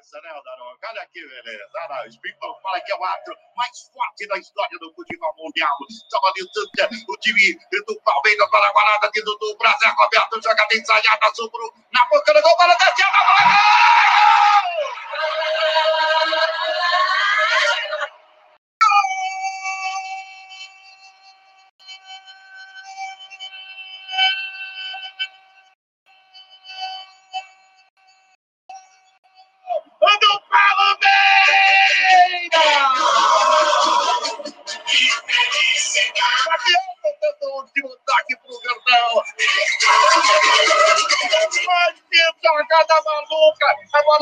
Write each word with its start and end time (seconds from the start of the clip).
essa, 0.00 0.20
né, 0.22 0.30
Daronco? 0.44 0.78
Olha 0.82 1.06
que 1.12 1.20
beleza. 1.20 1.64
Olha, 1.76 2.04
o 2.04 2.08
Springfield 2.08 2.62
fala 2.62 2.80
que 2.80 2.92
é 2.92 2.96
o 2.96 3.04
árbitro 3.04 3.36
mais 3.56 3.78
forte 3.92 4.26
da 4.26 4.38
história 4.38 4.78
do 4.78 4.92
futebol 4.94 5.34
mundial. 5.36 5.76
Distante 5.88 6.42
o 7.08 7.16
time 7.18 7.58
do 7.86 8.00
Palmeiras 8.00 8.50
para 8.50 8.66
a 8.66 8.72
guarda 8.72 9.06
aqui 9.06 9.22
do, 9.22 9.56
Brasil. 9.58 9.90
Roberto 9.90 10.42
jogada 10.42 10.74
ensaiada, 10.74 11.34
sobrou 11.34 11.72
na 11.92 12.04
boca 12.06 12.32
do 12.32 12.42
gol 12.42 12.56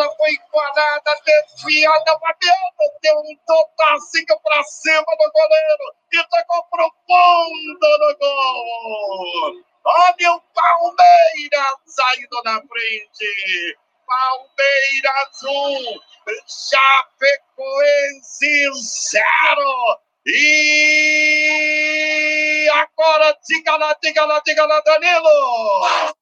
para 0.06 1.02
a 1.06 1.14
desviada, 1.24 2.18
batendo, 2.18 2.82
deu 3.02 3.18
um 3.18 3.36
totacinho 3.46 4.40
para 4.42 4.62
cima 4.62 5.02
do 5.02 5.32
goleiro 5.32 5.94
e 6.12 6.22
tocou 6.24 6.64
profundo 6.70 7.88
no 7.98 8.16
gol. 8.18 9.64
Olha 9.84 10.32
o 10.34 10.40
Palmeiras 10.54 11.76
saindo 11.86 12.42
na 12.44 12.60
frente. 12.60 13.76
Palmeiras 14.06 15.42
1, 15.44 16.00
Chapecoense 16.70 18.52
0. 19.10 20.00
E 20.26 20.38
agora, 22.72 23.36
diga 23.46 23.76
lá, 23.76 23.96
diga 24.02 24.24
lá, 24.24 24.40
diga 24.44 24.66
lá, 24.66 24.80
Danilo! 24.80 26.14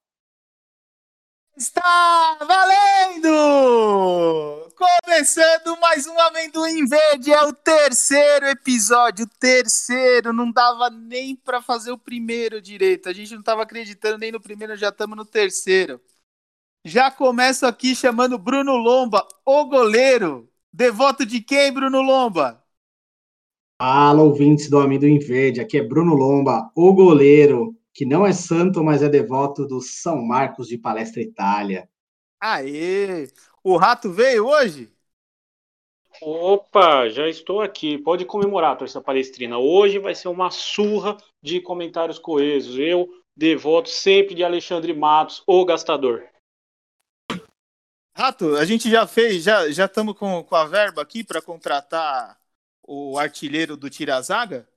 Está 1.57 2.37
valendo! 2.47 3.31
Começando 4.77 5.81
mais 5.81 6.07
um 6.07 6.21
Amendoim 6.21 6.85
Verde, 6.85 7.33
é 7.33 7.43
o 7.45 7.53
terceiro 7.55 8.45
episódio, 8.45 9.25
o 9.25 9.39
terceiro, 9.41 10.35
não 10.35 10.53
dava 10.53 10.91
nem 10.91 11.35
para 11.35 11.63
fazer 11.63 11.93
o 11.93 11.99
primeiro 11.99 12.61
direito, 12.61 13.09
a 13.09 13.13
gente 13.15 13.33
não 13.33 13.41
estava 13.41 13.63
acreditando 13.63 14.19
nem 14.19 14.31
no 14.31 14.39
primeiro, 14.39 14.77
já 14.77 14.91
estamos 14.91 15.17
no 15.17 15.25
terceiro. 15.25 15.99
Já 16.85 17.11
começo 17.11 17.65
aqui 17.65 17.95
chamando 17.97 18.37
Bruno 18.37 18.77
Lomba, 18.77 19.27
o 19.43 19.65
goleiro. 19.65 20.53
Devoto 20.71 21.25
de 21.25 21.41
quem, 21.41 21.73
Bruno 21.73 22.03
Lomba? 22.03 22.63
Fala, 23.81 24.23
ouvintes 24.23 24.69
do 24.69 24.79
Amendoim 24.79 25.19
Verde, 25.19 25.63
aqui 25.63 25.79
é 25.79 25.83
Bruno 25.83 26.15
Lomba, 26.15 26.71
o 26.75 26.93
goleiro 26.93 27.75
que 27.97 28.05
não 28.05 28.27
é 28.27 28.33
santo, 28.33 28.85
mas 28.85 29.03
é 29.03 29.09
devoto 29.09 29.67
do 29.67 29.81
São 29.81 30.23
Marcos 30.23 30.69
de 30.69 30.77
Palestra 30.77 31.23
Itália. 31.23 31.89
Aê! 32.39 33.27
O 33.65 33.79
rato 33.79 34.13
veio 34.13 34.47
hoje? 34.47 34.93
Opa, 36.21 37.09
já 37.09 37.27
estou 37.27 37.63
aqui. 37.63 37.97
Pode 37.97 38.27
comemorar, 38.27 38.77
torcida 38.77 39.01
palestrina. 39.01 39.57
Hoje 39.57 39.99
vai 39.99 40.15
ser 40.15 40.29
uma 40.29 40.51
surra 40.51 41.17
de 41.43 41.59
comentários 41.59 42.19
coesos. 42.19 42.79
Eu, 42.79 43.09
devoto 43.35 43.89
sempre 43.89 44.35
de 44.35 44.45
Alexandre 44.45 44.93
Matos, 44.93 45.43
o 45.47 45.65
gastador. 45.65 46.23
Rato, 48.15 48.57
a 48.57 48.67
gente 48.67 48.91
já 48.91 49.07
fez, 49.07 49.43
já 49.43 49.71
já 49.71 49.87
estamos 49.87 50.19
com, 50.19 50.45
com 50.45 50.55
a 50.55 50.67
verba 50.67 51.01
aqui 51.01 51.25
para 51.25 51.41
contratar 51.41 52.39
o 52.87 53.19
artilheiro 53.19 53.75
do 53.75 53.89
Tirazaga? 53.89 54.69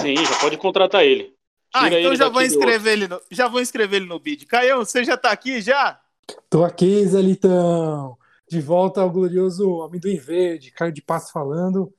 Sim, 0.00 0.16
já 0.16 0.38
pode 0.40 0.56
contratar 0.56 1.04
ele. 1.04 1.34
Ah, 1.74 1.84
Tira 1.84 1.96
ah, 1.96 2.00
então 2.00 2.14
já 2.14 2.28
vou 2.28 2.42
inscrever 2.42 2.92
ele 2.92 3.08
no, 3.08 3.20
já 3.30 3.48
vou 3.48 3.60
inscrever 3.60 4.00
ele 4.00 4.08
no 4.08 4.18
bid. 4.18 4.46
Caião, 4.46 4.84
você 4.84 5.04
já 5.04 5.16
tá 5.16 5.30
aqui 5.30 5.60
já? 5.60 6.00
Tô 6.50 6.64
aqui, 6.64 7.06
Zé 7.06 7.20
Litão. 7.20 8.16
De 8.48 8.60
volta 8.60 9.00
ao 9.00 9.10
glorioso 9.10 9.82
Amendoim 9.82 10.16
Verde, 10.16 10.70
Caio 10.70 10.92
de 10.92 11.00
Passo 11.02 11.32
falando. 11.32 11.92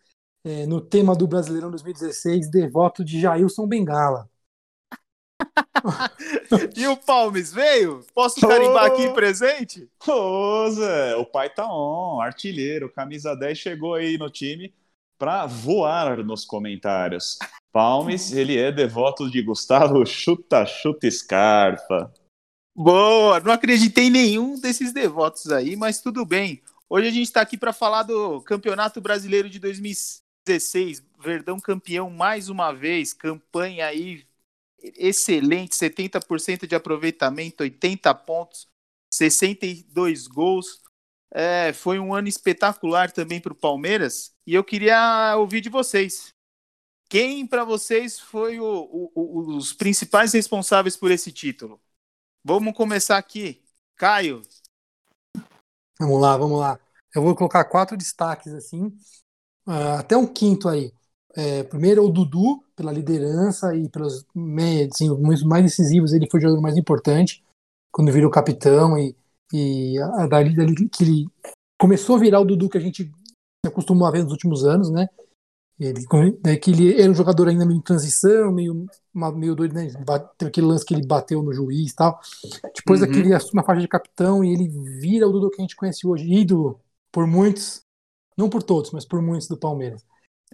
É, 0.45 0.65
no 0.65 0.81
tema 0.81 1.15
do 1.15 1.27
Brasileirão 1.27 1.71
2016, 1.71 2.51
devoto 2.51 3.03
de 3.03 3.19
Jailson 3.19 3.65
Bengala. 3.67 4.29
e 6.75 6.85
o 6.87 6.97
Palmes 6.97 7.51
veio? 7.51 8.05
Posso 8.13 8.41
carimbar 8.41 8.91
oh, 8.91 8.93
aqui 8.93 9.09
presente? 9.13 9.89
Ô, 10.07 10.11
oh, 10.11 10.69
Zé, 10.69 11.15
o 11.15 11.25
pai 11.25 11.49
tá 11.49 11.65
on, 11.67 12.21
artilheiro, 12.21 12.91
camisa 12.91 13.35
10 13.35 13.57
chegou 13.57 13.93
aí 13.95 14.17
no 14.17 14.29
time 14.29 14.73
para 15.23 15.45
voar 15.45 16.21
nos 16.21 16.43
comentários. 16.43 17.39
Palmes, 17.71 18.33
ele 18.33 18.57
é 18.57 18.73
devoto 18.73 19.31
de 19.31 19.41
Gustavo 19.41 20.05
Chuta 20.05 20.65
Chuta 20.65 21.09
Scarpa. 21.09 22.13
Boa, 22.75 23.39
não 23.39 23.53
acreditei 23.53 24.07
em 24.07 24.09
nenhum 24.09 24.59
desses 24.59 24.91
devotos 24.91 25.49
aí, 25.49 25.77
mas 25.77 26.01
tudo 26.01 26.25
bem. 26.25 26.61
Hoje 26.89 27.07
a 27.07 27.11
gente 27.11 27.27
está 27.27 27.39
aqui 27.39 27.57
para 27.57 27.71
falar 27.71 28.03
do 28.03 28.41
Campeonato 28.41 28.99
Brasileiro 28.99 29.49
de 29.49 29.59
2016. 29.59 31.01
Verdão 31.17 31.57
campeão 31.57 32.09
mais 32.09 32.49
uma 32.49 32.73
vez, 32.73 33.13
campanha 33.13 33.85
aí 33.85 34.25
excelente, 34.77 35.73
70% 35.73 36.67
de 36.67 36.75
aproveitamento, 36.75 37.63
80 37.63 38.13
pontos, 38.13 38.67
62 39.09 40.27
gols. 40.27 40.81
É, 41.35 41.73
foi 41.73 41.99
um 41.99 42.13
ano 42.13 42.27
espetacular 42.27 43.11
também 43.11 43.41
para 43.41 43.53
o 43.53 43.55
Palmeiras. 43.55 44.35
E 44.45 44.53
eu 44.53 44.63
queria 44.63 45.35
ouvir 45.37 45.61
de 45.61 45.69
vocês. 45.69 46.31
Quem 47.09 47.45
para 47.47 47.63
vocês 47.63 48.19
foi 48.19 48.59
o, 48.59 49.11
o, 49.15 49.55
os 49.55 49.73
principais 49.73 50.33
responsáveis 50.33 50.95
por 50.95 51.09
esse 51.09 51.31
título? 51.31 51.81
Vamos 52.43 52.75
começar 52.75 53.17
aqui. 53.17 53.63
Caio. 53.95 54.41
Vamos 55.99 56.21
lá, 56.21 56.37
vamos 56.37 56.59
lá. 56.59 56.79
Eu 57.15 57.21
vou 57.21 57.35
colocar 57.35 57.63
quatro 57.65 57.95
destaques 57.95 58.53
assim, 58.53 58.87
uh, 59.67 59.97
até 59.99 60.17
um 60.17 60.25
quinto 60.25 60.67
aí. 60.67 60.91
É, 61.35 61.63
primeiro 61.63 62.05
o 62.05 62.11
Dudu, 62.11 62.63
pela 62.75 62.91
liderança 62.91 63.75
e 63.75 63.89
pelos 63.89 64.25
assim, 64.91 65.09
mais 65.45 65.63
decisivos, 65.63 66.13
ele 66.13 66.29
foi 66.29 66.39
o 66.39 66.43
jogador 66.43 66.61
mais 66.61 66.77
importante 66.77 67.43
quando 67.91 68.11
virou 68.11 68.29
capitão 68.29 68.97
e 68.97 69.15
e 69.53 69.99
a, 69.99 70.25
dali, 70.25 70.55
dali 70.55 70.89
que 70.89 71.03
ele 71.03 71.27
começou 71.79 72.15
a 72.15 72.19
virar 72.19 72.39
o 72.39 72.45
Dudu 72.45 72.67
que 72.67 72.77
a 72.77 72.81
gente 72.81 73.05
se 73.05 73.67
acostumou 73.67 74.07
a 74.07 74.11
ver 74.11 74.23
nos 74.23 74.31
últimos 74.31 74.65
anos, 74.65 74.89
né? 74.89 75.07
Ele, 75.79 76.05
né, 76.45 76.55
que 76.55 76.71
ele 76.71 77.01
era 77.01 77.11
um 77.11 77.15
jogador 77.15 77.49
ainda 77.49 77.65
meio 77.65 77.77
em 77.77 77.81
transição, 77.81 78.51
meio, 78.51 78.85
meio 79.13 79.55
doido, 79.55 79.73
né? 79.73 79.87
Teve 80.37 80.49
aquele 80.49 80.67
lance 80.67 80.85
que 80.85 80.93
ele 80.93 81.05
bateu 81.05 81.43
no 81.43 81.53
juiz 81.53 81.91
e 81.91 81.95
tal. 81.95 82.19
Depois 82.75 83.01
uhum. 83.01 83.07
daquele 83.07 83.33
assume 83.33 83.61
a 83.61 83.65
faixa 83.65 83.81
de 83.81 83.87
capitão 83.87 84.43
e 84.43 84.53
ele 84.53 84.69
vira 84.99 85.27
o 85.27 85.31
Dudu 85.31 85.49
que 85.49 85.61
a 85.61 85.63
gente 85.63 85.75
conhece 85.75 86.05
hoje, 86.07 86.31
ídolo 86.31 86.79
por 87.11 87.27
muitos, 87.27 87.81
não 88.37 88.49
por 88.49 88.63
todos, 88.63 88.91
mas 88.91 89.05
por 89.05 89.21
muitos 89.21 89.47
do 89.47 89.57
Palmeiras. 89.57 90.03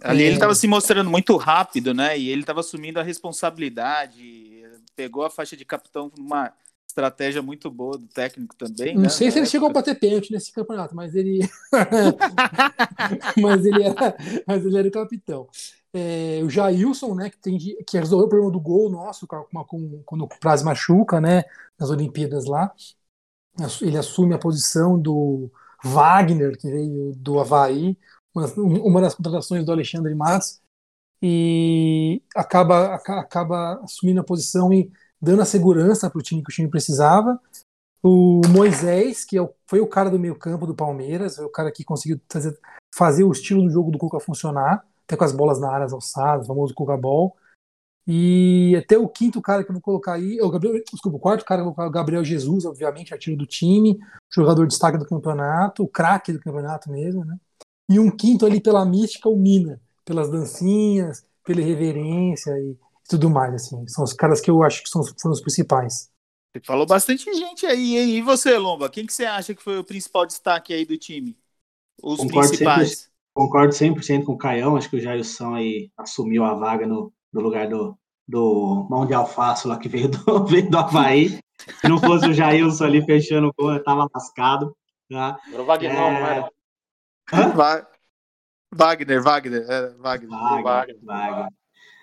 Ali 0.02 0.22
é... 0.24 0.26
ele 0.26 0.34
estava 0.34 0.54
se 0.54 0.66
mostrando 0.66 1.08
muito 1.08 1.36
rápido, 1.36 1.94
né? 1.94 2.18
E 2.18 2.28
ele 2.28 2.42
estava 2.42 2.60
assumindo 2.60 2.98
a 2.98 3.02
responsabilidade, 3.02 4.62
pegou 4.96 5.24
a 5.24 5.30
faixa 5.30 5.56
de 5.56 5.64
capitão 5.64 6.10
numa 6.16 6.52
estratégia 6.90 7.40
muito 7.40 7.70
boa 7.70 7.96
do 7.96 8.06
técnico 8.06 8.54
também. 8.56 8.94
Não 8.94 9.02
né, 9.02 9.08
sei 9.08 9.30
se 9.30 9.38
ele 9.38 9.46
chegou 9.46 9.70
a 9.70 9.72
bater 9.72 9.98
pênalti 9.98 10.32
nesse 10.32 10.52
campeonato, 10.52 10.94
mas 10.94 11.14
ele. 11.14 11.40
mas, 13.40 13.64
ele 13.64 13.82
era, 13.82 14.16
mas 14.46 14.64
ele 14.66 14.78
era 14.78 14.88
o 14.88 14.92
capitão. 14.92 15.48
É, 15.92 16.40
o 16.44 16.50
Jailson, 16.50 17.14
né, 17.14 17.30
que, 17.30 17.38
tem, 17.38 17.58
que 17.58 17.98
resolveu 17.98 18.26
o 18.26 18.28
problema 18.28 18.52
do 18.52 18.60
gol 18.60 18.90
nosso 18.90 19.26
com, 19.26 19.44
com, 19.64 20.02
quando 20.04 20.24
o 20.24 20.28
Praz 20.28 20.62
machuca, 20.62 21.20
né, 21.20 21.44
nas 21.78 21.90
Olimpíadas 21.90 22.44
lá. 22.44 22.72
Ele 23.82 23.98
assume 23.98 24.34
a 24.34 24.38
posição 24.38 24.98
do 24.98 25.50
Wagner, 25.82 26.56
que 26.56 26.70
veio 26.70 27.12
do 27.16 27.40
Havaí, 27.40 27.98
uma, 28.34 28.46
uma 28.56 29.00
das 29.00 29.14
contratações 29.14 29.64
do 29.64 29.72
Alexandre 29.72 30.14
Matos, 30.14 30.60
e 31.22 32.22
acaba, 32.34 32.94
acaba 32.94 33.80
assumindo 33.82 34.20
a 34.20 34.24
posição 34.24 34.72
e 34.72 34.90
dando 35.20 35.42
a 35.42 35.44
segurança 35.44 36.08
para 36.08 36.18
o 36.18 36.22
time 36.22 36.42
que 36.42 36.50
o 36.50 36.54
time 36.54 36.68
precisava. 36.68 37.40
O 38.02 38.40
Moisés, 38.48 39.24
que 39.24 39.38
é 39.38 39.48
foi 39.66 39.80
o 39.80 39.86
cara 39.86 40.08
do 40.08 40.18
meio 40.18 40.34
campo 40.34 40.66
do 40.66 40.74
Palmeiras, 40.74 41.36
foi 41.36 41.44
o 41.44 41.50
cara 41.50 41.70
que 41.70 41.84
conseguiu 41.84 42.18
fazer, 42.30 42.58
fazer 42.94 43.24
o 43.24 43.32
estilo 43.32 43.62
do 43.62 43.70
jogo 43.70 43.90
do 43.90 43.98
Cuca 43.98 44.18
funcionar, 44.18 44.84
até 45.04 45.16
com 45.16 45.24
as 45.24 45.32
bolas 45.32 45.60
na 45.60 45.70
área 45.70 45.86
alçadas, 45.92 46.46
o 46.46 46.48
famoso 46.48 46.74
Cuca 46.74 46.96
Ball. 46.96 47.36
E 48.06 48.74
até 48.76 48.96
o 48.98 49.06
quinto 49.06 49.42
cara 49.42 49.62
que 49.62 49.70
eu 49.70 49.74
vou 49.74 49.82
colocar 49.82 50.14
aí, 50.14 50.38
é 50.38 50.44
o 50.44 50.50
Gabriel, 50.50 50.82
desculpa, 50.90 51.18
o 51.18 51.20
quarto 51.20 51.44
cara 51.44 51.60
que 51.60 51.62
eu 51.62 51.66
vou 51.66 51.74
colocar 51.74 51.88
é 51.88 51.90
o 51.90 52.02
Gabriel 52.02 52.24
Jesus, 52.24 52.64
obviamente, 52.64 53.12
artilheiro 53.12 53.44
do 53.44 53.46
time, 53.46 54.00
jogador 54.32 54.62
de 54.62 54.70
destaque 54.70 54.98
do 54.98 55.06
campeonato, 55.06 55.84
o 55.84 55.88
craque 55.88 56.32
do 56.32 56.40
campeonato 56.40 56.90
mesmo, 56.90 57.24
né? 57.24 57.38
E 57.88 58.00
um 58.00 58.10
quinto 58.10 58.46
ali 58.46 58.60
pela 58.60 58.84
mística, 58.84 59.28
o 59.28 59.36
Mina, 59.36 59.80
pelas 60.04 60.30
dancinhas, 60.30 61.24
pela 61.44 61.60
irreverência 61.60 62.52
e 62.58 62.76
tudo 63.10 63.28
mais, 63.28 63.52
assim. 63.54 63.86
São 63.88 64.04
os 64.04 64.12
caras 64.12 64.40
que 64.40 64.50
eu 64.50 64.62
acho 64.62 64.82
que 64.82 64.88
são, 64.88 65.02
foram 65.02 65.32
os 65.32 65.40
principais. 65.40 66.08
Você 66.52 66.62
falou 66.64 66.86
bastante 66.86 67.32
gente 67.34 67.66
aí, 67.66 67.96
hein? 67.96 68.10
E 68.10 68.22
você, 68.22 68.56
Lomba? 68.56 68.88
Quem 68.88 69.04
que 69.04 69.12
você 69.12 69.24
acha 69.24 69.54
que 69.54 69.62
foi 69.62 69.78
o 69.78 69.84
principal 69.84 70.24
destaque 70.24 70.72
aí 70.72 70.84
do 70.84 70.96
time? 70.96 71.36
Os 72.02 72.18
Concordo 72.18 72.48
principais. 72.48 73.10
Concordo 73.34 73.72
100% 73.72 74.24
com 74.24 74.32
o 74.32 74.38
Caião, 74.38 74.76
acho 74.76 74.90
que 74.90 74.96
o 74.96 75.00
Jailson 75.00 75.54
aí 75.54 75.90
assumiu 75.96 76.44
a 76.44 76.54
vaga 76.54 76.86
no, 76.86 77.12
no 77.32 77.40
lugar 77.40 77.68
do, 77.68 77.96
do 78.26 78.86
mão 78.90 79.06
de 79.06 79.14
alface 79.14 79.68
lá 79.68 79.78
que 79.78 79.88
veio 79.88 80.08
do, 80.08 80.44
veio 80.46 80.68
do 80.68 80.78
Havaí. 80.78 81.38
Se 81.80 81.88
não 81.88 81.98
fosse 81.98 82.28
o 82.28 82.34
Jailson 82.34 82.84
ali 82.84 83.04
fechando 83.04 83.48
o 83.48 83.52
gol, 83.56 83.72
eu 83.74 83.84
tava 83.84 84.08
lascado. 84.12 84.76
Tá? 85.08 85.38
Era 85.52 85.62
o 85.62 85.64
Wagner, 85.64 85.94
não, 85.94 86.12
não 86.12 86.26
era. 86.26 86.50
Wagner, 88.72 89.22
Wagner, 89.22 89.66
é, 89.68 89.88
Wagner. 89.96 90.30
Wagner, 90.62 90.98
Wagner. 91.02 91.59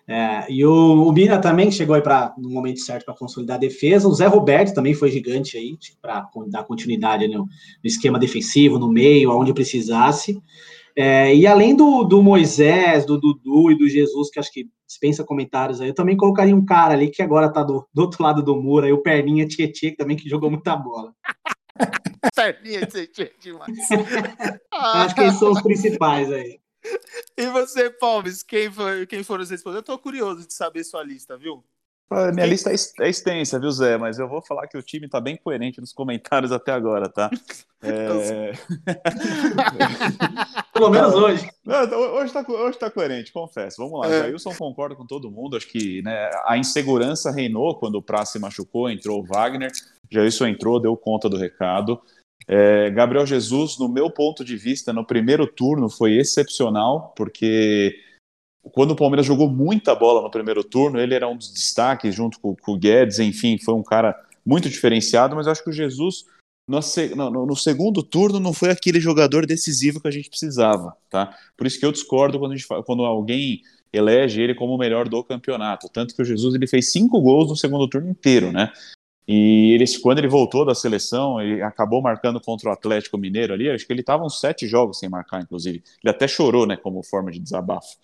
É, 0.10 0.46
e 0.50 0.66
o, 0.66 1.06
o 1.06 1.12
Bina 1.12 1.38
também 1.40 1.70
chegou 1.70 1.94
aí 1.94 2.02
para 2.02 2.34
no 2.38 2.50
momento 2.50 2.80
certo 2.80 3.04
para 3.04 3.14
consolidar 3.14 3.58
a 3.58 3.60
defesa. 3.60 4.08
O 4.08 4.14
Zé 4.14 4.26
Roberto 4.26 4.74
também 4.74 4.94
foi 4.94 5.12
gigante 5.12 5.58
aí 5.58 5.78
para 6.02 6.30
dar 6.48 6.64
continuidade 6.64 7.28
no, 7.28 7.40
no 7.40 7.48
esquema 7.84 8.18
defensivo, 8.18 8.80
no 8.80 8.90
meio, 8.90 9.32
aonde 9.32 9.54
precisasse. 9.54 10.42
É, 10.96 11.36
e 11.36 11.46
além 11.46 11.76
do, 11.76 12.04
do 12.06 12.24
Moisés, 12.24 13.06
do 13.06 13.20
Dudu 13.20 13.72
e 13.72 13.78
do 13.78 13.88
Jesus, 13.88 14.32
que 14.32 14.40
acho 14.40 14.52
que 14.52 14.68
dispensa 14.88 15.24
comentários 15.24 15.82
aí, 15.82 15.90
eu 15.90 15.94
também 15.94 16.16
colocaria 16.16 16.56
um 16.56 16.66
cara 16.66 16.94
ali 16.94 17.10
que 17.10 17.22
agora 17.22 17.52
tá 17.52 17.62
do, 17.62 17.86
do 17.94 18.02
outro 18.02 18.24
lado 18.24 18.42
do 18.42 18.56
muro, 18.56 18.86
aí 18.86 18.94
o 18.94 19.04
Perninha 19.04 19.46
Tietê, 19.46 19.92
que 19.92 19.98
também 19.98 20.16
que 20.16 20.30
jogou 20.30 20.50
muita 20.50 20.76
bola. 20.76 21.14
Perninha 22.34 22.88
tchê 22.88 23.32
demais. 23.40 23.78
Acho 24.72 25.14
que 25.14 25.22
esses 25.22 25.38
são 25.38 25.52
os 25.52 25.62
principais 25.62 26.32
aí. 26.32 26.60
E 27.38 27.46
você, 27.48 27.90
Palmes, 27.90 28.44
quem, 28.44 28.72
foi, 28.72 29.06
quem 29.06 29.24
foram 29.24 29.44
os 29.44 29.50
responsáveis? 29.50 29.88
Eu 29.88 29.96
tô 29.96 30.02
curioso 30.02 30.48
de 30.48 30.54
saber 30.54 30.84
sua 30.84 31.04
lista, 31.04 31.38
viu? 31.38 31.64
Ah, 32.10 32.32
Minha 32.32 32.46
lista 32.46 32.72
é 32.72 32.76
é 33.06 33.10
extensa, 33.10 33.60
viu, 33.60 33.70
Zé? 33.70 33.98
Mas 33.98 34.18
eu 34.18 34.30
vou 34.30 34.42
falar 34.42 34.66
que 34.68 34.78
o 34.78 34.82
time 34.82 35.10
tá 35.10 35.20
bem 35.20 35.36
coerente 35.36 35.82
nos 35.82 35.92
comentários 35.92 36.54
até 36.54 36.72
agora, 36.72 37.10
tá? 37.10 37.30
É... 37.80 38.54
Pelo 40.74 40.90
menos 40.90 41.14
hoje. 41.14 41.48
Não, 41.64 41.88
tá- 41.88 41.96
hoje, 41.96 42.34
tá, 42.34 42.46
hoje 42.48 42.80
tá 42.80 42.90
coerente, 42.90 43.32
confesso. 43.32 43.78
Vamos 43.78 44.00
lá. 44.00 44.12
É. 44.12 44.24
Jailson 44.24 44.56
concorda 44.56 44.96
com 44.96 45.06
todo 45.06 45.30
mundo. 45.30 45.56
Acho 45.56 45.68
que 45.68 46.02
né, 46.02 46.32
a 46.46 46.58
insegurança 46.58 47.30
reinou 47.30 47.78
quando 47.78 47.96
o 47.96 48.02
Praça 48.02 48.34
se 48.34 48.40
machucou, 48.40 48.90
entrou 48.90 49.20
o 49.20 49.24
Wagner. 49.24 49.72
Jailson 50.10 50.48
entrou, 50.48 50.80
deu 50.80 50.98
conta 50.98 51.30
do 51.30 51.38
recado. 51.38 52.02
É, 52.48 52.90
Gabriel 52.92 53.26
Jesus, 53.26 53.78
no 53.78 53.90
meu 53.90 54.10
ponto 54.10 54.44
de 54.44 54.56
vista, 54.56 54.94
no 54.94 55.06
primeiro 55.06 55.46
turno 55.46 55.90
foi 55.90 56.18
excepcional, 56.18 57.14
porque 57.16 58.00
quando 58.72 58.92
o 58.92 58.96
Palmeiras 58.96 59.26
jogou 59.26 59.50
muita 59.50 59.94
bola 59.94 60.22
no 60.22 60.32
primeiro 60.32 60.64
turno, 60.64 61.00
ele 61.00 61.14
era 61.14 61.28
um 61.28 61.36
dos 61.36 61.52
destaques 61.52 62.16
junto 62.16 62.40
com, 62.40 62.56
com 62.56 62.74
o 62.74 62.78
Guedes, 62.78 63.20
enfim, 63.20 63.58
foi 63.58 63.74
um 63.74 63.84
cara 63.84 64.16
muito 64.46 64.70
diferenciado, 64.70 65.36
mas 65.36 65.48
acho 65.48 65.64
que 65.64 65.70
o 65.70 65.74
Jesus 65.74 66.26
no, 66.70 66.80
no- 67.16 67.46
no- 67.46 67.56
segundo 67.56 68.04
turno 68.04 68.40
não 68.40 68.54
foi 68.54 68.70
aquele 68.70 69.00
jogador 69.00 69.46
decisivo 69.46 70.02
que 70.02 70.08
a 70.08 70.12
gente 70.12 70.30
precisava, 70.30 70.96
tá? 71.10 71.34
Por 71.56 71.66
isso 71.66 71.80
que 71.80 71.86
eu 71.86 71.92
discordo 71.92 72.40
quando, 72.40 72.56
gente 72.56 72.68
quando 72.86 73.04
alguém 73.06 73.62
elege 73.92 74.42
ele 74.42 74.54
como 74.54 74.74
o 74.74 74.78
melhor 74.78 75.08
do 75.08 75.24
campeonato. 75.24 75.90
Tanto 75.90 76.14
que 76.14 76.22
o 76.22 76.26
Jesus 76.26 76.54
ele 76.56 76.68
fez 76.68 76.92
cinco 76.92 77.22
gols 77.22 77.50
no 77.50 77.56
segundo 77.56 77.88
turno 77.88 78.10
inteiro, 78.10 78.52
né? 78.52 78.72
E 79.28 79.74
ele, 79.74 79.84
quando 80.02 80.20
ele 80.20 80.28
voltou 80.28 80.66
da 80.66 80.74
seleção, 80.74 81.42
ele 81.42 81.62
acabou 81.62 82.02
marcando 82.02 82.40
contra 82.40 82.70
o 82.70 82.72
Atlético 82.72 83.18
Mineiro 83.18 83.54
ali. 83.54 83.70
Acho 83.70 83.86
que 83.86 83.92
ele 83.92 84.00
estava 84.00 84.24
uns 84.24 84.40
sete 84.40 84.68
jogos 84.68 85.00
sem 85.00 85.10
marcar, 85.10 85.42
inclusive. 85.42 85.84
Ele 86.02 86.12
até 86.12 86.28
chorou, 86.28 86.66
né, 86.66 86.78
como 86.78 87.04
forma 87.04 87.30
de 87.30 87.40
desabafo. 87.40 87.98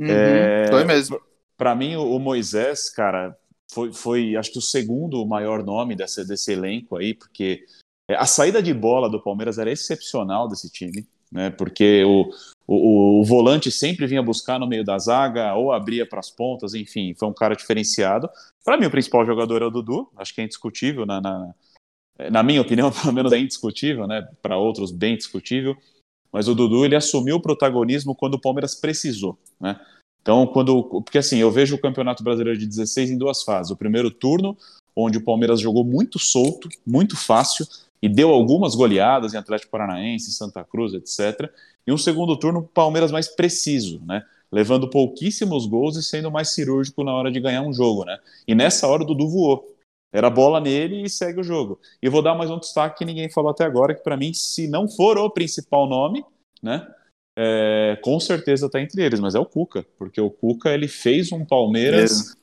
Uhum, 0.00 0.06
É, 0.08 0.66
Foi 0.70 0.84
mesmo. 0.84 1.20
Para 1.56 1.74
mim, 1.74 1.96
o 1.96 2.16
o 2.16 2.18
Moisés, 2.18 2.88
cara, 2.88 3.36
foi, 3.70 3.92
foi 3.92 4.36
acho 4.36 4.52
que 4.52 4.58
o 4.58 4.62
segundo 4.62 5.24
maior 5.26 5.62
nome 5.62 5.94
desse, 5.94 6.26
desse 6.26 6.52
elenco 6.52 6.96
aí, 6.96 7.12
porque 7.12 7.64
é, 8.10 8.14
a 8.14 8.26
saída 8.26 8.62
de 8.62 8.72
bola 8.72 9.10
do 9.10 9.22
Palmeiras 9.22 9.58
era 9.58 9.70
excepcional 9.70 10.48
desse 10.48 10.70
time, 10.70 11.06
né? 11.30 11.50
Porque 11.50 12.04
o, 12.04 12.30
o, 12.66 13.20
o 13.20 13.24
volante 13.24 13.70
sempre 13.70 14.06
vinha 14.06 14.22
buscar 14.22 14.58
no 14.58 14.66
meio 14.66 14.84
da 14.84 14.98
zaga 14.98 15.54
ou 15.54 15.72
abria 15.72 16.06
para 16.06 16.20
as 16.20 16.30
pontas, 16.30 16.74
enfim, 16.74 17.14
foi 17.14 17.28
um 17.28 17.34
cara 17.34 17.54
diferenciado. 17.54 18.28
Para 18.64 18.76
mim, 18.78 18.86
o 18.86 18.90
principal 18.90 19.24
jogador 19.26 19.62
é 19.62 19.66
o 19.66 19.70
Dudu, 19.70 20.08
acho 20.16 20.34
que 20.34 20.40
é 20.40 20.44
indiscutível, 20.44 21.04
na, 21.04 21.20
na, 21.20 21.54
na 22.30 22.42
minha 22.42 22.62
opinião, 22.62 22.90
pelo 22.92 23.12
menos 23.12 23.32
é 23.32 23.38
indiscutível, 23.38 24.06
né? 24.06 24.26
Para 24.40 24.56
outros, 24.56 24.90
bem 24.90 25.16
discutível. 25.16 25.76
Mas 26.32 26.48
o 26.48 26.54
Dudu 26.54 26.84
ele 26.84 26.96
assumiu 26.96 27.36
o 27.36 27.40
protagonismo 27.40 28.14
quando 28.14 28.34
o 28.34 28.40
Palmeiras 28.40 28.74
precisou, 28.74 29.38
né? 29.60 29.78
Então, 30.20 30.46
quando. 30.46 30.82
Porque 31.02 31.18
assim, 31.18 31.36
eu 31.36 31.50
vejo 31.50 31.76
o 31.76 31.80
Campeonato 31.80 32.24
Brasileiro 32.24 32.58
de 32.58 32.66
16 32.66 33.10
em 33.10 33.18
duas 33.18 33.42
fases. 33.42 33.70
O 33.70 33.76
primeiro 33.76 34.10
turno, 34.10 34.56
onde 34.96 35.18
o 35.18 35.24
Palmeiras 35.24 35.60
jogou 35.60 35.84
muito 35.84 36.18
solto, 36.18 36.66
muito 36.86 37.14
fácil, 37.14 37.66
e 38.04 38.08
deu 38.08 38.28
algumas 38.28 38.74
goleadas 38.74 39.32
em 39.32 39.38
Atlético 39.38 39.70
Paranaense, 39.70 40.30
Santa 40.30 40.62
Cruz, 40.62 40.92
etc. 40.92 41.50
E 41.86 41.90
um 41.90 41.96
segundo 41.96 42.36
turno, 42.36 42.62
Palmeiras 42.62 43.10
mais 43.10 43.28
preciso, 43.28 43.98
né? 44.04 44.22
Levando 44.52 44.90
pouquíssimos 44.90 45.64
gols 45.64 45.96
e 45.96 46.02
sendo 46.02 46.30
mais 46.30 46.50
cirúrgico 46.50 47.02
na 47.02 47.14
hora 47.14 47.32
de 47.32 47.40
ganhar 47.40 47.62
um 47.62 47.72
jogo, 47.72 48.04
né? 48.04 48.18
E 48.46 48.54
nessa 48.54 48.86
hora 48.86 49.04
o 49.04 49.06
Dudu 49.06 49.26
voou. 49.30 49.74
Era 50.12 50.28
bola 50.28 50.60
nele 50.60 51.02
e 51.02 51.08
segue 51.08 51.40
o 51.40 51.42
jogo. 51.42 51.80
E 52.02 52.10
vou 52.10 52.20
dar 52.20 52.34
mais 52.34 52.50
um 52.50 52.58
destaque 52.58 52.98
que 52.98 53.06
ninguém 53.06 53.30
falou 53.30 53.50
até 53.50 53.64
agora, 53.64 53.94
que 53.94 54.02
para 54.02 54.18
mim, 54.18 54.34
se 54.34 54.68
não 54.68 54.86
for 54.86 55.16
o 55.16 55.30
principal 55.30 55.88
nome, 55.88 56.22
né? 56.62 56.86
é, 57.36 57.98
com 58.02 58.20
certeza 58.20 58.66
está 58.66 58.80
entre 58.80 59.02
eles, 59.02 59.18
mas 59.18 59.34
é 59.34 59.38
o 59.38 59.46
Cuca, 59.46 59.84
porque 59.98 60.20
o 60.20 60.30
Cuca 60.30 60.70
ele 60.70 60.88
fez 60.88 61.32
um 61.32 61.44
Palmeiras 61.44 62.36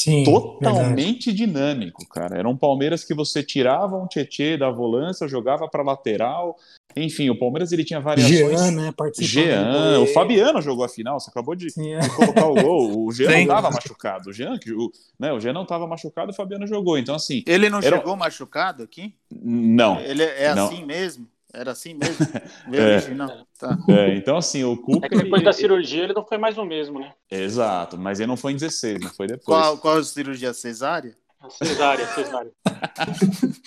Sim, 0.00 0.22
verdade. 0.24 0.30
totalmente 0.60 1.32
dinâmico, 1.32 2.06
cara. 2.08 2.38
Era 2.38 2.48
um 2.48 2.56
Palmeiras 2.56 3.02
que 3.04 3.12
você 3.14 3.42
tirava 3.42 3.96
um 3.96 4.06
Tietê 4.06 4.56
da 4.56 4.70
volância, 4.70 5.26
jogava 5.26 5.66
para 5.68 5.82
lateral, 5.82 6.56
enfim, 6.96 7.28
o 7.30 7.38
Palmeiras 7.38 7.72
ele 7.72 7.84
tinha 7.84 8.00
variações. 8.00 8.38
Jean, 8.38 8.70
né? 8.70 8.92
Jean, 9.20 9.94
do 9.98 10.02
o. 10.04 10.06
Fabiano 10.06 10.62
jogou 10.62 10.84
a 10.84 10.88
final, 10.88 11.18
você 11.20 11.30
acabou 11.30 11.54
de 11.54 11.70
Sim, 11.70 11.92
é. 11.94 11.98
de 12.00 12.10
colocar 12.10 12.46
o 12.46 12.54
gol. 12.54 13.06
O 13.06 13.10
Jean 13.12 13.26
não 13.28 13.34
Sim. 13.36 13.42
estava 13.42 13.70
machucado. 13.70 14.30
O 14.30 14.32
Jean, 14.32 14.58
que 14.58 14.72
o, 14.72 14.90
né, 15.18 15.32
o 15.32 15.40
Jean 15.40 15.52
não 15.52 15.62
estava 15.64 15.86
machucado, 15.86 16.30
o 16.30 16.34
Fabiano 16.34 16.66
jogou. 16.66 16.96
Então, 16.96 17.14
assim, 17.14 17.42
Ele 17.46 17.68
não 17.68 17.78
Era- 17.80 17.98
chegou 17.98 18.16
machucado 18.16 18.82
aqui? 18.82 19.14
não. 19.30 20.00
Ele 20.00 20.22
é 20.22 20.54
Não. 20.54 20.66
assim 20.66 20.84
mesmo? 20.84 21.26
Era 21.52 21.72
assim 21.72 21.94
mesmo? 21.94 22.26
Veja, 22.68 23.14
não. 23.14 23.46
Tá. 23.58 23.76
É, 23.88 24.14
então, 24.14 24.36
assim, 24.36 24.64
o 24.64 24.76
Cuca. 24.76 25.06
É 25.06 25.08
que 25.08 25.16
depois 25.16 25.42
da 25.42 25.52
cirurgia 25.52 26.04
ele 26.04 26.12
não 26.12 26.24
foi 26.24 26.38
mais 26.38 26.58
o 26.58 26.64
mesmo, 26.64 27.00
né? 27.00 27.12
Exato, 27.30 27.96
mas 27.96 28.20
ele 28.20 28.26
não 28.26 28.36
foi 28.36 28.52
em 28.52 28.56
16, 28.56 29.00
não 29.00 29.10
foi 29.10 29.26
depois. 29.26 29.44
Qual, 29.44 29.78
qual 29.78 30.04
cirurgia 30.04 30.52
cesárea? 30.52 31.16
Cesárea, 31.50 32.06
cesárea. 32.08 32.50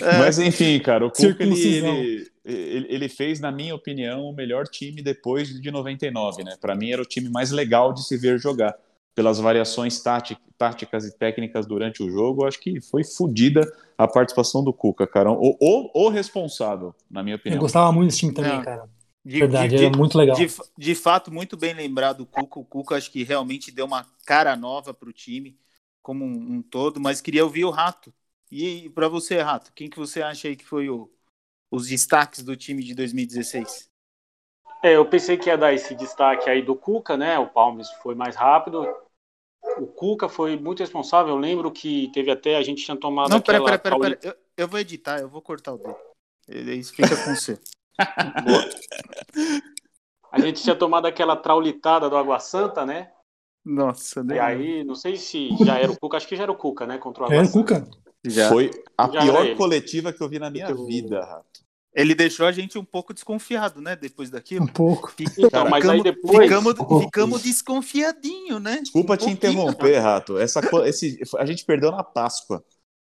É. 0.00 0.18
Mas 0.18 0.38
enfim, 0.38 0.80
cara, 0.80 1.06
o 1.06 1.10
Cuca 1.10 1.42
ele, 1.42 2.30
ele, 2.44 2.86
ele, 2.88 3.08
fez, 3.08 3.40
na 3.40 3.52
minha 3.52 3.74
opinião, 3.74 4.22
o 4.22 4.32
melhor 4.32 4.66
time 4.66 5.02
depois 5.02 5.48
de 5.48 5.70
99, 5.70 6.42
né? 6.44 6.56
Para 6.60 6.74
mim 6.74 6.90
era 6.90 7.02
o 7.02 7.06
time 7.06 7.28
mais 7.28 7.50
legal 7.50 7.92
de 7.92 8.04
se 8.06 8.16
ver 8.16 8.38
jogar. 8.38 8.74
Pelas 9.14 9.38
variações 9.38 10.00
táti- 10.00 10.38
táticas 10.56 11.04
e 11.04 11.16
técnicas 11.16 11.66
durante 11.66 12.02
o 12.02 12.10
jogo, 12.10 12.42
eu 12.42 12.48
acho 12.48 12.58
que 12.58 12.80
foi 12.80 13.04
fodida 13.04 13.70
a 14.04 14.08
participação 14.08 14.62
do 14.64 14.72
Cuca, 14.72 15.06
cara. 15.06 15.30
O, 15.30 15.56
o, 15.60 16.06
o 16.06 16.08
responsável, 16.08 16.94
na 17.10 17.22
minha 17.22 17.36
Eu 17.46 17.56
opinião. 17.56 17.58
gostava 17.58 17.92
muito 17.92 18.08
desse 18.08 18.20
time 18.20 18.34
também, 18.34 18.60
Não. 18.60 18.62
cara. 18.62 18.90
De, 19.24 19.40
Verdade, 19.40 19.76
de- 19.76 19.76
era 19.76 19.90
muito 19.90 20.18
legal. 20.18 20.46
de, 20.46 20.62
de 20.78 20.94
fato, 20.94 21.32
muito 21.32 21.56
bem 21.56 21.74
lembrado 21.74 22.22
o 22.22 22.26
Cuca. 22.26 22.60
O 22.60 22.64
Cuca 22.64 22.96
acho 22.96 23.10
que 23.12 23.24
realmente 23.24 23.70
deu 23.72 23.86
uma 23.86 24.04
cara 24.26 24.56
nova 24.56 24.94
para 24.94 25.08
o 25.08 25.12
time, 25.12 25.58
como 26.02 26.24
um, 26.24 26.56
um 26.56 26.62
todo, 26.62 27.00
mas 27.00 27.20
queria 27.20 27.44
ouvir 27.44 27.64
o 27.64 27.70
Rato. 27.70 28.14
E 28.50 28.90
para 28.90 29.08
você, 29.08 29.40
Rato, 29.42 29.72
quem 29.74 29.90
que 29.90 29.98
você 29.98 30.22
acha 30.22 30.48
aí 30.48 30.56
que 30.56 30.64
foi 30.66 30.90
o, 30.90 31.10
os 31.70 31.88
destaques 31.88 32.42
do 32.44 32.56
time 32.56 32.84
de 32.84 32.94
2016? 32.94 33.90
É, 34.82 34.96
eu 34.96 35.08
pensei 35.08 35.36
que 35.36 35.48
ia 35.48 35.56
dar 35.58 35.72
esse 35.72 35.94
destaque 35.94 36.48
aí 36.50 36.62
do 36.62 36.74
Cuca, 36.76 37.16
né? 37.16 37.38
O 37.38 37.48
Palmes 37.48 37.90
foi 38.02 38.14
mais 38.14 38.36
rápido. 38.36 38.86
O 39.78 39.86
Cuca 39.86 40.28
foi 40.28 40.56
muito 40.56 40.80
responsável. 40.80 41.34
Eu 41.34 41.38
lembro 41.38 41.70
que 41.70 42.10
teve 42.12 42.30
até 42.30 42.56
a 42.56 42.62
gente 42.62 42.84
tinha 42.84 42.96
tomado 42.96 43.30
Não, 43.30 43.40
pera, 43.40 43.58
aquela 43.58 43.78
pera, 43.78 43.98
pera. 43.98 44.18
Eu, 44.22 44.34
eu 44.56 44.68
vou 44.68 44.80
editar, 44.80 45.20
eu 45.20 45.28
vou 45.28 45.42
cortar 45.42 45.74
o 45.74 45.78
dedo. 45.78 45.96
Isso 46.72 46.94
fica 46.94 47.16
com 47.16 47.34
você. 47.34 47.58
A 50.32 50.40
gente 50.40 50.62
tinha 50.62 50.74
tomado 50.74 51.04
aquela 51.04 51.36
traulitada 51.36 52.08
do 52.08 52.16
Água 52.16 52.40
Santa, 52.40 52.86
né? 52.86 53.10
Nossa, 53.62 54.24
né? 54.24 54.36
E 54.36 54.40
aí, 54.40 54.82
não 54.82 54.94
sei 54.94 55.16
se 55.16 55.50
já 55.62 55.78
era 55.78 55.92
o 55.92 55.98
Cuca, 55.98 56.16
acho 56.16 56.26
que 56.26 56.34
já 56.34 56.44
era 56.44 56.52
o 56.52 56.56
Cuca, 56.56 56.86
né? 56.86 56.96
Contra 56.96 57.24
o 57.24 57.26
Água 57.26 57.42
o 57.42 57.44
Santa. 57.44 57.58
Cuca. 57.58 57.90
Já. 58.24 58.48
Foi 58.48 58.70
a 58.96 59.08
Já 59.10 59.20
era 59.24 59.32
pior 59.32 59.56
coletiva 59.56 60.12
que 60.12 60.22
eu 60.22 60.28
vi 60.28 60.38
na 60.38 60.48
minha 60.48 60.74
vida, 60.74 61.22
Rato. 61.22 61.61
Ele 61.94 62.14
deixou 62.14 62.46
a 62.46 62.52
gente 62.52 62.78
um 62.78 62.84
pouco 62.84 63.12
desconfiado, 63.12 63.80
né? 63.80 63.94
Depois 63.94 64.30
daquilo. 64.30 64.64
Um 64.64 64.68
pouco. 64.68 65.12
Então, 65.20 65.50
Cara, 65.50 65.68
mas 65.68 65.86
aí 65.86 65.98
ficamos, 65.98 66.04
depois. 66.04 66.44
ficamos, 66.44 67.02
ficamos 67.04 67.42
desconfiadinho, 67.42 68.58
né? 68.58 68.78
Desculpa 68.80 69.12
Um 69.12 69.16
te 69.16 69.20
pouquinho. 69.26 69.32
interromper, 69.34 69.98
Rato. 69.98 70.38
Essa, 70.38 70.60
esse, 70.88 71.20
a 71.36 71.44
gente 71.44 71.64
perdeu 71.66 71.90
na 71.90 72.02
Páscoa. 72.02 72.64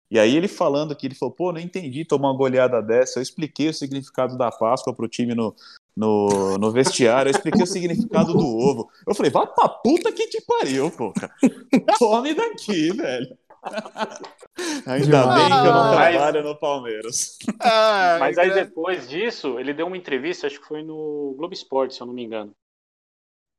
E 0.08 0.20
aí 0.20 0.36
ele 0.36 0.46
falando 0.46 0.94
que 0.94 1.04
ele 1.04 1.16
falou, 1.16 1.34
pô, 1.34 1.52
não 1.52 1.60
entendi 1.60 2.04
tomar 2.04 2.30
uma 2.30 2.38
goleada 2.38 2.80
dessa. 2.80 3.18
Eu 3.18 3.22
expliquei 3.24 3.68
o 3.68 3.74
significado 3.74 4.38
da 4.38 4.52
Páscoa 4.52 4.94
pro 4.94 5.08
time 5.08 5.34
no, 5.34 5.52
no, 5.96 6.56
no 6.56 6.70
vestiário, 6.70 7.28
eu 7.28 7.34
expliquei 7.34 7.64
o 7.64 7.66
significado 7.66 8.32
do 8.32 8.46
ovo. 8.46 8.88
Eu 9.04 9.16
falei, 9.16 9.32
vá 9.32 9.44
pra 9.48 9.68
puta 9.68 10.12
que 10.12 10.28
te 10.28 10.40
pariu, 10.46 10.92
pô. 10.92 11.12
cara. 11.12 11.34
Some 11.98 12.32
daqui, 12.34 12.92
velho. 12.92 13.36
Ainda 14.86 15.26
bem 15.34 15.46
que 15.48 15.66
eu 15.66 15.72
não 15.72 15.94
Mas- 15.94 16.14
trabalho 16.14 16.42
no 16.42 16.56
Palmeiras. 16.56 17.38
Ah, 17.60 18.16
Mas 18.20 18.38
aí 18.38 18.52
depois 18.52 19.08
disso, 19.08 19.58
ele 19.58 19.74
deu 19.74 19.86
uma 19.86 19.96
entrevista, 19.96 20.46
acho 20.46 20.60
que 20.60 20.66
foi 20.66 20.82
no 20.82 21.34
Globo 21.36 21.52
Esporte, 21.54 21.94
se 21.94 22.00
eu 22.00 22.06
não 22.06 22.14
me 22.14 22.24
engano. 22.24 22.52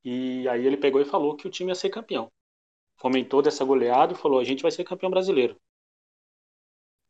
E 0.03 0.47
aí 0.47 0.65
ele 0.65 0.77
pegou 0.77 1.01
e 1.01 1.05
falou 1.05 1.35
que 1.35 1.47
o 1.47 1.51
time 1.51 1.69
ia 1.71 1.75
ser 1.75 1.89
campeão. 1.89 2.31
Fomentou 2.97 3.41
dessa 3.41 3.63
goleada 3.65 4.13
e 4.13 4.17
falou: 4.17 4.39
a 4.39 4.43
gente 4.43 4.61
vai 4.61 4.71
ser 4.71 4.83
campeão 4.83 5.09
brasileiro. 5.11 5.55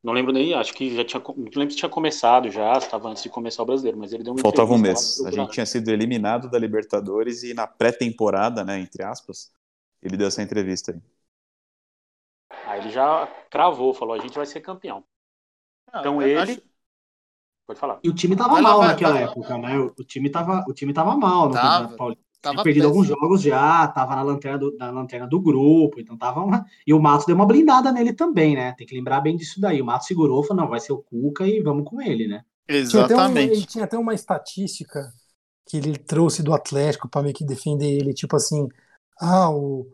Não 0.04 0.14
lembro 0.14 0.32
nem, 0.32 0.54
acho 0.54 0.74
que 0.74 0.96
já 0.96 1.04
tinha, 1.04 1.22
não 1.22 1.36
lembro 1.56 1.72
se 1.72 1.78
tinha 1.78 1.90
começado 1.90 2.50
já, 2.50 2.80
se 2.80 2.86
estava 2.86 3.10
antes 3.10 3.24
de 3.24 3.30
começar 3.30 3.64
o 3.64 3.66
brasileiro, 3.66 3.98
mas 3.98 4.14
ele 4.14 4.24
deu 4.24 4.34
uma 4.34 4.42
Faltava 4.42 4.74
um 4.74 4.78
mês. 4.78 5.20
A 5.26 5.32
gente 5.32 5.52
tinha 5.52 5.66
sido 5.66 5.90
eliminado 5.90 6.50
da 6.50 6.58
Libertadores 6.58 7.44
e 7.44 7.54
na 7.54 7.68
pré-temporada, 7.68 8.64
né, 8.64 8.80
entre 8.80 9.04
aspas, 9.04 9.52
ele 10.02 10.16
deu 10.16 10.28
essa 10.28 10.42
entrevista 10.42 10.92
aí. 10.92 11.02
Ele 12.78 12.90
já 12.90 13.28
cravou, 13.50 13.94
falou: 13.94 14.16
a 14.16 14.20
gente 14.20 14.36
vai 14.36 14.46
ser 14.46 14.62
campeão. 14.62 15.04
Ah, 15.92 16.00
Então 16.00 16.22
ele. 16.22 16.40
acho- 16.40 16.62
Pode 17.66 17.80
falar. 17.80 18.00
E 18.02 18.10
o 18.10 18.14
time 18.14 18.36
tava 18.36 18.54
Vai 18.54 18.62
mal 18.62 18.80
vai, 18.80 18.88
naquela 18.90 19.14
vai. 19.14 19.24
época, 19.24 19.58
né? 19.58 19.78
O, 19.78 20.04
time 20.04 20.30
tava, 20.30 20.64
o 20.68 20.74
time 20.74 20.94
tava 20.94 21.18
mal 21.18 21.48
no 21.50 21.54
Tava. 21.54 21.70
Campeonato 21.70 21.98
Paulista. 21.98 22.24
Tava 22.42 22.54
Tinha 22.56 22.64
perdido 22.64 22.84
péssimo. 22.84 23.04
alguns 23.04 23.08
jogos 23.08 23.42
já, 23.42 23.88
tava 23.90 24.16
na 24.16 24.22
lanterna 24.22 24.58
do, 24.60 24.78
na 24.78 24.92
lanterna 24.92 25.28
do 25.28 25.42
grupo, 25.42 26.00
então 26.00 26.16
tava 26.18 26.40
uma... 26.42 26.66
E 26.86 26.94
o 26.94 27.00
Matos 27.00 27.26
deu 27.26 27.36
uma 27.36 27.46
blindada 27.48 27.92
nele 27.92 28.14
também, 28.14 28.56
né? 28.56 28.74
Tem 28.78 28.86
que 28.88 28.96
lembrar 28.96 29.20
bem 29.22 29.36
disso 29.36 29.60
daí. 29.60 29.82
O 29.82 29.86
Matos 29.86 30.08
segurou, 30.08 30.44
falou, 30.44 30.64
não, 30.64 30.70
vai 30.70 30.80
ser 30.80 30.94
o 30.94 31.00
Cuca 31.00 31.46
e 31.48 31.62
vamos 31.62 31.84
com 31.90 32.00
ele, 32.02 32.28
né? 32.28 32.46
Tinha 32.86 33.04
até 33.04 33.16
um- 33.16 33.20
Exatamente. 33.20 33.54
ele 33.54 33.66
tinha 33.66 33.84
até 33.84 33.98
uma 33.98 34.14
estatística 34.14 35.12
que 35.68 35.78
ele 35.78 35.98
trouxe 35.98 36.44
do 36.44 36.54
Atlético 36.54 37.10
para 37.10 37.24
meio 37.24 37.34
que 37.36 37.44
defender 37.46 37.90
ele, 37.92 38.14
tipo 38.14 38.36
assim, 38.36 38.68
ah, 39.20 39.50
o- 39.50 39.88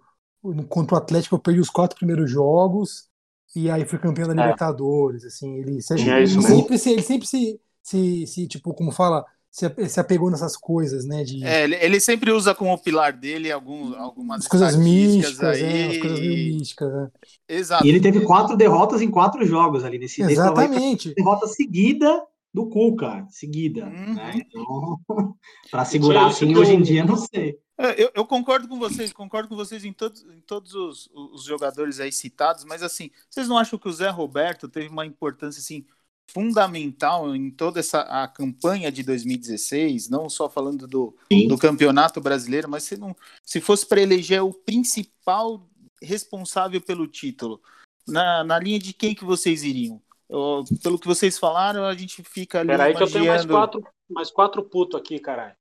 contra 0.69 0.95
o 0.95 0.97
Atlético 0.97 1.35
eu 1.35 1.39
perdi 1.39 1.59
os 1.59 1.69
quatro 1.69 1.97
primeiros 1.97 2.29
jogos 2.29 3.07
e 3.55 3.69
aí 3.69 3.85
fui 3.85 3.99
campeão 3.99 4.27
da 4.27 4.33
É. 4.33 4.37
Libertadores, 4.37 5.23
assim, 5.25 5.55
ele, 5.57 5.81
se- 5.81 5.95
Tinha 5.95 6.19
ele 6.19 6.27
sempre, 6.41 6.77
se, 6.77 6.91
ele 6.91 7.01
sempre 7.01 7.27
se, 7.27 7.59
se, 7.81 8.27
se, 8.27 8.47
tipo, 8.47 8.73
como 8.73 8.91
fala, 8.91 9.23
se, 9.51 9.69
se 9.87 9.99
apegou 9.99 10.31
nessas 10.31 10.57
coisas, 10.57 11.05
né, 11.05 11.23
de 11.23 11.43
É, 11.45 11.63
ele, 11.63 11.75
ele 11.75 11.99
sempre 11.99 12.31
usa 12.31 12.55
como 12.55 12.77
pilar 12.77 13.13
dele 13.13 13.51
algum, 13.51 13.95
algumas 13.95 14.41
as 14.41 14.47
coisas 14.47 14.75
místicas, 14.75 15.61
aí. 15.61 15.63
é, 15.63 15.87
as 15.91 15.97
coisas 15.97 16.19
meio 16.19 16.53
místicas, 16.57 16.91
né? 16.93 17.11
Exato. 17.47 17.85
E 17.85 17.89
ele 17.89 18.01
teve 18.01 18.21
quatro 18.25 18.57
derrotas 18.57 19.01
em 19.01 19.11
quatro 19.11 19.45
jogos 19.45 19.83
ali 19.83 19.99
nesse. 19.99 20.21
Exatamente. 20.21 21.13
derrota 21.13 21.47
seguida 21.47 22.23
do 22.53 22.69
Cuca, 22.69 23.25
seguida, 23.29 23.85
Uhum. 23.85 24.13
né? 24.13 24.33
Então, 24.35 24.99
para 25.71 25.83
segurar 25.85 26.27
assim, 26.27 26.55
hoje 26.55 26.73
em 26.73 26.81
dia, 26.81 27.03
não 27.03 27.17
sei. 27.17 27.57
É, 27.77 28.01
Eu, 28.03 28.11
eu 28.13 28.25
concordo 28.25 28.67
com 28.67 28.77
vocês, 28.77 29.11
concordo 29.11 29.49
com 29.49 29.55
vocês 29.55 29.83
em 29.83 29.91
todos, 29.91 30.23
em 30.25 30.39
todos 30.41 30.75
os, 30.75 31.09
os 31.13 31.43
jogadores 31.43 31.99
aí 31.99 32.11
citados, 32.11 32.63
mas 32.63 32.83
assim, 32.83 33.09
vocês 33.29 33.47
não 33.47 33.57
acham 33.57 33.79
que 33.79 33.87
o 33.87 33.91
Zé 33.91 34.09
Roberto 34.09 34.69
teve 34.69 34.89
uma 34.89 35.05
importância 35.05 35.59
assim 35.59 35.83
fundamental 36.31 37.35
em 37.35 37.49
toda 37.51 37.79
essa 37.79 38.01
a 38.01 38.27
campanha 38.27 38.91
de 38.91 39.03
2016, 39.03 40.09
não 40.09 40.29
só 40.29 40.49
falando 40.49 40.87
do, 40.87 41.15
Sim. 41.31 41.47
do 41.47 41.57
Campeonato 41.57 42.21
Brasileiro, 42.21 42.69
mas 42.69 42.83
se 42.83 42.95
não 42.95 43.15
se 43.43 43.59
fosse 43.59 43.85
para 43.85 44.01
eleger 44.01 44.41
o 44.43 44.53
principal 44.53 45.67
responsável 46.01 46.79
pelo 46.81 47.07
título, 47.07 47.61
na, 48.07 48.43
na 48.43 48.59
linha 48.59 48.79
de 48.79 48.93
quem 48.93 49.15
que 49.15 49.25
vocês 49.25 49.63
iriam? 49.63 50.01
Eu- 50.33 50.63
pelo 50.81 50.97
que 50.97 51.05
vocês 51.07 51.37
falaram, 51.37 51.85
a 51.85 51.93
gente 51.93 52.23
fica 52.23 52.61
ali 52.61 52.69
Peraí 52.69 52.95
que 52.95 53.03
eu 53.03 53.11
tenho 53.11 53.27
mais 53.27 53.45
quatro, 53.45 53.87
mais 54.09 54.31
quatro 54.31 54.63
putos 54.63 54.99
aqui, 54.99 55.19
caralho. 55.19 55.55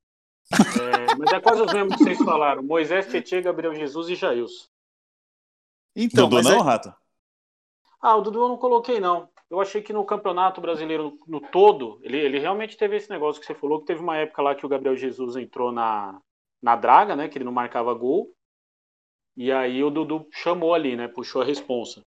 É, 0.50 1.14
mas 1.19 1.31
é 1.31 1.41
quase 1.41 1.61
os 1.61 1.71
mesmos 1.73 1.97
que 1.97 2.05
vocês 2.05 2.19
falaram. 2.19 2.62
Moisés, 2.62 3.07
Tietê, 3.07 3.43
Gabriel 3.43 3.75
Jesus 3.75 4.09
e 4.09 4.14
Jailson. 4.14 4.64
Então, 5.95 6.26
Dudu 6.26 6.43
não, 6.43 6.61
é- 6.61 6.62
Rato? 6.62 6.95
Ah, 8.00 8.17
o 8.17 8.23
Dudu 8.23 8.41
eu 8.41 8.49
não 8.49 8.57
coloquei, 8.57 8.99
não. 8.99 9.29
Eu 9.50 9.61
achei 9.61 9.83
que 9.83 9.93
no 9.93 10.07
Campeonato 10.07 10.59
Brasileiro 10.62 11.19
no 11.26 11.38
todo, 11.38 12.00
ele, 12.02 12.17
ele 12.17 12.38
realmente 12.38 12.75
teve 12.76 12.97
esse 12.97 13.11
negócio 13.11 13.38
que 13.41 13.47
você 13.47 13.55
falou, 13.55 13.81
que 13.81 13.87
teve 13.87 14.00
uma 14.00 14.17
época 14.17 14.41
lá 14.41 14.55
que 14.55 14.64
o 14.64 14.69
Gabriel 14.71 14.97
Jesus 14.97 15.37
entrou 15.37 15.71
na, 15.71 16.19
na 16.62 16.76
draga, 16.76 17.14
né? 17.14 17.29
Que 17.29 17.37
ele 17.37 17.45
não 17.45 17.52
marcava 17.52 17.93
gol. 17.93 18.33
E 19.37 19.52
aí 19.52 19.85
o 19.85 19.91
Dudu 19.91 20.26
chamou 20.33 20.73
ali, 20.75 20.97
né? 20.97 21.09
Puxou 21.09 21.43
a 21.43 21.45
responsa. 21.45 22.00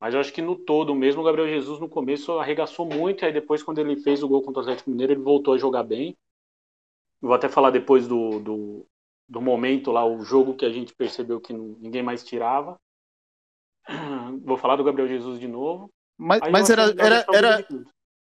Mas 0.00 0.14
eu 0.14 0.20
acho 0.20 0.32
que 0.32 0.40
no 0.40 0.56
todo 0.56 0.94
mesmo, 0.94 1.20
o 1.20 1.24
Gabriel 1.24 1.46
Jesus 1.48 1.78
no 1.78 1.88
começo 1.88 2.38
arregaçou 2.38 2.86
muito, 2.86 3.22
e 3.22 3.26
aí 3.26 3.32
depois, 3.32 3.62
quando 3.62 3.78
ele 3.78 3.96
fez 3.96 4.22
o 4.22 4.28
gol 4.28 4.42
contra 4.42 4.60
o 4.60 4.62
Atlético 4.62 4.90
Mineiro, 4.90 5.12
ele 5.12 5.20
voltou 5.22 5.52
a 5.52 5.58
jogar 5.58 5.82
bem. 5.82 6.16
Vou 7.20 7.34
até 7.34 7.50
falar 7.50 7.70
depois 7.70 8.08
do, 8.08 8.40
do, 8.40 8.86
do 9.28 9.40
momento 9.42 9.92
lá, 9.92 10.06
o 10.06 10.24
jogo 10.24 10.54
que 10.54 10.64
a 10.64 10.70
gente 10.70 10.94
percebeu 10.94 11.38
que 11.38 11.52
ninguém 11.52 12.02
mais 12.02 12.24
tirava. 12.24 12.80
Vou 14.42 14.56
falar 14.56 14.76
do 14.76 14.84
Gabriel 14.84 15.08
Jesus 15.08 15.38
de 15.38 15.46
novo. 15.46 15.90
mas, 16.16 16.40
mas 16.50 16.70
era, 16.70 16.94
era, 16.98 17.26
era. 17.32 17.66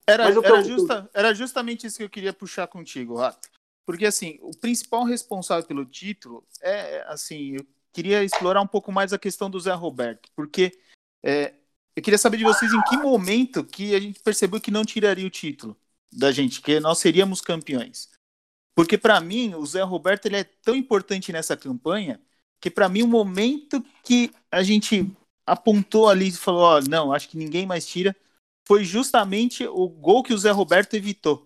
Era, 0.07 0.23
era, 0.43 0.61
justa- 0.61 1.09
era 1.13 1.33
justamente 1.33 1.87
isso 1.87 1.97
que 1.97 2.03
eu 2.03 2.09
queria 2.09 2.31
puxar 2.31 2.67
contigo, 2.67 3.15
Rato. 3.15 3.49
Porque, 3.85 4.05
assim, 4.05 4.37
o 4.41 4.51
principal 4.51 5.03
responsável 5.03 5.65
pelo 5.65 5.83
título 5.85 6.45
é, 6.61 7.03
assim, 7.07 7.55
eu 7.55 7.65
queria 7.91 8.23
explorar 8.23 8.61
um 8.61 8.67
pouco 8.67 8.91
mais 8.91 9.13
a 9.13 9.19
questão 9.19 9.49
do 9.49 9.59
Zé 9.59 9.73
Roberto, 9.73 10.29
porque 10.35 10.71
é, 11.23 11.55
eu 11.95 12.03
queria 12.03 12.17
saber 12.17 12.37
de 12.37 12.43
vocês 12.43 12.71
em 12.73 12.81
que 12.83 12.97
momento 12.97 13.63
que 13.63 13.95
a 13.95 13.99
gente 13.99 14.19
percebeu 14.19 14.59
que 14.59 14.71
não 14.71 14.83
tiraria 14.83 15.25
o 15.25 15.29
título 15.29 15.77
da 16.11 16.31
gente, 16.31 16.61
que 16.61 16.79
nós 16.79 16.99
seríamos 16.99 17.41
campeões. 17.41 18.09
Porque, 18.75 18.97
para 18.97 19.19
mim, 19.21 19.55
o 19.55 19.65
Zé 19.65 19.81
Roberto 19.81 20.25
ele 20.25 20.37
é 20.37 20.43
tão 20.43 20.75
importante 20.75 21.31
nessa 21.31 21.55
campanha 21.55 22.19
que, 22.59 22.69
para 22.69 22.89
mim, 22.89 23.03
o 23.03 23.07
momento 23.07 23.83
que 24.03 24.31
a 24.51 24.61
gente 24.61 25.09
apontou 25.45 26.09
ali 26.09 26.27
e 26.27 26.31
falou: 26.33 26.61
Ó, 26.61 26.81
não, 26.81 27.13
acho 27.13 27.29
que 27.29 27.37
ninguém 27.37 27.65
mais 27.65 27.85
tira, 27.85 28.15
foi 28.67 28.83
justamente 28.83 29.65
o 29.65 29.87
gol 29.87 30.23
que 30.23 30.33
o 30.33 30.37
Zé 30.37 30.51
Roberto 30.51 30.95
evitou 30.95 31.45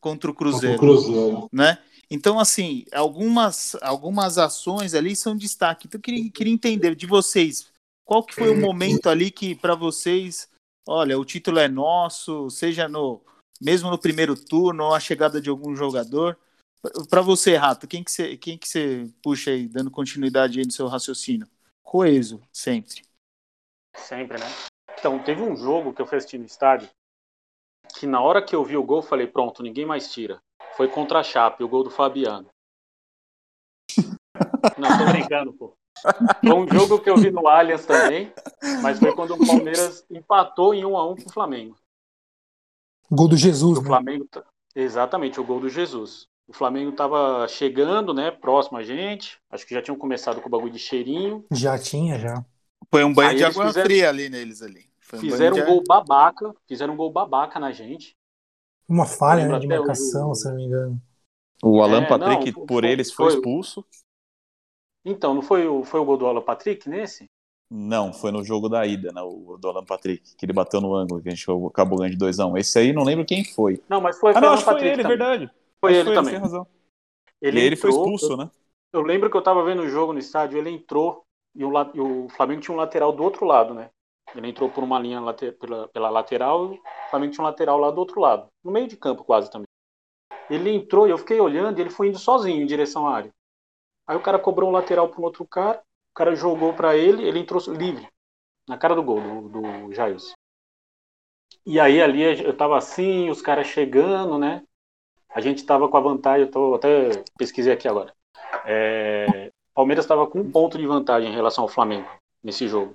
contra 0.00 0.30
o 0.30 0.34
Cruzeiro, 0.34 0.78
Cruzeiro. 0.78 1.48
né? 1.50 1.78
Então, 2.10 2.38
assim, 2.38 2.84
algumas, 2.92 3.74
algumas 3.82 4.38
ações 4.38 4.94
ali 4.94 5.16
são 5.16 5.36
destaque. 5.36 5.86
Então, 5.86 5.98
eu 5.98 6.02
queria, 6.02 6.30
queria 6.30 6.52
entender 6.52 6.94
de 6.94 7.06
vocês, 7.06 7.66
qual 8.06 8.24
que 8.24 8.34
foi 8.34 8.48
o 8.48 8.60
momento 8.60 9.08
ali 9.10 9.30
que, 9.30 9.54
para 9.54 9.74
vocês, 9.74 10.48
olha, 10.88 11.18
o 11.18 11.24
título 11.24 11.58
é 11.58 11.68
nosso, 11.68 12.48
seja 12.48 12.88
no 12.88 13.20
mesmo 13.60 13.90
no 13.90 13.98
primeiro 13.98 14.36
turno 14.36 14.84
ou 14.84 14.94
a 14.94 15.00
chegada 15.00 15.40
de 15.40 15.50
algum 15.50 15.74
jogador. 15.74 16.38
Para 17.10 17.20
você, 17.20 17.56
Rato, 17.56 17.88
quem 17.88 18.04
que 18.04 18.10
você, 18.10 18.36
quem 18.36 18.56
que 18.56 18.68
você 18.68 19.10
puxa 19.22 19.50
aí, 19.50 19.66
dando 19.66 19.90
continuidade 19.90 20.60
aí 20.60 20.64
no 20.64 20.70
seu 20.70 20.86
raciocínio? 20.86 21.48
Coeso, 21.82 22.40
sempre. 22.52 23.02
Sempre, 23.96 24.38
né? 24.38 24.46
Então, 24.98 25.18
teve 25.24 25.42
um 25.42 25.56
jogo 25.56 25.92
que 25.92 26.00
eu 26.00 26.06
assistir 26.06 26.38
no 26.38 26.44
estádio 26.44 26.88
que 27.98 28.06
na 28.06 28.20
hora 28.20 28.44
que 28.44 28.54
eu 28.54 28.64
vi 28.64 28.76
o 28.76 28.84
gol, 28.84 28.98
eu 28.98 29.02
falei, 29.02 29.26
pronto, 29.26 29.62
ninguém 29.62 29.86
mais 29.86 30.12
tira. 30.12 30.38
Foi 30.76 30.88
contra 30.88 31.20
a 31.20 31.22
Chape, 31.22 31.64
o 31.64 31.68
gol 31.68 31.82
do 31.82 31.90
Fabiano. 31.90 32.48
Não, 34.78 34.98
tô 34.98 35.12
brincando, 35.12 35.52
pô. 35.54 35.74
Foi 36.40 36.52
um 36.54 36.68
jogo 36.68 36.98
que 37.00 37.08
eu 37.10 37.16
vi 37.16 37.30
no 37.30 37.46
Allianz 37.48 37.86
também, 37.86 38.32
mas 38.82 38.98
foi 38.98 39.14
quando 39.14 39.34
o 39.34 39.46
Palmeiras 39.46 40.04
empatou 40.10 40.74
em 40.74 40.84
1 40.84 40.96
a 40.96 41.10
1 41.10 41.16
com 41.16 41.28
o 41.30 41.32
Flamengo. 41.32 41.76
Gol 43.10 43.28
do 43.28 43.36
Jesus, 43.36 43.78
O 43.78 43.82
né? 43.82 43.86
Flamengo, 43.86 44.26
exatamente, 44.74 45.40
o 45.40 45.44
gol 45.44 45.60
do 45.60 45.68
Jesus. 45.68 46.26
O 46.48 46.52
Flamengo 46.52 46.92
tava 46.92 47.46
chegando, 47.48 48.14
né, 48.14 48.30
próximo 48.30 48.78
a 48.78 48.82
gente. 48.82 49.38
Acho 49.50 49.66
que 49.66 49.74
já 49.74 49.82
tinham 49.82 49.96
começado 49.98 50.40
com 50.40 50.48
o 50.48 50.50
bagulho 50.50 50.72
de 50.72 50.78
cheirinho. 50.78 51.44
Já 51.50 51.78
tinha, 51.78 52.18
já. 52.18 52.44
Foi 52.90 53.02
um 53.02 53.12
banho 53.12 53.30
Aí 53.30 53.36
de 53.36 53.44
água 53.44 53.66
fizeram- 53.66 53.86
fria 53.86 54.08
ali 54.08 54.28
neles 54.28 54.62
ali. 54.62 54.84
Foi 55.00 55.18
um 55.18 55.22
Fizeram 55.22 55.54
de 55.56 55.62
um 55.62 55.66
gol 55.66 55.82
babaca, 55.86 56.54
fizeram 56.68 56.94
um 56.94 56.96
gol 56.96 57.10
babaca 57.10 57.58
na 57.58 57.72
gente. 57.72 58.14
Uma 58.88 59.06
falha 59.06 59.46
né, 59.48 59.58
de 59.58 59.66
marcação, 59.66 60.30
o- 60.30 60.34
se 60.34 60.46
eu 60.46 60.50
não 60.52 60.56
me 60.58 60.64
engano. 60.66 61.02
O 61.64 61.82
Alan 61.82 62.02
É, 62.02 62.06
Patrick, 62.06 62.46
não, 62.46 62.52
foi- 62.52 62.66
por 62.66 62.82
foi- 62.82 62.90
eles, 62.92 63.12
foi 63.12 63.26
foi- 63.26 63.34
expulso. 63.36 63.84
Então, 65.08 65.32
não 65.32 65.40
foi 65.40 65.66
o, 65.68 65.84
foi 65.84 66.00
o 66.00 66.04
gol 66.04 66.16
do 66.16 66.26
Alan 66.26 66.42
Patrick 66.42 66.88
nesse? 66.88 67.26
Não, 67.70 68.12
foi 68.12 68.30
no 68.30 68.44
jogo 68.44 68.68
da 68.68 68.86
ida, 68.86 69.10
né, 69.12 69.20
o 69.22 69.56
do 69.56 69.68
Alan 69.68 69.84
Patrick, 69.84 70.36
que 70.36 70.44
ele 70.46 70.52
bateu 70.52 70.80
no 70.80 70.94
ângulo, 70.94 71.20
que 71.22 71.28
a 71.28 71.34
gente 71.34 71.44
acabou 71.68 71.98
ganhando 71.98 72.12
de 72.12 72.18
2x1. 72.18 72.58
Esse 72.58 72.78
aí 72.78 72.92
não 72.92 73.02
lembro 73.04 73.24
quem 73.24 73.44
foi. 73.44 73.80
Não, 73.88 74.00
mas 74.00 74.18
foi, 74.18 74.32
Ah, 74.34 74.40
foi 74.40 74.48
o 74.48 74.50
não, 74.50 74.54
acho 74.54 74.64
que 74.64 74.68
foi 74.68 74.74
Patrick 74.74 74.92
ele, 74.92 75.02
também. 75.02 75.18
verdade. 75.18 75.50
Foi 75.80 75.90
Acho 75.92 76.00
ele 76.00 76.08
que 76.10 76.14
também. 76.14 76.32
tem 76.32 76.40
razão. 76.40 76.66
Ele 77.40 77.60
e 77.60 77.66
ele 77.66 77.76
foi 77.76 77.90
entrou, 77.90 78.06
expulso, 78.06 78.36
né? 78.36 78.50
Eu 78.92 79.02
lembro 79.02 79.30
que 79.30 79.36
eu 79.36 79.42
tava 79.42 79.64
vendo 79.64 79.82
o 79.82 79.88
jogo 79.88 80.12
no 80.12 80.18
estádio, 80.18 80.58
ele 80.58 80.70
entrou 80.70 81.22
e 81.54 81.64
o, 81.64 81.72
e 81.94 82.00
o 82.00 82.28
Flamengo 82.30 82.60
tinha 82.62 82.74
um 82.74 82.78
lateral 82.78 83.12
do 83.12 83.22
outro 83.22 83.44
lado, 83.44 83.74
né? 83.74 83.90
Ele 84.34 84.48
entrou 84.48 84.70
por 84.70 84.82
uma 84.84 84.98
linha 84.98 85.20
late- 85.20 85.52
pela, 85.52 85.88
pela 85.88 86.10
lateral 86.10 86.72
e 86.72 86.76
o 86.78 87.10
Flamengo 87.10 87.32
tinha 87.32 87.44
um 87.44 87.48
lateral 87.48 87.78
lá 87.78 87.90
do 87.90 87.98
outro 87.98 88.20
lado, 88.20 88.46
no 88.64 88.72
meio 88.72 88.88
de 88.88 88.96
campo 88.96 89.24
quase 89.24 89.50
também. 89.50 89.66
Ele 90.50 90.70
entrou 90.70 91.06
e 91.06 91.10
eu 91.10 91.18
fiquei 91.18 91.40
olhando 91.40 91.78
e 91.78 91.82
ele 91.82 91.90
foi 91.90 92.08
indo 92.08 92.18
sozinho 92.18 92.62
em 92.62 92.66
direção 92.66 93.06
à 93.06 93.14
área. 93.16 93.32
Aí 94.06 94.16
o 94.16 94.22
cara 94.22 94.38
cobrou 94.38 94.68
um 94.68 94.72
lateral 94.72 95.08
para 95.08 95.20
um 95.20 95.24
outro 95.24 95.44
cara, 95.46 95.78
o 96.10 96.14
cara 96.14 96.34
jogou 96.34 96.72
para 96.72 96.96
ele, 96.96 97.26
ele 97.26 97.40
entrou 97.40 97.60
livre, 97.72 98.08
na 98.68 98.78
cara 98.78 98.94
do 98.94 99.02
gol 99.02 99.20
do, 99.20 99.60
do 99.88 99.92
Jailson. 99.92 100.34
E 101.64 101.80
aí 101.80 102.00
ali 102.00 102.22
eu 102.44 102.56
tava 102.56 102.78
assim, 102.78 103.28
os 103.28 103.42
caras 103.42 103.66
chegando, 103.66 104.38
né? 104.38 104.62
A 105.28 105.40
gente 105.40 105.64
tava 105.64 105.88
com 105.88 105.96
a 105.96 106.00
vantagem, 106.00 106.46
eu 106.46 106.50
tô, 106.50 106.74
até 106.74 107.24
pesquisei 107.36 107.72
aqui 107.72 107.88
agora. 107.88 108.14
É, 108.64 109.50
Palmeiras 109.74 110.04
estava 110.04 110.26
com 110.26 110.40
um 110.40 110.50
ponto 110.50 110.78
de 110.78 110.86
vantagem 110.86 111.30
em 111.30 111.34
relação 111.34 111.64
ao 111.64 111.68
Flamengo 111.68 112.08
nesse 112.42 112.66
jogo. 112.68 112.94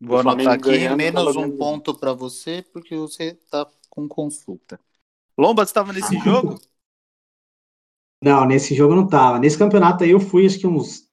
Vou 0.00 0.18
anotar 0.18 0.54
aqui, 0.54 0.70
ganhando, 0.70 0.96
menos 0.96 1.36
um 1.36 1.40
ganhando. 1.40 1.58
ponto 1.58 1.94
para 1.94 2.12
você, 2.12 2.62
porque 2.72 2.94
você 2.96 3.34
tá 3.50 3.66
com 3.88 4.06
consulta. 4.06 4.78
Lomba, 5.36 5.64
você 5.64 5.70
estava 5.70 5.92
nesse 5.92 6.18
jogo? 6.18 6.60
Não, 8.22 8.44
nesse 8.44 8.74
jogo 8.74 8.94
não 8.94 9.06
tava. 9.06 9.38
Nesse 9.38 9.58
campeonato 9.58 10.04
aí 10.04 10.10
eu 10.10 10.20
fui 10.20 10.46
acho 10.46 10.58
que 10.58 10.66
uns 10.66 11.08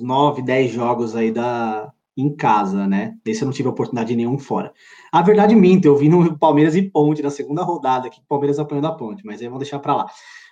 9, 0.00 0.42
10 0.42 0.70
jogos 0.72 1.16
aí 1.16 1.30
da 1.30 1.92
em 2.16 2.34
casa, 2.34 2.86
né? 2.86 3.14
Desse 3.24 3.42
eu 3.42 3.46
não 3.46 3.52
tive 3.52 3.68
oportunidade 3.68 4.10
de 4.10 4.16
nenhum 4.16 4.38
fora. 4.38 4.72
A 5.12 5.22
verdade 5.22 5.54
minta, 5.54 5.88
eu 5.88 5.96
vi 5.96 6.08
no 6.08 6.38
Palmeiras 6.38 6.74
e 6.74 6.82
Ponte 6.82 7.22
na 7.22 7.30
segunda 7.30 7.62
rodada, 7.62 8.10
que 8.10 8.20
o 8.20 8.24
Palmeiras 8.28 8.58
apanhou 8.58 8.82
da 8.82 8.92
Ponte, 8.92 9.24
mas 9.24 9.40
aí 9.40 9.46
vamos 9.46 9.60
deixar 9.60 9.78
para 9.78 9.96
lá. 9.96 10.06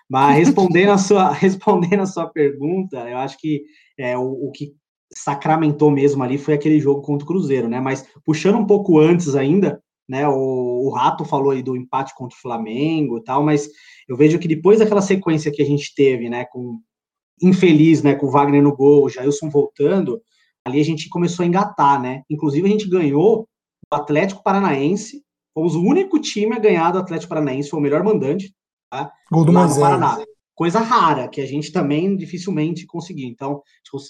Mas 0.08 0.36
respondendo 0.38 0.90
a 0.90 0.98
sua 0.98 1.30
respondendo 1.32 2.00
a 2.00 2.06
sua 2.06 2.26
pergunta, 2.26 3.08
eu 3.08 3.18
acho 3.18 3.38
que 3.38 3.64
é, 3.98 4.16
o, 4.16 4.48
o 4.48 4.50
que 4.52 4.74
sacramentou 5.12 5.90
mesmo 5.90 6.22
ali 6.22 6.38
foi 6.38 6.54
aquele 6.54 6.80
jogo 6.80 7.02
contra 7.02 7.24
o 7.24 7.28
Cruzeiro, 7.28 7.68
né? 7.68 7.80
Mas 7.80 8.06
puxando 8.24 8.56
um 8.56 8.66
pouco 8.66 8.98
antes 8.98 9.34
ainda, 9.34 9.82
né? 10.08 10.26
O, 10.28 10.86
o 10.86 10.90
Rato 10.90 11.24
falou 11.24 11.50
aí 11.50 11.62
do 11.62 11.76
empate 11.76 12.14
contra 12.14 12.36
o 12.36 12.40
Flamengo 12.40 13.18
e 13.18 13.24
tal, 13.24 13.42
mas 13.42 13.68
eu 14.08 14.16
vejo 14.16 14.38
que 14.38 14.48
depois 14.48 14.78
daquela 14.78 15.02
sequência 15.02 15.52
que 15.52 15.62
a 15.62 15.66
gente 15.66 15.94
teve, 15.94 16.28
né, 16.28 16.46
com 16.46 16.80
infeliz, 17.42 18.02
né, 18.02 18.14
com 18.14 18.26
o 18.26 18.30
Wagner 18.30 18.62
no 18.62 18.74
gol, 18.74 19.04
o 19.04 19.08
Jailson 19.08 19.48
voltando, 19.50 20.20
ali 20.64 20.80
a 20.80 20.84
gente 20.84 21.08
começou 21.08 21.44
a 21.44 21.46
engatar, 21.46 22.00
né? 22.00 22.22
Inclusive 22.28 22.66
a 22.66 22.70
gente 22.70 22.88
ganhou 22.88 23.46
o 23.92 23.94
Atlético 23.94 24.42
Paranaense, 24.42 25.22
fomos 25.54 25.74
o 25.74 25.82
único 25.82 26.18
time 26.18 26.56
a 26.56 26.58
ganhar 26.58 26.90
do 26.90 26.98
Atlético 26.98 27.28
Paranaense, 27.28 27.70
foi 27.70 27.78
o 27.78 27.82
melhor 27.82 28.02
mandante, 28.02 28.52
Gol 29.30 29.44
do 29.44 29.52
lá 29.52 29.60
no 29.60 29.66
Moisés. 29.66 29.78
Paraná. 29.78 30.24
Coisa 30.58 30.80
rara, 30.80 31.28
que 31.28 31.40
a 31.40 31.46
gente 31.46 31.70
também 31.70 32.16
dificilmente 32.16 32.84
conseguiu. 32.84 33.28
Então, 33.28 33.62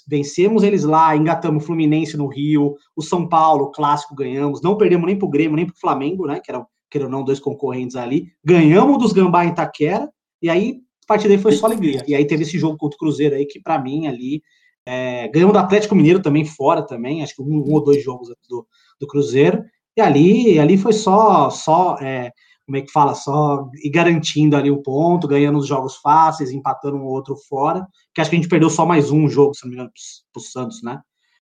vencemos 0.07 0.63
eles 0.63 0.83
lá, 0.83 1.15
engatamos 1.15 1.61
o 1.61 1.65
Fluminense 1.67 2.17
no 2.17 2.25
Rio, 2.25 2.73
o 2.95 3.03
São 3.03 3.29
Paulo, 3.29 3.65
o 3.65 3.71
clássico, 3.71 4.15
ganhamos, 4.15 4.59
não 4.59 4.75
perdemos 4.75 5.05
nem 5.05 5.15
pro 5.15 5.29
Grêmio, 5.29 5.55
nem 5.55 5.67
pro 5.67 5.79
Flamengo, 5.79 6.25
né? 6.25 6.41
Que 6.43 6.49
eram, 6.49 6.65
queira 6.89 7.05
ou 7.05 7.11
não, 7.11 7.23
dois 7.23 7.39
concorrentes 7.39 7.95
ali. 7.95 8.29
Ganhamos 8.43 8.97
dos 8.97 9.13
Gambá 9.13 9.45
em 9.45 9.49
Itaquera, 9.49 10.09
e 10.41 10.49
aí 10.49 10.79
a 11.03 11.07
partir 11.07 11.27
daí 11.27 11.37
foi 11.37 11.51
só 11.51 11.67
alegria. 11.67 12.03
E 12.07 12.15
aí 12.15 12.25
teve 12.25 12.41
esse 12.41 12.57
jogo 12.57 12.79
contra 12.79 12.95
o 12.95 12.99
Cruzeiro 12.99 13.35
aí, 13.35 13.45
que 13.45 13.61
para 13.61 13.79
mim 13.79 14.07
ali. 14.07 14.41
É, 14.87 15.27
ganhamos 15.27 15.53
do 15.53 15.59
Atlético 15.59 15.93
Mineiro 15.93 16.19
também 16.19 16.45
fora 16.45 16.81
também, 16.81 17.21
acho 17.21 17.35
que 17.35 17.43
um, 17.43 17.63
um 17.63 17.73
ou 17.73 17.83
dois 17.83 18.03
jogos 18.03 18.29
do, 18.49 18.65
do 18.99 19.05
Cruzeiro. 19.05 19.63
E 19.95 20.01
ali, 20.01 20.57
ali 20.57 20.79
foi 20.79 20.93
só, 20.93 21.51
só 21.51 21.95
é, 22.01 22.31
como 22.69 22.77
é 22.77 22.81
que 22.83 22.91
fala, 22.91 23.15
só 23.15 23.67
e 23.83 23.89
garantindo 23.89 24.55
ali 24.55 24.69
o 24.69 24.83
ponto, 24.83 25.27
ganhando 25.27 25.57
os 25.57 25.65
jogos 25.65 25.95
fáceis, 25.95 26.51
empatando 26.51 26.97
um 26.97 27.01
ou 27.03 27.13
outro 27.13 27.35
fora, 27.35 27.87
que 28.13 28.21
acho 28.21 28.29
que 28.29 28.35
a 28.35 28.39
gente 28.39 28.47
perdeu 28.47 28.69
só 28.69 28.85
mais 28.85 29.09
um 29.09 29.27
jogo, 29.27 29.55
se 29.55 29.63
não 29.63 29.69
me 29.69 29.75
engano, 29.75 29.89
pro, 29.89 30.03
pro 30.33 30.41
Santos, 30.51 30.83
né? 30.83 31.01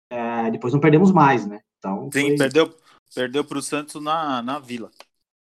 É, 0.09 0.49
depois 0.49 0.73
não 0.73 0.79
perdemos 0.79 1.11
mais, 1.11 1.45
né? 1.45 1.59
Então, 1.77 2.09
Sim, 2.11 2.29
foi 2.29 2.37
perdeu, 2.37 2.73
perdeu 3.13 3.43
para 3.43 3.59
o 3.59 3.61
Santos 3.61 4.01
na, 4.01 4.41
na 4.41 4.57
Vila. 4.57 4.89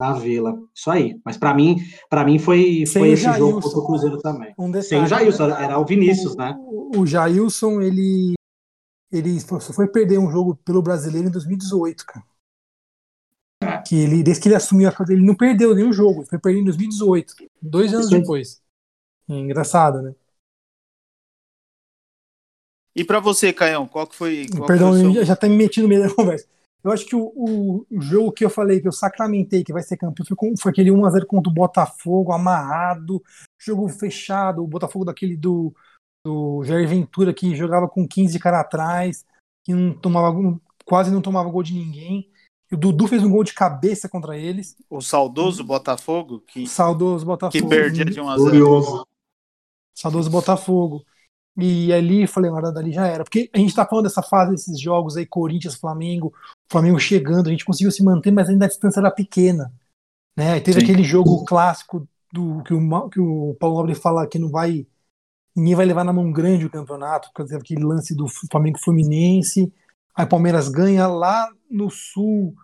na 0.01 0.13
Vila, 0.15 0.59
isso 0.75 0.91
aí. 0.91 1.21
Mas 1.25 1.37
para 1.37 1.55
mim, 1.55 1.77
para 2.09 2.25
mim 2.25 2.37
foi, 2.41 2.85
Sem 2.85 3.03
foi 3.03 3.11
o 3.11 3.13
esse 3.13 3.23
jogo 3.23 3.39
Jailson. 3.39 3.61
contra 3.61 3.79
o 3.79 3.87
Cruzeiro 3.87 4.19
também. 4.19 4.53
Um 4.59 4.73
detalhe, 4.73 4.85
Sem 4.89 5.03
o 5.05 5.07
Jailson, 5.07 5.45
era 5.51 5.79
o 5.79 5.85
Vinícius, 5.87 6.35
né? 6.35 6.53
O, 6.59 6.99
o 6.99 7.07
Jailson, 7.07 7.81
ele, 7.81 8.33
ele 9.13 9.39
só 9.39 9.61
foi 9.73 9.87
perder 9.87 10.19
um 10.19 10.33
jogo 10.33 10.57
pelo 10.65 10.83
brasileiro 10.83 11.29
em 11.29 11.31
2018, 11.31 12.05
cara. 12.07 12.27
Que 13.79 13.97
ele, 13.97 14.23
desde 14.23 14.43
que 14.43 14.49
ele 14.49 14.55
assumiu 14.57 14.89
a 14.89 14.95
ele 15.09 15.25
não 15.25 15.35
perdeu 15.35 15.75
nenhum 15.75 15.93
jogo, 15.93 16.21
ele 16.21 16.29
foi 16.29 16.39
perder 16.39 16.61
em 16.61 16.65
2018, 16.65 17.35
dois 17.61 17.93
anos 17.95 18.11
depois. 18.11 18.61
É 19.29 19.35
engraçado, 19.35 20.03
né? 20.03 20.15
E 22.95 23.05
para 23.05 23.21
você, 23.21 23.53
Caião, 23.53 23.87
qual 23.87 24.07
que 24.07 24.17
foi? 24.17 24.47
Qual 24.51 24.67
Perdão, 24.67 24.93
foi 24.93 25.13
seu- 25.13 25.25
já 25.25 25.37
tá 25.37 25.49
me 25.49 25.57
meti 25.57 25.81
no 25.81 25.89
meio 25.89 26.03
da 26.03 26.15
conversa. 26.15 26.47
Eu 26.83 26.91
acho 26.91 27.05
que 27.07 27.15
o, 27.15 27.33
o, 27.37 27.87
o 27.91 28.01
jogo 28.01 28.33
que 28.33 28.45
eu 28.45 28.51
falei, 28.51 28.81
que 28.81 28.89
eu 28.89 28.93
sacramentei, 28.93 29.63
que 29.63 29.73
vai 29.73 29.83
ser 29.83 29.97
campeão, 29.97 30.27
foi, 30.27 30.37
foi 30.59 30.73
aquele 30.73 30.91
1x0 30.91 31.27
contra 31.27 31.51
o 31.51 31.55
Botafogo, 31.55 32.33
amarrado, 32.33 33.23
jogo 33.59 33.89
fechado, 33.89 34.63
o 34.65 34.67
Botafogo 34.67 35.05
daquele 35.05 35.37
do, 35.37 35.75
do 36.25 36.65
Jair 36.65 36.89
Ventura, 36.89 37.35
que 37.35 37.55
jogava 37.55 37.87
com 37.87 38.09
15 38.09 38.39
cara 38.39 38.61
atrás, 38.61 39.27
que 39.63 39.75
não 39.75 39.93
tomava, 39.93 40.59
quase 40.87 41.11
não 41.11 41.21
tomava 41.21 41.51
gol 41.51 41.63
de 41.63 41.75
ninguém. 41.75 42.31
O 42.73 42.77
Dudu 42.77 43.09
fez 43.09 43.23
um 43.23 43.31
gol 43.31 43.43
de 43.43 43.53
cabeça 43.53 44.09
contra 44.09 44.39
eles. 44.39 44.77
O 44.89 45.01
saudoso 45.01 45.65
Botafogo, 45.65 46.41
que, 46.47 46.67
Saudoso 46.67 47.25
que 47.25 47.27
Botafogo. 47.27 47.69
perdia 47.69 48.05
de 48.05 48.21
1 48.21 48.29
a 48.29 48.39
0 48.39 48.51
Glorioso. 48.51 49.07
Saudoso 49.95 50.31
Botafogo. 50.31 51.05
E 51.57 51.93
ali, 51.93 52.27
falei, 52.27 52.49
agora 52.49 52.73
dali 52.73 52.93
já 52.93 53.07
era. 53.07 53.25
Porque 53.25 53.51
a 53.53 53.59
gente 53.59 53.75
tá 53.75 53.85
falando 53.85 54.05
dessa 54.05 54.23
fase, 54.23 54.53
desses 54.53 54.81
jogos 54.81 55.17
aí, 55.17 55.27
Corinthians, 55.27 55.75
Flamengo, 55.75 56.33
Flamengo 56.71 56.99
chegando, 56.99 57.49
a 57.49 57.51
gente 57.51 57.65
conseguiu 57.65 57.91
se 57.91 58.05
manter, 58.05 58.31
mas 58.31 58.49
ainda 58.49 58.67
a 58.67 58.69
distância 58.69 59.01
era 59.01 59.11
pequena. 59.11 59.73
Né? 60.37 60.53
Aí 60.53 60.61
teve 60.61 60.81
Sim. 60.81 60.87
aquele 60.87 61.03
jogo 61.03 61.45
clássico 61.45 62.09
do 62.33 62.63
que 62.63 62.73
o, 62.73 63.11
que 63.11 63.21
o 63.21 63.57
Paulo 63.59 63.77
Nobre 63.79 63.95
fala 63.95 64.27
que 64.27 64.39
não 64.39 64.49
vai. 64.49 64.87
Ninguém 65.55 65.75
vai 65.75 65.85
levar 65.85 66.05
na 66.05 66.13
mão 66.13 66.31
grande 66.31 66.65
o 66.65 66.71
campeonato, 66.71 67.29
por 67.29 67.35
causa 67.35 67.59
daquele 67.59 67.85
lance 67.85 68.15
do 68.15 68.27
Flamengo 68.29 68.79
Fluminense. 68.79 69.73
Aí 70.21 70.27
o 70.27 70.29
Palmeiras 70.29 70.69
ganha 70.69 71.07
lá 71.07 71.51
no 71.71 71.91
sul, 71.91 72.55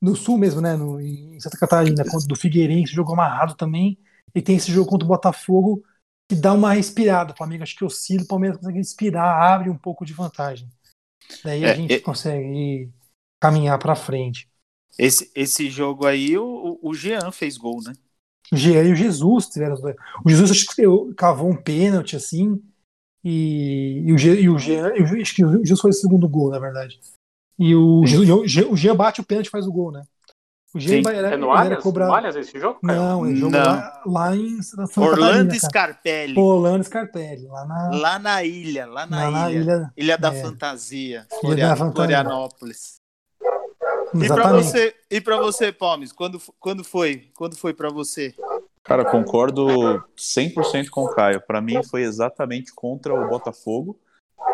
no 0.00 0.16
sul 0.16 0.38
mesmo, 0.38 0.60
né? 0.60 0.76
No, 0.76 1.00
em 1.00 1.40
Santa 1.40 1.58
Catarina, 1.58 2.04
contra 2.04 2.26
do 2.28 2.36
Figueirense, 2.36 2.94
jogo 2.94 3.12
amarrado 3.12 3.54
também. 3.56 3.98
E 4.34 4.42
tem 4.42 4.56
esse 4.56 4.72
jogo 4.72 4.90
contra 4.90 5.04
o 5.06 5.08
Botafogo 5.08 5.82
que 6.28 6.36
dá 6.36 6.52
uma 6.54 6.72
respirada. 6.74 7.32
O 7.32 7.36
Flamengo 7.36 7.62
acho 7.64 7.76
que 7.76 7.84
oscila, 7.84 8.24
o 8.24 8.28
Palmeiras 8.28 8.58
consegue 8.58 8.78
respirar, 8.78 9.42
abre 9.52 9.70
um 9.70 9.78
pouco 9.78 10.04
de 10.06 10.12
vantagem. 10.14 10.68
Daí 11.44 11.66
a 11.66 11.70
É, 11.70 11.72
gente 11.72 12.00
e- 12.00 12.02
consegue 12.02 12.90
caminhar 13.40 13.78
para 13.78 13.96
frente. 13.96 14.50
Esse, 14.96 15.32
esse 15.34 15.68
jogo 15.70 16.06
aí, 16.06 16.36
o, 16.38 16.78
o 16.82 16.94
Jean 16.94 17.32
fez 17.32 17.56
gol, 17.56 17.82
né? 17.82 17.92
O 18.52 18.56
Jean 18.56 18.84
e 18.84 18.92
o 18.92 18.96
Jesus 18.96 19.48
tiveram. 19.48 19.76
O 20.24 20.28
Jesus 20.30 20.50
acho 20.50 20.66
que 20.74 20.82
cavou 21.16 21.50
um 21.50 21.56
pênalti 21.56 22.16
assim. 22.16 22.60
E, 23.24 24.02
e 24.06 24.12
o 24.12 24.18
Jean, 24.18 24.34
e 24.34 24.48
o 24.48 24.58
Jean 24.58 24.88
eu 24.88 25.04
acho 25.20 25.34
que 25.34 25.44
o 25.44 25.50
Jesus 25.64 25.80
foi 25.80 25.90
o 25.90 25.94
segundo 25.94 26.28
gol, 26.28 26.50
na 26.50 26.58
verdade. 26.58 26.98
E 27.58 27.74
o, 27.74 28.04
Jesus, 28.06 28.30
o 28.30 28.46
Jean- 28.46 28.68
o 28.68 28.76
Jean 28.76 28.96
bate 28.96 29.20
o 29.20 29.24
pênalti 29.24 29.48
e 29.48 29.50
faz 29.50 29.66
o 29.66 29.72
gol, 29.72 29.92
né? 29.92 30.02
O 30.72 30.78
vai- 31.02 31.16
era, 31.16 31.34
É 31.34 31.36
no 31.36 31.50
Allianz? 31.50 31.82
cobrado. 31.82 32.10
No 32.12 32.16
Allianz 32.16 32.36
esse 32.36 32.58
jogo, 32.58 32.78
Caio? 32.86 32.98
Não, 33.00 33.26
ele 33.26 33.36
jogou 33.40 33.58
lá, 33.58 34.02
lá 34.06 34.36
em 34.36 34.62
Santa 34.62 35.00
Orlando 35.00 35.16
Catarina, 35.20 35.48
cara. 35.50 35.58
Scarpelli, 35.60 36.38
Orlando 36.38 36.84
Scarpelli, 36.84 37.46
lá 37.48 37.64
na, 37.66 37.90
lá 37.90 38.18
na 38.20 38.44
ilha, 38.44 38.86
lá 38.86 39.04
na, 39.04 39.24
lá 39.24 39.30
na 39.30 39.50
ilha. 39.50 39.60
ilha. 39.60 39.92
Ilha 39.96 40.16
da 40.18 40.32
é. 40.32 40.40
Fantasia, 40.42 41.26
Ilha 41.28 41.40
Floria- 41.40 41.66
da 41.68 41.76
Fantasia. 41.76 41.92
Florianópolis. 41.96 43.00
E 44.14 44.16
pra 44.16 44.24
Exatamente. 44.24 44.64
você, 44.64 44.94
e 45.10 45.20
para 45.20 45.36
você, 45.38 45.72
Palmes, 45.72 46.12
quando, 46.12 46.40
quando 46.58 46.84
foi? 46.84 47.28
Quando 47.36 47.56
foi 47.56 47.74
para 47.74 47.90
você? 47.90 48.32
Cara, 48.84 49.04
concordo 49.04 49.66
100% 50.16 50.88
com 50.90 51.04
o 51.04 51.14
Caio. 51.14 51.40
Para 51.46 51.60
mim 51.60 51.82
foi 51.84 52.02
exatamente 52.02 52.74
contra 52.74 53.14
o 53.14 53.28
Botafogo, 53.28 53.98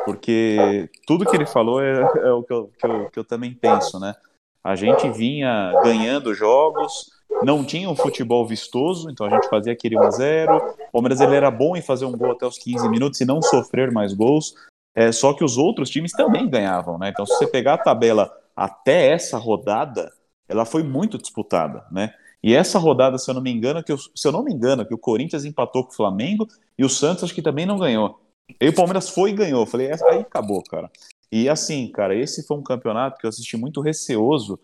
porque 0.05 0.91
tudo 1.07 1.25
que 1.25 1.37
ele 1.37 1.47
falou 1.47 1.81
é, 1.81 2.01
é 2.01 2.33
o 2.33 2.43
que 2.43 2.53
eu, 2.53 2.71
que, 2.79 2.87
eu, 2.87 3.11
que 3.11 3.19
eu 3.19 3.25
também 3.25 3.55
penso, 3.55 3.99
né? 4.01 4.15
A 4.63 4.75
gente 4.75 5.09
vinha 5.11 5.73
ganhando 5.85 6.35
jogos, 6.35 7.09
não 7.43 7.65
tinha 7.65 7.89
um 7.89 7.95
futebol 7.95 8.45
vistoso, 8.47 9.09
então 9.11 9.27
a 9.27 9.31
gente 9.31 9.49
fazia 9.49 9.73
aquele 9.73 9.95
1x0. 9.95 10.49
O 10.89 10.93
Palmeiras 10.93 11.21
ele 11.21 11.37
era 11.37 11.51
bom 11.51 11.77
em 11.77 11.83
fazer 11.83 12.05
um 12.05 12.17
gol 12.17 12.33
até 12.33 12.45
os 12.47 12.59
15 12.59 12.89
minutos 12.89 13.21
e 13.21 13.25
não 13.25 13.41
sofrer 13.41 13.93
mais 13.93 14.13
gols. 14.13 14.55
É, 14.95 15.13
só 15.13 15.35
que 15.35 15.45
os 15.45 15.57
outros 15.57 15.91
times 15.91 16.13
também 16.13 16.49
ganhavam, 16.49 16.99
né? 16.99 17.11
Então, 17.11 17.27
se 17.27 17.37
você 17.37 17.47
pegar 17.47 17.75
a 17.75 17.79
tabela 17.79 18.33
até 18.57 19.11
essa 19.13 19.39
rodada, 19.39 20.11
ela 20.49 20.65
foi 20.65 20.83
muito 20.83 21.19
disputada, 21.19 21.85
né? 21.93 22.15
E 22.47 22.55
essa 22.55 22.79
rodada, 22.79 23.19
se 23.19 23.29
eu 23.29 23.35
não 23.35 23.43
me 23.43 23.51
engano, 23.51 23.83
que 23.83 23.91
eu, 23.91 23.99
se 23.99 24.25
eu 24.25 24.31
não 24.31 24.45
me 24.45 24.53
engano, 24.53 24.87
que 24.87 24.95
o 24.95 24.99
Corinthians 24.99 25.45
empatou 25.45 25.83
com 25.83 25.91
o 25.91 25.97
Flamengo 25.97 26.47
e 26.79 26.85
o 26.85 26.89
Santos 26.89 27.25
acho 27.25 27.35
que 27.35 27.43
também 27.43 27.67
não 27.67 27.77
ganhou. 27.77 28.21
E 28.61 28.69
o 28.69 28.73
Palmeiras 28.73 29.09
foi 29.11 29.31
e 29.31 29.35
ganhou. 29.35 29.63
Eu 29.63 29.67
falei, 29.67 29.89
"É, 29.89 29.97
aí 30.09 30.21
acabou, 30.21 30.63
cara. 30.63 30.89
E 31.33 31.49
assim, 31.49 31.89
cara, 31.91 32.15
esse 32.15 32.47
foi 32.47 32.57
um 32.57 32.63
campeonato 32.63 33.19
que 33.19 33.27
eu 33.27 33.31
assisti 33.31 33.57
muito 33.57 33.81
receoso, 33.81 34.61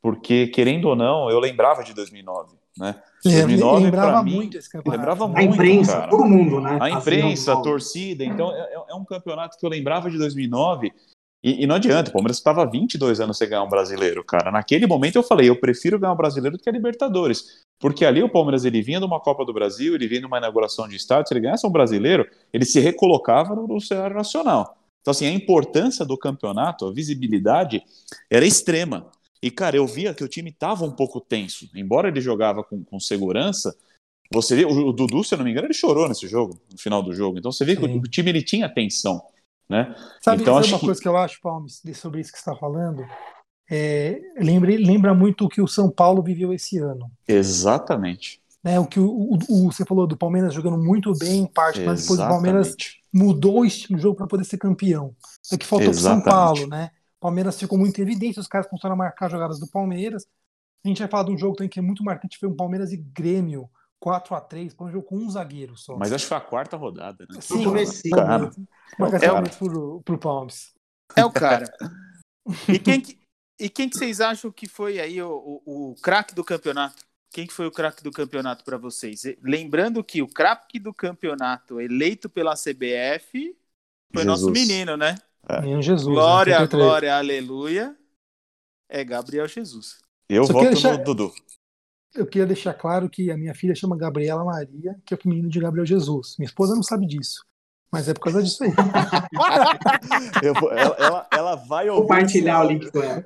porque 0.00 0.46
querendo 0.46 0.84
ou 0.84 0.94
não, 0.94 1.28
eu 1.28 1.40
lembrava 1.40 1.82
de 1.82 1.92
2009, 1.92 2.54
né? 2.78 3.02
Lem- 3.24 3.34
2009 3.34 3.84
lembrava 3.86 4.12
pra 4.12 4.22
mim, 4.22 4.34
muito 4.36 4.56
esse 4.56 4.70
campeonato. 4.70 5.00
lembrava 5.00 5.24
A 5.24 5.28
muito, 5.28 5.54
imprensa, 5.54 5.92
cara. 5.92 6.10
todo 6.10 6.24
mundo, 6.24 6.60
né? 6.60 6.78
A 6.80 6.88
imprensa, 6.90 7.52
um- 7.56 7.58
a 7.58 7.62
torcida. 7.62 8.24
Então, 8.24 8.52
é, 8.54 8.60
é- 8.60 8.84
é 8.90 8.94
um 8.94 9.04
campeonato 9.04 9.58
que 9.58 9.66
eu 9.66 9.70
lembrava 9.70 10.08
de 10.08 10.18
2009. 10.18 10.92
E, 11.44 11.62
e 11.62 11.66
não 11.66 11.74
adianta, 11.74 12.08
o 12.08 12.12
Palmeiras 12.14 12.38
estava 12.38 12.64
22 12.64 13.20
anos 13.20 13.36
sem 13.36 13.46
ganhar 13.46 13.62
um 13.62 13.68
brasileiro, 13.68 14.24
cara. 14.24 14.50
Naquele 14.50 14.86
momento 14.86 15.16
eu 15.16 15.22
falei, 15.22 15.50
eu 15.50 15.60
prefiro 15.60 15.98
ganhar 15.98 16.14
um 16.14 16.16
brasileiro 16.16 16.56
do 16.56 16.62
que 16.62 16.70
a 16.70 16.72
Libertadores. 16.72 17.62
Porque 17.78 18.06
ali 18.06 18.22
o 18.22 18.30
Palmeiras 18.30 18.64
ele 18.64 18.80
vinha 18.80 18.98
de 18.98 19.04
uma 19.04 19.20
Copa 19.20 19.44
do 19.44 19.52
Brasil, 19.52 19.94
ele 19.94 20.08
vinha 20.08 20.20
de 20.20 20.26
uma 20.26 20.38
inauguração 20.38 20.88
de 20.88 20.96
estádio. 20.96 21.28
Se 21.28 21.34
ele 21.34 21.40
ganhasse 21.40 21.66
um 21.66 21.70
brasileiro, 21.70 22.26
ele 22.50 22.64
se 22.64 22.80
recolocava 22.80 23.54
no, 23.54 23.66
no 23.66 23.78
cenário 23.78 24.16
nacional. 24.16 24.78
Então, 25.02 25.12
assim, 25.12 25.26
a 25.26 25.30
importância 25.30 26.02
do 26.02 26.16
campeonato, 26.16 26.86
a 26.86 26.92
visibilidade, 26.92 27.82
era 28.30 28.46
extrema. 28.46 29.10
E, 29.42 29.50
cara, 29.50 29.76
eu 29.76 29.86
via 29.86 30.14
que 30.14 30.24
o 30.24 30.28
time 30.28 30.48
estava 30.48 30.86
um 30.86 30.92
pouco 30.92 31.20
tenso. 31.20 31.68
Embora 31.74 32.08
ele 32.08 32.22
jogava 32.22 32.64
com, 32.64 32.82
com 32.82 32.98
segurança, 32.98 33.76
você 34.32 34.56
vê, 34.56 34.64
o, 34.64 34.88
o 34.88 34.92
Dudu, 34.94 35.22
se 35.22 35.34
eu 35.34 35.38
não 35.38 35.44
me 35.44 35.50
engano, 35.50 35.66
ele 35.66 35.74
chorou 35.74 36.08
nesse 36.08 36.26
jogo, 36.26 36.58
no 36.72 36.78
final 36.78 37.02
do 37.02 37.12
jogo. 37.14 37.38
Então 37.38 37.52
você 37.52 37.66
vê 37.66 37.76
que 37.76 37.86
Sim. 37.86 37.98
o, 37.98 38.00
o 38.00 38.08
time 38.08 38.30
ele 38.30 38.42
tinha 38.42 38.66
tensão, 38.66 39.22
né? 39.68 39.94
Sabe, 40.22 40.42
Então, 40.42 40.56
acho 40.58 40.68
uma 40.70 40.78
que- 40.80 40.86
coisa 40.86 41.00
que 41.00 41.08
eu 41.08 41.16
acho, 41.16 41.40
Palmes, 41.40 41.82
sobre 41.94 42.20
isso 42.20 42.32
que 42.32 42.38
você 42.38 42.50
está 42.50 42.56
falando? 42.56 43.04
é, 43.70 44.20
lembra, 44.36 44.70
lembra 44.76 45.14
muito 45.14 45.46
o 45.46 45.48
que 45.48 45.60
o 45.62 45.66
São 45.66 45.90
Paulo 45.90 46.22
viveu 46.22 46.52
esse 46.52 46.78
ano. 46.78 47.10
Exatamente. 47.26 48.40
Né, 48.62 48.80
o 48.80 48.86
que 48.86 48.98
o, 48.98 49.06
o, 49.06 49.38
o, 49.48 49.72
você 49.72 49.84
falou 49.84 50.06
do 50.06 50.16
Palmeiras 50.16 50.54
jogando 50.54 50.78
muito 50.82 51.12
bem 51.18 51.40
em 51.42 51.46
parte, 51.46 51.80
mas 51.80 52.02
depois 52.02 52.18
o 52.18 52.28
Palmeiras 52.28 52.74
mudou 53.12 53.60
o 53.60 53.64
estilo 53.64 53.96
do 53.98 54.02
jogo 54.02 54.16
para 54.16 54.26
poder 54.26 54.44
ser 54.44 54.56
campeão. 54.58 55.14
É 55.52 55.56
que 55.58 55.66
faltou 55.66 55.90
para 55.90 56.00
São 56.00 56.20
Paulo, 56.22 56.66
né? 56.66 56.90
O 57.18 57.20
Palmeiras 57.20 57.58
ficou 57.58 57.78
muito 57.78 58.00
evidente, 58.00 58.40
os 58.40 58.46
caras 58.48 58.66
começaram 58.66 58.94
a 58.94 58.98
marcar 58.98 59.30
jogadas 59.30 59.58
do 59.58 59.66
Palmeiras. 59.68 60.26
A 60.84 60.88
gente 60.88 60.98
vai 60.98 61.08
falar 61.08 61.24
de 61.24 61.32
um 61.32 61.38
jogo 61.38 61.56
também 61.56 61.68
que 61.70 61.78
é 61.78 61.82
muito 61.82 62.02
marcante, 62.04 62.38
foi 62.38 62.48
um 62.48 62.56
Palmeiras 62.56 62.92
e 62.92 62.96
Grêmio, 62.96 63.68
4 64.04 64.34
a 64.34 64.40
3 64.42 64.74
foi 64.74 64.86
um 64.86 64.90
jogo 64.90 65.06
com 65.06 65.16
um 65.16 65.30
zagueiro 65.30 65.78
só. 65.78 65.96
Mas 65.96 66.12
acho 66.12 66.26
que 66.26 66.28
foi 66.28 66.36
a 66.36 66.40
quarta 66.42 66.76
rodada, 66.76 67.26
né? 67.26 67.40
Sim, 67.40 67.64
cara. 68.10 68.50
Marcação 68.98 69.38
é 69.38 69.48
pro, 69.48 70.02
pro 70.02 70.18
Palmeiras. 70.18 70.74
É 71.16 71.24
o 71.24 71.32
cara. 71.32 71.64
E 72.68 72.78
quem, 72.78 73.00
que, 73.00 73.18
e 73.58 73.70
quem 73.70 73.88
que 73.88 73.96
vocês 73.96 74.20
acham 74.20 74.52
que 74.52 74.68
foi 74.68 75.00
aí 75.00 75.22
o, 75.22 75.62
o, 75.64 75.92
o 75.92 75.94
craque 76.02 76.34
do 76.34 76.44
campeonato? 76.44 77.02
Quem 77.32 77.46
que 77.46 77.54
foi 77.54 77.66
o 77.66 77.72
craque 77.72 78.04
do 78.04 78.10
campeonato 78.10 78.62
para 78.62 78.76
vocês? 78.76 79.22
Lembrando 79.42 80.04
que 80.04 80.20
o 80.20 80.28
craque 80.28 80.78
do 80.78 80.92
campeonato 80.92 81.80
eleito 81.80 82.28
pela 82.28 82.52
CBF 82.52 83.56
foi 84.12 84.24
Jesus. 84.24 84.26
nosso 84.26 84.50
menino, 84.50 84.98
né? 84.98 85.14
É. 85.48 85.80
Jesus. 85.80 86.02
Glória, 86.02 86.60
né? 86.60 86.66
glória, 86.66 87.16
aleluia. 87.16 87.96
É 88.90 89.02
Gabriel 89.02 89.48
Jesus. 89.48 90.00
Eu 90.28 90.44
Só 90.44 90.52
voto 90.52 90.66
deixar... 90.66 90.98
no 90.98 91.04
Dudu. 91.04 91.32
Eu 92.14 92.26
queria 92.26 92.46
deixar 92.46 92.74
claro 92.74 93.10
que 93.10 93.30
a 93.30 93.36
minha 93.36 93.54
filha 93.54 93.74
chama 93.74 93.96
Gabriela 93.96 94.44
Maria, 94.44 94.96
que 95.04 95.14
é 95.14 95.16
o 95.16 95.28
menino 95.28 95.48
de 95.48 95.58
Gabriel 95.58 95.84
Jesus. 95.84 96.36
Minha 96.38 96.46
esposa 96.46 96.74
não 96.74 96.82
sabe 96.82 97.06
disso. 97.06 97.44
Mas 97.90 98.08
é 98.08 98.14
por 98.14 98.22
causa 98.22 98.42
disso 98.42 98.64
aí. 98.64 98.72
Vou, 100.60 100.72
ela, 100.72 100.96
ela, 100.98 101.26
ela, 101.32 101.54
vai 101.54 101.88
ouvir. 101.88 102.02
Compartilhar 102.02 102.64
o 102.64 102.68
link 102.68 102.90
com 102.90 103.00
ela. 103.00 103.24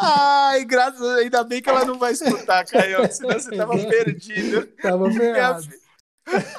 Ai, 0.00 0.64
graças 0.64 1.00
a 1.00 1.04
Deus, 1.04 1.18
ainda 1.18 1.42
bem 1.42 1.60
que 1.60 1.68
ela 1.68 1.84
não 1.84 1.98
vai 1.98 2.12
escutar, 2.12 2.64
Caio, 2.66 3.12
senão 3.12 3.32
você 3.32 3.56
tava 3.56 3.76
perdido. 3.84 4.66
Tava 4.80 5.10
ferrado. 5.10 5.66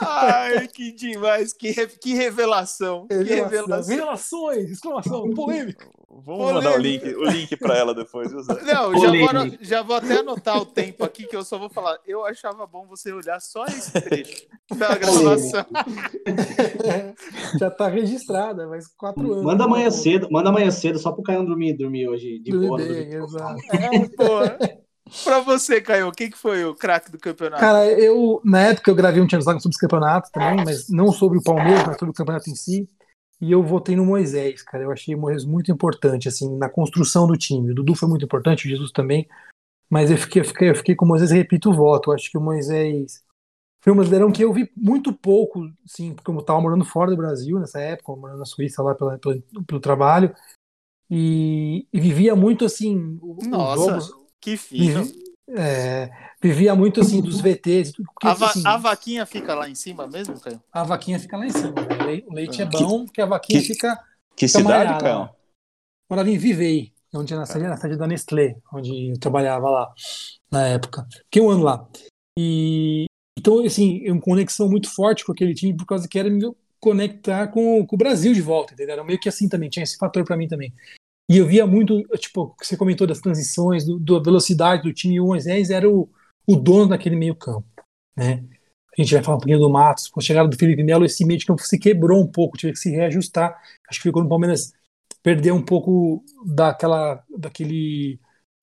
Ai, 0.01 0.67
que 0.67 0.91
demais, 0.91 1.53
que, 1.53 1.71
re, 1.71 1.87
que 1.87 2.13
revelação. 2.13 3.07
revelação. 3.09 3.49
Que 3.49 3.55
revelação. 3.55 3.95
Revelações, 3.95 4.71
exclamação, 4.71 5.33
polêmica. 5.33 5.87
Vamos 6.23 6.53
mandar 6.53 6.77
o 6.77 6.77
link, 6.77 7.03
o 7.03 7.25
link 7.25 7.57
para 7.57 7.77
ela 7.77 7.93
depois. 7.93 8.31
Não, 8.31 8.45
já 8.97 9.09
vou, 9.11 9.57
já 9.59 9.81
vou, 9.81 9.95
até 9.97 10.19
anotar 10.19 10.57
o 10.57 10.65
tempo 10.65 11.03
aqui 11.03 11.27
que 11.27 11.35
eu 11.35 11.43
só 11.43 11.57
vou 11.57 11.69
falar. 11.69 11.97
Eu 12.07 12.25
achava 12.25 12.65
bom 12.65 12.87
você 12.87 13.11
olhar 13.11 13.41
só 13.41 13.65
esse 13.65 13.91
trecho 13.91 14.47
da 14.77 14.95
gravação. 14.95 15.65
já 17.59 17.69
tá 17.69 17.89
registrada, 17.89 18.65
mas 18.67 18.87
quatro 18.87 19.33
anos. 19.33 19.43
Manda 19.43 19.65
amanhã 19.65 19.91
cedo, 19.91 20.29
manda 20.31 20.49
amanhã 20.49 20.71
cedo 20.71 20.97
só 20.99 21.11
pro 21.11 21.23
Caio 21.23 21.45
dormir, 21.45 21.73
dormir 21.73 22.07
hoje 22.07 22.39
de 22.39 22.51
boa. 22.51 22.77
Bem, 22.77 23.13
exato. 23.13 23.61
É, 23.73 24.07
porra. 24.15 24.57
Pra 25.23 25.39
você, 25.39 25.79
Caio, 25.79 26.11
quem 26.11 26.29
que 26.29 26.37
foi 26.37 26.65
o 26.65 26.73
craque 26.73 27.11
do 27.11 27.19
campeonato? 27.19 27.61
Cara, 27.61 27.85
eu, 27.87 28.41
na 28.43 28.61
época, 28.61 28.89
eu 28.89 28.95
gravei 28.95 29.21
um 29.21 29.29
Champions 29.29 29.45
League 29.45 29.61
sobre 29.61 29.75
esse 29.75 29.81
campeonato 29.81 30.31
também, 30.31 30.65
mas 30.65 30.89
não 30.89 31.11
sobre 31.11 31.37
o 31.37 31.43
Palmeiras, 31.43 31.85
mas 31.85 31.97
sobre 31.97 32.09
o 32.09 32.13
campeonato 32.13 32.49
em 32.49 32.55
si. 32.55 32.89
E 33.39 33.51
eu 33.51 33.61
votei 33.61 33.95
no 33.95 34.05
Moisés, 34.05 34.63
cara. 34.63 34.83
Eu 34.83 34.91
achei 34.91 35.13
o 35.13 35.19
Moisés 35.19 35.45
muito 35.45 35.71
importante, 35.71 36.27
assim, 36.27 36.57
na 36.57 36.69
construção 36.69 37.27
do 37.27 37.37
time. 37.37 37.71
O 37.71 37.75
Dudu 37.75 37.93
foi 37.93 38.09
muito 38.09 38.25
importante, 38.25 38.65
o 38.65 38.69
Jesus 38.69 38.91
também. 38.91 39.27
Mas 39.89 40.09
eu 40.09 40.17
fiquei, 40.17 40.41
eu 40.41 40.45
fiquei, 40.45 40.69
eu 40.69 40.75
fiquei 40.75 40.95
com 40.95 41.05
o 41.05 41.07
Moisés 41.07 41.31
e 41.31 41.35
repito 41.35 41.69
o 41.69 41.75
voto. 41.75 42.09
Eu 42.09 42.15
acho 42.15 42.31
que 42.31 42.37
o 42.37 42.41
Moisés 42.41 43.23
foi 43.81 43.93
um 43.93 43.97
brasileirão 43.97 44.31
que 44.31 44.43
eu 44.43 44.51
vi 44.51 44.71
muito 44.75 45.13
pouco, 45.13 45.69
assim, 45.85 46.15
porque 46.15 46.31
eu 46.31 46.39
estava 46.39 46.59
morando 46.59 46.83
fora 46.83 47.11
do 47.11 47.17
Brasil 47.17 47.59
nessa 47.59 47.79
época, 47.79 48.15
morando 48.15 48.39
na 48.39 48.45
Suíça 48.45 48.81
lá 48.81 48.95
pela, 48.95 49.19
pelo, 49.19 49.39
pelo 49.67 49.79
trabalho. 49.79 50.33
E, 51.07 51.87
e, 51.93 51.99
vivia 51.99 52.35
muito, 52.35 52.65
assim, 52.65 53.19
Nossa, 53.47 53.99
jogos, 53.99 54.24
que 54.41 54.57
fino. 54.57 55.03
é, 55.49 56.09
vivia 56.41 56.75
muito 56.75 57.01
assim 57.01 57.21
dos 57.21 57.39
VTs. 57.41 57.93
Porque, 57.93 58.27
a, 58.27 58.33
va 58.33 58.47
assim, 58.47 58.63
a, 58.65 58.77
vaquinha 58.77 59.25
fica 59.25 59.53
lá 59.53 59.69
em 59.69 59.75
cima 59.75 60.07
mesmo, 60.07 60.39
Caio? 60.39 60.61
A 60.71 60.83
vaquinha 60.83 61.19
fica 61.19 61.37
lá 61.37 61.45
em 61.45 61.51
cima. 61.51 61.73
Né? 61.73 62.23
O 62.27 62.33
leite 62.33 62.61
é 62.61 62.65
bom, 62.65 62.99
que, 62.99 63.05
porque 63.05 63.21
a 63.21 63.25
vaquinha 63.25 63.61
que, 63.61 63.67
fica. 63.67 63.95
Que 64.35 64.47
fica 64.47 64.59
cidade, 64.59 64.99
Caio? 64.99 65.29
Morava 66.09 66.29
em 66.29 66.37
Vivei, 66.37 66.93
onde 67.13 67.33
na 67.33 67.45
sede, 67.45 67.65
na 67.65 67.77
sede 67.77 67.97
da 67.97 68.05
Nestlé, 68.05 68.57
onde 68.71 69.09
eu 69.09 69.19
trabalhava 69.19 69.69
lá 69.69 69.93
na 70.51 70.67
época. 70.67 71.07
Fiquei 71.25 71.41
um 71.41 71.49
ano 71.49 71.63
lá. 71.63 71.87
E 72.37 73.05
então, 73.37 73.63
assim, 73.63 74.09
uma 74.09 74.21
conexão 74.21 74.69
muito 74.69 74.89
forte 74.93 75.25
com 75.25 75.31
aquele 75.31 75.53
time 75.53 75.75
por 75.75 75.85
causa 75.85 76.07
que 76.07 76.17
era 76.17 76.29
me 76.29 76.41
conectar 76.79 77.47
com, 77.47 77.85
com 77.85 77.95
o 77.95 77.99
Brasil 77.99 78.33
de 78.33 78.41
volta, 78.41 78.73
entendeu? 78.73 78.93
Era 78.93 79.03
meio 79.03 79.19
que 79.19 79.29
assim 79.29 79.49
também, 79.49 79.69
tinha 79.69 79.83
esse 79.83 79.97
fator 79.97 80.23
para 80.23 80.37
mim 80.37 80.47
também. 80.47 80.73
E 81.29 81.37
eu 81.37 81.47
via 81.47 81.65
muito, 81.65 82.01
tipo, 82.17 82.55
você 82.61 82.77
comentou 82.77 83.07
das 83.07 83.19
transições, 83.19 83.83
do, 83.85 83.99
da 83.99 84.19
velocidade 84.19 84.83
do 84.83 84.93
time, 84.93 85.15
e 85.15 85.19
o 85.19 85.27
Moisés 85.27 85.69
era 85.69 85.89
o, 85.89 86.09
o 86.45 86.55
dono 86.55 86.89
daquele 86.89 87.15
meio 87.15 87.35
campo, 87.35 87.67
né? 88.15 88.43
A 88.97 89.01
gente 89.01 89.13
vai 89.13 89.23
falar 89.23 89.37
um 89.37 89.39
pouquinho 89.39 89.59
do 89.59 89.69
Matos, 89.69 90.07
com 90.07 90.19
a 90.19 90.23
chegada 90.23 90.47
do 90.47 90.57
Felipe 90.57 90.83
Melo, 90.83 91.03
esse 91.03 91.25
meio 91.25 91.37
de 91.37 91.45
campo 91.45 91.61
se 91.61 91.77
quebrou 91.77 92.21
um 92.21 92.27
pouco, 92.27 92.57
teve 92.57 92.73
que 92.73 92.79
se 92.79 92.91
reajustar. 92.91 93.59
Acho 93.89 93.99
que 93.99 94.07
ficou 94.07 94.23
no 94.23 94.29
Palmeiras 94.29 94.71
perder 95.21 95.51
um 95.51 95.61
pouco 95.61 96.23
daquela, 96.45 97.21
daquele, 97.37 98.17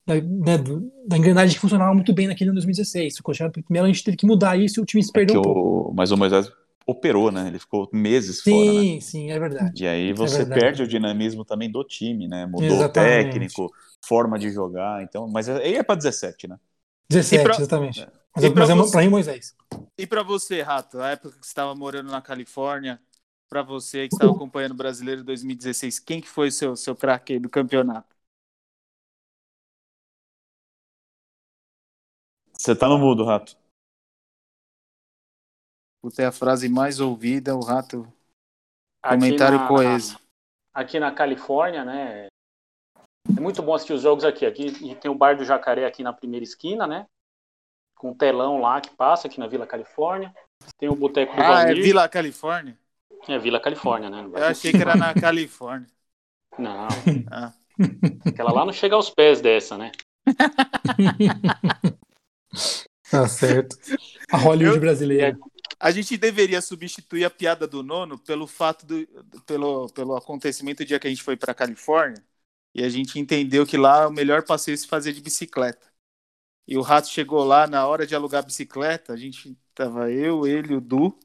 da, 0.07 0.15
né, 0.15 0.57
da 1.05 1.17
engrenagem 1.17 1.53
que 1.53 1.61
funcionava 1.61 1.93
muito 1.93 2.11
bem 2.13 2.27
naquele 2.27 2.49
ano 2.49 2.55
2016. 2.55 3.19
Com 3.21 3.29
a 3.29 3.33
chegada 3.35 3.51
do 3.51 3.55
Felipe 3.55 3.71
Melo, 3.71 3.85
a 3.85 3.91
gente 3.91 4.03
teve 4.03 4.17
que 4.17 4.25
mudar 4.25 4.57
isso 4.57 4.79
e 4.79 4.81
o 4.81 4.85
time 4.85 5.03
se 5.03 5.11
é 5.11 5.13
perdeu 5.13 5.35
é 5.35 5.39
um 5.39 5.43
pouco. 5.43 5.91
O, 5.91 5.93
mas 5.93 6.11
o 6.11 6.17
Moisés 6.17 6.51
operou, 6.85 7.31
né? 7.31 7.47
Ele 7.47 7.59
ficou 7.59 7.89
meses 7.91 8.41
sim, 8.41 8.51
fora. 8.51 8.79
Sim, 8.79 8.95
né? 8.95 9.01
sim, 9.01 9.31
é 9.31 9.39
verdade. 9.39 9.83
E 9.83 9.87
aí 9.87 10.09
é 10.09 10.13
você 10.13 10.41
é 10.41 10.45
perde 10.45 10.83
o 10.83 10.87
dinamismo 10.87 11.45
também 11.45 11.71
do 11.71 11.83
time, 11.83 12.27
né? 12.27 12.45
Mudou 12.45 12.67
Exatamente. 12.67 12.89
o 12.89 13.31
técnico, 13.31 13.73
forma 14.05 14.37
de 14.37 14.49
jogar. 14.51 15.03
Então, 15.03 15.27
mas 15.27 15.49
aí 15.49 15.75
é 15.75 15.83
para 15.83 15.95
17, 15.95 16.47
né? 16.47 16.59
17, 17.09 17.43
pra... 17.43 17.55
exatamente. 17.55 18.01
É. 18.01 18.07
Mas, 18.35 18.53
mas 18.53 18.69
é 18.69 18.91
para 18.91 19.01
mim, 19.01 19.09
Moisés. 19.09 19.55
E 19.97 20.07
para 20.07 20.23
você, 20.23 20.61
Rato, 20.61 20.99
a 20.99 21.11
época 21.11 21.37
que 21.39 21.45
você 21.45 21.51
estava 21.51 21.75
morando 21.75 22.11
na 22.11 22.21
Califórnia, 22.21 22.99
para 23.47 23.61
você 23.61 24.07
que 24.07 24.15
estava 24.15 24.31
acompanhando 24.31 24.71
o 24.71 24.75
Brasileiro 24.75 25.23
2016, 25.23 25.99
quem 25.99 26.19
que 26.19 26.27
foi 26.27 26.47
o 26.47 26.51
seu, 26.51 26.75
seu 26.75 26.95
craque 26.95 27.37
do 27.37 27.49
campeonato? 27.49 28.13
Você 32.57 32.75
tá 32.75 32.87
no 32.87 32.97
mudo, 32.97 33.23
Rato. 33.23 33.55
Puta, 36.03 36.21
é 36.21 36.25
a 36.25 36.31
frase 36.31 36.67
mais 36.67 36.99
ouvida, 36.99 37.55
o 37.55 37.61
Rato. 37.61 38.05
Aqui 39.01 39.15
Comentário 39.15 39.57
na, 39.57 39.67
coeso. 39.67 40.19
Aqui 40.73 40.99
na 40.99 41.11
Califórnia, 41.13 41.85
né? 41.85 42.27
É 43.35 43.39
muito 43.39 43.63
bom 43.63 43.73
assistir 43.73 43.93
os 43.93 44.01
jogos 44.01 44.25
aqui. 44.25 44.45
Aqui 44.45 44.95
tem 44.95 45.09
o 45.09 45.15
Bar 45.15 45.37
do 45.37 45.45
Jacaré 45.45 45.85
aqui 45.85 46.03
na 46.03 46.11
primeira 46.11 46.43
esquina, 46.43 46.85
né? 46.85 47.07
com 48.03 48.09
um 48.09 48.13
telão 48.13 48.59
lá 48.59 48.81
que 48.81 48.89
passa 48.89 49.29
aqui 49.29 49.39
na 49.39 49.47
Vila 49.47 49.65
Califórnia. 49.65 50.35
Tem 50.77 50.89
o 50.89 50.95
Boteco 50.95 51.33
do 51.33 51.41
Ah, 51.41 51.63
Valmir. 51.63 51.77
é 51.77 51.81
Vila 51.81 52.09
Califórnia? 52.09 52.77
É 53.29 53.39
Vila 53.39 53.61
Califórnia, 53.61 54.09
né? 54.09 54.29
Eu 54.29 54.45
achei 54.45 54.73
que 54.73 54.81
era 54.81 54.93
na 54.93 55.13
Califórnia. 55.13 55.87
Não. 56.59 56.89
Ah. 57.31 57.53
Aquela 58.27 58.51
lá 58.51 58.65
não 58.65 58.73
chega 58.73 58.95
aos 58.95 59.09
pés 59.09 59.39
dessa, 59.39 59.77
né? 59.77 59.93
tá 63.09 63.25
certo. 63.29 63.77
A 64.29 64.37
Hollywood 64.37 64.75
Eu, 64.75 64.81
brasileira. 64.81 65.37
A 65.83 65.91
gente 65.91 66.15
deveria 66.17 66.61
substituir 66.61 67.25
a 67.25 67.29
piada 67.29 67.67
do 67.67 67.83
nono 67.83 68.17
pelo 68.17 68.47
fato 68.47 68.85
do 68.85 69.05
pelo, 69.45 69.89
pelo 69.89 70.15
acontecimento 70.15 70.77
do 70.79 70.85
dia 70.87 70.97
que 70.99 71.07
a 71.07 71.09
gente 71.09 71.23
foi 71.23 71.35
para 71.35 71.53
Califórnia 71.53 72.23
e 72.73 72.83
a 72.83 72.89
gente 72.89 73.19
entendeu 73.19 73.65
que 73.67 73.75
lá 73.77 74.07
o 74.07 74.11
melhor 74.11 74.43
passeio 74.45 74.75
é 74.75 74.77
se 74.77 74.87
fazer 74.87 75.11
de 75.13 75.21
bicicleta. 75.21 75.91
E 76.67 76.77
o 76.77 76.81
Rato 76.81 77.09
chegou 77.09 77.43
lá 77.45 77.67
na 77.67 77.87
hora 77.87 78.07
de 78.07 78.15
alugar 78.15 78.43
a 78.43 78.45
bicicleta. 78.47 79.13
A 79.13 79.17
gente 79.17 79.57
tava 79.75 80.11
eu, 80.11 80.47
ele, 80.47 80.75
o 80.75 80.81
Du. 80.81 81.17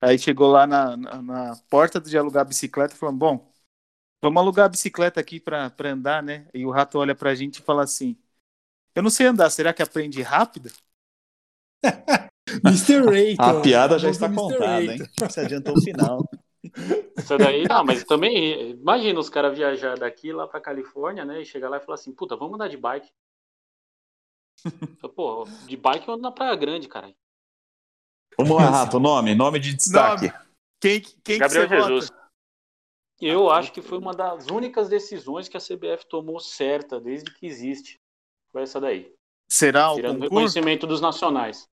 Aí 0.00 0.18
chegou 0.18 0.50
lá 0.50 0.66
na, 0.66 0.96
na, 0.96 1.22
na 1.22 1.56
porta 1.70 2.00
de 2.00 2.18
alugar 2.18 2.42
a 2.42 2.44
bicicleta 2.46 2.96
falou: 2.96 3.14
Bom, 3.16 3.52
vamos 4.22 4.40
alugar 4.42 4.66
a 4.66 4.70
bicicleta 4.70 5.20
aqui 5.20 5.40
para 5.40 5.72
andar, 5.86 6.22
né? 6.22 6.48
E 6.54 6.66
o 6.66 6.70
Rato 6.72 6.98
olha 6.98 7.14
pra 7.16 7.34
gente 7.34 7.58
e 7.60 7.62
fala 7.62 7.84
assim: 7.84 8.16
Eu 8.94 9.02
não 9.02 9.10
sei 9.10 9.26
andar, 9.28 9.50
será 9.50 9.72
que 9.74 9.82
aprende 9.82 10.22
rápido? 10.22 10.70
Mr. 12.64 13.00
Rayton. 13.04 13.42
A 13.42 13.60
piada 13.60 13.98
já 13.98 14.10
está 14.10 14.32
contada, 14.32 14.82
hein? 14.82 14.98
Você 15.18 15.40
adiantou 15.40 15.74
o 15.76 15.80
final. 15.80 16.28
Isso 17.16 17.38
daí, 17.38 17.64
não, 17.68 17.84
mas 17.84 18.04
também, 18.04 18.70
imagina 18.70 19.20
os 19.20 19.28
caras 19.28 19.56
viajar 19.56 19.98
daqui 19.98 20.32
lá 20.32 20.46
pra 20.46 20.60
Califórnia, 20.60 21.24
né? 21.24 21.42
E 21.42 21.46
chegar 21.46 21.68
lá 21.68 21.76
e 21.76 21.80
falar 21.80 21.94
assim: 21.94 22.12
Puta, 22.12 22.36
vamos 22.36 22.54
andar 22.54 22.68
de 22.68 22.76
bike. 22.76 23.10
Pô, 25.14 25.44
de 25.66 25.76
bike 25.76 26.08
eu 26.08 26.14
ando 26.14 26.22
na 26.22 26.32
Praia 26.32 26.56
Grande, 26.56 26.88
cara. 26.88 27.14
Vamos 28.38 28.56
lá, 28.56 28.70
Rato, 28.70 28.98
nome, 28.98 29.34
nome 29.34 29.58
de 29.60 29.74
destaque. 29.74 30.28
Nome. 30.28 30.44
Quem, 30.80 31.00
quem 31.22 31.38
Gabriel 31.38 31.68
que 31.68 31.76
Jesus. 31.76 32.08
Vota? 32.08 32.24
Eu 33.20 33.50
acho 33.50 33.72
que 33.72 33.80
foi 33.80 33.96
uma 33.98 34.12
das 34.12 34.48
únicas 34.48 34.88
decisões 34.88 35.48
que 35.48 35.56
a 35.56 35.60
CBF 35.60 36.06
tomou 36.08 36.40
certa 36.40 37.00
desde 37.00 37.32
que 37.32 37.46
existe. 37.46 38.00
Foi 38.52 38.62
essa 38.62 38.80
daí. 38.80 39.14
Será 39.48 39.92
o 39.92 39.96
Tirando 39.96 40.14
concurso? 40.14 40.34
reconhecimento 40.34 40.86
dos 40.86 41.00
nacionais. 41.00 41.68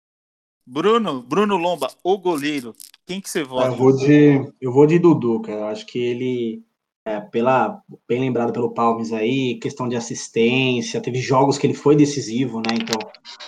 Bruno, 0.66 1.22
Bruno 1.22 1.58
Lomba, 1.58 1.90
o 2.04 2.18
goleiro. 2.18 2.76
Quem 3.06 3.20
que 3.20 3.30
você 3.30 3.44
vota? 3.44 3.68
Eu 3.68 3.76
vou 3.76 3.96
de, 3.96 4.54
eu 4.62 4.72
vou 4.72 4.86
de 4.86 5.00
Dudu, 5.00 5.42
cara. 5.42 5.60
Eu 5.60 5.66
acho 5.66 5.86
que 5.86 6.00
ele 6.00 6.64
é, 7.04 7.20
pela, 7.20 7.82
bem 8.08 8.22
lembrado 8.22 8.54
pelo 8.54 8.74
Palmes 8.74 9.12
aí, 9.12 9.56
questão 9.56 9.90
de 9.90 9.96
assistência, 9.96 11.02
teve 11.02 11.20
jogos 11.20 11.58
que 11.58 11.66
ele 11.66 11.74
foi 11.74 11.96
decisivo, 11.96 12.60
né? 12.60 12.76
Então, 12.80 12.98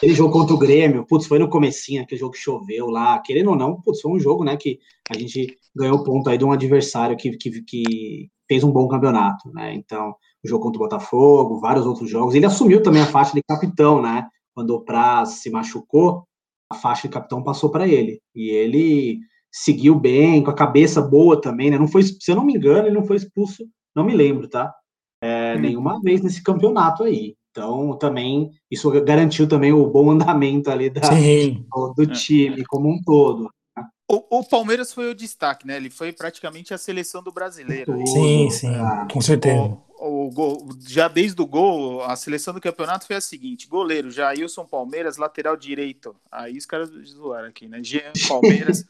ele 0.01 0.13
jogou 0.13 0.41
contra 0.41 0.55
o 0.55 0.59
Grêmio, 0.59 1.05
putz, 1.05 1.27
foi 1.27 1.37
no 1.37 1.49
comecinho, 1.49 2.01
aquele 2.01 2.19
jogo 2.19 2.33
que 2.33 2.39
choveu 2.39 2.87
lá, 2.87 3.19
querendo 3.19 3.51
ou 3.51 3.55
não, 3.55 3.79
putz, 3.79 4.01
foi 4.01 4.11
um 4.11 4.19
jogo, 4.19 4.43
né, 4.43 4.57
que 4.57 4.79
a 5.09 5.17
gente 5.17 5.55
ganhou 5.75 6.03
ponto 6.03 6.29
aí 6.29 6.37
de 6.37 6.43
um 6.43 6.51
adversário 6.51 7.15
que, 7.15 7.37
que, 7.37 7.61
que 7.61 8.29
fez 8.47 8.63
um 8.63 8.71
bom 8.71 8.87
campeonato, 8.87 9.51
né? 9.53 9.73
Então, 9.75 10.15
o 10.43 10.47
jogo 10.47 10.63
contra 10.63 10.79
o 10.79 10.83
Botafogo, 10.83 11.59
vários 11.59 11.85
outros 11.85 12.09
jogos. 12.09 12.35
Ele 12.35 12.45
assumiu 12.45 12.81
também 12.81 13.01
a 13.01 13.07
faixa 13.07 13.33
de 13.33 13.41
capitão, 13.43 14.01
né? 14.01 14.27
Quando 14.53 14.71
o 14.71 14.81
Praz 14.81 15.41
se 15.41 15.49
machucou, 15.49 16.27
a 16.73 16.79
faixa 16.79 17.07
de 17.07 17.13
capitão 17.13 17.43
passou 17.43 17.69
para 17.69 17.87
ele. 17.87 18.19
E 18.35 18.49
ele 18.49 19.19
seguiu 19.51 19.95
bem, 19.95 20.43
com 20.43 20.49
a 20.49 20.55
cabeça 20.55 21.01
boa 21.01 21.39
também, 21.39 21.69
né? 21.69 21.77
Não 21.77 21.87
foi, 21.87 22.03
se 22.03 22.17
eu 22.27 22.35
não 22.35 22.45
me 22.45 22.55
engano, 22.55 22.87
ele 22.87 22.95
não 22.95 23.05
foi 23.05 23.17
expulso, 23.17 23.63
não 23.95 24.03
me 24.03 24.15
lembro, 24.15 24.47
tá? 24.47 24.73
É, 25.21 25.55
hum. 25.55 25.59
Nenhuma 25.59 26.01
vez 26.01 26.21
nesse 26.21 26.43
campeonato 26.43 27.03
aí. 27.03 27.35
Então, 27.51 27.95
também, 27.97 28.49
isso 28.69 28.89
garantiu 29.03 29.47
também 29.47 29.71
o 29.71 29.85
bom 29.85 30.09
andamento 30.09 30.71
ali 30.71 30.89
da, 30.89 31.01
do, 31.01 31.93
do, 31.95 32.03
é. 32.03 32.13
time 32.13 32.65
como 32.65 32.89
um 32.89 32.99
todo. 33.05 33.43
Né? 33.77 33.83
O, 34.11 34.39
o, 34.39 34.43
Palmeiras 34.43 34.91
foi 34.91 35.11
o 35.11 35.15
destaque, 35.15 35.67
né? 35.67 35.77
Ele 35.77 35.91
foi 35.91 36.11
praticamente 36.11 36.73
a 36.73 36.79
seleção 36.79 37.21
do 37.21 37.31
brasileiro. 37.31 37.95
Sim, 38.07 38.49
sim, 38.49 38.73
com 39.11 39.21
certeza. 39.21 39.61
O, 39.61 39.77
o 40.03 40.29
gol, 40.29 40.67
já 40.85 41.07
desde 41.07 41.41
o 41.41 41.47
gol, 41.47 42.03
a 42.03 42.15
seleção 42.15 42.53
do 42.53 42.59
campeonato 42.59 43.07
foi 43.07 43.15
a 43.15 43.21
seguinte: 43.21 43.67
goleiro 43.67 44.11
Jailson 44.11 44.65
Palmeiras, 44.65 45.17
lateral 45.17 45.55
direito. 45.55 46.15
Aí 46.29 46.57
os 46.57 46.65
caras 46.65 46.89
zoaram 46.89 47.47
aqui, 47.47 47.67
né? 47.67 47.81
Jean 47.81 48.11
Palmeiras, 48.27 48.85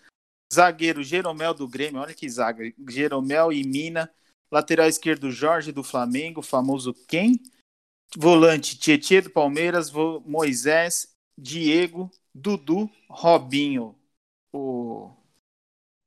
Zagueiro 0.52 1.04
Jeromel 1.04 1.54
do 1.54 1.68
Grêmio, 1.68 2.02
olha 2.02 2.14
que 2.14 2.28
zaga. 2.30 2.64
Jeromel 2.90 3.54
e 3.54 3.64
Mina. 3.64 4.12
Lateral 4.52 4.88
esquerdo 4.88 5.32
Jorge 5.32 5.72
do 5.72 5.84
Flamengo, 5.84 6.42
famoso 6.44 6.94
quem? 7.08 7.40
Volante 8.16 8.78
Tietê 8.78 9.22
do 9.22 9.32
Palmeiras, 9.32 9.92
Moisés, 10.26 11.12
Diego, 11.36 12.12
Dudu, 12.34 12.88
Robinho. 13.10 13.96
O 14.52 15.12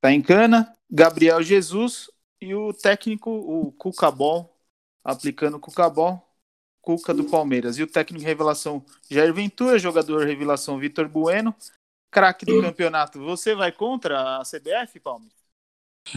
tá 0.00 0.12
em 0.12 0.22
cana, 0.22 0.72
Gabriel 0.88 1.42
Jesus 1.42 2.08
e 2.40 2.54
o 2.54 2.72
técnico, 2.72 3.30
o 3.30 3.72
Cucabol, 3.72 4.55
aplicando 5.06 5.56
o 5.56 5.60
Cucabol, 5.60 6.20
Cuca 6.82 7.14
do 7.14 7.24
Palmeiras. 7.24 7.78
E 7.78 7.82
o 7.82 7.86
técnico 7.86 8.24
revelação 8.24 8.84
Jair 9.08 9.32
Ventura, 9.32 9.78
jogador 9.78 10.26
revelação 10.26 10.78
Vitor 10.78 11.08
Bueno, 11.08 11.54
craque 12.10 12.44
do 12.44 12.60
campeonato, 12.60 13.20
você 13.20 13.54
vai 13.54 13.70
contra 13.70 14.38
a 14.38 14.42
CBF, 14.42 14.98
Palme? 15.00 15.28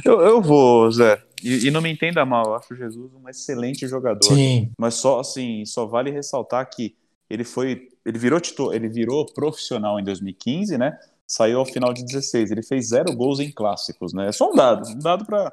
Eu, 0.06 0.22
eu 0.22 0.42
vou, 0.42 0.92
Zé. 0.92 1.22
E, 1.44 1.68
e, 1.68 1.72
não 1.72 1.82
me 1.82 1.92
entenda 1.92 2.24
mal, 2.26 2.46
eu 2.46 2.56
acho 2.56 2.74
o 2.74 2.78
Jesus 2.78 3.12
um 3.14 3.28
excelente 3.28 3.88
jogador. 3.88 4.24
Sim. 4.24 4.72
Mas 4.78 4.96
só 4.96 5.20
assim, 5.20 5.66
só 5.66 5.86
vale 5.86 6.12
ressaltar 6.12 6.70
que 6.70 6.96
ele 7.30 7.44
foi, 7.44 7.90
ele 8.06 8.18
virou 8.18 8.40
titular, 8.40 8.76
ele 8.76 8.88
virou 8.88 9.26
profissional 9.26 10.00
em 10.00 10.04
2015, 10.04 10.78
né? 10.78 10.98
Saiu 11.26 11.60
ao 11.60 11.66
final 11.66 11.94
de 11.94 12.04
16. 12.04 12.52
Ele 12.52 12.64
fez 12.64 12.90
zero 12.90 13.16
gols 13.16 13.40
em 13.40 13.52
clássicos, 13.52 14.14
né? 14.14 14.28
É 14.28 14.32
só 14.32 14.52
um 14.52 14.56
dado, 14.56 14.88
um 14.90 15.00
dado 15.00 15.26
para 15.26 15.52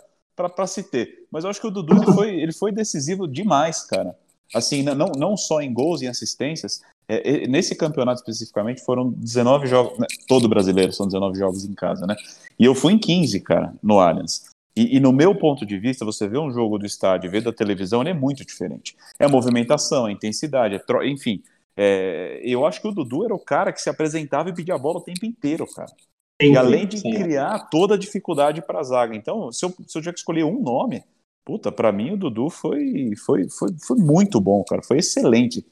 se 0.66 0.82
ter. 0.82 1.26
Mas 1.30 1.44
eu 1.44 1.50
acho 1.50 1.60
que 1.60 1.66
o 1.66 1.70
Dudu 1.70 1.96
ele 1.96 2.12
foi, 2.12 2.40
ele 2.40 2.52
foi 2.52 2.72
decisivo 2.72 3.26
demais, 3.26 3.82
cara. 3.82 4.16
Assim, 4.54 4.82
não, 4.82 5.10
não 5.16 5.36
só 5.36 5.60
em 5.60 5.72
gols 5.72 6.02
e 6.02 6.06
assistências, 6.06 6.80
é, 7.08 7.46
nesse 7.46 7.74
campeonato 7.74 8.20
especificamente 8.20 8.84
foram 8.84 9.10
19 9.10 9.66
jogos, 9.66 9.98
né, 9.98 10.06
todo 10.28 10.48
brasileiro 10.48 10.92
são 10.92 11.06
19 11.06 11.38
jogos 11.38 11.64
em 11.64 11.74
casa, 11.74 12.06
né? 12.06 12.16
E 12.58 12.64
eu 12.64 12.74
fui 12.74 12.92
em 12.92 12.98
15, 12.98 13.40
cara, 13.40 13.74
no 13.82 13.98
Allianz. 13.98 14.44
E, 14.76 14.96
e, 14.96 15.00
no 15.00 15.12
meu 15.12 15.34
ponto 15.34 15.64
de 15.64 15.78
vista, 15.78 16.04
você 16.04 16.28
vê 16.28 16.38
um 16.38 16.50
jogo 16.50 16.78
do 16.78 16.84
estádio 16.84 17.30
vê 17.30 17.40
da 17.40 17.52
televisão, 17.52 18.02
ele 18.02 18.10
é 18.10 18.14
muito 18.14 18.44
diferente. 18.44 18.94
É 19.18 19.24
a 19.24 19.28
movimentação, 19.28 20.04
a 20.04 20.12
intensidade, 20.12 20.74
a 20.74 20.80
tro... 20.80 21.02
enfim. 21.02 21.42
É... 21.76 22.40
eu 22.42 22.66
acho 22.66 22.80
que 22.80 22.88
o 22.88 22.92
Dudu 22.92 23.24
era 23.24 23.34
o 23.34 23.38
cara 23.38 23.72
que 23.72 23.80
se 23.80 23.88
apresentava 23.88 24.50
e 24.50 24.54
pedia 24.54 24.74
a 24.74 24.78
bola 24.78 24.98
o 24.98 25.02
tempo 25.02 25.24
inteiro, 25.24 25.66
cara. 25.66 25.92
Sim, 26.40 26.52
e 26.52 26.56
além 26.56 26.86
de 26.86 26.98
sim. 26.98 27.10
criar 27.10 27.68
toda 27.70 27.94
a 27.94 27.98
dificuldade 27.98 28.60
para 28.60 28.80
a 28.80 28.82
zaga. 28.82 29.14
Então, 29.14 29.50
se 29.50 29.64
eu, 29.64 29.70
se 29.86 29.96
eu 29.96 30.02
tiver 30.02 30.12
que 30.12 30.18
escolher 30.18 30.44
um 30.44 30.60
nome, 30.60 31.02
puta, 31.44 31.72
para 31.72 31.92
mim 31.92 32.12
o 32.12 32.16
Dudu 32.16 32.50
foi, 32.50 33.14
foi, 33.24 33.48
foi, 33.48 33.68
foi 33.78 33.96
muito 33.96 34.40
bom, 34.40 34.62
cara. 34.64 34.82
Foi 34.82 34.98
excelente. 34.98 35.66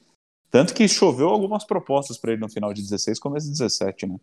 Tanto 0.49 0.73
que 0.73 0.87
choveu 0.87 1.29
algumas 1.29 1.63
propostas 1.63 2.17
para 2.17 2.31
ele 2.31 2.41
no 2.41 2.49
final 2.49 2.73
de 2.73 2.81
16, 2.81 3.19
começo 3.19 3.45
de 3.47 3.51
17, 3.53 4.07
né? 4.07 4.19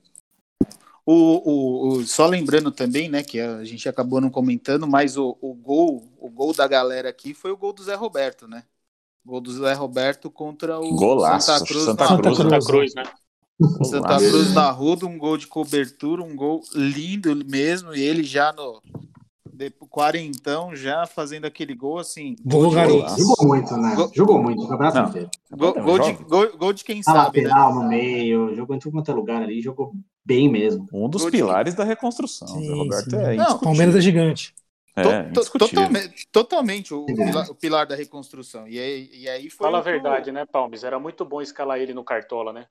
O, 1.04 1.14
o, 1.14 1.88
o, 1.88 2.06
só 2.06 2.26
lembrando 2.26 2.70
também, 2.70 3.08
né, 3.08 3.24
que 3.24 3.40
a 3.40 3.64
gente 3.64 3.88
acabou 3.88 4.20
não 4.20 4.30
comentando, 4.30 4.86
mas 4.86 5.16
o, 5.16 5.36
o 5.40 5.52
gol, 5.52 6.08
o 6.18 6.30
gol 6.30 6.54
da 6.54 6.66
galera 6.68 7.08
aqui 7.08 7.34
foi 7.34 7.50
o 7.50 7.56
gol 7.56 7.72
do 7.72 7.82
Zé 7.82 7.96
Roberto, 7.96 8.46
né? 8.46 8.62
O 9.24 9.30
gol 9.30 9.40
do 9.40 9.52
Zé 9.52 9.72
Roberto 9.74 10.30
contra 10.30 10.78
o 10.78 10.94
Golaço, 10.94 11.46
Santa 11.46 11.66
Cruz, 11.66 11.84
Santa, 11.84 12.08
na, 12.08 12.16
Cruz, 12.16 12.36
Santa 12.36 12.58
Cruz, 12.60 12.94
né? 12.94 13.02
Santa 13.84 14.16
Cruz 14.16 14.54
na 14.54 14.70
Ruda, 14.70 15.06
um 15.06 15.18
gol 15.18 15.36
de 15.36 15.46
cobertura, 15.46 16.22
um 16.22 16.34
gol 16.34 16.62
lindo 16.74 17.34
mesmo, 17.46 17.94
e 17.94 18.02
ele 18.02 18.22
já 18.24 18.52
no 18.52 18.80
quarentão 19.88 20.74
já 20.74 21.06
fazendo 21.06 21.44
aquele 21.44 21.74
gol 21.74 21.98
assim. 21.98 22.34
Gol 22.44 22.70
Jogou 22.70 23.46
muito, 23.46 23.76
né? 23.76 23.94
Gol... 23.94 24.10
Jogou 24.14 24.42
muito, 24.42 24.62
o 24.64 24.68
campeonato 24.68 24.98
não. 24.98 25.08
inteiro. 25.08 25.30
Gol, 25.50 25.74
gol, 25.74 25.98
de, 25.98 26.12
gol, 26.24 26.56
gol, 26.56 26.72
de 26.72 26.84
quem 26.84 27.00
a 27.00 27.02
sabe. 27.02 27.42
Lateral 27.42 27.74
né? 27.74 27.82
no 27.82 27.88
meio, 27.88 28.54
jogou 28.56 28.74
em 28.74 28.78
tudo 28.78 28.92
quanto 28.92 29.10
é 29.10 29.14
lugar 29.14 29.42
ali, 29.42 29.60
jogou 29.60 29.92
bem 30.24 30.48
mesmo. 30.48 30.88
Um 30.92 31.08
dos 31.08 31.24
pilares 31.26 31.74
de... 31.74 31.78
da 31.78 31.84
reconstrução. 31.84 32.48
Sim, 32.48 32.74
Roberto 32.74 33.10
sim. 33.10 33.16
é 33.16 33.34
não, 33.34 33.58
Palmeiras 33.58 33.94
é 33.94 34.00
gigante. 34.00 34.54
É, 34.94 35.22
totalmente, 35.32 36.28
totalmente 36.30 36.92
o, 36.92 37.06
pilar, 37.06 37.50
o, 37.50 37.54
pilar, 37.54 37.86
da 37.86 37.96
reconstrução. 37.96 38.68
E 38.68 38.78
aí, 38.78 39.10
e 39.10 39.28
aí 39.28 39.48
foi. 39.48 39.66
Fala 39.66 39.78
a 39.78 39.82
verdade, 39.82 40.30
né, 40.30 40.44
Palmes? 40.44 40.84
Era 40.84 40.98
muito 40.98 41.24
bom 41.24 41.40
escalar 41.40 41.78
ele 41.78 41.94
no 41.94 42.04
Cartola, 42.04 42.52
né? 42.52 42.66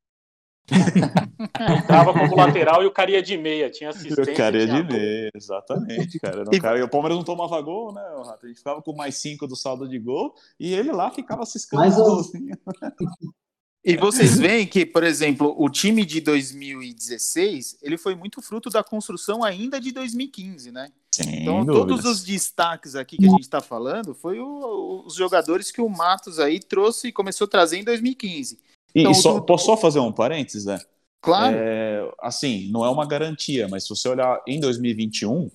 Tava 1.87 2.13
como 2.13 2.35
lateral 2.35 2.83
e 2.83 2.85
o 2.85 2.91
cara 2.91 3.11
ia 3.11 3.21
de 3.21 3.37
meia, 3.37 3.69
tinha 3.69 3.89
assistência. 3.89 4.33
O 4.33 4.35
cara 4.35 4.57
ia 4.57 4.67
de 4.67 4.83
meia, 4.83 5.29
exatamente, 5.35 6.19
cara. 6.19 6.43
E... 6.51 6.59
Cara, 6.59 6.79
e 6.79 6.83
o 6.83 6.89
Palmeiras 6.89 7.17
não 7.17 7.25
tomava 7.25 7.59
gol, 7.61 7.93
né, 7.93 8.01
Rato? 8.25 8.45
A 8.45 8.47
gente 8.47 8.57
ficava 8.57 8.81
com 8.81 8.95
mais 8.95 9.15
cinco 9.15 9.47
do 9.47 9.55
saldo 9.55 9.87
de 9.87 9.99
gol 9.99 10.33
e 10.59 10.73
ele 10.73 10.91
lá 10.91 11.11
ficava 11.11 11.45
ciscando 11.45 11.79
Mas, 11.79 11.97
os 11.97 12.31
E 13.83 13.97
vocês 13.97 14.37
veem 14.37 14.67
que, 14.67 14.85
por 14.85 15.03
exemplo, 15.03 15.55
o 15.57 15.67
time 15.67 16.05
de 16.05 16.21
2016, 16.21 17.79
ele 17.81 17.97
foi 17.97 18.13
muito 18.13 18.39
fruto 18.39 18.69
da 18.69 18.83
construção 18.83 19.43
ainda 19.43 19.81
de 19.81 19.91
2015, 19.91 20.71
né? 20.71 20.91
Sem 21.11 21.41
então, 21.41 21.65
dúvidas. 21.65 21.87
todos 21.87 22.05
os 22.05 22.23
destaques 22.23 22.95
aqui 22.95 23.17
que 23.17 23.25
a 23.25 23.29
gente 23.29 23.41
está 23.41 23.59
falando 23.59 24.13
foi 24.13 24.39
o, 24.39 25.03
os 25.05 25.15
jogadores 25.15 25.71
que 25.71 25.81
o 25.81 25.89
Matos 25.89 26.37
aí 26.37 26.59
trouxe 26.59 27.07
e 27.07 27.11
começou 27.11 27.45
a 27.45 27.49
trazer 27.49 27.77
em 27.77 27.83
2015. 27.83 28.59
Então, 28.93 29.11
e 29.11 29.15
só, 29.15 29.39
tu... 29.39 29.45
posso 29.45 29.65
só 29.65 29.77
fazer 29.77 29.99
um 29.99 30.11
parênteses, 30.11 30.65
né? 30.65 30.79
Claro. 31.21 31.55
É, 31.55 32.11
assim, 32.19 32.69
não 32.71 32.83
é 32.83 32.89
uma 32.89 33.05
garantia, 33.05 33.67
mas 33.67 33.83
se 33.83 33.89
você 33.89 34.09
olhar 34.09 34.41
em 34.47 34.59
2021, 34.59 35.49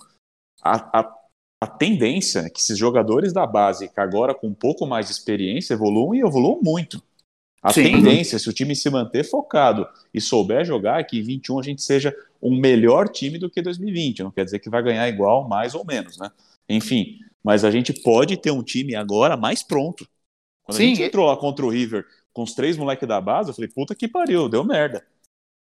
a, 0.63 1.01
a, 1.01 1.15
a 1.63 1.67
tendência 1.67 2.41
é 2.41 2.51
que 2.51 2.61
esses 2.61 2.79
jogadores 2.79 3.33
da 3.33 3.47
base, 3.47 3.89
que 3.89 4.01
agora 4.01 4.35
com 4.35 4.47
um 4.47 4.55
pouco 4.55 4.87
mais 4.87 5.07
de 5.07 5.13
experiência, 5.13 5.75
evoluam 5.75 6.15
e 6.15 6.21
evoluam 6.21 6.61
muito. 6.63 7.03
A 7.61 7.73
Sim. 7.73 7.83
tendência, 7.83 8.39
se 8.39 8.49
o 8.49 8.53
time 8.53 8.77
se 8.77 8.89
manter 8.89 9.25
focado 9.25 9.89
e 10.15 10.21
souber 10.21 10.65
jogar, 10.65 11.01
é 11.01 11.05
que 11.05 11.19
em 11.19 11.23
21 11.23 11.59
a 11.59 11.63
gente 11.63 11.83
seja 11.83 12.15
um 12.41 12.57
melhor 12.57 13.09
time 13.09 13.39
do 13.39 13.51
que 13.51 13.61
2020. 13.61 14.23
Não 14.23 14.31
quer 14.31 14.45
dizer 14.45 14.61
que 14.61 14.71
vai 14.71 14.83
ganhar 14.85 15.09
igual, 15.09 15.49
mais 15.49 15.75
ou 15.75 15.85
menos, 15.85 16.17
né? 16.17 16.31
Enfim, 16.69 17.19
mas 17.43 17.65
a 17.65 17.71
gente 17.71 17.93
pode 17.93 18.37
ter 18.37 18.53
um 18.53 18.63
time 18.63 18.95
agora 18.95 19.37
mais 19.37 19.65
pronto. 19.65 20.07
Quando 20.63 20.77
Sim, 20.77 20.85
a 20.85 20.89
gente 20.89 21.03
entrou 21.03 21.27
lá 21.27 21.37
contra 21.37 21.67
o 21.67 21.69
River 21.69 22.07
com 22.37 22.43
os 22.43 22.53
três 22.53 22.77
moleques 22.77 23.09
da 23.09 23.19
base, 23.19 23.49
eu 23.49 23.55
falei, 23.55 23.71
puta 23.71 23.95
que 23.95 24.07
pariu, 24.07 24.47
deu 24.47 24.63
merda. 24.63 25.03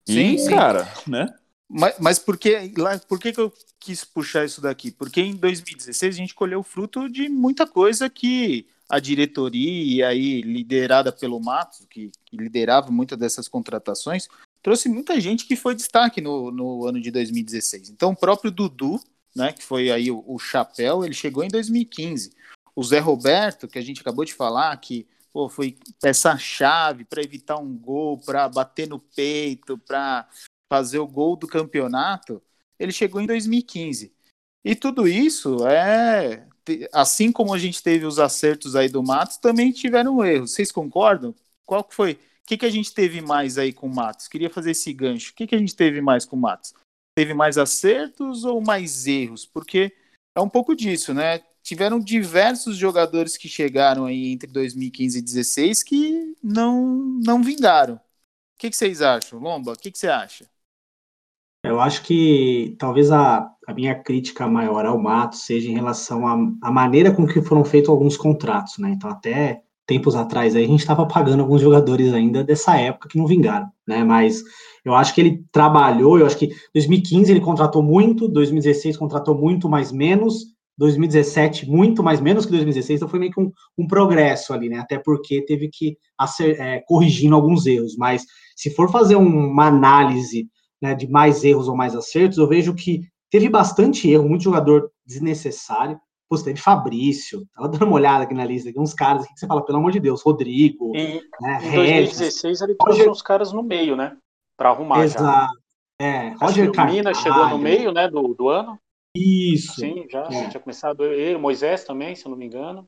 Sim, 0.07 0.35
e, 0.35 0.39
sim. 0.39 0.49
cara, 0.49 0.87
né? 1.05 1.27
Mas, 1.69 1.99
mas 1.99 2.19
por, 2.19 2.37
que, 2.37 2.71
por 3.05 3.19
que, 3.19 3.33
que 3.33 3.41
eu 3.41 3.51
quis 3.77 4.05
puxar 4.05 4.45
isso 4.45 4.61
daqui? 4.61 4.89
Porque 4.89 5.19
em 5.19 5.35
2016 5.35 6.15
a 6.15 6.17
gente 6.17 6.33
colheu 6.33 6.63
fruto 6.63 7.09
de 7.09 7.27
muita 7.27 7.67
coisa 7.67 8.09
que 8.09 8.65
a 8.87 8.97
diretoria, 8.97 10.07
aí, 10.07 10.41
liderada 10.41 11.11
pelo 11.11 11.37
Matos, 11.37 11.85
que, 11.89 12.11
que 12.23 12.37
liderava 12.37 12.89
muitas 12.89 13.19
dessas 13.19 13.49
contratações, 13.49 14.29
trouxe 14.61 14.87
muita 14.87 15.19
gente 15.19 15.45
que 15.45 15.57
foi 15.57 15.75
destaque 15.75 16.21
no, 16.21 16.49
no 16.49 16.85
ano 16.87 17.01
de 17.01 17.11
2016. 17.11 17.89
Então, 17.89 18.11
o 18.11 18.15
próprio 18.15 18.49
Dudu, 18.49 19.01
né, 19.35 19.51
que 19.51 19.65
foi 19.65 19.91
aí 19.91 20.09
o, 20.09 20.23
o 20.25 20.39
chapéu, 20.39 21.03
ele 21.03 21.13
chegou 21.13 21.43
em 21.43 21.49
2015. 21.49 22.31
O 22.73 22.81
Zé 22.81 22.99
Roberto, 22.99 23.67
que 23.67 23.77
a 23.77 23.81
gente 23.81 23.99
acabou 23.99 24.23
de 24.23 24.33
falar, 24.33 24.77
que 24.77 25.05
pô, 25.33 25.49
foi 25.49 25.75
peça-chave 25.99 27.03
para 27.03 27.23
evitar 27.23 27.57
um 27.57 27.75
gol, 27.75 28.19
para 28.19 28.47
bater 28.47 28.87
no 28.87 28.99
peito, 28.99 29.77
para 29.79 30.29
fazer 30.71 30.99
o 30.99 31.07
gol 31.07 31.35
do 31.35 31.47
campeonato, 31.47 32.41
ele 32.79 32.91
chegou 32.91 33.19
em 33.19 33.25
2015. 33.25 34.13
E 34.63 34.75
tudo 34.75 35.07
isso 35.07 35.67
é. 35.67 36.47
Assim 36.93 37.31
como 37.31 37.53
a 37.53 37.59
gente 37.59 37.83
teve 37.83 38.05
os 38.05 38.19
acertos 38.19 38.75
aí 38.75 38.87
do 38.87 39.03
Matos, 39.03 39.37
também 39.37 39.71
tiveram 39.71 40.23
erros. 40.23 40.51
Vocês 40.51 40.71
concordam? 40.71 41.35
Qual 41.65 41.83
que 41.83 41.93
foi? 41.93 42.13
O 42.13 42.45
que, 42.45 42.57
que 42.57 42.65
a 42.65 42.69
gente 42.69 42.93
teve 42.93 43.21
mais 43.21 43.57
aí 43.57 43.73
com 43.73 43.87
o 43.87 43.93
Matos? 43.93 44.27
Queria 44.27 44.49
fazer 44.49 44.71
esse 44.71 44.93
gancho. 44.93 45.31
O 45.31 45.35
que, 45.35 45.45
que 45.45 45.55
a 45.55 45.57
gente 45.57 45.75
teve 45.75 45.99
mais 46.01 46.25
com 46.25 46.35
o 46.35 46.39
Matos? 46.39 46.73
Teve 47.15 47.33
mais 47.33 47.57
acertos 47.57 48.45
ou 48.45 48.61
mais 48.61 49.05
erros? 49.05 49.45
Porque 49.45 49.93
é 50.35 50.41
um 50.41 50.49
pouco 50.49 50.75
disso, 50.75 51.13
né? 51.13 51.41
Tiveram 51.63 51.97
diversos 51.97 52.75
jogadores 52.75 53.37
que 53.37 53.47
chegaram 53.47 54.05
aí 54.05 54.33
entre 54.33 54.51
2015 54.51 55.17
e 55.17 55.21
2016 55.21 55.83
que 55.83 56.35
não, 56.43 57.19
não 57.25 57.41
vingaram. 57.41 57.95
O 57.95 57.99
que, 58.59 58.69
que 58.69 58.75
vocês 58.75 59.01
acham? 59.01 59.39
Lomba, 59.39 59.71
o 59.71 59.77
que, 59.77 59.89
que 59.89 59.97
você 59.97 60.07
acha? 60.07 60.45
Eu 61.65 61.79
acho 61.79 62.03
que 62.03 62.75
talvez 62.77 63.09
a, 63.09 63.49
a 63.65 63.73
minha 63.73 63.95
crítica 63.95 64.45
maior 64.45 64.85
ao 64.85 65.01
Matos 65.01 65.45
seja 65.45 65.69
em 65.69 65.73
relação 65.73 66.27
à, 66.61 66.71
maneira 66.71 67.13
com 67.13 67.25
que 67.25 67.41
foram 67.41 67.63
feitos 67.63 67.89
alguns 67.89 68.17
contratos, 68.17 68.77
né? 68.77 68.91
Então, 68.91 69.09
até 69.09 69.63
tempos 69.85 70.15
atrás 70.15 70.55
aí, 70.55 70.65
a 70.65 70.67
gente 70.67 70.81
estava 70.81 71.05
pagando 71.07 71.41
alguns 71.41 71.61
jogadores 71.61 72.13
ainda 72.13 72.43
dessa 72.43 72.77
época 72.77 73.07
que 73.07 73.17
não 73.17 73.25
vingaram, 73.25 73.69
né? 73.87 74.03
Mas 74.03 74.43
eu 74.83 74.93
acho 74.93 75.15
que 75.15 75.21
ele 75.21 75.45
trabalhou, 75.51 76.19
eu 76.19 76.25
acho 76.25 76.37
que 76.37 76.53
2015 76.73 77.31
ele 77.31 77.39
contratou 77.39 77.81
muito, 77.81 78.27
2016 78.27 78.97
contratou 78.97 79.33
muito 79.33 79.69
mais 79.69 79.91
menos, 79.91 80.52
2017 80.77 81.69
muito 81.69 82.01
mais 82.01 82.19
menos 82.19 82.45
que 82.45 82.51
2016, 82.51 82.97
então 82.97 83.09
foi 83.09 83.19
meio 83.19 83.31
que 83.31 83.39
um, 83.39 83.51
um 83.77 83.87
progresso 83.87 84.53
ali, 84.53 84.69
né? 84.69 84.79
Até 84.79 84.97
porque 84.97 85.45
teve 85.45 85.69
que 85.71 85.97
acer, 86.17 86.59
é, 86.59 86.83
corrigindo 86.87 87.35
alguns 87.35 87.65
erros, 87.65 87.95
mas 87.97 88.25
se 88.55 88.69
for 88.71 88.91
fazer 88.91 89.15
uma 89.15 89.67
análise 89.67 90.47
né, 90.81 90.93
de 90.93 91.07
mais 91.07 91.43
erros 91.43 91.67
ou 91.67 91.75
mais 91.75 91.95
acertos, 91.95 92.37
eu 92.37 92.47
vejo 92.47 92.73
que 92.75 93.01
teve 93.29 93.49
bastante 93.49 94.09
erro, 94.09 94.27
muito 94.27 94.43
jogador 94.43 94.91
desnecessário. 95.05 95.99
Pô, 96.29 96.37
teve 96.37 96.59
Fabrício, 96.59 97.45
tava 97.53 97.69
dando 97.69 97.85
uma 97.85 97.95
olhada 97.95 98.23
aqui 98.23 98.33
na 98.33 98.45
lista, 98.45 98.69
aqui, 98.69 98.79
uns 98.79 98.93
caras 98.93 99.23
aqui 99.23 99.33
que 99.33 99.39
você 99.39 99.47
fala, 99.47 99.63
pelo 99.63 99.77
amor 99.77 99.91
de 99.91 99.99
Deus, 99.99 100.21
Rodrigo. 100.21 100.91
Em, 100.95 101.21
né, 101.39 101.59
em 101.63 101.75
2016 101.75 102.61
ele 102.61 102.75
trouxe 102.75 102.99
Roger... 102.99 103.11
uns 103.11 103.21
caras 103.21 103.53
no 103.53 103.61
meio, 103.61 103.95
né? 103.95 104.17
Para 104.57 104.69
arrumar 104.69 105.03
Exato. 105.03 105.23
já. 105.23 105.49
É, 106.01 106.29
Roger 106.39 106.71
Carvalho. 106.71 106.97
Minas 106.97 107.17
chegou 107.17 107.47
no 107.49 107.57
meio, 107.57 107.91
né, 107.91 108.07
do, 108.07 108.33
do 108.33 108.49
ano. 108.49 108.79
Isso. 109.15 109.79
Sim, 109.79 110.05
já 110.09 110.23
é. 110.23 110.49
tinha 110.49 110.59
começado 110.59 111.03
ele, 111.03 111.37
Moisés 111.37 111.83
também, 111.83 112.15
se 112.15 112.25
eu 112.25 112.31
não 112.31 112.37
me 112.37 112.45
engano. 112.45 112.87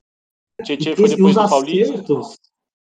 Tietchan 0.63 0.95
foi 0.95 1.09
depois 1.09 1.35
do 1.35 1.49
Paulista. 1.49 2.03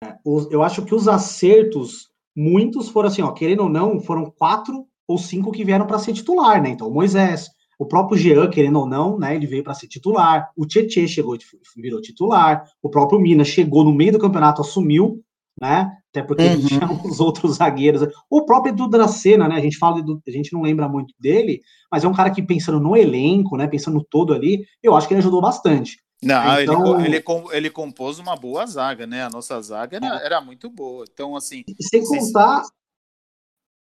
É, 0.04 0.15
eu 0.52 0.62
acho 0.63 0.86
que 0.86 0.93
os 0.93 1.08
acertos, 1.08 2.10
muitos 2.36 2.89
foram 2.89 3.10
assim, 3.10 3.21
ó, 3.21 3.32
querendo 3.32 3.63
ou 3.63 3.69
não, 3.69 4.00
foram 4.00 4.30
quatro 4.30 4.88
ou 5.08 5.17
cinco 5.17 5.52
que 5.52 5.65
vieram 5.65 5.86
para 5.86 6.00
ser 6.00 6.13
titular, 6.13 6.62
né? 6.62 6.69
Então, 6.69 6.88
o 6.88 6.93
Moisés, 6.93 7.50
o 7.78 7.86
próprio 7.86 8.17
Jean, 8.17 8.50
querendo 8.50 8.80
ou 8.80 8.88
não, 8.88 9.17
né? 9.17 9.36
Ele 9.36 9.48
veio 9.48 9.63
para 9.63 9.74
ser 9.74 9.88
titular. 9.88 10.50
O 10.56 10.65
Tietchan 10.65 11.08
chegou 11.08 11.36
e 11.36 11.39
virou 11.78 12.02
titular. 12.02 12.63
O 12.82 12.89
próprio 12.89 13.19
Minas 13.19 13.48
chegou 13.48 13.84
no 13.84 13.93
meio 13.93 14.13
do 14.13 14.19
campeonato, 14.19 14.62
assumiu, 14.62 15.21
né? 15.60 15.91
Até 16.15 16.23
porque 16.25 16.43
uhum. 16.43 16.65
tinha 16.65 16.88
os 17.04 17.19
outros 17.19 17.58
zagueiros. 17.58 18.08
O 18.30 18.45
próprio 18.45 18.73
Edu 18.73 18.89
Dracena, 18.89 19.47
né? 19.47 19.56
A 19.56 19.62
gente 19.62 19.78
fala 19.78 20.01
a 20.01 20.32
gente 20.32 20.54
não 20.54 20.62
lembra 20.62 20.88
muito 20.88 21.13
dele, 21.19 21.62
mas 21.91 22.04
é 22.04 22.08
um 22.08 22.13
cara 22.13 22.30
que 22.30 22.41
pensando 22.41 22.80
no 22.80 22.95
elenco, 22.95 23.58
né? 23.58 23.67
Pensando 23.67 23.95
no 23.95 24.04
todo 24.04 24.34
ali, 24.34 24.65
eu 24.82 24.95
acho 24.95 25.08
que 25.08 25.13
ele 25.13 25.19
ajudou 25.19 25.41
bastante. 25.41 26.04
Não, 26.23 26.62
então, 26.62 26.99
ele, 27.01 27.17
ele, 27.17 27.23
ele 27.51 27.69
compôs 27.69 28.17
uma 28.17 28.36
boa 28.36 28.65
zaga, 28.65 29.06
né? 29.06 29.23
A 29.23 29.30
nossa 29.30 29.62
zaga 29.62 29.97
era, 29.97 30.17
era 30.23 30.41
muito 30.41 30.69
boa. 30.69 31.06
Então, 31.12 31.36
assim. 31.36 31.63
Sem 31.80 32.04
contar, 32.04 32.63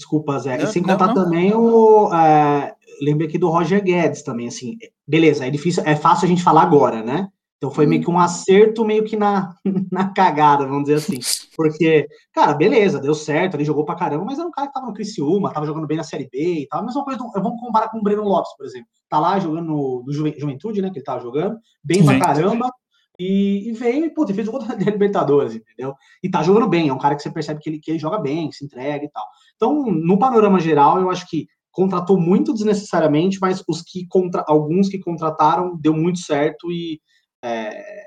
Desculpa, 0.02 0.38
Zé. 0.40 0.58
Não, 0.58 0.64
e 0.64 0.66
sem 0.68 0.82
contar 0.82 1.08
não, 1.08 1.14
não. 1.14 1.24
também 1.24 1.54
o. 1.54 2.12
É, 2.12 2.74
lembrei 3.00 3.28
aqui 3.28 3.38
do 3.38 3.48
Roger 3.48 3.82
Guedes 3.82 4.22
também, 4.22 4.48
assim. 4.48 4.76
Beleza, 5.06 5.46
é 5.46 5.50
difícil, 5.50 5.82
é 5.86 5.94
fácil 5.94 6.26
a 6.26 6.28
gente 6.28 6.42
falar 6.42 6.62
agora, 6.62 7.02
né? 7.02 7.28
Então 7.62 7.70
foi 7.70 7.86
meio 7.86 8.02
que 8.02 8.10
um 8.10 8.18
acerto, 8.18 8.84
meio 8.84 9.04
que 9.04 9.16
na, 9.16 9.54
na 9.88 10.12
cagada, 10.12 10.66
vamos 10.66 10.82
dizer 10.82 10.94
assim. 10.96 11.20
Porque, 11.56 12.08
cara, 12.32 12.54
beleza, 12.54 12.98
deu 12.98 13.14
certo, 13.14 13.54
ele 13.54 13.64
jogou 13.64 13.84
pra 13.84 13.94
caramba, 13.94 14.24
mas 14.24 14.36
era 14.36 14.48
um 14.48 14.50
cara 14.50 14.66
que 14.66 14.72
tava 14.72 14.88
no 14.88 14.92
Criciúma, 14.92 15.52
tava 15.52 15.64
jogando 15.64 15.86
bem 15.86 15.96
na 15.96 16.02
Série 16.02 16.28
B 16.28 16.62
e 16.62 16.66
tal. 16.66 16.80
A 16.80 16.82
mesma 16.82 17.04
coisa, 17.04 17.20
vamos 17.20 17.60
comparar 17.60 17.88
com 17.88 17.98
o 17.98 18.02
Breno 18.02 18.24
Lopes, 18.24 18.50
por 18.56 18.66
exemplo. 18.66 18.88
Tá 19.08 19.20
lá 19.20 19.38
jogando 19.38 19.68
no, 19.68 20.02
no 20.04 20.12
Juventude, 20.12 20.82
né, 20.82 20.90
que 20.90 20.98
ele 20.98 21.04
tava 21.04 21.20
jogando, 21.20 21.56
bem 21.84 22.04
pra 22.04 22.18
caramba. 22.18 22.68
E, 23.16 23.68
e 23.68 23.72
veio 23.74 24.06
e, 24.06 24.10
pô, 24.10 24.26
fez 24.26 24.48
o 24.48 24.50
gol 24.50 24.58
da 24.66 24.74
Libertadores, 24.74 25.54
entendeu? 25.54 25.94
E 26.20 26.28
tá 26.28 26.42
jogando 26.42 26.66
bem, 26.66 26.88
é 26.88 26.92
um 26.92 26.98
cara 26.98 27.14
que 27.14 27.22
você 27.22 27.30
percebe 27.30 27.60
que 27.60 27.70
ele, 27.70 27.78
que 27.78 27.92
ele 27.92 27.98
joga 28.00 28.18
bem, 28.18 28.48
que 28.48 28.56
se 28.56 28.64
entrega 28.64 29.04
e 29.04 29.08
tal. 29.08 29.24
Então, 29.54 29.84
no 29.86 30.18
panorama 30.18 30.58
geral, 30.58 30.98
eu 30.98 31.08
acho 31.08 31.30
que 31.30 31.46
contratou 31.70 32.18
muito 32.18 32.52
desnecessariamente, 32.52 33.38
mas 33.40 33.62
os 33.68 33.82
que 33.82 34.04
contra, 34.08 34.44
alguns 34.48 34.88
que 34.88 34.98
contrataram 34.98 35.76
deu 35.80 35.94
muito 35.94 36.18
certo 36.18 36.72
e 36.72 37.00
é, 37.42 38.04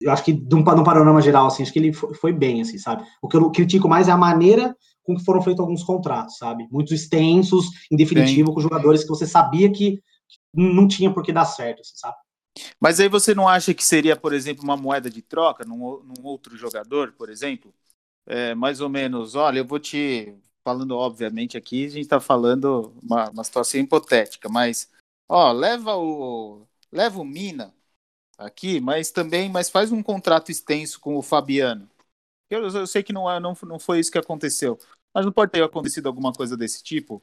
eu 0.00 0.12
acho 0.12 0.24
que 0.24 0.32
no 0.32 0.62
panorama 0.62 1.20
geral, 1.22 1.46
assim, 1.46 1.62
acho 1.62 1.72
que 1.72 1.78
ele 1.78 1.92
foi, 1.92 2.14
foi, 2.14 2.32
bem, 2.32 2.60
assim, 2.60 2.78
sabe? 2.78 3.06
O 3.22 3.28
que 3.28 3.36
eu 3.36 3.50
critico 3.50 3.88
mais 3.88 4.08
é 4.08 4.12
a 4.12 4.16
maneira 4.16 4.76
com 5.02 5.16
que 5.16 5.24
foram 5.24 5.40
feitos 5.40 5.60
alguns 5.60 5.82
contratos, 5.82 6.36
sabe? 6.36 6.66
Muito 6.70 6.92
extensos, 6.92 7.70
em 7.90 7.96
definitivo, 7.96 8.52
com 8.52 8.60
jogadores 8.60 9.02
que 9.02 9.08
você 9.08 9.26
sabia 9.26 9.70
que 9.72 10.02
não 10.52 10.86
tinha 10.86 11.12
por 11.12 11.22
que 11.22 11.32
dar 11.32 11.44
certo, 11.44 11.80
assim, 11.80 11.96
sabe? 11.96 12.16
Mas 12.80 12.98
aí 13.00 13.08
você 13.08 13.34
não 13.34 13.48
acha 13.48 13.72
que 13.72 13.84
seria, 13.84 14.16
por 14.16 14.32
exemplo, 14.32 14.64
uma 14.64 14.76
moeda 14.76 15.08
de 15.08 15.22
troca 15.22 15.64
num, 15.64 16.02
num 16.02 16.24
outro 16.24 16.56
jogador, 16.56 17.12
por 17.12 17.30
exemplo? 17.30 17.72
É, 18.26 18.54
mais 18.54 18.80
ou 18.80 18.88
menos, 18.88 19.34
olha, 19.34 19.58
eu 19.60 19.66
vou 19.66 19.78
te. 19.78 20.34
Falando, 20.64 20.96
obviamente, 20.96 21.56
aqui 21.56 21.86
a 21.86 21.88
gente 21.88 22.00
está 22.00 22.18
falando 22.18 22.92
uma, 23.00 23.30
uma 23.30 23.44
situação 23.44 23.80
hipotética, 23.80 24.48
mas 24.48 24.90
ó, 25.28 25.52
leva 25.52 25.96
o. 25.96 26.66
Leva 26.90 27.20
o 27.20 27.24
Mina 27.24 27.75
aqui, 28.38 28.80
mas 28.80 29.10
também, 29.10 29.50
mas 29.50 29.70
faz 29.70 29.90
um 29.92 30.02
contrato 30.02 30.50
extenso 30.50 31.00
com 31.00 31.16
o 31.16 31.22
Fabiano. 31.22 31.88
Eu, 32.50 32.66
eu 32.68 32.86
sei 32.86 33.02
que 33.02 33.12
não, 33.12 33.30
é, 33.30 33.40
não, 33.40 33.56
não 33.64 33.78
foi 33.78 33.98
isso 33.98 34.10
que 34.10 34.18
aconteceu, 34.18 34.78
mas 35.14 35.24
não 35.24 35.32
pode 35.32 35.52
ter 35.52 35.62
acontecido 35.62 36.06
alguma 36.06 36.32
coisa 36.32 36.56
desse 36.56 36.82
tipo? 36.82 37.22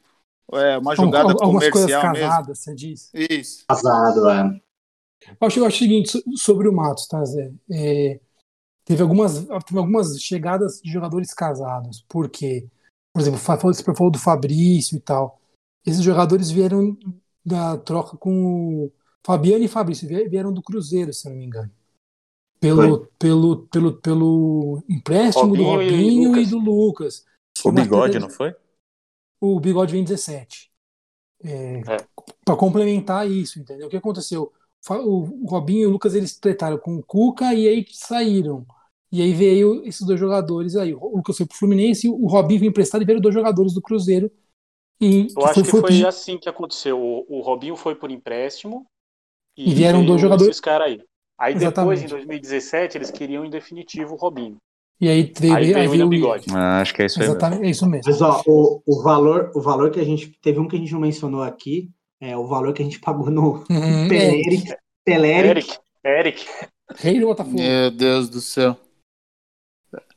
É 0.52 0.76
uma 0.76 0.94
jogada 0.94 1.32
Algumas 1.32 1.70
comercial 1.70 2.02
coisas 2.02 2.20
casadas, 2.20 2.46
mesmo. 2.48 2.54
você 2.54 2.74
diz. 2.74 3.10
Isso. 3.14 3.64
Casado, 3.66 4.28
é. 4.28 4.60
Eu 5.40 5.46
acho, 5.46 5.58
eu 5.58 5.66
acho 5.66 5.76
o 5.76 5.78
seguinte, 5.78 6.22
sobre 6.36 6.68
o 6.68 6.72
Matos, 6.72 7.06
tá, 7.06 7.24
Zé? 7.24 7.50
É, 7.70 8.20
teve, 8.84 9.02
algumas, 9.02 9.38
teve 9.38 9.78
algumas 9.78 10.20
chegadas 10.20 10.80
de 10.82 10.92
jogadores 10.92 11.32
casados, 11.32 12.04
porque, 12.08 12.68
por 13.12 13.22
exemplo, 13.22 13.40
você 13.40 13.82
falou 13.94 14.10
do 14.10 14.18
Fabrício 14.18 14.96
e 14.96 15.00
tal. 15.00 15.40
Esses 15.86 16.02
jogadores 16.02 16.50
vieram 16.50 16.96
da 17.44 17.78
troca 17.78 18.18
com 18.18 18.84
o 18.84 18.92
Fabiano 19.24 19.64
e 19.64 19.68
Fabrício, 19.68 20.06
vieram 20.06 20.52
do 20.52 20.62
Cruzeiro, 20.62 21.12
se 21.12 21.28
não 21.28 21.36
me 21.36 21.44
engano. 21.44 21.70
Pelo, 22.60 23.06
pelo, 23.18 23.66
pelo, 23.66 23.92
pelo 23.94 24.84
empréstimo 24.88 25.48
Robinho 25.48 25.64
do 25.64 25.70
Robinho 25.70 26.36
e, 26.36 26.42
e, 26.42 26.46
do 26.46 26.58
Lucas. 26.58 27.24
O 27.64 27.72
Bigode, 27.72 28.18
não 28.18 28.30
foi? 28.30 28.54
O 29.40 29.60
Bigode 29.60 29.92
vem 29.92 30.04
17. 30.04 30.70
É, 31.42 31.80
é. 31.80 31.82
Para 32.44 32.56
complementar 32.56 33.30
isso, 33.30 33.58
entendeu? 33.58 33.86
O 33.86 33.90
que 33.90 33.96
aconteceu? 33.96 34.52
o 34.90 35.46
Robinho 35.46 35.82
e 35.82 35.86
o 35.86 35.90
Lucas 35.90 36.14
eles 36.14 36.38
tretaram 36.38 36.76
com 36.76 36.96
o 36.96 37.02
Cuca 37.02 37.54
e 37.54 37.66
aí 37.66 37.86
saíram. 37.90 38.66
E 39.10 39.22
aí 39.22 39.32
veio 39.32 39.82
esses 39.86 40.06
dois 40.06 40.20
jogadores 40.20 40.76
aí. 40.76 40.92
O 40.92 41.16
Lucas 41.16 41.36
foi 41.36 41.46
pro 41.46 41.56
Fluminense, 41.56 42.08
o 42.08 42.26
Robinho 42.26 42.60
veio 42.60 42.70
emprestado 42.70 43.02
e 43.02 43.04
veio 43.06 43.20
dois 43.20 43.34
jogadores 43.34 43.72
do 43.72 43.80
Cruzeiro. 43.80 44.30
E 45.00 45.28
Eu 45.36 45.46
acho 45.46 45.64
foi, 45.64 45.82
que 45.82 45.88
foi, 45.88 46.04
assim 46.04 46.36
que 46.38 46.48
aconteceu. 46.48 47.00
O, 47.00 47.24
o, 47.28 47.40
Robinho 47.40 47.76
foi 47.76 47.94
por 47.94 48.10
empréstimo 48.10 48.86
e, 49.56 49.70
e 49.70 49.74
vieram 49.74 50.04
dois 50.04 50.20
jogadores. 50.20 50.50
Esses 50.50 50.60
caras 50.60 50.88
aí. 50.88 51.00
Aí 51.38 51.54
Exatamente. 51.54 52.02
depois, 52.02 52.02
em 52.02 52.26
2017, 52.26 52.98
eles 52.98 53.10
queriam 53.10 53.44
em 53.44 53.50
definitivo 53.50 54.14
o 54.14 54.16
Robinho. 54.16 54.56
E 55.00 55.08
aí, 55.08 55.26
teve, 55.26 55.52
aí 55.52 55.64
veio, 55.64 55.78
aí 55.78 55.88
veio 55.88 56.06
o 56.06 56.08
bigode. 56.08 56.46
Ah, 56.54 56.80
acho 56.80 56.94
que 56.94 57.02
é 57.02 57.06
isso 57.06 57.20
aí. 57.20 57.26
Exatamente, 57.26 57.60
mesmo. 57.60 57.66
é 57.66 57.70
isso 57.70 57.86
mesmo. 57.86 58.12
Mas 58.12 58.22
ó, 58.22 58.42
o, 58.46 58.82
o, 58.86 59.02
valor, 59.02 59.50
o 59.54 59.60
valor 59.60 59.90
que 59.90 60.00
a 60.00 60.04
gente. 60.04 60.28
Teve 60.40 60.60
um 60.60 60.68
que 60.68 60.76
a 60.76 60.78
gente 60.78 60.92
não 60.92 61.00
mencionou 61.00 61.42
aqui, 61.42 61.90
é 62.20 62.36
o 62.36 62.46
valor 62.46 62.72
que 62.72 62.82
a 62.82 62.84
gente 62.84 63.00
pagou 63.00 63.30
no 63.30 63.64
hum, 63.68 64.08
Peleric, 64.08 64.74
Peleric. 65.04 65.78
Eric. 66.04 66.46
Rei 66.96 67.18
do 67.18 67.26
Botafogo. 67.26 67.56
Meu 67.56 67.90
Deus 67.90 68.28
do 68.28 68.40
céu. 68.40 68.76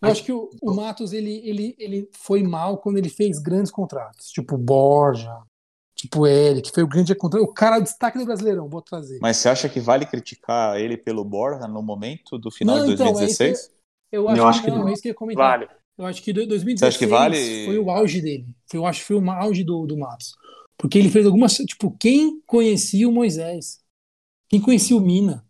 Eu 0.02 0.10
acho 0.10 0.24
que 0.24 0.32
o, 0.32 0.50
o, 0.62 0.74
Matos 0.74 1.14
ele, 1.14 1.42
ele, 1.48 1.76
ele 1.78 2.10
foi 2.12 2.44
mal 2.44 2.78
quando 2.78 2.98
ele 2.98 3.10
fez 3.10 3.40
grandes 3.40 3.72
contratos, 3.72 4.30
tipo 4.30 4.58
Borja, 4.58 5.40
tipo 5.98 6.28
Eric, 6.28 6.72
foi 6.72 6.84
o 6.84 6.88
grande 6.88 7.14
contrato. 7.16 7.44
O 7.44 7.54
cara 7.54 7.80
destaque 7.80 8.18
do 8.18 8.26
Brasileirão, 8.26 8.70
vou 8.70 8.82
trazer. 8.82 9.18
Mas 9.20 9.38
você 9.38 9.50
acha 9.50 9.68
que 9.68 9.80
vale 9.80 10.06
criticar 10.06 10.80
ele 10.80 10.96
pelo 10.96 11.26
Borja 11.26 11.68
no 11.68 11.82
momento 11.82 12.38
do 12.38 12.52
final 12.52 12.78
não, 12.78 12.86
de 12.86 12.96
2016? 12.96 13.60
Então, 13.60 13.72
é 14.12 14.18
eu 14.18 14.30
acho, 14.30 14.40
eu 14.40 14.48
acho 14.48 14.60
que, 14.62 14.72
que, 14.72 14.78
não, 14.78 14.88
é 14.88 14.94
isso 14.94 15.02
que 15.02 15.08
eu 15.10 15.12
ia 15.12 15.16
comentar. 15.16 15.60
Vale. 15.60 15.70
Eu 15.98 16.06
acho 16.06 16.22
que 16.22 16.32
2016 16.32 16.80
você 16.80 16.86
acha 16.86 17.00
que 17.00 17.08
vale? 17.08 17.66
foi 17.66 17.80
o 17.80 17.90
auge 17.90 18.22
dele. 18.22 18.48
Eu 18.72 18.86
acho 18.86 19.00
que 19.02 19.08
foi 19.08 19.16
o 19.16 19.32
auge 19.32 19.64
do, 19.64 19.88
do 19.88 19.98
Matos. 19.98 20.36
Porque 20.78 21.00
ele 21.00 21.10
fez 21.10 21.26
algumas. 21.26 21.54
Tipo, 21.56 21.90
quem 22.00 22.40
conhecia 22.46 23.10
o 23.10 23.12
Moisés? 23.12 23.80
Quem 24.48 24.62
conhecia 24.62 24.96
o 24.96 25.02
Mina? 25.02 25.44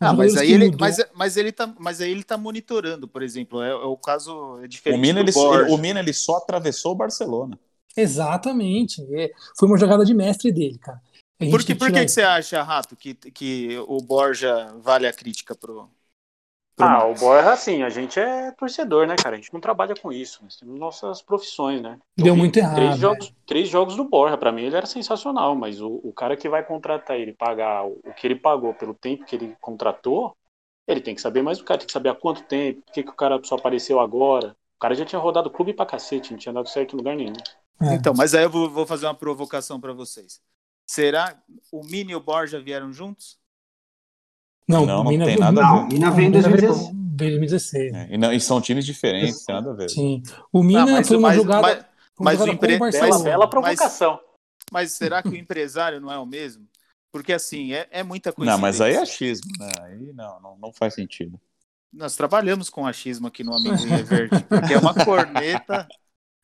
Ah, 0.00 0.12
mas 0.12 0.36
aí, 0.36 0.52
ele, 0.52 0.74
mas, 0.78 0.96
mas, 1.12 1.36
ele 1.36 1.50
tá, 1.50 1.74
mas 1.78 2.00
aí 2.00 2.10
ele 2.10 2.22
tá 2.22 2.38
monitorando, 2.38 3.08
por 3.08 3.22
exemplo. 3.22 3.60
É, 3.60 3.70
é 3.70 3.74
o 3.74 3.96
caso 3.96 4.58
é 4.62 4.68
diferente. 4.68 4.98
O 4.98 5.02
Mina, 5.02 5.20
ele, 5.20 5.30
ele, 5.30 5.72
o 5.72 5.76
Mina 5.76 6.00
ele 6.00 6.12
só 6.12 6.36
atravessou 6.36 6.92
o 6.92 6.94
Barcelona. 6.94 7.58
Exatamente. 8.00 9.02
É, 9.14 9.30
foi 9.58 9.68
uma 9.68 9.78
jogada 9.78 10.04
de 10.04 10.14
mestre 10.14 10.52
dele, 10.52 10.78
cara. 10.78 11.00
Por, 11.50 11.64
que, 11.64 11.74
por 11.74 11.92
que, 11.92 12.04
que 12.04 12.08
você 12.08 12.22
acha, 12.22 12.62
Rato, 12.62 12.96
que, 12.96 13.14
que 13.14 13.78
o 13.86 13.98
Borja 13.98 14.74
vale 14.80 15.06
a 15.06 15.12
crítica 15.12 15.54
pro, 15.54 15.88
Ah, 16.80 17.06
o 17.06 17.14
Borja, 17.14 17.52
assim, 17.52 17.84
a 17.84 17.88
gente 17.88 18.18
é 18.18 18.50
torcedor, 18.52 19.06
né, 19.06 19.14
cara? 19.14 19.36
A 19.36 19.38
gente 19.38 19.52
não 19.52 19.60
trabalha 19.60 19.94
com 19.94 20.12
isso. 20.12 20.42
Nós 20.42 20.56
temos 20.56 20.76
nossas 20.80 21.22
profissões, 21.22 21.80
né? 21.80 21.96
Eu 22.16 22.24
Deu 22.24 22.36
muito 22.36 22.56
errado. 22.56 22.74
Três 22.74 22.90
né? 22.90 22.96
jogos, 22.96 23.34
três 23.46 23.68
jogos 23.68 23.94
do 23.94 24.02
Borja, 24.02 24.36
pra 24.36 24.50
mim 24.50 24.62
ele 24.62 24.76
era 24.76 24.86
sensacional, 24.86 25.54
mas 25.54 25.80
o, 25.80 26.00
o 26.02 26.12
cara 26.12 26.36
que 26.36 26.48
vai 26.48 26.64
contratar 26.64 27.16
ele, 27.16 27.32
pagar 27.32 27.86
o, 27.86 28.00
o 28.04 28.12
que 28.14 28.26
ele 28.26 28.36
pagou 28.36 28.74
pelo 28.74 28.94
tempo 28.94 29.24
que 29.24 29.36
ele 29.36 29.56
contratou, 29.60 30.36
ele 30.88 31.00
tem 31.00 31.14
que 31.14 31.20
saber 31.20 31.42
mais 31.42 31.58
do 31.58 31.64
cara, 31.64 31.78
tem 31.78 31.86
que 31.86 31.92
saber 31.92 32.08
há 32.08 32.14
quanto 32.16 32.42
tempo, 32.42 32.82
por 32.82 32.92
que, 32.92 33.04
que 33.04 33.10
o 33.10 33.14
cara 33.14 33.40
só 33.44 33.54
apareceu 33.54 34.00
agora. 34.00 34.56
O 34.76 34.80
cara 34.80 34.94
já 34.94 35.04
tinha 35.04 35.20
rodado 35.20 35.48
o 35.48 35.52
clube 35.52 35.72
pra 35.72 35.86
cacete, 35.86 36.32
não 36.32 36.38
tinha 36.38 36.52
dado 36.52 36.68
certo 36.68 36.94
em 36.94 36.96
lugar 36.96 37.14
nenhum. 37.14 37.34
É. 37.80 37.94
Então, 37.94 38.12
mas 38.16 38.34
aí 38.34 38.44
eu 38.44 38.50
vou, 38.50 38.68
vou 38.70 38.86
fazer 38.86 39.06
uma 39.06 39.14
provocação 39.14 39.80
para 39.80 39.92
vocês. 39.92 40.40
Será 40.86 41.36
o 41.70 41.84
Mini 41.84 42.12
e 42.12 42.16
o 42.16 42.20
Borja 42.20 42.60
vieram 42.60 42.92
juntos? 42.92 43.38
Não, 44.66 44.84
Não, 44.84 45.02
não 45.04 45.10
Mina 45.10 45.24
tem 45.24 45.38
nada 45.38 45.64
a 45.66 45.74
ver. 45.86 45.92
Mina 45.94 46.10
vem 46.10 46.26
em 46.26 46.30
Mina 46.30 46.42
veio 46.48 46.60
2016. 46.60 46.90
em 46.90 47.16
2016. 47.16 47.94
É, 47.94 48.14
e, 48.14 48.18
não- 48.18 48.32
e 48.32 48.40
são 48.40 48.60
times 48.60 48.84
diferentes, 48.84 49.44
tem 49.44 49.54
nada 49.54 49.70
a 49.70 49.74
ver. 49.74 49.88
Sim. 49.90 50.22
O 50.52 50.62
Mina 50.62 50.84
mas- 50.86 51.08
foi 51.08 51.16
uma 51.16 51.28
mas- 51.28 51.36
jogada, 51.36 51.62
mas- 51.62 51.84
mas 52.18 52.34
o 52.40 52.46
jogada 52.46 52.52
empre- 52.52 52.78
com 52.78 52.84
o 53.16 53.22
Bela- 53.22 53.48
provocação. 53.50 54.20
Mas 54.70 54.92
será 54.92 55.22
que 55.22 55.28
o 55.30 55.36
empresário 55.36 56.00
não 56.00 56.12
é 56.12 56.18
o 56.18 56.26
mesmo? 56.26 56.66
Porque 57.10 57.32
assim, 57.32 57.72
é, 57.72 57.88
é 57.90 58.02
muita 58.02 58.32
coisa. 58.32 58.52
Não, 58.52 58.58
mas 58.58 58.80
aí 58.82 58.92
é 58.94 58.98
achismo, 58.98 59.50
né? 59.58 59.70
Aí 59.82 60.12
não, 60.12 60.40
não, 60.40 60.58
não 60.58 60.72
faz 60.72 60.92
sentido. 60.94 61.40
Nós 61.90 62.14
trabalhamos 62.14 62.68
com 62.68 62.86
achismo 62.86 63.26
aqui 63.26 63.42
no 63.42 63.54
Amendoim 63.54 63.76
Verde, 64.04 64.44
porque 64.44 64.74
é 64.74 64.78
uma 64.78 64.92
corneta. 65.06 65.88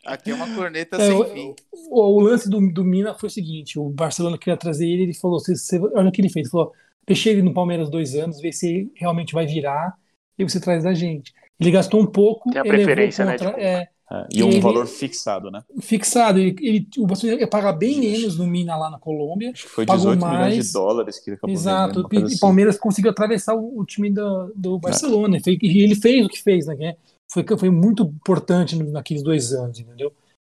Aqui 0.04 0.30
é 0.30 0.34
uma 0.34 0.54
corneta 0.54 0.96
É, 0.96 1.06
sem 1.06 1.24
fim. 1.32 1.54
O, 1.90 2.00
o 2.16 2.20
lance 2.20 2.48
do, 2.48 2.60
do 2.72 2.84
Mina 2.84 3.14
foi 3.14 3.28
o 3.28 3.32
seguinte: 3.32 3.78
o 3.78 3.88
Barcelona 3.90 4.36
queria 4.38 4.56
trazer 4.56 4.86
ele, 4.88 5.04
ele 5.04 5.14
falou: 5.14 5.38
você, 5.40 5.56
você- 5.56 5.78
olha 5.78 6.08
o 6.08 6.12
que 6.12 6.20
ele 6.20 6.28
fez, 6.28 6.46
ele 6.46 6.50
falou, 6.50 6.72
deixei 7.06 7.32
ele 7.32 7.42
no 7.42 7.54
Palmeiras 7.54 7.90
dois 7.90 8.14
anos, 8.14 8.40
ver 8.40 8.52
se 8.52 8.66
ele 8.68 8.92
realmente 8.94 9.32
vai 9.32 9.46
virar, 9.46 9.94
e 10.38 10.44
você 10.44 10.60
traz 10.60 10.84
da 10.84 10.94
gente. 10.94 11.32
Ele 11.60 11.70
gastou 11.70 12.00
um 12.00 12.06
pouco, 12.06 12.50
Tem 12.50 12.60
a 12.60 12.64
preferência, 12.64 13.24
né, 13.24 13.32
contra, 13.32 13.48
tipo- 13.50 13.60
é, 13.60 13.88
É, 14.12 14.26
e 14.34 14.42
um 14.42 14.48
Ele- 14.50 14.60
valor 14.60 14.86
fixado, 14.86 15.50
né? 15.50 15.62
fixado. 15.80 16.38
Ele, 16.38 16.54
ele, 16.60 16.86
o 16.98 17.06
Barcelona 17.06 17.40
ia 17.40 17.48
pagar 17.48 17.72
bem 17.72 17.98
menos 18.00 18.36
no 18.36 18.46
Mina 18.46 18.76
lá 18.76 18.90
na 18.90 18.98
Colômbia. 18.98 19.50
Acho 19.52 19.62
que 19.64 19.70
foi 19.70 19.86
Pagou 19.86 20.14
18 20.14 20.26
milhões 20.26 20.40
mais. 20.54 20.66
de 20.66 20.72
dólares 20.74 21.18
que 21.18 21.30
ele 21.30 21.36
acabou 21.36 21.54
Exato. 21.54 22.06
E 22.12 22.18
o 22.18 22.24
assim. 22.26 22.38
Palmeiras 22.38 22.76
conseguiu 22.76 23.10
atravessar 23.10 23.54
o, 23.54 23.80
o 23.80 23.84
time 23.86 24.10
do, 24.10 24.52
do 24.54 24.78
Barcelona. 24.78 25.38
E 25.38 25.42
foi- 25.42 25.58
E 25.62 25.82
ele 25.82 25.94
fez 25.94 26.26
o 26.26 26.28
que 26.28 26.42
fez, 26.42 26.66
né? 26.66 26.96
Foi, 27.34 27.44
foi 27.58 27.70
muito 27.70 28.04
importante 28.04 28.76
naqueles 28.82 29.22
dois 29.22 29.52
anos, 29.52 29.80
entendeu? 29.80 30.12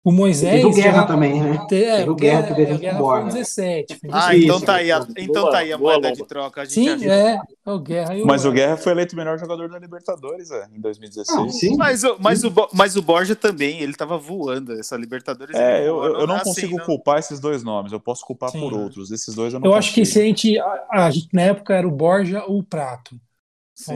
O 0.04 0.12
Moisés. 0.12 0.52
Teve 0.62 0.66
o 0.66 0.72
Guerra 0.72 1.00
já- 1.00 1.06
também, 1.06 1.42
né? 1.42 1.66
Te- 1.66 1.82
é, 1.82 1.96
Teve 1.96 2.10
o 2.10 2.12
o 2.12 2.16
Guerra 2.16 2.42
Guerra, 2.42 2.46
que 2.46 2.52
a 2.52 2.54
com 2.54 2.78
Guerra 2.78 2.78
o 2.78 2.78
foi 2.78 2.92
em 2.92 3.22
Borja. 3.22 3.36
17. 3.38 3.94
foi 3.98 4.08
em 4.08 4.12
Ah, 4.12 4.18
17. 4.28 4.44
então 4.44 4.60
tá 4.60 4.74
aí 4.76 4.92
a, 4.92 5.06
então 5.18 5.50
tá 5.50 5.58
aí 5.58 5.72
a 5.72 5.78
Boa, 5.78 5.92
moeda 5.94 6.12
de 6.12 6.24
troca. 6.24 6.60
A 6.62 6.64
gente 6.64 6.74
Sim, 7.00 7.08
é. 7.08 7.40
é 7.66 7.70
o 7.72 7.78
Guerra 7.80 8.14
e 8.14 8.22
o. 8.22 8.26
Mas 8.26 8.44
o 8.44 8.52
Guerra 8.52 8.76
foi 8.76 8.92
eleito 8.92 9.14
o 9.14 9.18
melhor 9.18 9.36
jogador 9.36 9.68
da 9.68 9.80
Libertadores 9.80 10.48
é, 10.52 10.68
em 10.72 10.80
2016. 10.80 11.36
Não, 11.36 11.48
sim. 11.50 11.76
Mas, 11.76 12.04
o- 12.04 12.16
mas, 12.20 12.44
o, 12.44 12.50
Bo- 12.52 12.68
mas 12.72 12.94
o 12.94 13.02
Borja 13.02 13.34
também, 13.34 13.80
ele 13.80 13.94
tava 13.94 14.16
voando. 14.16 14.74
Essa 14.78 14.96
Libertadores. 14.96 15.56
É, 15.56 15.80
eu, 15.80 16.04
eu, 16.04 16.20
eu 16.20 16.26
não 16.28 16.36
assim, 16.36 16.44
consigo 16.50 16.76
não- 16.76 16.84
culpar 16.86 17.18
esses 17.18 17.40
dois 17.40 17.64
nomes, 17.64 17.90
eu 17.90 17.98
posso 17.98 18.24
culpar 18.24 18.50
Sim. 18.50 18.60
por 18.60 18.74
outros. 18.74 19.10
Esses 19.10 19.34
dois 19.34 19.54
eu 19.54 19.58
não 19.58 19.66
Eu 19.66 19.74
acho 19.74 19.92
que 19.92 20.04
se 20.04 20.12
consigo. 20.12 20.22
a 20.24 20.26
gente, 20.28 20.58
a, 20.60 20.86
a 21.06 21.10
gente. 21.10 21.28
Na 21.32 21.42
época 21.42 21.74
era 21.74 21.88
o 21.88 21.90
Borja 21.90 22.44
ou 22.44 22.60
o 22.60 22.62
Prato. 22.62 23.18
Sim. 23.74 23.92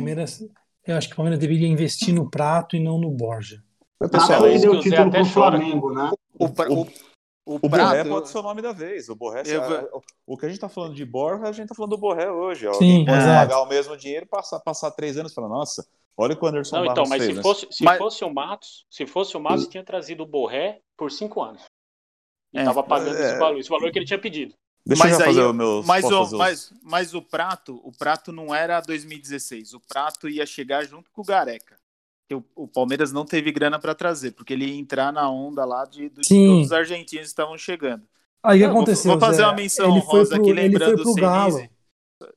Eu 0.90 0.96
acho 0.96 1.08
que 1.08 1.12
o 1.14 1.16
Palmeiras 1.16 1.38
deveria 1.38 1.68
investir 1.68 2.14
no 2.14 2.28
Prato 2.30 2.76
e 2.76 2.80
não 2.80 2.98
no 2.98 3.10
Borja. 3.10 3.62
Pessoal, 3.98 4.26
Prato 4.28 4.46
é 4.46 4.54
isso 4.54 4.62
deu 4.62 4.70
que 4.72 4.76
o 4.76 4.80
o 4.80 4.82
Zé 4.82 4.90
título 4.90 5.08
até 5.08 5.20
pro. 5.20 5.28
Flamengo, 5.30 5.92
né? 5.94 6.10
O, 6.38 6.44
o, 6.46 6.82
o, 6.82 7.56
O 7.56 7.58
Borré 7.58 7.68
Prato- 8.02 8.08
pode 8.08 8.28
ser 8.28 8.38
o 8.38 8.42
nome 8.42 8.62
da 8.62 8.72
vez. 8.72 9.08
O 9.08 9.14
Borré, 9.14 9.42
Eu 9.46 9.60
o, 9.92 10.00
o 10.34 10.36
que 10.38 10.46
a 10.46 10.48
gente 10.48 10.60
tá 10.60 10.68
falando 10.68 10.94
de 10.94 11.04
Borja, 11.04 11.44
a 11.46 11.52
gente 11.52 11.68
tá 11.68 11.74
falando 11.74 11.90
do 11.90 11.98
Borré 11.98 12.30
hoje. 12.30 12.66
ó. 12.66 12.72
Sim, 12.74 13.00
Alguém 13.00 13.04
pode 13.06 13.18
exato. 13.18 13.48
pagar 13.48 13.62
o 13.62 13.68
mesmo 13.68 13.96
dinheiro, 13.96 14.26
passar, 14.26 14.60
passar 14.60 14.90
três 14.92 15.16
anos 15.18 15.32
e 15.32 15.34
falar, 15.34 15.48
nossa, 15.48 15.86
olha 16.16 16.34
o 16.34 16.36
que 16.38 16.44
o 16.44 16.48
Anderson 16.48 16.76
Não, 16.76 16.86
então, 16.86 17.04
mas 17.08 17.22
fez. 17.22 17.30
se 17.32 17.36
né? 17.36 17.42
fosse, 17.42 17.66
se 17.70 17.84
Mas- 17.84 17.98
fosse 17.98 18.24
o 18.24 18.32
Matos, 18.32 18.86
se 18.90 19.06
fosse 19.06 19.36
o 19.36 19.40
Matos, 19.40 19.68
tinha 19.68 19.84
trazido 19.84 20.22
o 20.22 20.26
Borré 20.26 20.80
por 20.96 21.10
cinco 21.10 21.42
anos. 21.42 21.62
E 22.52 22.58
É, 22.58 22.64
tava 22.64 22.82
pagando 22.82 23.16
é. 23.16 23.20
esse 23.30 23.38
valor, 23.38 23.58
esse 23.58 23.68
valor 23.70 23.92
que 23.92 23.98
ele 23.98 24.06
tinha 24.06 24.18
pedido. 24.18 24.54
Deixa 24.86 25.04
mas 25.04 25.12
eu 25.12 25.18
já 25.18 25.24
aí 25.24 25.30
fazer 25.30 25.40
eu- 25.42 25.50
os 25.50 25.56
meus... 25.56 25.86
Mas 25.86 26.04
o, 26.04 26.10
fazer 26.10 26.36
mas, 26.36 26.72
mas 26.82 27.14
o 27.14 27.22
Prato, 27.22 27.80
o 27.84 27.92
Prato 27.92 28.32
não 28.32 28.54
era 28.54 28.80
2016. 28.80 29.74
O 29.74 29.80
Prato 29.80 30.28
ia 30.28 30.44
chegar 30.46 30.84
junto 30.84 31.10
com 31.10 31.20
o 31.22 31.24
Gareca. 31.24 31.78
Que 32.28 32.34
O, 32.34 32.44
o 32.54 32.68
Palmeiras 32.68 33.12
não 33.12 33.24
teve 33.24 33.52
grana 33.52 33.78
para 33.78 33.94
trazer, 33.94 34.32
porque 34.32 34.52
ele 34.52 34.66
ia 34.66 34.74
entrar 34.78 35.12
na 35.12 35.28
onda 35.30 35.64
lá 35.64 35.84
de, 35.84 36.08
de 36.08 36.22
todos 36.28 36.66
os 36.66 36.72
argentinos 36.72 37.24
que 37.26 37.32
estavam 37.32 37.58
chegando. 37.58 38.04
Aí 38.42 38.58
o 38.58 38.60
que 38.62 38.66
Não, 38.66 38.72
vou- 38.72 38.82
aconteceu? 38.82 39.10
Vou, 39.12 39.20
fazer 39.20 39.36
Zé? 39.38 39.44
uma 39.44 39.54
menção 39.54 39.90
ele 39.90 40.00
foi 40.02 40.20
honrosa 40.20 40.30
pro, 40.30 40.40
aqui, 40.40 40.50
ele 40.50 40.60
lembrando 40.68 40.94
foi 40.94 41.02
pro 41.02 41.10
o. 41.10 41.14
Senise. 41.14 41.70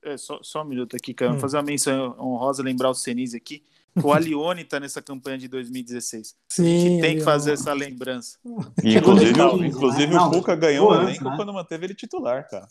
É, 0.04 0.18
só, 0.18 0.40
só 0.44 0.62
um 0.62 0.66
minuto 0.66 0.96
aqui, 0.96 1.14
cara. 1.14 1.32
Hum. 1.32 1.34
Vou 1.36 1.42
fazer 1.42 1.58
uma 1.58 1.64
menção 1.64 2.16
honrosa, 2.20 2.64
lembrar 2.64 2.90
o 2.90 2.94
Senise 2.94 3.38
aqui. 3.38 3.64
O 4.02 4.12
Alione 4.14 4.64
tá 4.64 4.80
nessa 4.80 5.02
campanha 5.02 5.38
de 5.38 5.48
2016. 5.48 6.30
A 6.34 6.54
Sim, 6.56 6.80
gente 6.80 7.02
tem 7.02 7.18
que 7.18 7.24
fazer 7.24 7.54
essa 7.54 7.74
lembrança. 7.74 8.38
E, 8.84 8.96
inclusive, 8.98 9.40
o- 9.42 9.66
inclusive 9.66 10.14
não, 10.14 10.30
o 10.30 10.32
Cuca 10.32 10.56
ganhou 10.56 10.90
o 10.92 10.96
elenco 10.96 11.24
né? 11.26 11.36
quando 11.36 11.54
manteve 11.54 11.86
ele 11.86 11.94
titular, 11.96 12.48
cara. 12.50 12.68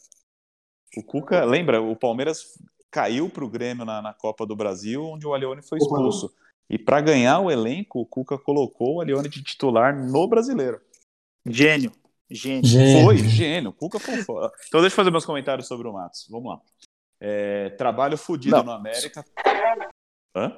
O 0.97 1.03
Cuca, 1.03 1.45
lembra, 1.45 1.81
o 1.81 1.95
Palmeiras 1.95 2.45
caiu 2.91 3.29
pro 3.31 3.49
Grêmio 3.49 3.85
na, 3.85 4.03
na 4.03 4.13
Copa 4.13 4.45
do 4.45 4.57
Brasil, 4.57 5.03
onde 5.05 5.27
o 5.27 5.33
Alione 5.33 5.63
foi 5.63 5.79
expulso. 5.79 6.33
E 6.69 6.79
para 6.79 7.01
ganhar 7.01 7.39
o 7.41 7.51
elenco, 7.51 8.01
o 8.01 8.07
Cuca 8.07 8.37
colocou 8.39 8.97
o 8.97 9.01
Alione 9.01 9.29
de 9.29 9.43
titular 9.43 9.95
no 9.97 10.27
brasileiro. 10.27 10.81
Gênio. 11.47 11.93
Gênio. 12.31 12.65
Gênio. 12.65 13.05
Foi, 13.05 13.19
gênio. 13.19 13.71
O 13.71 13.73
Cuca 13.73 13.99
foi 13.99 14.23
foda. 14.23 14.51
Então 14.69 14.81
deixa 14.81 14.95
eu 14.95 14.97
fazer 14.97 15.11
meus 15.11 15.25
comentários 15.25 15.67
sobre 15.69 15.87
o 15.87 15.93
Matos. 15.93 16.27
Vamos 16.31 16.53
lá. 16.53 16.61
É, 17.21 17.71
trabalho 17.71 18.17
fudido 18.19 18.57
Não. 18.57 18.65
no 18.65 18.73
América. 18.73 19.25
Hã? 20.35 20.53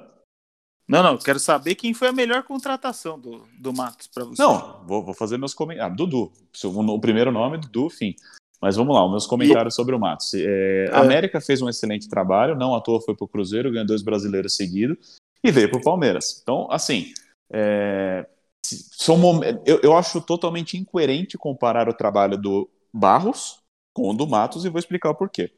Não, 0.87 1.01
não, 1.01 1.17
quero 1.17 1.39
saber 1.39 1.75
quem 1.75 1.93
foi 1.93 2.09
a 2.09 2.13
melhor 2.13 2.43
contratação 2.43 3.19
do, 3.19 3.43
do 3.57 3.73
Matos 3.73 4.07
para 4.07 4.23
você. 4.23 4.41
Não, 4.41 4.83
vou, 4.85 5.03
vou 5.03 5.13
fazer 5.15 5.37
meus 5.37 5.53
comentários. 5.53 5.91
Ah, 5.91 5.95
Dudu. 5.95 6.31
O, 6.63 6.93
o 6.93 6.99
primeiro 6.99 7.31
nome, 7.31 7.57
Dudu, 7.57 7.89
fim. 7.89 8.15
Mas 8.61 8.75
vamos 8.75 8.95
lá, 8.95 9.03
os 9.05 9.11
meus 9.11 9.27
comentários 9.27 9.75
sobre 9.75 9.95
o 9.95 9.99
Matos. 9.99 10.33
É, 10.33 10.89
a 10.91 11.01
América 11.01 11.41
fez 11.41 11.61
um 11.61 11.69
excelente 11.69 12.07
trabalho, 12.07 12.55
não 12.55 12.75
à 12.75 12.81
toa 12.81 13.01
foi 13.01 13.15
pro 13.15 13.27
Cruzeiro, 13.27 13.71
ganhou 13.71 13.85
dois 13.85 14.01
brasileiros 14.01 14.55
seguidos 14.55 15.17
e 15.43 15.51
veio 15.51 15.69
pro 15.69 15.81
Palmeiras. 15.81 16.39
Então, 16.41 16.67
assim, 16.71 17.13
é, 17.51 18.25
são 18.63 19.17
mom- 19.17 19.41
eu, 19.65 19.79
eu 19.81 19.95
acho 19.95 20.21
totalmente 20.21 20.77
incoerente 20.77 21.37
comparar 21.37 21.89
o 21.89 21.93
trabalho 21.93 22.37
do 22.37 22.69
Barros 22.93 23.59
com 23.93 24.09
o 24.09 24.13
do 24.13 24.27
Matos 24.27 24.65
e 24.65 24.69
vou 24.69 24.79
explicar 24.79 25.09
o 25.09 25.15
porquê. 25.15 25.51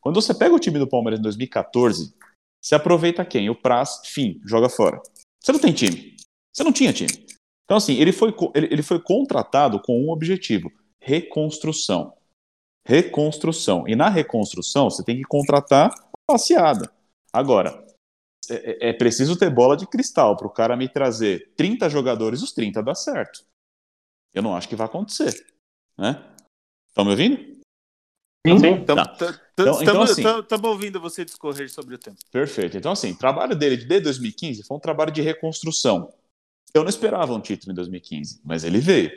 Quando 0.00 0.20
você 0.20 0.34
pega 0.34 0.54
o 0.54 0.58
time 0.58 0.78
do 0.78 0.86
Palmeiras 0.86 1.20
em 1.20 1.22
2014, 1.22 2.14
você 2.60 2.74
aproveita 2.74 3.24
quem? 3.24 3.48
O 3.48 3.54
Praz, 3.54 4.00
fim, 4.04 4.40
joga 4.44 4.68
fora. 4.68 5.00
Você 5.40 5.52
não 5.52 5.58
tem 5.58 5.72
time. 5.72 6.16
Você 6.52 6.62
não 6.62 6.72
tinha 6.72 6.92
time. 6.92 7.10
Então, 7.64 7.76
assim, 7.76 7.94
ele 7.94 8.12
foi, 8.12 8.34
ele, 8.54 8.66
ele 8.66 8.82
foi 8.82 9.00
contratado 9.00 9.80
com 9.80 9.98
um 9.98 10.10
objetivo: 10.10 10.70
reconstrução. 11.00 12.12
Reconstrução. 12.86 13.86
E 13.86 13.94
na 13.94 14.08
reconstrução, 14.08 14.90
você 14.90 15.04
tem 15.04 15.16
que 15.16 15.22
contratar 15.24 15.90
passeada. 16.26 16.92
Agora, 17.32 17.86
é, 18.50 18.88
é- 18.88 18.88
é 18.90 18.92
preciso 18.92 19.38
ter 19.38 19.50
bola 19.50 19.76
de 19.76 19.86
cristal 19.86 20.36
para 20.36 20.46
o 20.46 20.50
cara 20.52 20.76
me 20.76 20.88
trazer 20.88 21.52
30 21.56 21.88
jogadores, 21.88 22.42
os 22.42 22.52
30 22.52 22.82
dá 22.82 22.94
certo. 22.94 23.44
Eu 24.34 24.42
não 24.42 24.56
acho 24.56 24.68
que 24.68 24.76
vai 24.76 24.86
acontecer. 24.86 25.46
Né? 25.96 26.22
Estão 26.88 27.04
me 27.04 27.10
ouvindo? 27.12 27.59
Sim. 28.46 28.54
Estamos 28.80 29.18
Tá. 29.18 29.40
Então- 29.52 29.82
então, 29.82 30.02
assim- 30.02 30.22
ouvindo 30.68 31.00
você 31.00 31.24
discorrer 31.24 31.70
sobre 31.70 31.94
o 31.94 31.98
tempo. 31.98 32.16
Perfeito. 32.32 32.76
Então, 32.76 32.92
assim, 32.92 33.12
o 33.12 33.16
trabalho 33.18 33.54
dele 33.54 33.76
de 33.76 34.00
2015 34.00 34.62
foi 34.64 34.76
um 34.76 34.80
trabalho 34.80 35.12
de 35.12 35.20
reconstrução. 35.20 36.10
Eu 36.72 36.82
não 36.82 36.88
esperava 36.88 37.34
um 37.34 37.40
título 37.40 37.72
em 37.72 37.74
2015, 37.74 38.40
mas 38.44 38.64
ele 38.64 38.78
veio. 38.78 39.10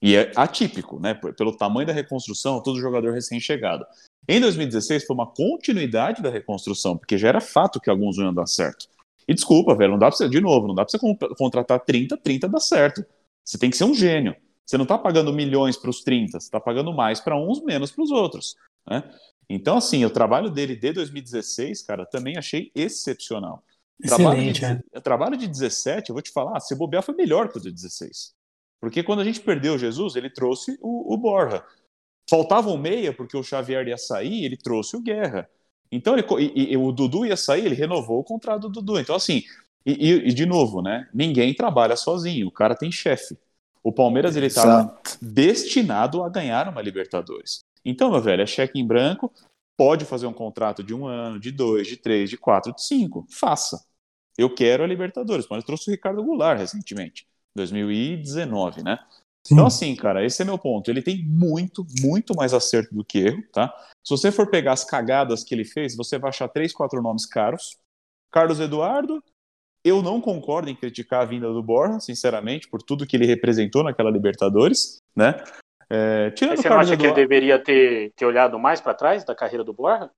E 0.00 0.14
é 0.16 0.30
atípico, 0.36 1.00
né? 1.00 1.14
Pelo 1.14 1.56
tamanho 1.56 1.86
da 1.86 1.92
reconstrução, 1.92 2.62
todo 2.62 2.80
jogador 2.80 3.12
recém-chegado. 3.12 3.84
Em 4.28 4.40
2016 4.40 5.04
foi 5.04 5.14
uma 5.14 5.26
continuidade 5.26 6.22
da 6.22 6.30
reconstrução, 6.30 6.96
porque 6.96 7.18
já 7.18 7.28
era 7.28 7.40
fato 7.40 7.80
que 7.80 7.90
alguns 7.90 8.16
não 8.16 8.26
iam 8.26 8.34
dar 8.34 8.46
certo. 8.46 8.86
E 9.26 9.34
desculpa, 9.34 9.74
velho, 9.74 9.92
não 9.92 9.98
dá 9.98 10.08
pra 10.08 10.16
você, 10.16 10.28
de 10.28 10.40
novo, 10.40 10.66
não 10.68 10.74
dá 10.74 10.84
pra 10.84 10.90
você 10.90 10.98
con- 10.98 11.16
contratar 11.36 11.80
30, 11.80 12.16
30 12.16 12.48
dá 12.48 12.60
certo. 12.60 13.04
Você 13.44 13.58
tem 13.58 13.70
que 13.70 13.76
ser 13.76 13.84
um 13.84 13.94
gênio. 13.94 14.36
Você 14.66 14.78
não 14.78 14.86
tá 14.86 14.96
pagando 14.98 15.32
milhões 15.32 15.76
para 15.76 15.90
os 15.90 16.02
30, 16.02 16.40
você 16.40 16.50
tá 16.50 16.60
pagando 16.60 16.92
mais 16.92 17.20
para 17.20 17.36
uns, 17.36 17.62
menos 17.62 17.90
para 17.90 18.02
os 18.04 18.10
outros. 18.10 18.54
Né? 18.88 19.02
Então, 19.48 19.76
assim, 19.76 20.04
o 20.04 20.10
trabalho 20.10 20.50
dele 20.50 20.76
de 20.76 20.92
2016, 20.92 21.82
cara, 21.82 22.06
também 22.06 22.36
achei 22.38 22.70
excepcional. 22.74 23.62
O 24.00 24.04
trabalho, 24.04 24.40
Excelente, 24.40 24.60
de, 24.60 24.64
é. 24.64 24.82
o 24.94 25.00
trabalho 25.00 25.36
de 25.36 25.46
17, 25.46 26.10
eu 26.10 26.14
vou 26.14 26.22
te 26.22 26.30
falar, 26.32 26.58
se 26.60 26.74
bobear 26.74 27.02
foi 27.02 27.14
melhor 27.14 27.48
que 27.50 27.58
o 27.58 27.60
de 27.60 27.70
16. 27.70 28.34
Porque 28.80 29.02
quando 29.02 29.20
a 29.20 29.24
gente 29.24 29.40
perdeu 29.40 29.78
Jesus, 29.78 30.16
ele 30.16 30.30
trouxe 30.30 30.76
o, 30.80 31.12
o 31.14 31.16
Borja. 31.16 31.64
Faltava 32.28 32.70
um 32.70 32.78
meia, 32.78 33.12
porque 33.12 33.36
o 33.36 33.42
Xavier 33.42 33.86
ia 33.88 33.98
sair, 33.98 34.44
ele 34.44 34.56
trouxe 34.56 34.96
o 34.96 35.00
Guerra. 35.02 35.48
Então, 35.90 36.16
ele, 36.16 36.24
e, 36.54 36.72
e 36.72 36.76
o 36.76 36.90
Dudu 36.90 37.26
ia 37.26 37.36
sair, 37.36 37.66
ele 37.66 37.74
renovou 37.74 38.18
o 38.20 38.24
contrato 38.24 38.62
do 38.62 38.70
Dudu. 38.70 38.98
Então, 38.98 39.14
assim, 39.14 39.42
e, 39.84 39.92
e- 39.92 40.28
e 40.28 40.34
de 40.34 40.46
novo, 40.46 40.80
né? 40.82 41.08
Ninguém 41.12 41.54
trabalha 41.54 41.96
sozinho, 41.96 42.48
o 42.48 42.52
cara 42.52 42.74
tem 42.74 42.90
chefe. 42.90 43.36
O 43.82 43.92
Palmeiras, 43.92 44.36
ele 44.36 44.48
tá 44.48 44.62
Exato. 44.62 45.18
destinado 45.20 46.22
a 46.22 46.28
ganhar 46.28 46.68
uma 46.68 46.80
Libertadores. 46.80 47.64
Então, 47.84 48.10
meu 48.10 48.20
velho, 48.20 48.42
é 48.42 48.46
cheque 48.46 48.78
em 48.78 48.86
branco, 48.86 49.32
pode 49.76 50.04
fazer 50.04 50.26
um 50.26 50.32
contrato 50.32 50.82
de 50.82 50.94
um 50.94 51.06
ano, 51.06 51.40
de 51.40 51.50
dois, 51.50 51.86
de 51.86 51.96
três, 51.96 52.30
de 52.30 52.36
quatro, 52.36 52.72
de 52.72 52.82
cinco, 52.84 53.26
faça. 53.28 53.84
Eu 54.38 54.54
quero 54.54 54.84
a 54.84 54.86
Libertadores, 54.86 55.46
mas 55.50 55.58
eu 55.58 55.66
trouxe 55.66 55.90
o 55.90 55.92
Ricardo 55.92 56.22
Goulart 56.22 56.58
recentemente, 56.58 57.26
2019, 57.56 58.82
né? 58.82 58.98
Sim. 59.44 59.54
Então, 59.54 59.66
assim, 59.66 59.94
cara, 59.96 60.24
esse 60.24 60.40
é 60.40 60.44
meu 60.44 60.56
ponto. 60.56 60.88
Ele 60.88 61.02
tem 61.02 61.24
muito, 61.24 61.84
muito 62.00 62.34
mais 62.34 62.54
acerto 62.54 62.94
do 62.94 63.04
que 63.04 63.18
erro, 63.18 63.42
tá? 63.52 63.74
Se 64.04 64.10
você 64.10 64.30
for 64.30 64.48
pegar 64.48 64.72
as 64.72 64.84
cagadas 64.84 65.42
que 65.42 65.54
ele 65.54 65.64
fez, 65.64 65.96
você 65.96 66.18
vai 66.18 66.28
achar 66.28 66.48
três, 66.48 66.72
quatro 66.72 67.02
nomes 67.02 67.26
caros. 67.26 67.76
Carlos 68.30 68.60
Eduardo, 68.60 69.22
eu 69.84 70.02
não 70.02 70.20
concordo 70.20 70.70
em 70.70 70.74
criticar 70.76 71.22
a 71.22 71.24
vinda 71.24 71.52
do 71.52 71.62
Borja, 71.62 72.00
sinceramente, 72.00 72.68
por 72.68 72.82
tudo 72.82 73.06
que 73.06 73.16
ele 73.16 73.26
representou 73.26 73.82
naquela 73.82 74.10
Libertadores, 74.10 74.98
né? 75.16 75.42
É, 75.90 76.30
tirando 76.30 76.52
Mas 76.52 76.60
você 76.60 76.68
não 76.70 76.78
acha 76.78 76.96
que 76.96 77.04
ele 77.04 77.14
deveria 77.14 77.58
ter, 77.58 78.12
ter 78.16 78.24
olhado 78.24 78.58
mais 78.58 78.80
para 78.80 78.94
trás 78.94 79.24
da 79.24 79.34
carreira 79.34 79.64
do 79.64 79.72
Borja? 79.72 80.10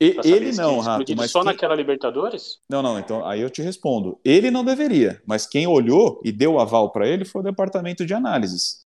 e- 0.00 0.16
ele 0.24 0.50
não, 0.52 0.80
Rato, 0.80 1.14
mas 1.16 1.30
só 1.30 1.42
quem- 1.42 1.52
naquela 1.52 1.76
Libertadores? 1.76 2.58
Não, 2.68 2.82
não, 2.82 2.98
então 2.98 3.24
aí 3.24 3.40
eu 3.40 3.48
te 3.48 3.62
respondo. 3.62 4.18
Ele 4.24 4.50
não 4.50 4.64
deveria, 4.64 5.22
mas 5.24 5.46
quem 5.46 5.66
olhou 5.66 6.20
e 6.24 6.32
deu 6.32 6.58
aval 6.58 6.90
para 6.90 7.06
ele 7.06 7.24
foi 7.24 7.40
o 7.40 7.44
departamento 7.44 8.04
de 8.04 8.12
análises. 8.12 8.82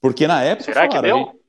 Porque 0.00 0.26
na 0.26 0.42
época. 0.42 0.64
Será 0.72 0.88
que 0.88 0.96
falaram, 0.96 1.18
deu? 1.18 1.26
gente- 1.26 1.40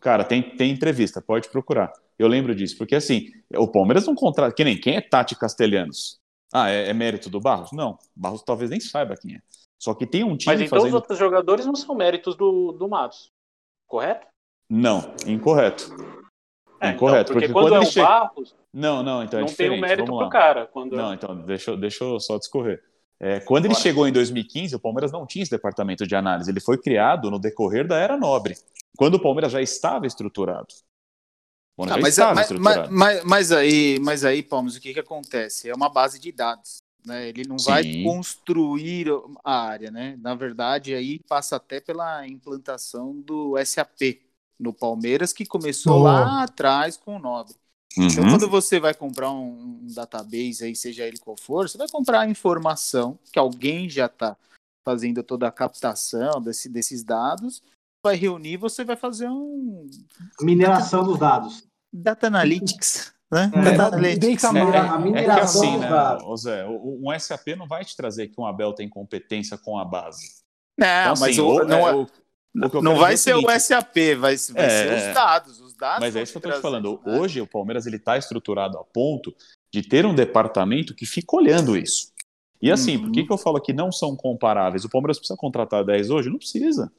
Cara, 0.00 0.24
tem, 0.24 0.42
tem 0.56 0.70
entrevista, 0.72 1.20
pode 1.22 1.48
procurar. 1.48 1.92
Eu 2.18 2.26
lembro 2.28 2.54
disso, 2.54 2.76
porque 2.76 2.94
assim, 2.96 3.30
o 3.56 3.66
Palmeiras 3.66 4.06
não 4.06 4.14
contrata. 4.14 4.54
Que 4.54 4.64
nem 4.64 4.76
quem 4.78 4.96
é 4.96 5.00
Tati 5.00 5.36
Castelhanos? 5.36 6.18
Ah, 6.52 6.68
é, 6.70 6.88
é 6.90 6.92
mérito 6.92 7.30
do 7.30 7.40
Barros? 7.40 7.72
Não, 7.72 7.98
Barros 8.14 8.42
talvez 8.42 8.70
nem 8.70 8.78
saiba 8.80 9.16
quem 9.16 9.36
é. 9.36 9.40
Só 9.78 9.94
que 9.94 10.06
tem 10.06 10.22
um 10.22 10.36
time 10.36 10.52
Mas 10.54 10.60
então 10.60 10.78
os 10.78 10.82
fazendo. 10.84 10.94
outros 10.94 11.18
jogadores 11.18 11.66
não 11.66 11.74
são 11.74 11.94
méritos 11.94 12.36
do, 12.36 12.72
do 12.72 12.88
Matos, 12.88 13.30
correto? 13.86 14.26
Não, 14.70 15.12
incorreto. 15.26 15.84
É, 16.80 16.88
então, 16.88 16.90
incorreto, 16.94 17.32
porque, 17.32 17.46
porque 17.48 17.52
quando, 17.52 17.64
quando 17.66 17.74
é 17.74 17.78
ele 17.78 17.86
o 17.86 17.90
chega- 17.90 18.06
Barros, 18.06 18.54
Não, 18.72 19.02
não, 19.02 19.22
então 19.22 19.38
é 19.38 19.42
não 19.42 19.46
tem 19.46 19.54
diferente. 19.54 19.78
um 19.78 19.80
mérito 19.80 20.06
vamos 20.06 20.18
pro 20.18 20.24
lá. 20.26 20.30
cara. 20.30 20.66
Quando 20.66 20.96
Não, 20.96 21.12
então, 21.14 21.36
deixa, 21.42 21.70
eu- 21.72 21.76
deixa 21.76 22.04
eu 22.04 22.18
só 22.20 22.38
discorrer. 22.38 22.82
É, 23.20 23.38
quando 23.40 23.66
ele 23.66 23.74
Bora. 23.74 23.82
chegou 23.82 24.06
em 24.08 24.12
2015, 24.12 24.74
o 24.74 24.80
Palmeiras 24.80 25.12
não 25.12 25.24
tinha 25.26 25.42
esse 25.44 25.50
departamento 25.50 26.04
de 26.06 26.14
análise. 26.16 26.50
Ele 26.50 26.60
foi 26.60 26.76
criado 26.76 27.30
no 27.30 27.38
decorrer 27.38 27.86
da 27.86 27.96
Era 27.96 28.16
Nobre, 28.16 28.56
quando 28.96 29.14
o 29.14 29.20
Palmeiras 29.22 29.52
já 29.52 29.60
estava 29.62 30.06
estruturado. 30.08 30.66
Ah, 31.78 31.96
mas, 31.98 32.08
estava 32.08 32.34
mas, 32.34 32.50
mas, 32.52 32.90
mas- 32.90 33.24
mas 33.24 33.52
aí, 33.52 33.98
mas 34.00 34.24
aí, 34.24 34.42
Palmas, 34.42 34.76
o 34.76 34.80
que, 34.80 34.92
que 34.92 35.00
acontece? 35.00 35.68
É 35.68 35.74
uma 35.74 35.88
base 35.88 36.18
de 36.18 36.30
dados. 36.30 36.78
Né? 37.04 37.28
Ele 37.28 37.42
não 37.48 37.56
vai 37.56 37.82
Sim. 37.82 38.04
construir 38.04 39.08
a 39.42 39.60
área, 39.60 39.90
né? 39.90 40.16
Na 40.20 40.34
verdade, 40.34 40.94
aí 40.94 41.18
passa 41.28 41.56
até 41.56 41.80
pela 41.80 42.26
implantação 42.28 43.12
do 43.20 43.56
SAP 43.58 44.20
no 44.58 44.72
Palmeiras, 44.72 45.32
que 45.32 45.44
começou 45.44 45.98
Boa. 45.98 46.12
lá 46.12 46.42
atrás 46.44 46.96
com 46.96 47.16
o 47.16 47.18
Nobre. 47.18 47.54
Então, 47.98 48.22
Uhum. 48.24 48.30
quando 48.30 48.48
você 48.48 48.78
vai 48.78 48.94
comprar 48.94 49.30
um, 49.32 49.80
um 49.82 49.86
database 49.92 50.64
aí, 50.64 50.76
seja 50.76 51.04
ele 51.04 51.18
qual 51.18 51.36
for, 51.36 51.68
você 51.68 51.76
vai 51.76 51.88
comprar 51.88 52.20
a 52.20 52.28
informação 52.28 53.18
que 53.32 53.38
alguém 53.38 53.88
já 53.90 54.06
está 54.06 54.36
fazendo 54.86 55.22
toda 55.22 55.48
a 55.48 55.52
captação 55.52 56.40
desse- 56.40 56.68
desses 56.68 57.02
dados, 57.02 57.62
vai 58.02 58.16
reunir, 58.16 58.56
você 58.56 58.84
vai 58.84 58.96
fazer 58.96 59.28
um 59.28 59.88
Mineração 60.40 61.04
dos 61.04 61.18
dados. 61.18 61.62
data 61.92 62.26
analytics, 62.26 63.14
né? 63.30 63.50
É, 63.54 63.62
data 63.62 63.76
data 63.76 63.96
analytics. 63.96 64.44
mine. 64.52 64.64
né? 64.70 64.78
a 64.78 64.84
É 64.84 64.96
que 64.96 64.98
mineração 65.04 65.62
assim, 65.62 65.72
dos 66.28 66.44
né, 66.44 66.66
um 66.66 67.18
SAP 67.18 67.48
não 67.56 67.66
vai 67.68 67.84
te 67.84 67.96
trazer 67.96 68.28
que 68.28 68.40
um 68.40 68.46
Abel 68.46 68.72
tem 68.72 68.88
competência 68.88 69.56
com 69.56 69.78
a 69.78 69.84
base. 69.84 70.42
Não, 70.78 70.86
Então, 70.86 71.14
mas 71.20 71.22
assim, 71.22 71.40
o- 71.40 71.64
não, 71.64 71.88
é, 71.88 71.90
é- 71.90 71.94
o- 71.94 72.78
o 72.78 72.82
não 72.82 72.96
vai 72.96 73.16
ser 73.16 73.30
é 73.30 73.36
o 73.36 73.48
SAP, 73.50 73.94
vai, 73.96 74.16
vai 74.16 74.32
É, 74.34 74.36
ser 74.36 74.56
é. 74.56 75.08
os 75.08 75.14
dados. 75.14 75.60
Os 75.60 75.74
dados 75.74 76.00
Mas 76.00 76.16
é 76.16 76.22
isso 76.22 76.32
que 76.32 76.38
eu 76.38 76.50
tô 76.50 76.56
te 76.56 76.60
falando. 76.60 77.00
né? 77.06 77.18
Hoje 77.20 77.40
o 77.40 77.46
Palmeiras 77.46 77.86
ele 77.86 77.98
tá 78.00 78.18
estruturado 78.18 78.78
a 78.78 78.84
ponto 78.84 79.32
de 79.72 79.82
ter 79.82 80.04
um 80.04 80.14
departamento 80.14 80.94
que 80.94 81.06
fica 81.06 81.36
olhando 81.36 81.76
isso. 81.76 82.10
E 82.60 82.70
assim, 82.70 82.96
Uhum. 82.96 83.02
por 83.04 83.12
que, 83.12 83.24
que 83.24 83.32
eu 83.32 83.38
falo 83.38 83.60
que 83.60 83.72
não 83.72 83.90
são 83.90 84.14
comparáveis? 84.16 84.84
O 84.84 84.88
Palmeiras 84.90 85.18
precisa 85.18 85.36
contratar 85.36 85.84
10 85.84 86.10
hoje? 86.10 86.30
Não 86.30 86.38
precisa. 86.38 86.92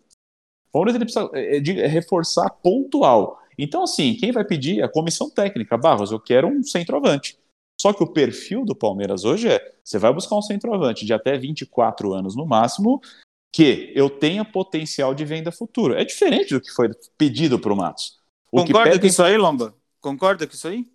O 0.74 0.80
Palmeiras 0.80 0.96
ele 0.96 1.06
precisa 1.06 1.30
é, 1.34 1.60
de- 1.60 1.80
é 1.80 1.86
reforçar 1.88 2.50
pontual. 2.50 3.40
Então, 3.58 3.84
assim, 3.84 4.16
quem 4.16 4.32
vai 4.32 4.44
pedir 4.44 4.80
é 4.80 4.84
a 4.84 4.90
comissão 4.90 5.30
técnica. 5.30 5.78
Barros, 5.78 6.12
eu 6.12 6.20
quero 6.20 6.48
um 6.48 6.64
centroavante. 6.64 7.38
Só 7.80 7.94
que 7.94 8.04
o 8.04 8.08
perfil 8.08 8.66
do 8.66 8.76
Palmeiras 8.76 9.24
hoje 9.24 9.48
é: 9.50 9.76
você 9.84 10.00
vai 10.00 10.12
buscar 10.12 10.36
um 10.36 10.42
centroavante 10.42 11.06
de 11.06 11.14
até 11.14 11.38
24 11.38 12.12
anos 12.14 12.36
no 12.36 12.46
máximo, 12.46 13.00
que 13.54 13.92
eu 13.94 14.10
tenha 14.10 14.44
potencial 14.44 15.14
de 15.14 15.24
venda 15.24 15.52
futuro. 15.52 15.94
É 15.94 16.04
diferente 16.04 16.56
do 16.56 16.62
que 16.62 16.72
foi 16.72 16.90
pedido 17.18 17.60
para 17.60 17.72
o 17.72 17.76
Matos. 17.76 18.18
O 18.52 18.62
Concorda 18.62 18.84
pedem- 18.86 19.00
com 19.02 19.08
isso 19.08 19.22
aí, 19.22 19.38
Lomba? 19.38 19.76
Concorda 20.02 20.48
com 20.48 20.54
isso 20.54 20.68
aí? 20.68 20.88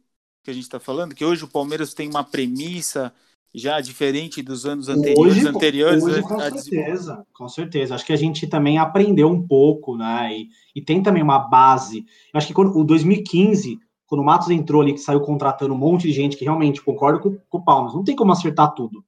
Que 0.42 0.50
a 0.50 0.54
gente 0.54 0.64
está 0.64 0.80
falando? 0.80 1.14
Que 1.14 1.24
hoje 1.24 1.44
o 1.44 1.48
Palmeiras 1.48 1.94
tem 1.94 2.08
uma 2.08 2.24
premissa 2.24 3.12
já 3.55 3.80
diferente 3.80 4.42
dos 4.42 4.66
anos 4.66 4.88
anteriores, 4.88 5.36
Hoje, 5.36 5.49
anteriores 5.49 6.05
hoje, 6.05 6.18
a- 6.18 6.22
com 6.22 6.34
a 6.34 6.51
certeza, 6.51 7.26
com 7.32 7.49
certeza. 7.49 7.94
Acho 7.94 8.05
que 8.07 8.12
a 8.12 8.16
gente 8.16 8.46
também 8.46 8.78
aprendeu 8.78 9.28
um 9.28 9.46
pouco, 9.46 9.96
né? 9.96 10.36
E, 10.36 10.49
e 10.76 10.82
tem 10.82 11.03
também 11.03 11.22
uma 11.22 11.38
base. 11.38 11.99
Eu 12.32 12.38
acho 12.38 12.46
que 12.46 12.55
quando 12.55 12.76
o 12.78 12.84
2015, 12.84 13.78
quando 14.07 14.20
o 14.20 14.24
Matos 14.24 14.51
entrou 14.51 14.82
ali, 14.82 14.92
que 14.92 14.99
saiu 15.01 15.20
contratando 15.20 15.74
um 15.74 15.78
monte 15.78 16.03
de 16.03 16.12
gente 16.12 16.36
que 16.36 16.44
realmente 16.44 16.82
concorda 16.82 17.18
com, 17.18 17.36
com 17.49 17.59
o 17.59 17.64
Palmas, 17.64 17.94
não 17.94 18.05
tem 18.05 18.14
como 18.16 18.32
acertar 18.32 18.74
tudo, 18.74 19.05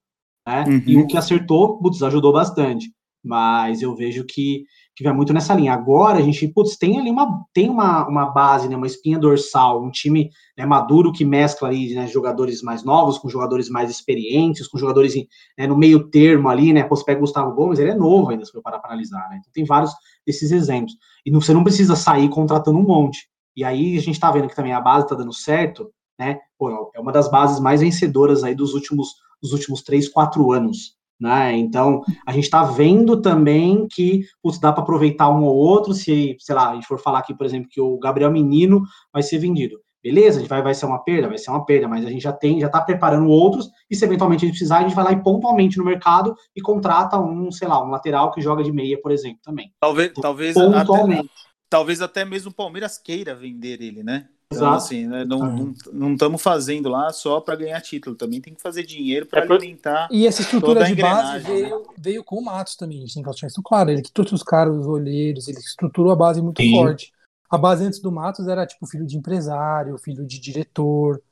né? 0.47 0.64
Uhum. 0.66 0.82
E 0.86 0.97
o 0.97 1.07
que 1.07 1.16
acertou, 1.16 1.78
putz, 1.78 2.03
ajudou 2.03 2.32
bastante. 2.32 2.91
Mas 3.22 3.82
eu 3.82 3.95
vejo 3.95 4.24
que, 4.24 4.64
vai 5.03 5.12
muito 5.12 5.32
nessa 5.32 5.55
linha. 5.55 5.72
Agora 5.72 6.18
a 6.18 6.22
gente, 6.22 6.46
putz, 6.48 6.76
tem 6.76 6.98
ali 6.98 7.11
uma, 7.11 7.44
tem 7.53 7.68
uma, 7.68 8.07
uma 8.07 8.26
base, 8.26 8.68
né? 8.68 8.76
Uma 8.76 8.86
espinha 8.86 9.18
dorsal, 9.18 9.82
um 9.82 9.90
time 9.90 10.30
né, 10.57 10.66
maduro 10.66 11.12
que 11.12 11.24
mescla 11.24 11.68
ali 11.68 11.94
né, 11.94 12.07
jogadores 12.07 12.62
mais 12.62 12.84
novos 12.84 13.18
com 13.18 13.28
jogadores 13.28 13.68
mais 13.68 13.90
experientes, 13.90 14.68
com 14.68 14.78
jogadores 14.78 15.14
né, 15.59 15.66
no 15.66 15.76
meio 15.76 16.09
termo 16.11 16.48
ali, 16.48 16.72
né? 16.72 16.82
Pô, 16.84 16.96
você 16.96 17.05
pega 17.05 17.18
o 17.18 17.22
Gustavo 17.22 17.55
Gomes, 17.55 17.78
ele 17.78 17.90
é 17.90 17.94
novo 17.94 18.30
ainda, 18.30 18.44
se 18.44 18.53
for 18.53 18.62
parar 18.62 18.78
para 18.78 18.90
analisar, 18.90 19.28
né? 19.30 19.38
Então 19.40 19.53
tem 19.53 19.64
vários 19.64 19.92
desses 20.26 20.51
exemplos. 20.53 20.94
E 21.24 21.30
não- 21.30 21.40
você 21.40 21.53
não 21.53 21.64
precisa 21.64 21.96
sair 21.96 22.28
contratando 22.28 22.78
um 22.78 22.86
monte. 22.86 23.28
E 23.57 23.64
aí 23.64 23.96
a 23.96 24.01
gente 24.01 24.20
tá 24.20 24.30
vendo 24.30 24.48
que 24.48 24.57
também 24.57 24.72
a 24.72 24.80
base 24.80 25.09
tá 25.09 25.14
dando 25.14 25.32
certo, 25.32 25.90
né? 26.18 26.38
Pô, 26.59 26.90
é 26.94 27.01
uma 27.01 27.12
das 27.12 27.30
bases 27.30 27.59
mais 27.61 27.80
vencedoras 27.80 28.44
aí 28.44 28.55
dos 28.55 28.74
últimos, 28.74 29.14
dos 29.42 29.53
últimos 29.53 29.82
três, 29.82 30.09
quatro 30.09 30.53
anos. 30.53 30.99
Né? 31.20 31.54
Então, 31.56 32.02
a 32.26 32.32
gente 32.32 32.44
está 32.44 32.62
vendo 32.62 33.20
também 33.20 33.86
que 33.90 34.22
putz, 34.42 34.58
dá 34.58 34.72
para 34.72 34.82
aproveitar 34.82 35.28
um 35.28 35.44
ou 35.44 35.54
outro, 35.54 35.92
se, 35.92 36.34
sei 36.38 36.54
lá, 36.54 36.70
a 36.70 36.74
gente 36.74 36.86
for 36.86 36.98
falar 36.98 37.18
aqui, 37.18 37.34
por 37.34 37.44
exemplo, 37.44 37.68
que 37.70 37.80
o 37.80 37.98
Gabriel 37.98 38.30
Menino 38.30 38.82
vai 39.12 39.22
ser 39.22 39.38
vendido. 39.38 39.78
Beleza, 40.02 40.38
a 40.38 40.40
gente 40.40 40.48
vai, 40.48 40.62
vai 40.62 40.74
ser 40.74 40.86
uma 40.86 41.04
perda, 41.04 41.28
vai 41.28 41.36
ser 41.36 41.50
uma 41.50 41.66
perda, 41.66 41.86
mas 41.86 42.06
a 42.06 42.08
gente 42.08 42.22
já 42.22 42.32
tem, 42.32 42.58
já 42.58 42.68
está 42.68 42.80
preparando 42.80 43.28
outros, 43.28 43.68
e 43.90 43.94
se 43.94 44.02
eventualmente 44.02 44.46
a 44.46 44.48
gente 44.48 44.56
precisar, 44.56 44.78
a 44.78 44.82
gente 44.82 44.94
vai 44.94 45.04
lá 45.04 45.12
e 45.12 45.22
pontualmente 45.22 45.76
no 45.76 45.84
mercado 45.84 46.34
e 46.56 46.62
contrata 46.62 47.18
um, 47.18 47.52
sei 47.52 47.68
lá, 47.68 47.84
um 47.84 47.90
lateral 47.90 48.32
que 48.32 48.40
joga 48.40 48.64
de 48.64 48.72
meia, 48.72 48.98
por 48.98 49.12
exemplo, 49.12 49.40
também. 49.42 49.70
Talvez, 49.78 50.12
talvez, 50.14 50.56
até, 50.56 50.66
Pontualmente. 50.66 51.30
talvez 51.68 52.00
até 52.00 52.24
mesmo 52.24 52.50
o 52.50 52.54
Palmeiras 52.54 52.96
queira 52.96 53.34
vender 53.34 53.82
ele, 53.82 54.02
né? 54.02 54.26
Então, 54.53 54.72
assim, 54.72 55.07
né, 55.07 55.24
não 55.24 55.72
não 55.92 56.12
estamos 56.14 56.42
fazendo 56.42 56.88
lá 56.88 57.12
só 57.12 57.40
para 57.40 57.55
ganhar 57.55 57.80
título, 57.80 58.16
também 58.16 58.40
tem 58.40 58.53
que 58.53 58.61
fazer 58.61 58.82
dinheiro 58.82 59.24
para 59.24 59.42
É 59.42 59.44
alimentar. 59.44 60.09
E 60.11 60.26
essa 60.26 60.42
estrutura 60.42 60.84
de 60.84 60.96
base 60.96 61.32
né? 61.34 61.38
veio, 61.38 61.86
veio 61.96 62.24
com 62.24 62.36
o 62.36 62.44
Matos 62.44 62.74
também, 62.74 62.98
a 62.98 63.01
gente 63.03 63.14
tem 63.14 63.22
que 63.22 63.46
isso 63.46 63.62
claro. 63.62 63.90
Ele 63.90 64.03
que 64.03 64.11
trouxe 64.11 64.34
os 64.34 64.42
caras, 64.42 64.76
os 64.76 64.88
olheiros, 64.88 65.46
ele 65.46 65.59
estruturou 65.59 66.11
a 66.11 66.16
base 66.16 66.42
muito 66.42 66.61
Sim. 66.61 66.72
forte. 66.72 67.12
A 67.48 67.57
base 67.57 67.84
antes 67.84 68.01
do 68.01 68.11
Matos 68.11 68.48
era 68.48 68.66
tipo 68.66 68.86
filho 68.86 69.07
de 69.07 69.16
empresário, 69.16 69.98
filho 69.98 70.26
de 70.26 70.40
diretor. 70.40 71.22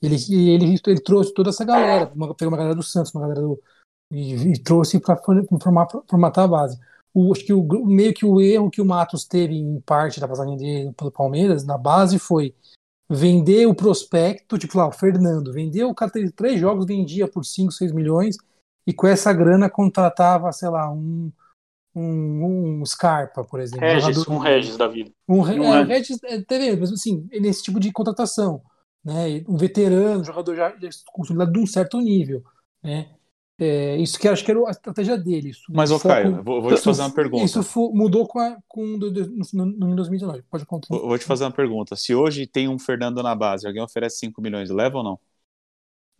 Ele, 0.00 0.16
e 0.28 0.50
ele, 0.50 0.80
ele 0.86 1.00
trouxe 1.00 1.34
toda 1.34 1.50
essa 1.50 1.64
galera, 1.64 2.12
uma, 2.14 2.32
pegou 2.32 2.52
uma 2.52 2.58
galera 2.58 2.76
do 2.76 2.82
Santos, 2.82 3.12
uma 3.12 3.22
galera 3.22 3.40
do. 3.40 3.60
E, 4.12 4.52
e 4.52 4.62
trouxe 4.62 5.00
para 5.00 5.16
formar, 5.60 5.88
formatar 6.08 6.44
a 6.44 6.48
base. 6.48 6.78
O, 7.14 7.32
acho 7.32 7.44
que 7.44 7.52
o, 7.52 7.86
meio 7.86 8.12
que 8.14 8.24
o 8.24 8.40
erro 8.40 8.70
que 8.70 8.80
o 8.80 8.84
Matos 8.84 9.24
teve 9.24 9.54
em 9.54 9.80
parte 9.80 10.20
da 10.20 10.28
passagem 10.28 10.56
dele 10.56 10.92
pelo 10.92 11.10
Palmeiras, 11.10 11.64
na 11.64 11.76
base, 11.78 12.18
foi 12.18 12.54
vender 13.10 13.66
o 13.66 13.74
prospecto, 13.74 14.58
tipo 14.58 14.76
lá, 14.76 14.86
o 14.86 14.92
Fernando, 14.92 15.52
vendeu, 15.52 15.88
o 15.88 15.94
cara 15.94 16.10
teve 16.10 16.30
três 16.30 16.60
jogos, 16.60 16.84
vendia 16.86 17.26
por 17.26 17.44
5, 17.44 17.72
6 17.72 17.90
milhões, 17.92 18.36
e 18.86 18.92
com 18.92 19.06
essa 19.06 19.32
grana 19.32 19.68
contratava, 19.70 20.52
sei 20.52 20.68
lá, 20.68 20.90
um, 20.92 21.32
um, 21.94 22.80
um 22.80 22.86
Scarpa, 22.86 23.44
por 23.44 23.60
exemplo. 23.60 23.80
Regis, 23.86 24.16
jogador- 24.16 24.32
um 24.32 24.38
Regis 24.38 24.76
da 24.76 24.86
vida. 24.86 25.10
Um, 25.28 25.40
Re- 25.40 25.60
Um 25.60 25.74
é, 25.74 25.82
Regis 25.84 26.18
é, 26.24 26.40
teve, 26.42 26.76
mas 26.78 26.92
assim, 26.92 27.26
nesse 27.40 27.62
tipo 27.62 27.80
de 27.80 27.90
contratação, 27.92 28.62
né? 29.04 29.42
Um 29.48 29.56
veterano, 29.56 30.22
jogador 30.24 30.54
já, 30.54 30.70
já 30.78 30.88
consolidado 31.12 31.52
de 31.52 31.58
um 31.58 31.66
certo 31.66 31.98
nível, 32.00 32.44
né? 32.82 33.08
É, 33.60 33.96
isso 33.96 34.18
que 34.18 34.28
eu 34.28 34.32
acho 34.32 34.44
que 34.44 34.50
era 34.52 34.60
a 34.66 34.70
estratégia 34.70 35.18
dele. 35.18 35.50
Isso, 35.50 35.64
Mas, 35.70 35.90
ô 35.90 35.98
Caio, 35.98 36.42
vou, 36.44 36.62
vou 36.62 36.74
te 36.74 36.80
fazer 36.80 37.02
uma 37.02 37.10
pergunta. 37.10 37.44
Isso 37.44 37.62
fu- 37.62 37.92
mudou 37.92 38.26
com, 38.26 38.38
a, 38.38 38.56
com 38.68 38.84
no, 38.86 39.10
no, 39.10 39.92
em 39.92 39.96
2019. 39.96 40.42
Pode 40.48 40.64
continuar. 40.64 41.00
Vou 41.00 41.08
vou 41.08 41.18
te 41.18 41.24
fazer 41.24 41.44
uma 41.44 41.50
pergunta. 41.50 41.96
Se 41.96 42.14
hoje 42.14 42.46
tem 42.46 42.68
um 42.68 42.78
Fernando 42.78 43.22
na 43.22 43.34
base, 43.34 43.66
alguém 43.66 43.82
oferece 43.82 44.18
5 44.18 44.40
milhões, 44.40 44.70
leva 44.70 44.98
ou 44.98 45.04
não? 45.04 45.18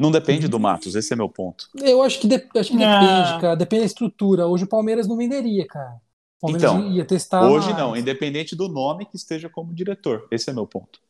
Não 0.00 0.10
depende 0.12 0.46
do 0.46 0.60
Matos, 0.60 0.94
esse 0.94 1.12
é 1.12 1.16
meu 1.16 1.28
ponto. 1.28 1.68
Eu 1.80 2.02
acho 2.02 2.20
que, 2.20 2.28
de- 2.28 2.48
acho 2.56 2.70
que 2.76 2.82
Ah. 2.84 3.00
depende, 3.00 3.40
cara. 3.40 3.54
Depende 3.56 3.80
da 3.82 3.86
estrutura. 3.86 4.46
Hoje 4.46 4.64
o 4.64 4.68
Palmeiras 4.68 5.06
não 5.08 5.16
venderia, 5.16 5.66
cara. 5.66 5.94
O 6.40 6.40
Palmeiras 6.42 6.70
Então, 6.72 6.92
ia 6.92 7.04
testar. 7.04 7.48
Hoje 7.50 7.66
mais. 7.66 7.78
não, 7.78 7.96
independente 7.96 8.54
do 8.54 8.68
nome 8.68 9.06
que 9.06 9.16
esteja 9.16 9.48
como 9.48 9.74
diretor. 9.74 10.28
Esse 10.30 10.50
é 10.50 10.52
meu 10.52 10.66
ponto. 10.66 11.00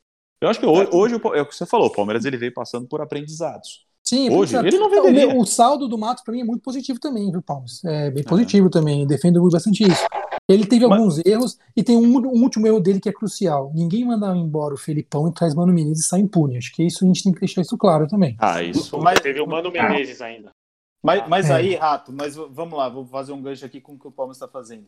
Eu 0.41 0.49
acho 0.49 0.59
que 0.61 0.64
hoje, 0.66 0.89
hoje 0.93 1.14
o 1.16 1.20
Pa- 1.20 1.37
é 1.37 1.43
o 1.43 1.47
que 1.47 1.55
você 1.55 1.66
falou, 1.66 1.89
o 1.89 1.93
Palmeiras 1.93 2.24
ele 2.24 2.39
veio 2.39 2.55
passando 2.55 2.87
por 2.87 3.01
aprendizados. 3.03 3.88
Sim, 4.09 4.30
Hoje, 4.30 4.56
ele 4.56 4.78
não 4.78 4.86
o, 4.86 4.90
venderia. 4.90 5.26
meu- 5.26 5.38
o 5.38 5.44
saldo 5.44 5.86
do 5.86 5.98
Matos 5.98 6.24
pra 6.24 6.32
mim 6.32 6.40
é 6.40 6.44
muito 6.44 6.62
positivo 6.62 6.98
também, 6.98 7.30
viu, 7.30 7.42
Palmas? 7.42 7.84
É 7.84 8.11
bem 8.11 8.24
positivo 8.24 8.70
também, 8.70 9.06
defendo 9.06 9.46
bastante 9.50 9.82
isso. 9.82 10.02
Ele 10.48 10.64
teve 10.66 10.86
Mas- 10.86 10.98
alguns 10.98 11.26
erros 11.26 11.59
e 11.76 11.82
tem 11.82 11.94
um, 11.94 12.16
um 12.18 12.42
último 12.42 12.66
erro 12.66 12.80
dele 12.80 13.00
que 13.00 13.09
é 13.11 13.12
crucial. 13.12 13.70
Ninguém 13.74 14.06
manda 14.06 14.34
embora 14.34 14.72
o 14.72 14.78
Felipão 14.78 15.28
e 15.28 15.34
traz 15.34 15.54
Mano 15.54 15.74
Menezes 15.74 16.06
e 16.06 16.09
sai 16.09 16.20
impune. 16.20 16.56
Acho 16.56 16.72
que 16.72 16.82
isso 16.84 17.04
a 17.04 17.06
gente 17.06 17.22
tem 17.22 17.32
que 17.34 17.40
deixar 17.40 17.61
isso 17.61 17.76
claro 17.76 18.06
também. 18.09 18.34
Ah, 18.38 18.62
isso. 18.62 18.96
Mas- 18.98 19.20
Teve 19.20 19.40
o 19.40 19.46
Mano 19.46 19.70
Menezes 19.70 20.22
ainda. 20.22 20.50
Mas, 21.02 21.28
mas 21.28 21.50
É. 21.50 21.54
aí, 21.54 21.74
Rato, 21.76 22.11
mas 22.12 22.34
vamos 22.34 22.78
lá, 22.78 22.88
vou 22.88 23.04
fazer 23.06 23.32
um 23.32 23.42
gancho 23.42 23.64
aqui 23.66 23.78
com 23.80 23.92
o 23.92 23.98
que 23.98 24.09
o 24.09 24.11
Palmeiras 24.11 24.36
está 24.38 24.48
fazendo. 24.48 24.86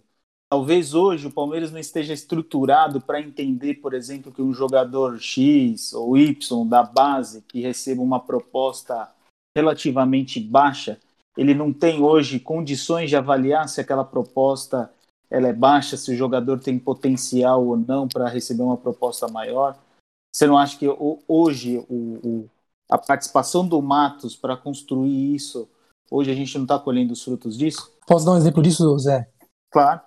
Talvez 0.53 0.94
hoje 0.94 1.28
o 1.28 1.30
Palmeiras 1.30 1.70
não 1.70 1.78
esteja 1.78 2.12
estruturado 2.12 3.01
para 3.01 3.20
entender, 3.20 3.74
por 3.74 3.94
exemplo, 3.94 4.32
que 4.32 4.42
um 4.42 4.53
jogador 4.53 5.18
X 5.20 5.92
ou 5.92 6.18
Y 6.18 6.66
da 6.68 6.82
base 6.82 7.42
que 7.42 7.61
receba 7.61 8.03
uma 8.03 8.18
proposta 8.18 9.09
relativamente 9.57 10.40
baixa, 10.40 10.98
ele 11.36 11.55
não 11.55 11.72
tem 11.72 12.03
hoje 12.03 12.40
condições 12.40 13.09
de 13.09 13.16
avaliar 13.16 13.68
se 13.68 13.80
aquela 13.80 14.05
proposta 14.05 14.90
ela 15.30 15.46
é 15.46 15.53
baixa, 15.53 15.96
se 15.96 16.11
o 16.12 16.16
jogador 16.16 16.59
tem 16.59 16.76
potencial 16.76 17.64
ou 17.64 17.76
não 17.76 18.09
para 18.09 18.28
receber 18.28 18.62
uma 18.62 18.76
proposta 18.76 19.28
maior. 19.28 19.78
Você 20.34 20.46
não 20.48 20.59
acha 20.59 20.76
que 20.76 20.86
hoje 21.28 21.78
o- 21.88 22.18
o- 22.26 22.51
a 22.90 22.98
participação 22.98 23.66
do 23.66 23.80
Matos 23.80 24.34
para 24.34 24.57
construir 24.57 25.34
isso 25.34 25.68
Hoje 26.11 26.28
a 26.28 26.34
gente 26.34 26.57
não 26.59 26.64
está 26.64 26.76
colhendo 26.76 27.12
os 27.12 27.22
frutos 27.22 27.57
disso? 27.57 27.92
Posso 28.05 28.26
dar 28.26 28.32
um 28.32 28.36
exemplo 28.36 28.61
disso, 28.61 28.98
Zé? 28.98 29.30
Claro. 29.70 30.01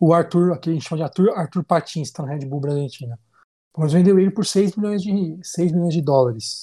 O 0.00 0.12
Arthur, 0.12 0.52
aqui 0.52 0.70
a 0.70 0.72
gente 0.72 0.88
chama 0.88 0.98
de 0.98 1.02
Arthur, 1.04 1.30
Arthur 1.30 1.64
Patins, 1.64 2.08
está 2.08 2.22
no 2.22 2.28
Red 2.28 2.46
Bull 2.46 2.60
Bragantino. 2.60 3.14
O 3.14 3.80
Palmeiras 3.80 3.92
vendeu 3.92 4.18
ele 4.18 4.30
por 4.30 4.46
6 4.46 4.76
milhões 4.76 5.02
de, 5.02 5.38
6 5.42 5.72
milhões 5.72 5.94
de 5.94 6.02
dólares. 6.02 6.62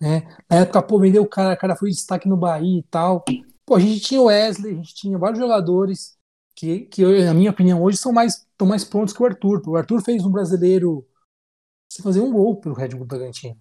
Né? 0.00 0.22
Na 0.48 0.58
época, 0.58 0.82
pô, 0.82 0.98
vendeu 0.98 1.22
o 1.22 1.28
cara, 1.28 1.54
o 1.54 1.58
cara 1.58 1.76
foi 1.76 1.90
destaque 1.90 2.28
no 2.28 2.36
Bahia 2.36 2.78
e 2.78 2.82
tal. 2.84 3.24
Pô, 3.66 3.74
a 3.74 3.80
gente 3.80 4.00
tinha 4.00 4.20
o 4.20 4.24
Wesley, 4.26 4.72
a 4.72 4.76
gente 4.76 4.94
tinha 4.94 5.18
vários 5.18 5.38
jogadores 5.38 6.16
que, 6.54 6.80
que 6.80 7.02
eu, 7.02 7.24
na 7.24 7.34
minha 7.34 7.50
opinião, 7.50 7.82
hoje 7.82 7.98
são 7.98 8.12
mais, 8.12 8.46
estão 8.50 8.66
mais 8.66 8.84
prontos 8.84 9.14
que 9.14 9.22
o 9.22 9.26
Arthur. 9.26 9.62
O 9.66 9.76
Arthur 9.76 10.02
fez 10.02 10.24
um 10.24 10.30
brasileiro 10.30 11.06
sem 11.90 12.02
fazer 12.02 12.20
um 12.20 12.32
gol 12.32 12.56
pelo 12.56 12.74
Red 12.74 12.88
Bull 12.88 13.06
Bragantino. 13.06 13.56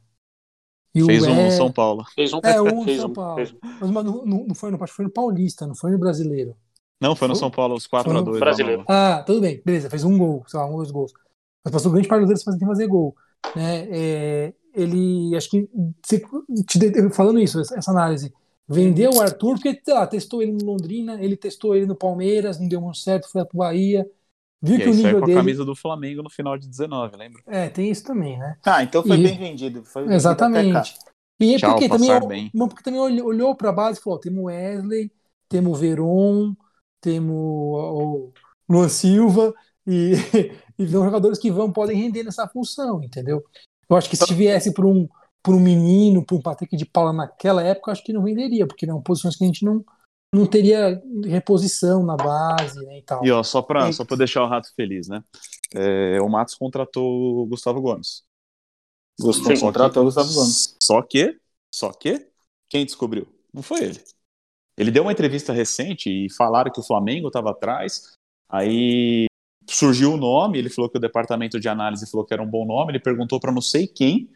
E 0.94 1.04
o 1.04 1.06
Fez 1.06 1.24
um 1.24 1.46
no 1.46 1.52
São 1.52 1.72
Paulo. 1.72 2.06
Fez 2.16 2.34
um, 2.34 2.40
É, 2.44 2.62
um 2.62 2.80
no 2.80 2.84
fez 2.86 3.02
São 3.02 3.10
um, 3.10 3.14
Paulo. 3.14 3.36
fez 3.36 3.52
um. 3.52 3.58
Mas 3.62 3.92
mas 3.92 4.06
não, 4.06 4.26
não, 4.26 4.48
não 4.48 4.56
foi 4.56 4.72
no, 4.72 4.84
acho 4.84 4.94
que 4.94 4.98
foi 4.98 5.06
no 5.06 5.12
Paulista, 5.12 5.68
não 5.68 5.76
foi 5.76 5.92
no 5.92 6.00
Brasileiro. 6.00 6.56
Não, 7.00 7.16
foi 7.16 7.28
no 7.28 7.36
Foi- 7.36 7.40
São 7.40 7.52
Paulo, 7.52 7.76
os 7.76 7.86
foi 7.86 8.00
no 8.14 8.24
4x2. 8.24 8.40
Brasileiro. 8.40 8.86
Ah, 8.88 9.24
tudo 9.26 9.42
bem, 9.42 9.62
beleza, 9.64 9.90
fez 9.90 10.04
um 10.04 10.18
gol, 10.18 10.44
sei 10.48 10.60
lá, 10.60 10.66
um 10.66 10.72
ou 10.72 10.78
dois 10.78 10.92
gols. 10.92 11.14
Mas 11.64 11.72
passou 11.74 11.92
grande 11.92 12.08
parte 12.08 12.22
dos 12.26 12.30
deles 12.44 12.44
sem 12.60 12.68
fazer 12.68 12.88
gol. 12.88 13.16
Né? 13.56 13.88
É, 13.90 14.54
ele, 14.74 15.36
acho 15.36 15.50
que, 15.50 15.70
se- 16.06 16.24
te 16.66 17.10
falando 17.12 17.40
isso, 17.40 17.60
essa, 17.60 17.92
análise, 17.92 18.34
vendeu 18.68 19.12
o 19.14 19.22
Arthur, 19.22 19.56
porque, 19.56 19.80
sei 19.84 19.94
lá, 19.94 20.08
testou 20.08 20.42
ele 20.42 20.52
no 20.54 20.66
Londrina, 20.66 21.22
ele 21.24 21.38
testou 21.38 21.76
ele 21.76 21.86
no 21.86 21.96
Palmeiras, 21.96 22.60
não 22.60 22.68
deu 22.68 22.82
muito 22.82 22.98
certo, 22.98 23.30
foi 23.30 23.46
pro 23.46 23.58
Bahia, 23.60 24.10
viu 24.62 24.76
E 24.76 24.80
que 24.80 24.84
aí 24.86 24.90
o 24.90 24.94
nível 24.96 25.20
com 25.20 25.26
a 25.26 25.28
dele. 25.28 25.40
camisa 25.40 25.64
do 25.66 25.76
Flamengo 25.76 26.24
no 26.24 26.30
final 26.30 26.58
de 26.58 26.68
19, 26.68 27.16
lembra? 27.16 27.42
É, 27.48 27.70
tem 27.70 27.90
isso 27.92 28.04
também, 28.04 28.38
né? 28.40 28.58
Ah, 28.66 28.84
então 28.84 29.04
foi 29.04 29.18
E- 29.18 29.24
bem 29.24 29.38
vendido. 29.38 29.84
Foi 29.84 30.02
vendido 30.04 30.16
Exatamente. 30.16 30.96
E 31.40 31.54
é 31.54 31.58
Tchau, 31.60 31.72
porque 31.72 31.88
também, 31.88 32.08
passar 32.10 32.26
bem. 32.28 32.52
porque 32.54 32.84
também 32.84 33.00
olhou, 33.00 33.28
olhou 33.28 33.56
para 33.56 33.70
a 33.70 33.74
base 33.74 34.00
e 34.00 34.02
falou: 34.02 34.20
temos 34.20 34.44
Wesley, 34.46 35.12
temos 35.48 35.78
o 35.78 35.80
Veron, 35.80 36.56
temos 37.02 37.36
o 37.36 38.32
Luan 38.70 38.90
Silva 38.90 39.54
e, 39.86 40.14
e 40.78 40.88
são 40.88 41.04
jogadores 41.04 41.40
que 41.40 41.52
vão 41.52 41.72
podem 41.72 41.98
render 41.98 42.24
nessa 42.24 42.48
função, 42.48 43.02
entendeu? 43.04 43.44
Eu 43.90 43.96
acho 43.96 44.10
que 44.10 44.18
se 44.18 44.34
viesse 44.34 44.74
para 44.74 44.86
um, 44.86 45.08
por 45.42 45.56
um 45.56 45.60
menino, 45.60 46.26
para 46.26 46.36
um 46.36 46.42
Patrick 46.42 46.76
de 46.76 46.86
Paula 46.86 47.14
naquela 47.14 47.64
época, 47.64 47.90
eu 47.90 47.94
acho 47.94 48.04
que 48.04 48.12
não 48.12 48.24
venderia, 48.24 48.68
porque 48.68 48.86
eram 48.86 49.02
posições 49.02 49.36
que 49.36 49.44
a 49.44 49.48
gente 49.48 49.64
não, 49.64 49.84
não 50.34 50.46
teria 50.46 51.02
reposição 51.24 52.06
na 52.06 52.18
base 52.18 52.86
né, 52.86 53.00
e 53.00 53.02
tal. 53.04 53.26
E 53.26 53.32
ó, 53.32 53.42
só 53.44 53.62
pra, 53.62 53.90
E- 53.90 53.94
só 53.94 54.04
pra 54.04 54.18
deixar 54.18 54.44
o 54.44 54.48
Rato 54.48 54.74
feliz, 54.76 55.08
né? 55.08 55.24
É, 55.74 56.20
o 56.22 56.28
Matos 56.28 56.56
contratou 56.56 57.44
o 57.44 57.46
Gustavo 57.46 57.82
Gomes. 57.82 58.24
Só 59.20 59.32
contratou 59.60 60.04
o 60.04 60.06
Gustavo 60.06 60.34
Gomes. 60.34 60.76
Só 60.82 61.02
que, 61.02 61.40
só 61.74 61.92
que, 61.92 62.28
quem 62.70 62.86
descobriu? 62.86 63.28
Não 63.54 63.64
foi 63.64 63.84
ele. 63.84 64.04
Ele 64.78 64.92
deu 64.92 65.04
uma 65.04 65.12
entrevista 65.12 65.52
recente 65.52 66.10
e 66.10 66.30
falaram 66.30 66.72
que 66.72 66.80
o 66.80 66.84
Flamengo 66.84 67.28
estava 67.28 67.52
atrás. 67.52 68.14
Aí 68.50 69.26
surgiu 69.70 70.14
o 70.14 70.18
nome, 70.18 70.58
ele 70.58 70.70
falou 70.70 70.90
que 70.90 70.98
o 70.98 71.02
departamento 71.02 71.60
de 71.60 71.68
análise 71.68 72.10
falou 72.10 72.26
que 72.26 72.34
era 72.34 72.44
um 72.44 72.50
bom 72.50 72.66
nome. 72.66 72.92
Ele 72.92 73.00
perguntou 73.00 73.40
para 73.40 73.52
não 73.52 73.62
sei 73.62 73.88
quem, 73.88 74.30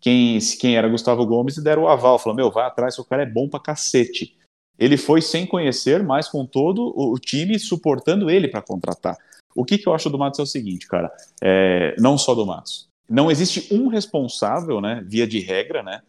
quem, 0.00 0.38
quem 0.60 0.76
era 0.76 0.88
Gustavo 0.88 1.26
Gomes 1.26 1.56
e 1.56 1.64
deram 1.64 1.82
o 1.82 1.88
aval. 1.88 2.18
Falou: 2.18 2.36
Meu, 2.36 2.50
vai 2.50 2.66
atrás, 2.66 2.98
o 2.98 3.04
cara 3.04 3.22
é 3.22 3.26
bom 3.26 3.48
pra 3.48 3.60
cacete. 3.60 4.36
Ele 4.78 4.96
foi 4.96 5.20
sem 5.20 5.46
conhecer, 5.46 6.02
mas 6.02 6.28
com 6.28 6.46
todo 6.46 6.94
o 6.96 7.12
o 7.12 7.18
time 7.18 7.58
suportando 7.58 8.30
ele 8.30 8.48
para 8.48 8.62
contratar. 8.62 9.18
O 9.54 9.64
que, 9.64 9.76
que 9.76 9.88
eu 9.88 9.94
acho 9.94 10.08
do 10.08 10.18
Matos 10.18 10.38
é 10.38 10.42
o 10.42 10.46
seguinte, 10.46 10.86
cara, 10.86 11.12
é, 11.42 11.94
não 11.98 12.16
só 12.16 12.34
do 12.34 12.46
Matos. 12.46 12.88
Não 13.08 13.30
existe 13.30 13.74
um 13.74 13.88
responsável, 13.88 14.80
né, 14.80 15.02
via 15.04 15.26
de 15.26 15.40
regra, 15.40 15.82
né, 15.82 16.02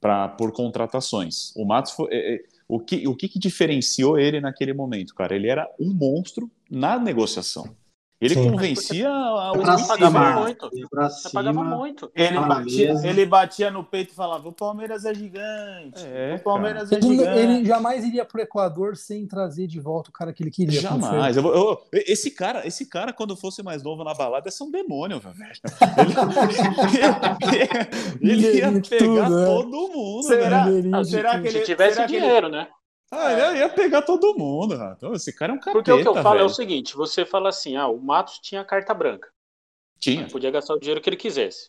pra, 0.00 0.28
por 0.28 0.52
contratações. 0.52 1.52
O 1.56 1.64
Matos 1.64 1.92
foi, 1.92 2.08
é, 2.12 2.34
é, 2.36 2.44
o, 2.68 2.80
que, 2.80 3.06
o 3.06 3.14
que, 3.14 3.28
que 3.28 3.38
diferenciou 3.38 4.18
ele 4.18 4.40
naquele 4.40 4.72
momento, 4.72 5.14
cara? 5.14 5.34
Ele 5.34 5.48
era 5.48 5.68
um 5.78 5.92
monstro 5.92 6.50
na 6.70 6.98
negociação. 6.98 7.74
Ele 8.24 8.34
Sim. 8.34 8.50
convencia 8.50 9.08
Ia 9.08 9.52
o 9.52 9.58
pra 9.60 9.76
time. 9.76 9.88
pagava 9.88 10.18
cima, 10.18 10.40
muito. 10.40 10.70
ia 10.72 10.88
pagava 11.32 11.64
muito. 11.64 12.10
Ele, 12.14 12.38
batia, 12.40 12.94
ele 13.04 13.26
batia 13.26 13.70
no 13.70 13.84
peito 13.84 14.12
e 14.12 14.14
falava: 14.14 14.48
o 14.48 14.52
Palmeiras 14.52 15.04
é 15.04 15.14
gigante. 15.14 16.02
É, 16.06 16.36
o 16.36 16.38
Palmeiras 16.42 16.90
é 16.90 16.94
Ele, 16.96 17.06
gigante. 17.08 17.38
ele 17.38 17.64
jamais 17.66 18.04
iria 18.04 18.24
pro 18.24 18.40
Equador 18.40 18.96
sem 18.96 19.26
trazer 19.26 19.66
de 19.66 19.78
volta 19.78 20.08
o 20.10 20.12
cara 20.12 20.32
que 20.32 20.42
ele 20.42 20.50
queria. 20.50 20.80
Jamais. 20.80 21.36
Eu 21.36 21.42
vou- 21.42 21.54
eu- 21.54 21.82
esse 21.92 22.30
cara, 22.30 22.66
esse 22.66 22.86
cara, 22.86 23.12
quando 23.12 23.36
fosse 23.36 23.62
mais 23.62 23.82
novo 23.82 24.02
na 24.02 24.14
balada, 24.14 24.48
ia 24.48 24.52
ser 24.52 24.64
um 24.64 24.70
demônio, 24.70 25.20
velho. 25.20 25.34
Ele, 28.20 28.32
ele 28.32 28.58
ia 28.58 28.70
Mineirinho 28.70 28.80
de 28.80 28.90
pegar 28.90 29.26
tudo, 29.26 29.36
né? 29.36 29.44
todo 29.46 29.88
mundo, 29.92 30.22
Será? 30.22 30.64
será 31.04 31.40
que 31.40 31.48
ele- 31.48 31.58
Se 31.58 31.64
tivesse 31.64 31.94
será 31.96 32.06
que 32.06 32.16
ele- 32.16 32.24
dinheiro, 32.24 32.48
né? 32.48 32.68
Ah, 33.10 33.32
ele 33.32 33.58
ia 33.58 33.68
pegar 33.68 34.02
todo 34.02 34.36
mundo, 34.36 34.76
Rato. 34.76 35.12
Esse 35.14 35.32
cara 35.32 35.52
é 35.52 35.54
um 35.54 35.58
capeta, 35.58 35.72
Porque 35.72 35.92
o 35.92 36.02
que 36.02 36.08
eu 36.08 36.14
falo 36.14 36.34
é 36.36 36.38
velho. 36.38 36.46
o 36.46 36.54
seguinte: 36.54 36.96
você 36.96 37.24
fala 37.24 37.48
assim, 37.48 37.76
ah, 37.76 37.86
o 37.88 38.00
Matos 38.00 38.38
tinha 38.40 38.64
carta 38.64 38.92
branca. 38.92 39.30
Tinha. 40.00 40.26
Podia 40.28 40.50
gastar 40.50 40.74
o 40.74 40.78
dinheiro 40.80 41.00
que 41.00 41.08
ele 41.08 41.16
quisesse. 41.16 41.68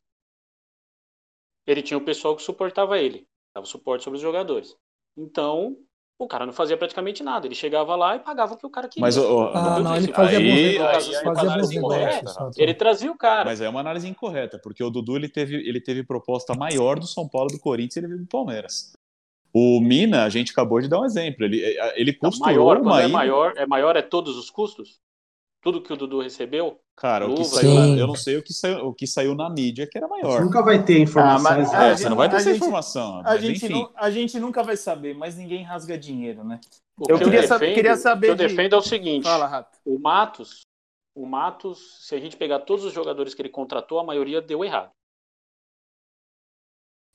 Ele 1.68 1.82
tinha 1.82 1.98
o 1.98 2.02
pessoal 2.04 2.36
que 2.36 2.42
suportava 2.44 2.98
ele, 3.00 3.28
dava 3.54 3.66
suporte 3.66 4.04
sobre 4.04 4.18
os 4.18 4.22
jogadores. 4.22 4.76
Então, 5.18 5.76
o 6.20 6.28
cara 6.28 6.46
não 6.46 6.54
fazia 6.54 6.78
praticamente 6.78 7.24
nada. 7.24 7.48
Ele 7.48 7.56
chegava 7.56 7.96
lá 7.96 8.16
e 8.16 8.20
pagava 8.20 8.54
o 8.54 8.58
que 8.58 8.66
o 8.66 8.70
cara 8.70 8.88
queria. 8.88 9.02
Mas, 9.02 9.18
ó, 9.18 9.52
Ah, 9.54 9.80
não, 9.80 9.96
ele 9.96 10.08
Aí- 10.08 10.14
fazia 10.14 10.38
aí- 10.38 10.44
negócios. 10.74 11.10
aí- 11.10 11.16
aí- 11.16 11.24
fazia 11.24 11.42
aí- 11.52 11.58
negócios. 11.58 11.82
correto. 11.82 12.30
só. 12.30 12.52
Ele 12.58 12.74
trazia 12.74 13.12
o 13.12 13.18
cara. 13.18 13.46
Mas 13.46 13.62
é 13.62 13.70
uma 13.70 13.80
análise 13.80 14.08
incorreta, 14.08 14.60
porque 14.62 14.84
o 14.84 14.90
Dudu 14.90 15.16
ele 15.16 15.30
teve, 15.30 15.56
ele 15.56 15.82
teve 15.82 16.04
proposta 16.04 16.54
maior 16.54 17.00
do 17.00 17.08
São 17.08 17.28
Paulo 17.28 17.50
do 17.50 17.60
Corinthians 17.60 17.96
e 17.96 18.00
ele 18.00 18.08
veio 18.08 18.20
do 18.22 18.28
Palmeiras. 18.28 18.94
O 19.58 19.80
Mina, 19.80 20.26
a 20.26 20.30
gente 20.30 20.52
acabou 20.52 20.82
de 20.82 20.90
dar 20.90 21.00
um 21.00 21.06
exemplo. 21.06 21.46
Ele, 21.46 21.62
ele 21.96 22.12
Então, 22.12 22.30
costurou 22.30 22.54
maior, 22.66 22.78
uma 22.82 23.02
é 23.02 23.08
maior, 23.08 23.54
é 23.56 23.66
maior 23.66 23.96
é 23.96 24.02
todos 24.02 24.36
os 24.36 24.50
custos? 24.50 25.00
Tudo 25.62 25.82
que 25.82 25.94
o 25.94 25.96
Dudu 25.96 26.20
recebeu? 26.22 26.78
Cara, 26.98 27.26
o 27.26 27.34
que 27.36 27.42
Luva. 27.42 27.56
saiu 27.56 27.98
eu 27.98 28.06
não 28.08 28.16
sei 28.16 28.38
o 28.38 28.44
que 28.44 28.54
saiu, 28.54 28.86
o 28.88 28.94
que 28.94 29.08
saiu 29.08 29.34
na 29.34 29.50
mídia 29.50 29.88
que 29.90 29.98
era 29.98 30.08
Você 30.10 30.22
maior. 30.22 30.42
nunca 30.44 30.62
vai 30.62 30.84
ter 30.84 31.00
informação 31.00 31.52
Ah, 31.52 31.58
mas-. 31.58 31.74
É, 31.74 31.78
a 31.78 31.98
você 31.98 32.10
não 32.10 32.18
vai 32.18 32.28
ter 32.30 32.36
a 32.36 32.40
essa 32.40 32.50
gente- 32.50 32.58
informação. 32.58 33.22
A 33.26 33.38
gente, 33.38 33.66
enfim. 33.66 33.74
nu- 33.74 33.90
a 33.96 34.12
gente 34.12 34.40
nunca 34.42 34.62
vai 34.62 34.76
saber, 34.76 35.16
mas 35.16 35.38
ninguém 35.38 35.64
rasga 35.64 35.98
dinheiro, 35.98 36.44
né? 36.44 36.60
O 37.00 37.10
Eu 37.10 37.18
que 37.18 37.24
queria 37.24 37.48
saber- 37.48 37.60
defendo- 37.68 37.76
queria 37.76 37.96
saber 37.96 38.28
O 38.32 38.36
que 38.36 38.44
eu 38.44 38.48
de- 38.48 38.56
defendo 38.56 38.76
é 38.76 38.78
o 38.78 38.82
seguinte: 38.82 39.24
Fala, 39.24 39.48
Rato. 39.48 39.78
o 39.86 39.98
Matos, 39.98 40.62
o 41.16 41.26
Matos, 41.26 42.06
se 42.06 42.14
a 42.14 42.20
gente 42.20 42.36
pegar 42.38 42.60
todos 42.60 42.84
os 42.86 42.92
jogadores 42.94 43.34
que 43.34 43.42
ele 43.42 43.50
contratou, 43.50 44.00
a 44.00 44.04
maioria 44.04 44.42
deu 44.42 44.64
errado. 44.66 44.92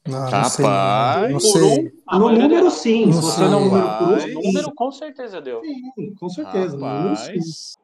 Não, 0.06 0.30
não 0.30 0.44
sei, 0.44 0.64
não 1.30 1.40
sei. 1.40 1.62
um, 1.62 2.18
No 2.18 2.28
deu 2.30 2.38
número, 2.42 2.70
sim. 2.70 3.06
Não 3.06 3.12
Se 3.14 3.20
você 3.20 3.36
sei. 3.40 3.48
não 3.48 3.64
número 3.64 3.82
por 3.82 3.84
um, 3.84 3.86
Rapaz. 3.86 4.22
sim. 4.24 4.34
O 4.36 4.42
número 4.42 4.74
com 4.74 4.90
certeza 4.92 5.40
deu. 5.40 5.60
Sim, 5.62 6.14
com 6.18 6.28
certeza. 6.30 6.76
No 6.76 6.86
número, 6.86 7.16
sim. 7.16 7.26
Rapaz. 7.26 7.76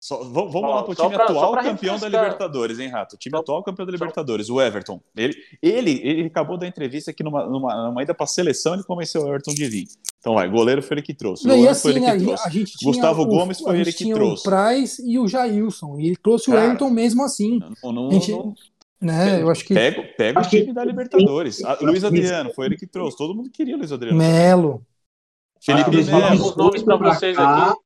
Só- 0.00 0.24
vamos 0.24 0.54
Ó, 0.56 0.74
lá 0.74 0.82
pro 0.82 0.96
só 0.96 1.04
time 1.04 1.14
pra- 1.14 1.28
só 1.28 1.32
atual 1.32 1.62
campeão 1.62 1.96
da. 1.96 2.08
Libertadores, 2.08 2.80
hein, 2.80 2.88
Rato? 2.88 3.14
O 3.14 3.16
time 3.18 3.36
Só- 3.36 3.40
atual 3.40 3.62
campeão 3.62 3.86
da 3.86 3.92
só- 3.92 3.96
Libertadores, 3.96 4.50
o 4.50 4.60
Everton. 4.60 5.00
Ele, 5.16 5.32
ele, 5.62 6.00
ele 6.02 6.26
acabou 6.26 6.58
da 6.58 6.66
entrevista 6.66 7.12
que 7.12 7.22
numa, 7.22 7.46
numa, 7.46 7.86
numa 7.86 8.02
ida 8.02 8.12
pra 8.12 8.26
seleção 8.26 8.74
ele 8.74 8.82
convenceu 8.82 9.22
o 9.22 9.28
Everton 9.28 9.54
de 9.54 9.64
vir. 9.68 9.84
Então 10.18 10.34
vai, 10.34 10.50
goleiro 10.50 10.82
foi 10.82 10.96
ele 10.96 11.02
que 11.02 11.14
trouxe. 11.14 11.46
Não, 11.46 11.56
e 11.56 11.68
assim, 11.68 11.82
foi 11.82 11.90
ele 11.92 12.00
que 12.18 12.24
trouxe. 12.24 12.48
a 12.48 12.50
gente 12.50 12.76
tinha 12.78 12.90
Gustavo 12.90 13.22
o- 13.22 13.26
Gomes 13.26 13.60
foi 13.60 13.76
a 13.76 13.80
ele 13.80 13.92
que 13.92 13.98
tinha 13.98 14.14
trouxe. 14.16 14.48
o 14.48 14.50
Price 14.50 15.08
e 15.08 15.18
o 15.20 15.28
Jailson. 15.28 15.96
E 16.00 16.06
ele 16.08 16.16
trouxe 16.16 16.46
Cara, 16.50 16.58
o 16.58 16.70
Ayrton 16.70 16.90
mesmo 16.90 17.22
assim. 17.22 17.60
Não, 17.84 17.92
não, 17.92 18.08
A 18.08 18.12
gente- 18.14 18.32
não- 18.32 18.54
Né? 19.02 19.42
Eu 19.42 19.50
acho 19.50 19.64
que 19.64 19.74
pega, 19.74 20.02
pega 20.16 20.38
o 20.38 20.40
Acho 20.40 20.50
que- 20.50 20.60
time 20.60 20.72
da 20.72 20.84
Libertadores. 20.84 21.64
Ah, 21.64 21.76
Luiz 21.80 22.04
Adriano 22.04 22.52
foi 22.54 22.66
ele 22.66 22.76
que 22.76 22.86
trouxe. 22.86 23.16
Todo 23.18 23.34
mundo 23.34 23.50
queria 23.50 23.74
o 23.74 23.78
Luiz 23.78 23.90
Adriano. 23.92 24.16
Melo. 24.16 24.86
Felipe 25.60 25.90
Ah, 25.90 26.04
Melo. 26.04 26.24
alguns 26.24 26.56
nomes 26.56 26.82
pra 26.84 26.96
vocês 26.96 27.36
cá, 27.36 27.70
aqui. 27.70 27.80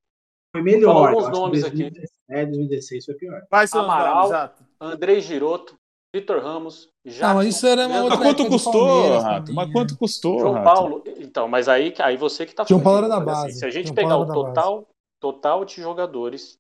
Foi 0.55 0.63
melhor. 0.63 1.15
Que 1.15 1.31
nomes 1.31 1.65
aqui. 1.65 1.77
2017, 1.91 2.47
2016 2.51 3.05
foi 3.07 3.15
pior. 3.15 3.43
São 3.67 3.83
Amaral. 3.85 4.15
os 4.25 4.31
nomes, 4.31 4.33
Rato? 4.33 4.65
Andrei 4.81 5.21
Giroto, 5.21 5.79
Vitor 6.15 6.43
Ramos, 6.43 6.89
já. 7.05 7.31
Ah, 7.31 7.35
mas 7.35 7.49
isso 7.49 7.67
era 7.67 7.83
uma 7.87 7.89
Mas 7.95 8.03
outra 8.03 8.17
quanto 8.19 8.29
época 8.43 8.45
do 8.45 8.51
custou, 8.51 9.19
Rato? 9.19 9.39
também, 9.47 9.55
Mas 9.55 9.67
né? 9.69 9.73
quanto 9.73 9.97
custou, 9.99 10.39
João 10.41 10.53
Rato? 10.53 10.65
Paulo, 10.65 11.05
então, 11.19 11.49
mas 11.49 11.69
aí, 11.69 11.95
aí 11.99 12.17
você 12.17 12.45
que 12.47 12.55
tá 12.55 12.65
João 12.69 12.83
Paulo 12.83 12.99
era 12.99 13.09
da 13.09 13.21
mas, 13.21 13.29
assim, 13.39 13.43
base. 13.47 13.59
se 13.59 13.65
a 13.65 13.71
gente 13.71 13.87
João 13.87 13.95
pegar 13.95 14.09
Paulo 14.11 14.25
o 14.25 14.29
base. 14.29 14.47
total, 14.55 14.89
total 15.21 15.65
de 15.65 15.81
jogadores 15.81 16.59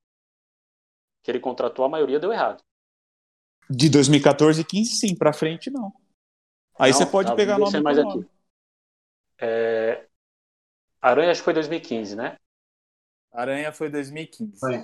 que 1.22 1.30
ele 1.30 1.40
contratou, 1.40 1.84
a 1.84 1.88
maioria 1.88 2.20
deu 2.20 2.32
errado. 2.32 2.62
De 3.68 3.88
2014 3.90 4.60
e 4.60 4.64
15, 4.64 4.94
sim, 4.94 5.14
pra 5.16 5.32
frente 5.32 5.70
não. 5.70 5.92
Aí 6.78 6.90
Não, 6.92 6.98
você 6.98 7.06
pode 7.06 7.28
tá, 7.30 7.34
pegar 7.34 7.58
nome 7.58 7.80
mais 7.80 7.96
nome. 7.98 8.20
aqui. 8.22 8.30
É, 9.40 10.06
Aranha 11.00 11.30
acho 11.30 11.40
que 11.40 11.44
foi 11.44 11.54
2015, 11.54 12.14
né? 12.16 12.36
Aranha 13.32 13.72
foi 13.72 13.90
2015. 13.90 14.58
Foi. 14.58 14.82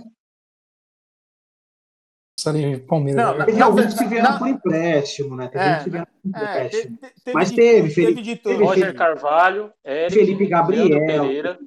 Palmeiras. 2.89 3.24
Não? 3.39 3.45
Teve 3.47 3.59
Não, 3.59 3.66
alguns 3.68 3.95
que 3.95 4.05
vieram 4.07 4.30
não. 4.33 4.39
por 4.39 4.49
empréstimo, 4.49 5.37
né? 5.37 5.49
Teve 5.49 5.64
É, 5.64 5.85
que 5.85 5.91
vieram 5.91 6.07
por 6.07 6.37
É, 6.37 6.41
empréstimo. 6.66 6.97
te- 6.97 7.14
teve 7.24 7.35
Mas 7.35 7.51
de, 7.51 7.57
teve, 7.57 7.80
teve 7.83 7.95
Felipe- 7.95 8.22
de 8.22 8.37
teve 8.37 8.57
tudo. 8.57 8.64
Roger 8.64 8.95
Carvalho, 8.97 9.72
Eric, 9.85 10.14
Felipe 10.18 10.47
Gabriel. 10.47 10.89
Leandro 10.89 11.07
Pereira, 11.07 11.59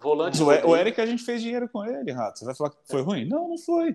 volante. 0.00 0.42
O, 0.42 0.46
o. 0.46 0.76
Eric 0.76 0.98
a 1.00 1.06
gente 1.06 1.22
fez 1.22 1.42
dinheiro 1.42 1.68
com 1.68 1.84
ele, 1.84 2.12
Rato. 2.12 2.38
Você 2.38 2.44
vai 2.46 2.54
falar 2.54 2.70
que 2.70 2.78
foi 2.86 3.02
ruim? 3.02 3.26
Não, 3.28 3.46
não 3.48 3.58
foi. 3.58 3.94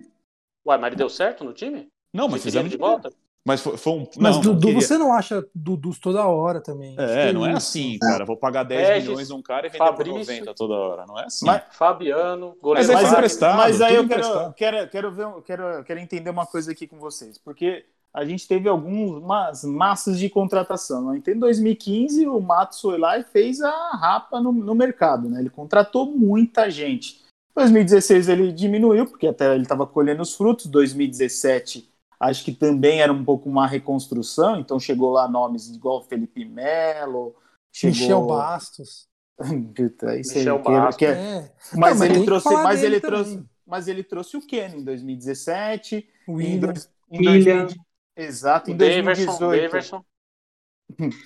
Ué, 0.66 0.78
mas 0.78 0.86
ele 0.88 0.96
deu 0.96 1.08
certo 1.08 1.42
no 1.42 1.52
time? 1.52 1.88
Não, 2.12 2.28
mas 2.28 2.42
fizemos 2.42 2.70
de 2.70 2.76
volta? 2.76 3.10
Mas 3.44 3.62
foi, 3.62 3.76
foi 3.78 3.92
um. 3.94 4.06
Mas 4.18 4.36
não, 4.36 4.42
Dudu, 4.42 4.66
queria. 4.66 4.80
você 4.82 4.98
não 4.98 5.12
acha 5.12 5.42
Dudus 5.54 5.98
toda 5.98 6.26
hora 6.26 6.60
também? 6.60 6.94
É, 6.98 7.28
que 7.28 7.32
não 7.32 7.46
é 7.46 7.52
assim, 7.52 7.98
cara. 7.98 8.24
Vou 8.24 8.36
pagar 8.36 8.62
10 8.62 8.88
Regis, 8.88 9.08
milhões 9.08 9.30
num 9.30 9.40
cara 9.40 9.66
e 9.66 9.70
vender 9.70 9.78
Fabrício. 9.78 10.12
por 10.12 10.18
90 10.20 10.54
toda 10.54 10.74
hora. 10.74 11.06
Não 11.06 11.18
é 11.18 11.24
assim. 11.24 11.46
Mas- 11.46 11.62
Fabiano, 11.70 12.48
Mas 12.50 12.60
goleiro 12.60 12.90
aí 12.90 12.94
foi 12.96 13.04
Mas, 13.04 13.12
emprestado, 13.12 13.56
mas 13.56 13.80
aí 13.80 13.94
eu 13.94 14.06
quero, 14.06 14.52
quero, 14.52 14.88
quero, 14.90 15.12
ver, 15.12 15.26
um- 15.26 15.40
quero, 15.40 15.84
quero 15.84 16.00
entender 16.00 16.28
uma 16.28 16.44
coisa 16.44 16.72
aqui 16.72 16.86
com 16.86 16.98
vocês, 16.98 17.38
porque 17.38 17.86
a 18.12 18.22
gente 18.24 18.46
teve 18.46 18.68
algumas 18.68 19.64
massas 19.64 20.18
de 20.18 20.28
contratação. 20.28 21.10
Né? 21.12 21.22
Em 21.26 21.38
2015, 21.38 22.26
o 22.26 22.40
Matos 22.40 22.80
foi 22.80 22.98
lá 22.98 23.18
e 23.18 23.22
fez 23.24 23.62
a 23.62 23.92
rapa 23.92 24.40
no, 24.40 24.52
no 24.52 24.74
mercado. 24.74 25.28
Né? 25.30 25.40
Ele 25.40 25.50
contratou 25.50 26.04
muita 26.04 26.68
gente. 26.70 27.22
Em 27.52 27.60
2016 27.60 28.28
ele 28.28 28.52
diminuiu, 28.52 29.06
porque 29.06 29.26
até 29.26 29.54
ele 29.54 29.62
estava 29.62 29.86
colhendo 29.86 30.20
os 30.20 30.34
frutos. 30.34 30.66
2017 30.66 31.88
acho 32.20 32.44
que 32.44 32.52
também 32.52 33.00
era 33.00 33.12
um 33.12 33.24
pouco 33.24 33.48
uma 33.48 33.66
reconstrução, 33.66 34.58
então 34.58 34.78
chegou 34.80 35.10
lá 35.12 35.28
nomes 35.28 35.68
igual 35.68 36.02
Felipe 36.02 36.44
Melo, 36.44 37.34
chegou... 37.72 37.96
Michel 37.98 38.26
Bastos. 38.26 39.06
Puta, 39.74 40.06
Michel 40.16 40.58
que- 40.58 40.64
que 40.64 40.70
Bastos. 40.70 41.02
é- 41.02 41.38
É. 41.38 41.52
mas, 41.74 41.74
Não, 41.74 41.78
mas 41.80 42.00
ele 42.02 42.24
trouxe, 42.24 42.48
mas 42.54 42.82
ele 42.82 43.00
também. 43.00 43.22
trouxe, 43.24 43.44
mas 43.66 43.88
ele 43.88 44.02
trouxe 44.02 44.36
o 44.36 44.46
Ken 44.46 44.68
em 44.76 44.84
2017, 44.84 46.08
O 46.26 46.32
em, 46.32 46.34
William. 46.54 46.60
dois, 46.72 46.90
em 47.10 47.18
William. 47.18 47.64
2000 47.66 47.84
exato, 48.16 48.70
O 48.70 48.74
em 48.74 48.76
Daverson, 48.76 49.04
2018 49.38 49.62
Daverson, 49.62 50.04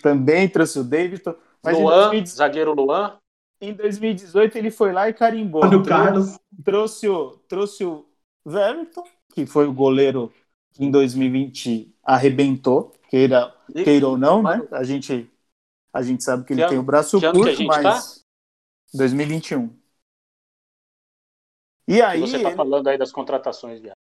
também 0.02 0.48
trouxe 0.48 0.78
o 0.78 0.84
Davidson, 0.84 1.34
mas 1.62 1.78
em, 1.78 1.82
Luan, 1.82 2.10
2000 2.10 2.26
zagueiro 2.26 2.74
Luan. 2.74 3.18
em 3.60 3.72
2018 3.72 4.56
ele 4.58 4.70
foi 4.70 4.92
lá 4.92 5.08
e 5.08 5.14
carimbou, 5.14 5.62
trouxe, 5.62 5.88
Carlos. 5.88 6.38
trouxe 6.64 7.08
o 7.08 7.30
trouxe 7.48 7.84
o 7.84 8.04
Verton, 8.44 9.04
que 9.34 9.46
foi 9.46 9.66
o 9.66 9.72
goleiro 9.72 10.32
que 10.72 10.84
em 10.84 10.90
2020 10.90 11.94
arrebentou, 12.02 12.92
queira, 13.08 13.54
queira 13.84 14.08
ou 14.08 14.18
não, 14.18 14.42
né? 14.42 14.66
A 14.72 14.82
gente 14.84 15.28
a 15.92 16.02
gente 16.02 16.24
sabe 16.24 16.44
que 16.46 16.54
ele 16.54 16.62
Que 16.62 16.68
tem 16.68 16.76
ano- 16.78 16.82
o 16.82 16.86
braço 16.86 17.20
curto, 17.20 17.64
mas 17.64 18.24
2021. 18.94 19.70
E 21.86 22.00
aí 22.00 22.20
Você 22.20 22.40
tá 22.42 22.48
ele- 22.48 22.56
falando 22.56 22.88
aí 22.88 22.96
das 22.96 23.12
contratações, 23.12 23.80
viado. 23.80 23.96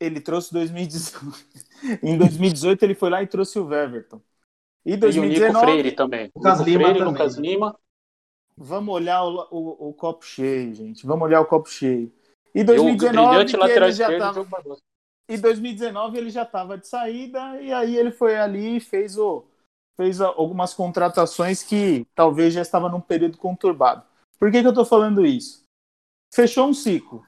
ele 0.00 0.20
trouxe 0.20 0.52
2018. 0.52 1.20
em 2.02 2.18
2018 2.18 2.82
ele 2.82 2.94
foi 2.94 3.08
lá 3.10 3.22
e 3.22 3.26
trouxe 3.26 3.58
o 3.58 3.64
Weverton. 3.66 4.20
E 4.84 4.90
E 4.90 4.94
o 4.94 4.96
Nico 4.96 5.00
2019, 5.00 5.64
Freire 5.66 5.92
também. 5.92 6.30
Lucas 6.34 6.58
Nico 6.58 6.70
Lima 6.70 6.80
Freire, 6.82 6.98
também. 6.98 7.12
Lucas 7.12 7.36
Lima. 7.36 7.78
vamos 8.56 8.94
olhar 8.94 9.22
o, 9.24 9.48
o- 9.50 9.88
o 9.88 9.94
copo 9.94 10.24
cheio, 10.24 10.74
gente. 10.74 11.06
Vamos 11.06 11.24
olhar 11.24 11.40
o 11.40 11.46
copo 11.46 11.68
cheio. 11.68 12.12
E 12.54 12.58
E 12.58 12.62
o 12.62 12.66
2019 12.66 13.28
brilhante 13.28 13.56
lateral 13.56 13.88
ele 13.88 13.96
já 13.96 14.04
esquerdo, 14.04 14.20
tava. 14.20 14.78
E 15.34 15.38
2019 15.38 16.18
ele 16.18 16.30
já 16.30 16.42
estava 16.42 16.76
de 16.78 16.86
saída 16.86 17.60
e 17.60 17.72
aí 17.72 17.96
ele 17.96 18.10
foi 18.10 18.36
ali 18.36 18.76
e 18.76 18.80
fez 18.80 19.16
o 19.18 19.44
fez 19.96 20.20
algumas 20.20 20.72
contratações 20.74 21.62
que 21.62 22.06
talvez 22.14 22.54
já 22.54 22.62
estava 22.62 22.88
num 22.88 23.00
período 23.00 23.36
conturbado. 23.36 24.02
Por 24.38 24.50
que, 24.50 24.60
que 24.60 24.66
eu 24.66 24.70
estou 24.70 24.84
falando 24.84 25.24
isso? 25.24 25.62
Fechou 26.34 26.66
um 26.66 26.74
ciclo. 26.74 27.24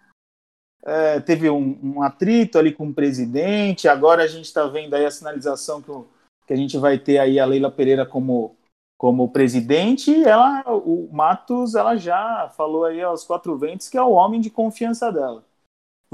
É, 0.85 1.21
teve 1.21 1.49
um, 1.49 1.79
um 1.83 2.03
atrito 2.03 2.59
ali 2.59 2.73
com 2.73 2.89
o 2.89 2.95
presidente. 2.95 3.87
Agora 3.87 4.23
a 4.23 4.27
gente 4.27 4.47
está 4.47 4.67
vendo 4.67 4.95
aí 4.95 5.05
a 5.05 5.11
sinalização 5.11 5.81
que, 5.83 5.91
o- 5.91 6.07
que 6.47 6.53
a 6.53 6.57
gente 6.57 6.77
vai 6.79 6.99
ter 6.99 7.19
aí 7.19 7.39
a 7.39 7.47
Leila 7.47 7.71
Pereira 7.71 8.05
como 8.07 8.57
como 8.97 9.29
presidente. 9.31 10.25
Ela, 10.25 10.63
o 10.67 11.09
Matos, 11.13 11.75
ela 11.75 11.97
já 11.97 12.49
falou 12.57 12.85
aí 12.85 13.03
aos 13.03 13.25
quatro 13.25 13.57
ventos 13.59 13.89
que 13.89 13.99
é 13.99 14.03
o 14.03 14.13
homem 14.13 14.41
de 14.41 14.49
confiança 14.51 15.13
dela. 15.13 15.45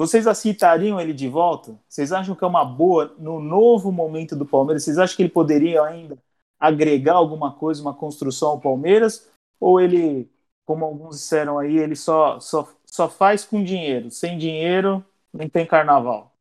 Vocês 0.01 0.27
aceitariam 0.27 0.99
ele 0.99 1.13
de 1.13 1.29
volta? 1.29 1.79
Vocês 1.87 2.11
acham 2.11 2.35
que 2.35 2.43
é 2.43 2.47
uma 2.47 2.65
boa 2.65 3.15
no 3.19 3.39
novo 3.39 3.93
momento 3.93 4.35
do 4.35 4.47
Palmeiras? 4.47 4.83
Vocês 4.83 4.97
acham 4.97 5.15
que 5.15 5.21
ele 5.25 5.29
poderia 5.29 5.83
ainda 5.83 6.17
agregar 6.59 7.17
alguma 7.17 7.53
coisa, 7.53 7.83
uma 7.83 7.93
construção 7.93 8.49
ao 8.49 8.61
Palmeiras? 8.61 9.29
Ou 9.61 9.79
ele, 9.79 10.27
como 10.65 10.87
alguns 10.87 11.17
disseram 11.17 11.59
aí, 11.59 11.77
ele 11.77 11.95
só, 11.95 12.41
só, 12.41 12.67
só 12.87 13.11
faz 13.11 13.45
com 13.45 13.63
dinheiro? 13.63 14.11
Sem 14.11 14.39
dinheiro, 14.39 15.05
não 15.31 15.47
tem 15.51 15.67
carnaval. 15.67 16.33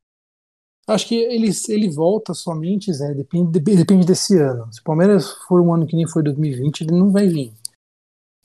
Acho 0.87 1.09
que 1.09 1.15
ele, 1.15 1.49
ele 1.67 1.89
volta 1.89 2.33
somente, 2.33 2.93
Zé, 2.93 3.13
depende, 3.13 3.59
depende 3.59 4.07
desse 4.07 4.37
ano. 4.37 4.71
Se 4.71 4.79
o 4.79 4.83
Palmeiras 4.85 5.31
for 5.49 5.59
um 5.59 5.73
ano 5.73 5.85
que 5.85 5.97
nem 5.97 6.07
foi 6.07 6.23
2020, 6.23 6.85
ele 6.85 6.97
não 6.97 7.11
vai 7.11 7.27
vir. 7.27 7.53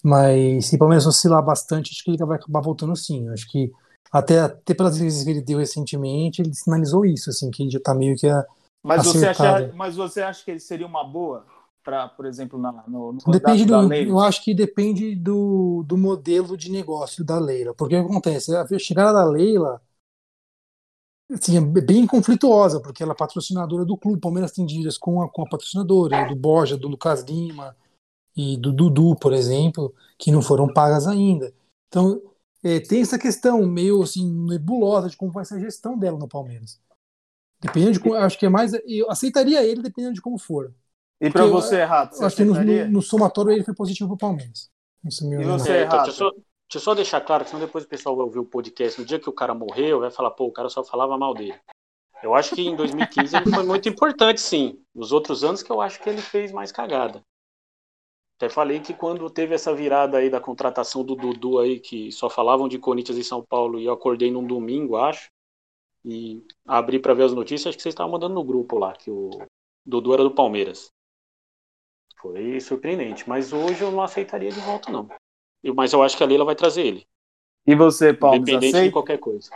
Mas 0.03 0.67
se 0.67 0.75
o 0.75 0.79
Palmeiras 0.81 1.07
oscilar 1.07 1.45
bastante, 1.45 1.93
acho 1.93 2.03
que 2.03 2.11
ele 2.11 2.27
vai 2.27 2.37
acabar 2.37 2.61
voltando 2.61 2.97
sim. 2.97 3.29
Acho 3.29 3.49
que 3.49 3.71
até, 4.13 4.41
até 4.41 4.75
pelas 4.75 4.97
vezes 4.99 5.25
que 5.25 5.31
ele 5.31 5.43
deu 5.43 5.59
recentemente, 5.59 6.41
ele 6.41 6.55
sinalizou 6.55 7.05
isso, 7.05 7.31
assim, 7.31 7.51
que 7.51 7.69
já 7.71 7.81
tá 7.81 7.95
meio 7.95 8.17
que 8.17 8.29
a, 8.29 8.45
Mas 8.83 9.05
você, 9.05 9.27
acha, 9.27 9.73
mas 9.75 9.97
você 9.97 10.23
acha 10.23 10.45
que 10.45 10.51
ele 10.51 10.61
seria 10.61 10.87
uma 10.87 11.05
boa 11.05 11.45
para, 11.83 12.09
por 12.09 12.25
exemplo, 12.25 12.59
na, 12.59 12.73
no, 12.89 13.13
no 13.13 13.33
Depende 13.33 13.65
do, 13.65 13.79
Leila? 13.81 14.11
eu 14.11 14.19
acho 14.21 14.43
que 14.43 14.55
depende 14.55 15.15
do, 15.15 15.85
do 15.87 15.99
modelo 15.99 16.57
de 16.57 16.71
negócio 16.71 17.23
da 17.23 17.39
Leila. 17.39 17.75
Porque 17.75 17.95
o 17.97 18.01
que 18.01 18.11
acontece? 18.11 18.57
A 18.57 18.67
chegada 18.79 19.13
da 19.13 19.25
Leila 19.25 19.81
assim, 21.33 21.57
é 21.57 21.61
bem 21.61 22.07
conflituosa, 22.07 22.81
porque 22.81 23.03
ela 23.03 23.13
é 23.13 23.17
patrocinadora 23.17 23.85
do 23.85 23.97
clube. 23.97 24.19
O 24.19 24.21
Palmeiras 24.21 24.53
tem 24.53 24.65
dívidas 24.65 24.99
com 24.99 25.23
a, 25.23 25.29
com 25.29 25.43
a 25.43 25.49
patrocinadora, 25.49 26.27
do 26.29 26.35
Borja, 26.35 26.77
do 26.77 26.89
Lucas 26.89 27.23
Lima 27.23 27.77
e 28.37 28.57
do 28.57 28.73
Dudu, 28.73 29.15
por 29.17 29.33
exemplo, 29.33 29.95
que 30.19 30.31
não 30.31 30.43
foram 30.43 30.73
pagas 30.73 31.07
ainda. 31.07 31.53
Então, 31.89 32.21
é, 32.65 32.81
tem 32.81 33.03
essa 33.03 33.19
questão 33.19 33.65
meio 33.67 34.03
assim, 34.03 34.27
nebulosa 34.47 35.09
de 35.11 35.17
como 35.17 35.31
vai 35.31 35.45
ser 35.45 35.57
a 35.57 35.61
gestão 35.61 35.99
dela 35.99 36.19
no 36.19 36.27
Palmeiras. 36.27 36.81
Dependendo 37.61 37.93
de 37.93 38.01
como, 38.01 38.15
acho 38.15 38.39
que 38.39 38.47
é 38.47 38.49
mais. 38.49 38.73
Eu 38.87 39.11
aceitaria 39.11 39.63
ele 39.63 39.83
dependendo 39.83 40.15
de 40.15 40.21
como 40.23 40.39
for. 40.39 40.75
E 41.21 41.31
para 41.31 41.43
porque 41.43 41.55
eu- 41.57 41.63
você, 41.63 41.83
Rato, 41.85 42.17
você 42.17 42.23
Eu 42.23 42.27
acho 42.27 42.37
que 42.37 42.45
no, 42.45 42.53
aceitaria? 42.53 42.89
no, 42.89 43.03
somatório 43.03 43.53
ele 43.53 43.65
foi 43.65 43.75
positivo 43.75 44.09
pro 44.09 44.19
Palmeiras. 44.19 44.71
Isso 45.05 45.25
é 45.25 45.29
meu 45.29 45.41
E 45.41 45.45
você? 45.45 45.73
É, 45.73 45.85
então, 45.85 45.95
errado. 45.95 46.05
deixa, 46.07 46.25
eu 46.25 46.29
só, 46.29 46.35
deixa 46.35 46.45
eu 46.77 46.81
só 46.81 46.95
deixar 46.95 47.21
claro, 47.21 47.45
que 47.45 47.51
senão 47.51 47.65
depois 47.65 47.85
o 47.85 47.89
pessoal 47.89 48.17
vai 48.17 48.25
ouvir 48.27 48.39
o 48.39 48.45
podcast. 48.45 49.01
No 49.01 49.07
dia 49.07 49.21
que 49.21 49.29
o 49.29 49.33
cara 49.33 49.55
morreu, 49.55 50.01
vai 50.01 50.11
falar, 50.11 50.31
pô, 50.33 50.47
o 50.47 50.53
cara 50.53 50.69
só 50.69 50.83
falava 50.83 51.17
mal 51.17 51.33
dele. 51.35 51.55
Eu 52.23 52.35
acho 52.35 52.55
que 52.55 52.63
em 52.63 52.75
2015 52.75 53.37
ele 53.37 53.51
foi 53.51 53.65
muito 53.65 53.89
importante, 53.89 54.41
sim. 54.41 54.79
Nos 54.95 55.13
outros 55.13 55.45
anos 55.45 55.63
que 55.63 55.71
eu 55.71 55.81
acho 55.81 56.01
que 56.03 56.09
ele 56.09 56.23
fez 56.23 56.53
mais 56.53 56.73
cagada. 56.73 57.23
Até 58.37 58.49
falei 58.49 58.81
que 58.81 58.93
quando 58.93 59.31
teve 59.31 59.55
essa 59.55 59.75
virada 59.75 60.19
aí 60.19 60.29
da 60.29 60.41
contratação 60.41 61.05
do 61.05 61.15
Dudu 61.15 61.59
aí, 61.61 61.79
que 61.79 62.11
só 62.11 62.29
falavam 62.29 62.69
de 62.69 62.79
Corinthians 62.79 63.17
e 63.19 63.25
São 63.25 63.45
Paulo, 63.45 63.79
e 63.79 63.85
eu 63.85 63.93
acordei 63.93 64.31
num 64.31 64.45
domingo, 64.47 64.97
acho, 64.97 65.29
e 66.05 66.45
abri 66.67 66.99
pra 66.99 67.15
ver 67.15 67.25
as 67.25 67.33
notícias, 67.33 67.69
acho 67.69 67.77
que 67.77 67.83
vocês 67.83 67.93
estavam 67.93 68.13
mandando 68.13 68.35
no 68.35 68.45
grupo 68.45 68.77
lá, 68.79 68.93
que 68.93 69.11
o 69.11 69.31
Dudu 69.87 70.13
era 70.13 70.25
do 70.25 70.35
Palmeiras. 70.35 70.89
Foi 72.21 72.59
surpreendente, 72.61 73.29
mas 73.29 73.53
hoje 73.53 73.83
eu 73.83 73.93
não 73.93 74.03
aceitaria 74.03 74.51
de 74.51 74.61
volta, 74.61 74.91
não. 74.91 75.09
Eu- 75.63 75.75
Mas 75.75 75.93
eu 75.93 76.03
acho 76.03 76.17
que 76.17 76.23
a 76.23 76.27
Leila 76.27 76.45
vai 76.45 76.57
trazer 76.57 76.85
ele, 76.85 77.07
E 77.67 77.75
você, 77.75 78.13
Paulo, 78.13 78.37
independente 78.37 78.73
de 78.73 78.79
aceita? 78.79 78.93
qualquer 78.93 79.19
coisa. 79.19 79.51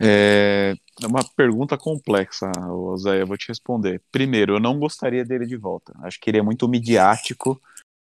É 0.00 0.74
é 1.00 1.06
uma 1.06 1.24
pergunta 1.36 1.78
complexa, 1.78 2.50
Zé, 2.98 3.22
eu 3.22 3.26
vou 3.26 3.36
te 3.36 3.48
responder. 3.48 4.02
Primeiro, 4.10 4.56
eu 4.56 4.60
não 4.60 4.78
gostaria 4.78 5.24
dele 5.24 5.46
de 5.46 5.56
volta. 5.56 5.92
Acho 6.02 6.20
que 6.20 6.28
ele 6.28 6.38
é 6.38 6.42
muito 6.42 6.68
midiático, 6.68 7.60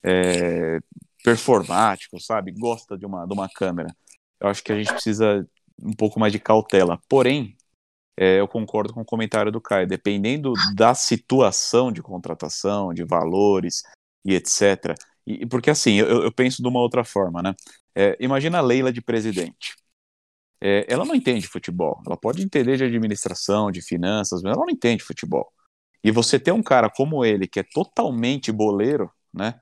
é, 0.02 0.80
performático, 1.22 2.18
sabe? 2.20 2.52
Gosta 2.52 2.98
de 2.98 3.06
uma, 3.06 3.26
de 3.26 3.32
uma 3.32 3.48
câmera. 3.48 3.94
Eu 4.40 4.48
acho 4.48 4.62
que 4.62 4.72
a 4.72 4.76
gente 4.76 4.92
precisa 4.92 5.46
um 5.80 5.92
pouco 5.92 6.18
mais 6.18 6.32
de 6.32 6.40
cautela. 6.40 7.00
Porém, 7.08 7.56
é, 8.16 8.40
eu 8.40 8.48
concordo 8.48 8.92
com 8.92 9.02
o 9.02 9.04
comentário 9.04 9.52
do 9.52 9.60
Caio. 9.60 9.86
Dependendo 9.86 10.52
da 10.74 10.94
situação 10.94 11.92
de 11.92 12.02
contratação, 12.02 12.92
de 12.92 13.04
valores 13.04 13.82
e 14.24 14.34
etc. 14.34 14.94
E 15.26 15.46
porque 15.46 15.70
assim, 15.70 15.94
eu, 15.94 16.24
eu 16.24 16.32
penso 16.32 16.62
de 16.62 16.68
uma 16.68 16.80
outra 16.80 17.04
forma, 17.04 17.42
né? 17.42 17.54
É, 17.94 18.16
imagina 18.18 18.58
a 18.58 18.62
Leila 18.62 18.92
de 18.92 19.00
presidente. 19.00 19.76
É, 20.62 20.86
ela 20.88 21.04
não 21.04 21.14
entende 21.14 21.46
futebol. 21.48 22.00
Ela 22.06 22.16
pode 22.16 22.42
entender 22.42 22.76
de 22.76 22.84
administração, 22.84 23.70
de 23.70 23.82
finanças, 23.82 24.42
mas 24.42 24.52
ela 24.54 24.64
não 24.64 24.72
entende 24.72 25.02
futebol. 25.02 25.52
E 26.04 26.10
você 26.10 26.38
ter 26.38 26.52
um 26.52 26.62
cara 26.62 26.88
como 26.88 27.24
ele, 27.24 27.48
que 27.48 27.60
é 27.60 27.64
totalmente 27.64 28.52
boleiro, 28.52 29.10
né? 29.34 29.54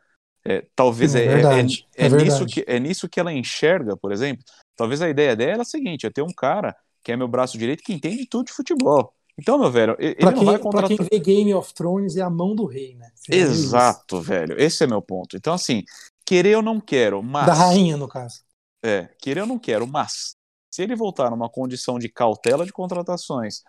É, 0.44 0.66
talvez 0.74 1.14
É 1.14 1.20
é, 1.20 1.24
é, 1.24 1.34
verdade, 1.34 1.86
é, 1.96 2.06
é 2.06 2.08
nisso 2.08 2.38
verdade. 2.38 2.46
que, 2.46 2.64
é 2.66 2.80
nisso 2.80 3.08
que 3.08 3.20
ela 3.20 3.32
enxerga, 3.32 3.96
por 3.96 4.12
exemplo. 4.12 4.42
Talvez 4.76 5.02
a 5.02 5.08
ideia 5.08 5.36
dela 5.36 5.58
é 5.58 5.62
a 5.62 5.64
seguinte: 5.64 6.06
é 6.06 6.10
ter 6.10 6.22
um 6.22 6.32
cara 6.32 6.74
que 7.02 7.12
é 7.12 7.16
meu 7.16 7.28
braço 7.28 7.58
direito 7.58 7.82
que 7.82 7.92
entende 7.92 8.26
tudo 8.26 8.46
de 8.46 8.52
futebol. 8.52 9.12
Então, 9.38 9.58
meu 9.58 9.70
velho, 9.70 9.96
ele 9.98 10.14
Pra 10.16 10.30
não 10.32 10.38
quem, 10.38 10.44
vai 10.46 10.54
pra 10.56 10.62
contratar. 10.62 10.88
quem 10.88 11.06
vê 11.10 11.18
Game 11.18 11.54
of 11.54 11.72
Thrones 11.72 12.16
é 12.16 12.20
a 12.22 12.28
mão 12.28 12.54
do 12.54 12.66
rei, 12.66 12.94
né? 12.94 13.10
Você? 13.14 13.34
Exato, 13.34 14.20
velho. 14.20 14.60
Esse 14.60 14.84
é 14.84 14.86
meu 14.86 15.00
ponto. 15.00 15.36
Então, 15.36 15.54
assim, 15.54 15.82
querer 16.26 16.50
eu 16.50 16.62
não 16.62 16.78
quero, 16.80 17.22
mas. 17.22 17.46
Da 17.46 17.54
rainha, 17.54 17.96
no 17.96 18.08
caso. 18.08 18.42
É, 18.82 19.08
querer 19.18 19.40
eu 19.40 19.46
não 19.46 19.58
quero, 19.58 19.86
mas 19.86 20.34
se 20.70 20.82
ele 20.82 20.94
voltar 20.94 21.30
numa 21.30 21.48
condição 21.48 21.98
de 21.98 22.08
cautela 22.08 22.64
de 22.64 22.72
contratações, 22.72 23.62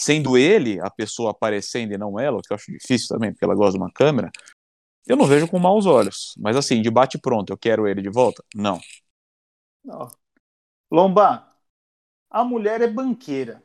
sendo 0.00 0.36
ele 0.36 0.80
a 0.80 0.90
pessoa 0.90 1.30
aparecendo 1.30 1.92
e 1.92 1.98
não 1.98 2.18
ela, 2.18 2.38
o 2.38 2.42
que 2.42 2.52
eu 2.52 2.56
acho 2.56 2.70
difícil 2.72 3.08
também, 3.08 3.32
porque 3.32 3.44
ela 3.44 3.54
gosta 3.54 3.72
de 3.72 3.78
uma 3.78 3.92
câmera, 3.92 4.30
eu 5.06 5.16
não 5.16 5.26
vejo 5.26 5.48
com 5.48 5.58
maus 5.58 5.86
olhos. 5.86 6.34
Mas 6.38 6.56
assim, 6.56 6.82
de 6.82 6.90
bate 6.90 7.18
pronto, 7.18 7.52
eu 7.52 7.58
quero 7.58 7.86
ele 7.86 8.02
de 8.02 8.10
volta? 8.10 8.42
Não. 8.54 8.80
Ó. 9.88 10.08
Lomba, 10.90 11.52
a 12.30 12.44
mulher 12.44 12.80
é 12.80 12.86
banqueira. 12.88 13.62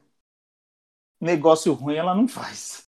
Negócio 1.20 1.74
ruim 1.74 1.96
ela 1.96 2.16
não 2.16 2.28
faz. 2.28 2.88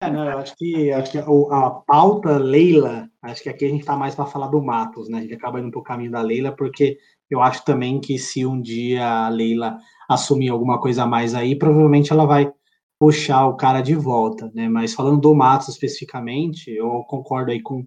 É, 0.00 0.08
não, 0.10 0.30
eu 0.30 0.38
acho 0.38 0.54
que, 0.56 0.92
acho 0.92 1.10
que 1.10 1.18
o- 1.18 1.52
a 1.52 1.80
pauta 1.80 2.38
Leila, 2.38 3.10
acho 3.20 3.42
que 3.42 3.48
aqui 3.48 3.64
a 3.64 3.68
gente 3.68 3.84
tá 3.84 3.96
mais 3.96 4.14
para 4.14 4.26
falar 4.26 4.46
do 4.48 4.62
Matos, 4.62 5.08
né? 5.08 5.18
A 5.18 5.20
gente 5.22 5.34
acaba 5.34 5.58
indo 5.58 5.72
pro 5.72 5.82
caminho 5.82 6.12
da 6.12 6.22
Leila, 6.22 6.54
porque 6.54 6.98
eu 7.30 7.42
acho 7.42 7.64
também 7.64 8.00
que 8.00 8.18
se 8.18 8.44
um 8.46 8.60
dia 8.60 9.26
a 9.26 9.28
Leila 9.28 9.78
assumir 10.08 10.48
alguma 10.48 10.80
coisa 10.80 11.02
a 11.02 11.06
mais 11.06 11.34
aí, 11.34 11.54
provavelmente 11.56 12.12
ela 12.12 12.24
vai 12.24 12.50
puxar 12.98 13.46
o 13.46 13.56
cara 13.56 13.80
de 13.80 13.94
volta, 13.94 14.50
né? 14.54 14.68
Mas 14.68 14.94
falando 14.94 15.20
do 15.20 15.34
Matos 15.34 15.68
especificamente, 15.68 16.70
eu 16.70 17.04
concordo 17.06 17.52
aí 17.52 17.60
com, 17.60 17.86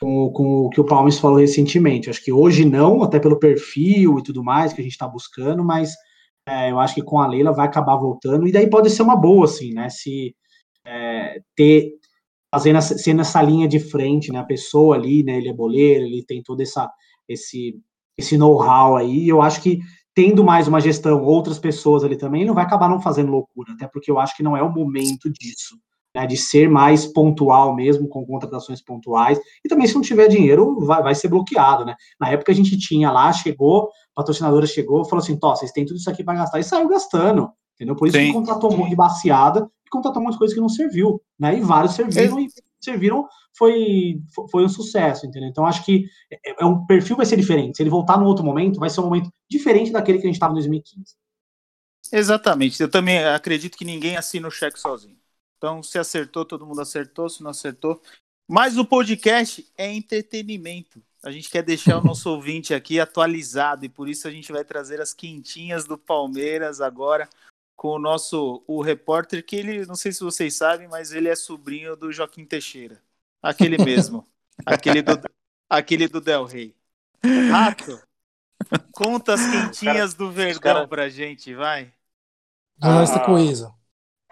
com, 0.00 0.30
com 0.30 0.66
o 0.66 0.70
que 0.70 0.80
o 0.80 0.84
Palmes 0.84 1.18
falou 1.18 1.38
recentemente. 1.38 2.08
Acho 2.08 2.22
que 2.22 2.32
hoje 2.32 2.64
não, 2.64 3.02
até 3.02 3.18
pelo 3.18 3.38
perfil 3.38 4.18
e 4.18 4.22
tudo 4.22 4.44
mais 4.44 4.72
que 4.72 4.80
a 4.80 4.84
gente 4.84 4.92
está 4.92 5.08
buscando, 5.08 5.64
mas 5.64 5.94
é, 6.46 6.70
eu 6.70 6.78
acho 6.78 6.94
que 6.94 7.02
com 7.02 7.20
a 7.20 7.26
Leila 7.26 7.52
vai 7.52 7.66
acabar 7.66 7.96
voltando, 7.96 8.46
e 8.46 8.52
daí 8.52 8.68
pode 8.70 8.90
ser 8.90 9.02
uma 9.02 9.16
boa, 9.16 9.44
assim, 9.44 9.72
né? 9.72 9.88
Se 9.90 10.34
é, 10.86 11.40
ter 11.56 11.92
fazendo 12.50 12.80
sendo 12.80 13.20
essa 13.20 13.42
linha 13.42 13.68
de 13.68 13.78
frente, 13.78 14.32
né? 14.32 14.38
A 14.38 14.44
pessoa 14.44 14.96
ali, 14.96 15.22
né? 15.22 15.36
Ele 15.38 15.48
é 15.48 15.52
boleiro, 15.52 16.04
ele 16.04 16.24
tem 16.24 16.42
todo 16.42 16.60
essa, 16.60 16.90
esse, 17.28 17.74
esse 18.18 18.36
know-how 18.36 18.96
aí. 18.96 19.28
Eu 19.28 19.40
acho 19.40 19.62
que 19.62 19.80
tendo 20.14 20.42
mais 20.42 20.66
uma 20.66 20.80
gestão, 20.80 21.22
outras 21.22 21.60
pessoas 21.60 22.02
ali 22.02 22.16
também, 22.16 22.40
ele 22.40 22.48
não 22.48 22.54
vai 22.54 22.64
acabar 22.64 22.88
não 22.88 23.00
fazendo 23.00 23.30
loucura, 23.30 23.72
até 23.72 23.86
porque 23.86 24.10
eu 24.10 24.18
acho 24.18 24.36
que 24.36 24.42
não 24.42 24.56
é 24.56 24.62
o 24.62 24.72
momento 24.72 25.30
disso, 25.30 25.76
né? 26.12 26.26
De 26.26 26.36
ser 26.36 26.68
mais 26.68 27.06
pontual 27.06 27.76
mesmo, 27.76 28.08
com 28.08 28.26
contratações 28.26 28.82
pontuais. 28.82 29.38
E 29.64 29.68
também, 29.68 29.86
se 29.86 29.94
não 29.94 30.02
tiver 30.02 30.26
dinheiro, 30.26 30.80
vai, 30.80 31.04
vai 31.04 31.14
ser 31.14 31.28
bloqueado, 31.28 31.84
né? 31.84 31.94
Na 32.20 32.30
época 32.30 32.50
a 32.50 32.54
gente 32.54 32.76
tinha 32.76 33.12
lá, 33.12 33.32
chegou, 33.32 33.84
a 34.16 34.20
patrocinadora 34.20 34.66
chegou, 34.66 35.04
falou 35.04 35.22
assim: 35.22 35.38
Tó, 35.38 35.54
vocês 35.54 35.70
têm 35.70 35.86
tudo 35.86 35.98
isso 35.98 36.10
aqui 36.10 36.24
para 36.24 36.34
gastar, 36.34 36.58
e 36.58 36.64
saiu 36.64 36.88
gastando. 36.88 37.50
Entendeu? 37.76 37.94
Por 37.94 38.08
isso 38.08 38.18
Sim. 38.18 38.26
que 38.26 38.32
contratou 38.32 38.72
um 38.72 38.76
monte 38.76 38.90
de 38.90 38.96
baciada 38.96 39.70
e 39.86 39.88
contratou 39.88 40.20
um 40.20 40.24
monte 40.24 40.32
de 40.32 40.38
coisa 40.40 40.52
que 40.52 40.60
não 40.60 40.68
serviu, 40.68 41.22
né? 41.38 41.56
E 41.56 41.60
vários 41.60 41.94
serviram 41.94 42.40
e 42.40 42.48
serviram 42.80 43.24
foi, 43.58 44.22
foi 44.50 44.64
um 44.64 44.68
sucesso, 44.68 45.26
entendeu? 45.26 45.48
Então 45.48 45.66
acho 45.66 45.84
que 45.84 46.08
é, 46.30 46.62
é 46.62 46.64
um 46.64 46.86
perfil 46.86 47.16
vai 47.16 47.26
ser 47.26 47.36
diferente. 47.36 47.76
Se 47.76 47.82
ele 47.82 47.90
voltar 47.90 48.16
num 48.16 48.26
outro 48.26 48.44
momento, 48.44 48.78
vai 48.78 48.88
ser 48.88 49.00
um 49.00 49.04
momento 49.04 49.32
diferente 49.50 49.90
daquele 49.90 50.18
que 50.18 50.24
a 50.24 50.28
gente 50.28 50.36
estava 50.36 50.52
em 50.52 50.54
2015. 50.54 51.16
Exatamente. 52.12 52.80
Eu 52.80 52.88
também 52.88 53.24
acredito 53.24 53.76
que 53.76 53.84
ninguém 53.84 54.16
assina 54.16 54.46
o 54.46 54.50
cheque 54.50 54.78
sozinho. 54.78 55.18
Então, 55.56 55.82
se 55.82 55.98
acertou, 55.98 56.44
todo 56.44 56.64
mundo 56.64 56.80
acertou. 56.80 57.28
Se 57.28 57.42
não 57.42 57.50
acertou. 57.50 58.00
Mas 58.48 58.78
o 58.78 58.84
podcast 58.84 59.66
é 59.76 59.92
entretenimento. 59.92 61.02
A 61.22 61.30
gente 61.32 61.50
quer 61.50 61.62
deixar 61.62 61.98
o 61.98 62.04
nosso 62.04 62.30
ouvinte 62.30 62.72
aqui 62.72 63.00
atualizado 63.00 63.84
e 63.84 63.88
por 63.88 64.08
isso 64.08 64.28
a 64.28 64.30
gente 64.30 64.52
vai 64.52 64.64
trazer 64.64 65.00
as 65.00 65.12
quentinhas 65.12 65.84
do 65.84 65.98
Palmeiras 65.98 66.80
agora 66.80 67.28
com 67.76 67.88
o 67.88 67.98
nosso 67.98 68.62
o 68.66 68.80
repórter 68.80 69.44
que 69.44 69.56
ele, 69.56 69.84
não 69.84 69.96
sei 69.96 70.12
se 70.12 70.24
vocês 70.24 70.56
sabem, 70.56 70.88
mas 70.88 71.12
ele 71.12 71.28
é 71.28 71.36
sobrinho 71.36 71.96
do 71.96 72.10
Joaquim 72.10 72.44
Teixeira. 72.44 73.02
Aquele 73.42 73.78
mesmo. 73.82 74.26
aquele 74.66 75.02
do 75.02 75.20
aquele 75.68 76.08
do 76.08 76.20
Del 76.20 76.44
Rey. 76.44 76.74
Rato. 77.50 78.00
Conta 78.92 79.34
as 79.34 79.46
quentinhas 79.46 80.14
do 80.14 80.30
Verdão 80.30 80.60
cara- 80.60 80.88
pra 80.88 81.08
gente, 81.08 81.54
vai. 81.54 81.92
Ah. 82.80 83.04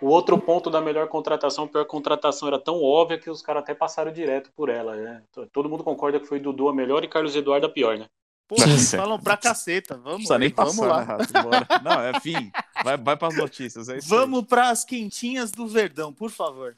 O 0.01 0.07
outro 0.09 0.39
ponto 0.39 0.69
da 0.69 0.81
melhor 0.81 1.09
contratação, 1.09 1.65
a 1.65 1.69
pior 1.69 1.85
contratação 1.87 2.49
era 2.49 2.59
tão 2.59 2.83
óbvia 2.83 3.19
que 3.19 3.31
os 3.31 3.41
caras 3.41 3.63
até 3.63 3.75
passaram 3.75 4.13
direto 4.13 4.51
por 4.55 4.69
ela, 4.69 4.95
né? 4.95 5.23
Todo 5.53 5.69
mundo 5.69 5.83
concorda 5.83 6.21
que 6.21 6.27
foi 6.27 6.39
Dudu 6.39 6.69
a 6.69 6.75
melhor 6.75 7.03
e 7.03 7.09
Carlos 7.09 7.35
Eduardo 7.35 7.67
a 7.67 7.71
pior, 7.71 7.97
né? 7.97 8.07
Pô, 8.47 8.57
vocês 8.57 8.93
falam 8.95 9.19
pra 9.19 9.37
caceta. 9.37 9.97
Vamos, 9.97 10.29
nem 10.39 10.51
vamos 10.51 10.77
passar, 10.77 10.87
lá. 10.87 10.99
né, 11.01 11.05
Rato? 11.05 11.33
Bora. 11.33 11.67
Não, 11.83 12.01
é 12.01 12.21
fim. 12.21 12.53
Vai, 12.85 12.97
vai 12.97 13.17
para 13.17 13.29
as 13.29 13.37
notícias. 13.37 13.89
É 13.89 13.97
isso 13.97 14.13
aí. 14.15 14.21
Vamos 14.21 14.45
para 14.45 14.71
as 14.71 14.85
quentinhas 14.85 15.51
do 15.51 15.67
Verdão, 15.67 16.13
por 16.13 16.31
favor. 16.31 16.77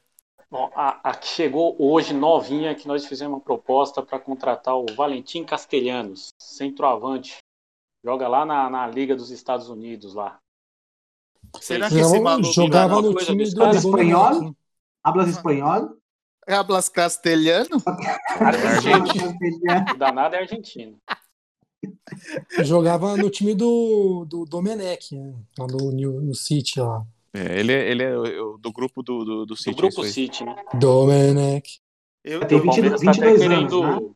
Bom, 0.50 0.70
a, 0.74 1.10
a 1.10 1.14
que 1.14 1.26
chegou 1.26 1.76
hoje 1.78 2.14
novinha, 2.14 2.74
que 2.74 2.88
nós 2.88 3.04
fizemos 3.04 3.34
uma 3.34 3.40
proposta 3.40 4.02
para 4.02 4.18
contratar 4.18 4.74
o 4.76 4.86
Valentim 4.94 5.44
Castelhanos, 5.44 6.28
centroavante. 6.38 7.36
Joga 8.02 8.26
lá 8.28 8.46
na, 8.46 8.70
na 8.70 8.86
Liga 8.86 9.14
dos 9.14 9.30
Estados 9.30 9.68
Unidos 9.68 10.14
lá. 10.14 10.38
Será 11.60 11.88
que 11.88 11.96
esse 11.96 12.02
Jogava, 12.02 12.24
maluco 12.24 12.52
jogava 12.52 13.02
no 13.02 13.14
time 13.14 13.44
do 13.50 13.70
do 13.70 13.76
espanhol? 13.76 14.54
Hablas 15.02 15.28
espanhol? 15.28 15.96
Hablas 16.46 16.88
castelhano? 16.88 17.76
O 19.94 19.98
danado 19.98 20.34
é 20.34 20.38
argentino. 20.38 20.98
Jogava 22.62 23.16
no 23.16 23.28
time 23.30 23.54
do, 23.54 24.24
do 24.24 24.44
Domenech, 24.46 25.14
né? 25.14 25.34
lá 25.58 25.66
no, 25.66 25.92
New- 25.92 26.20
no 26.22 26.34
City 26.34 26.80
lá. 26.80 27.06
É, 27.34 27.58
ele 27.60 27.72
é, 27.72 27.90
ele 27.90 28.02
é 28.02 28.12
do 28.58 28.72
grupo 28.72 29.02
do, 29.02 29.24
do, 29.24 29.36
do 29.40 29.46
Do 29.46 29.56
City. 29.56 29.76
Grupo 29.76 29.88
isso 29.88 30.02
aí. 30.02 30.10
City, 30.10 30.44
né? 30.44 30.56
Domenech. 30.74 31.80
Eu, 32.24 32.40
Tem 32.46 32.58
O 32.58 32.60
eu, 32.60 32.62
20 32.64 32.70
Palmeiras 32.74 33.00
tá 33.02 33.10
até 33.10 33.20
22 33.20 33.38
querendo, 33.40 33.82
anos, 33.82 34.12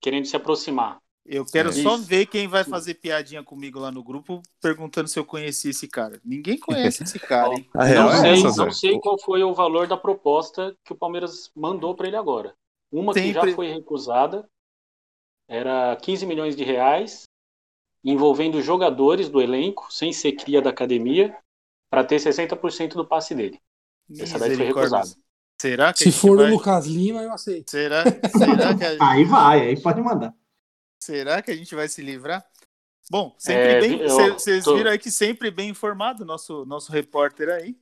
querendo 0.00 0.24
se 0.26 0.36
aproximar. 0.36 0.98
eu 1.26 1.44
quero 1.46 1.68
É. 1.70 1.72
só 1.72 1.96
Isso. 1.96 2.04
ver 2.04 2.26
quem 2.26 2.46
vai 2.48 2.64
fazer 2.64 2.94
piadinha 2.94 3.42
comigo 3.42 3.78
lá 3.78 3.90
no 3.90 4.02
grupo, 4.02 4.42
perguntando 4.60 5.08
se 5.08 5.18
eu 5.18 5.24
conheci 5.24 5.70
esse 5.70 5.88
cara. 5.88 6.20
Ninguém 6.24 6.58
conhece 6.58 7.02
esse 7.04 7.18
cara, 7.20 7.54
hein? 7.54 7.68
Não 7.74 8.10
é 8.10 8.36
sei, 8.36 8.42
não 8.42 8.70
sei 8.70 9.00
qual 9.00 9.18
foi 9.18 9.42
o 9.42 9.54
valor 9.54 9.86
da 9.86 9.96
proposta 9.96 10.74
que 10.84 10.92
o 10.92 10.96
Palmeiras 10.96 11.50
mandou 11.54 11.94
para 11.94 12.06
ele 12.08 12.16
agora. 12.16 12.54
Uma 12.90 13.12
que 13.14 13.20
Sempre- 13.20 13.50
já 13.50 13.56
foi 13.56 13.68
recusada 13.72 14.46
era 15.48 15.96
15 15.96 16.24
milhões 16.26 16.54
de 16.56 16.64
reais, 16.64 17.24
envolvendo 18.04 18.60
jogadores 18.62 19.28
do 19.28 19.40
elenco, 19.40 19.86
sem 19.90 20.12
ser 20.12 20.32
cria 20.32 20.60
da 20.62 20.70
academia, 20.70 21.36
para 21.92 22.02
ter 22.04 22.16
60% 22.16 22.94
do 22.94 23.06
passe 23.06 23.34
dele. 23.34 23.60
Essa 24.18 24.38
daí 24.38 24.56
foi 24.56 24.64
recusada. 24.64 25.10
Será 25.60 25.92
que 25.92 25.98
Se 25.98 26.04
gente 26.06 26.18
for 26.18 26.38
vai... 26.38 26.46
o 26.50 26.54
Lucas 26.54 26.86
Lima, 26.86 27.20
eu 27.22 27.30
aceito. 27.30 27.70
Será, 27.70 28.02
será, 28.04 28.74
que 28.74 28.84
a... 28.84 28.96
Aí 29.12 29.24
vai, 29.26 29.60
aí 29.68 29.80
pode 29.80 30.00
mandar. 30.00 30.34
será 30.98 31.42
que 31.42 31.50
a 31.50 31.54
gente 31.56 31.74
vai 31.74 31.86
se 31.88 32.00
livrar? 32.02 32.42
Bom, 33.10 33.34
sempre 33.38 33.72
É, 33.72 33.80
bem. 33.80 33.98
Vocês 34.08 34.64
tô- 34.64 34.74
viram 34.74 34.90
aí 34.90 34.98
que 34.98 35.10
sempre 35.10 35.50
bem 35.50 35.68
informado 35.68 36.24
nosso 36.24 36.64
nosso 36.64 36.90
repórter 36.90 37.50
aí. 37.50 37.76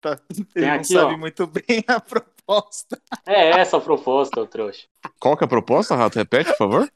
Tá- 0.00 0.18
Ele 0.56 0.66
não 0.66 0.74
aqui, 0.74 0.92
sabe 0.92 1.14
ó. 1.14 1.16
muito 1.16 1.46
bem 1.46 1.84
a 1.86 2.00
proposta. 2.00 3.00
É 3.24 3.50
essa 3.60 3.76
a 3.76 3.80
proposta, 3.80 4.40
ô 4.40 4.46
trouxa. 4.46 4.88
Qual 5.20 5.36
que 5.36 5.44
é 5.44 5.46
a 5.46 5.48
proposta, 5.48 5.94
Rato? 5.94 6.18
Repete, 6.18 6.50
por 6.50 6.56
favor. 6.58 6.92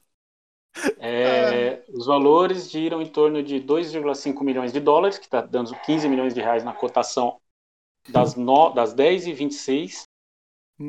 É, 0.99 1.83
os 1.89 2.07
valores 2.07 2.71
giram 2.71 3.01
em 3.03 3.07
torno 3.07 3.43
de 3.43 3.61
2,5 3.61 4.45
milhões 4.45 4.73
de 4.73 4.81
dólares, 4.81 5.19
que 5.19 5.25
está 5.27 5.41
dando 5.41 5.75
15 5.81 6.09
milhões 6.09 6.35
de 6.35 6.41
reais 6.41 6.65
na 6.65 6.73
cotação 6.73 7.39
das, 8.09 8.35
no, 8.35 8.71
das 8.71 8.93
10 8.95 9.27
e 9.27 9.33
26, 9.33 10.05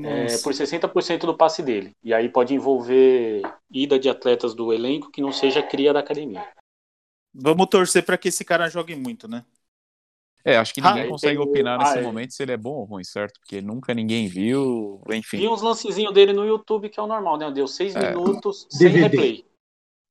é, 0.03 0.37
por 0.39 0.53
60% 0.53 1.25
do 1.25 1.35
passe 1.35 1.63
dele. 1.63 1.95
E 2.03 2.13
aí 2.13 2.29
pode 2.29 2.53
envolver 2.53 3.41
ida 3.71 3.97
de 3.99 4.09
atletas 4.09 4.53
do 4.53 4.71
elenco 4.73 5.11
que 5.11 5.21
não 5.21 5.31
seja 5.31 5.61
cria 5.63 5.93
da 5.93 5.99
academia. 5.99 6.47
Vamos 7.33 7.67
torcer 7.67 8.03
para 8.03 8.17
que 8.17 8.29
esse 8.29 8.43
cara 8.43 8.69
jogue 8.69 8.95
muito, 8.95 9.27
né? 9.27 9.45
É, 10.43 10.55
acho 10.57 10.73
que 10.73 10.79
Ah, 10.79 10.89
ninguém 10.89 11.03
aí 11.03 11.09
consegue 11.09 11.35
tem 11.37 11.45
o- 11.45 11.49
opinar 11.49 11.79
ah, 11.79 11.83
nesse 11.83 11.97
é. 11.97 12.01
momento 12.01 12.33
se 12.33 12.41
ele 12.41 12.53
é 12.53 12.57
bom 12.57 12.75
ou 12.75 12.85
ruim, 12.85 13.03
certo? 13.03 13.37
Porque 13.39 13.61
nunca 13.61 13.93
ninguém 13.93 14.27
viu, 14.29 15.01
enfim. 15.11 15.37
E 15.37 15.47
uns 15.47 15.61
lancezinhos 15.61 16.13
dele 16.13 16.31
no 16.31 16.45
YouTube, 16.45 16.89
que 16.89 16.99
é 16.99 17.03
o 17.03 17.07
normal, 17.07 17.37
né? 17.37 17.51
Deu 17.51 17.67
6 17.67 17.95
É. 17.95 18.13
minutos 18.15 18.65
sem 18.69 18.87
DVD. 18.93 19.17
replay. 19.17 19.45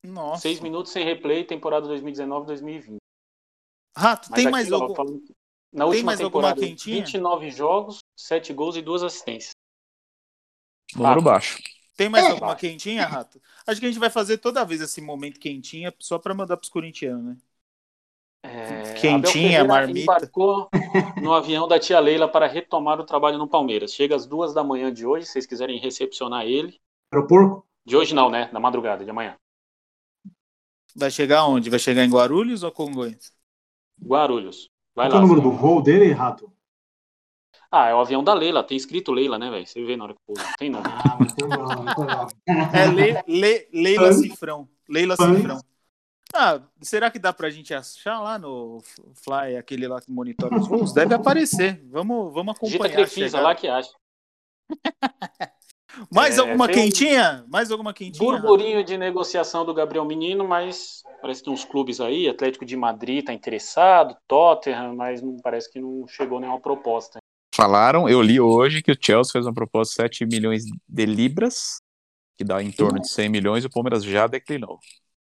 Nossa. 0.03 0.43
6 0.43 0.61
minutos 0.61 0.93
sem 0.93 1.05
replay, 1.05 1.45
temporada 1.45 1.87
2019-2020. 1.89 2.97
Rato, 3.97 4.29
Mas 4.31 4.43
tem 4.43 4.51
mais 4.51 4.71
algum. 4.73 4.95
falando- 4.95 5.23
Na 5.73 5.85
última 5.87 6.07
mais 6.07 6.21
alguma 6.21 6.49
temporada, 6.55 6.61
quentinha? 6.61 6.97
29 7.05 7.51
jogos, 7.51 7.99
7 8.17 8.53
gols 8.53 8.77
e 8.77 8.83
2 8.83 9.03
assistências. 9.03 9.53
Número 10.95 11.21
baixo. 11.23 11.61
Tem 11.97 12.09
mais 12.09 12.27
É, 12.27 12.31
alguma 12.31 12.55
quentinha, 12.55 13.07
Rato? 13.07 13.41
Acho 13.67 13.81
que 13.81 13.87
a 13.87 13.91
gente 13.91 13.99
vai 13.99 14.11
fazer 14.11 14.39
toda 14.39 14.65
vez 14.65 14.81
esse 14.81 15.01
momento 15.01 15.41
quentinha 15.41 15.93
só 15.99 16.19
para 16.19 16.35
mandar 16.35 16.57
pros 16.57 16.69
corintianos, 16.69 17.25
né? 17.25 17.37
É, 18.45 18.93
Quentinha, 18.95 19.65
marmita. 19.65 19.99
embarcou 20.01 20.69
no 21.21 21.33
avião 21.35 21.67
da 21.67 21.81
tia 21.81 21.99
Leila 21.99 22.29
para 22.29 22.47
retomar 22.47 23.01
o 23.01 23.05
trabalho 23.05 23.39
no 23.39 23.49
Palmeiras. 23.49 23.93
Chega 23.93 24.15
às 24.15 24.25
duas 24.25 24.55
da 24.55 24.63
manhã 24.63 24.93
de 24.93 25.05
hoje, 25.05 25.27
se 25.27 25.33
vocês 25.33 25.47
quiserem 25.47 25.81
recepcionar 25.81 26.45
ele. 26.47 26.79
Era 27.13 27.23
o 27.23 27.27
porco? 27.27 27.67
De 27.85 27.97
hoje 27.97 28.15
não, 28.15 28.31
né? 28.31 28.49
Da 28.53 28.61
madrugada, 28.61 29.05
de 29.05 29.11
amanhã. 29.11 29.37
Vai 30.97 31.11
chegar 31.11 31.47
onde? 31.47 31.69
Vai 31.71 31.79
chegar 31.79 32.05
em 32.05 32.11
Guarulhos 32.11 32.63
ou 32.63 32.73
Congonhas? 32.73 33.33
Guarulhos. 34.03 34.71
Vai 34.95 35.09
Qual 35.09 35.19
lá. 35.21 35.21
é 35.21 35.25
o 35.25 35.29
número 35.29 35.41
do 35.43 35.53
voo 35.57 35.83
dele, 35.83 36.13
Rato? 36.13 36.51
Ah, 37.71 37.89
é 37.89 37.95
o 37.95 38.01
avião 38.01 38.25
da 38.25 38.33
Leila. 38.33 38.65
Tem 38.65 38.77
escrito 38.77 39.13
Leila, 39.13 39.39
né, 39.39 39.51
velho? 39.51 39.67
Você 39.67 39.85
vê 39.85 39.97
na 39.97 40.05
hora 40.05 40.15
que 40.15 40.21
pousa. 40.27 40.43
Não 40.43 40.53
tem 40.57 40.71
nome. 40.71 40.85
Ah, 40.87 41.17
muito 41.17 41.35
bom, 41.37 41.83
muito 41.83 41.95
bom. 41.97 42.29
É 42.73 42.87
Le, 42.87 43.23
Le- 43.27 43.69
Leila. 43.73 44.13
Cifrão. 44.13 44.69
Leila. 44.89 45.17
Cifrão. 45.17 45.61
Ah, 46.35 46.61
será 46.83 47.11
que 47.11 47.19
dá 47.19 47.33
pra 47.33 47.51
gente 47.51 47.73
achar 47.75 48.21
lá 48.21 48.39
no 48.39 48.81
Fly, 49.15 49.57
aquele 49.57 49.87
lá 49.87 50.01
que 50.01 50.11
monitora 50.11 50.59
os 50.59 50.67
voos? 50.69 50.93
Deve 50.93 51.15
aparecer. 51.15 51.83
Vamos, 51.91 52.33
vamos 52.33 52.55
Digita 52.63 52.87
acompanhar. 52.87 52.93
a 52.93 52.97
Crefisa 53.07 53.41
lá 53.41 53.55
que 53.55 53.69
acha. 53.69 53.91
Mais 56.13 56.39
É, 56.39 56.41
alguma 56.41 56.65
um 56.65 56.69
quentinha? 56.69 57.45
Mais 57.49 57.71
alguma 57.71 57.93
quentinha? 57.93 58.31
Burburinho 58.31 58.85
de 58.85 58.97
negociação 58.97 59.65
do 59.65 59.75
Gabriel 59.75 60.05
Menino, 60.05 60.47
mas 60.47 61.03
parece 61.21 61.41
que 61.41 61.47
tem 61.47 61.55
uns 61.55 61.65
clubes 61.65 62.01
aí. 62.01 62.29
Atlético 62.29 62.65
de 62.65 62.77
Madrid 62.77 63.25
tá 63.25 63.33
interessado, 63.33 64.17
Tottenham, 64.27 64.95
mas 64.95 65.23
não, 65.23 65.37
parece 65.43 65.71
que 65.73 65.81
não 65.81 66.07
chegou 66.07 66.41
nenhuma 66.41 66.61
proposta. 66.61 67.19
Falaram, 67.55 68.09
eu 68.09 68.21
li 68.21 68.39
hoje 68.39 68.83
que 68.83 68.93
o 68.93 68.97
Chelsea 69.01 69.33
fez 69.33 69.47
uma 69.47 69.55
proposta 69.55 69.93
de 69.93 70.19
7 70.19 70.27
milhões 70.27 70.65
de 70.87 71.07
libras, 71.07 71.81
que 72.37 72.45
dá 72.45 72.63
em 72.63 72.71
torno 72.71 73.01
de 73.01 73.09
100 73.09 73.29
milhões, 73.31 73.65
e 73.65 73.67
o 73.67 73.71
Palmeiras 73.71 74.05
já 74.05 74.27
declinou. 74.27 74.79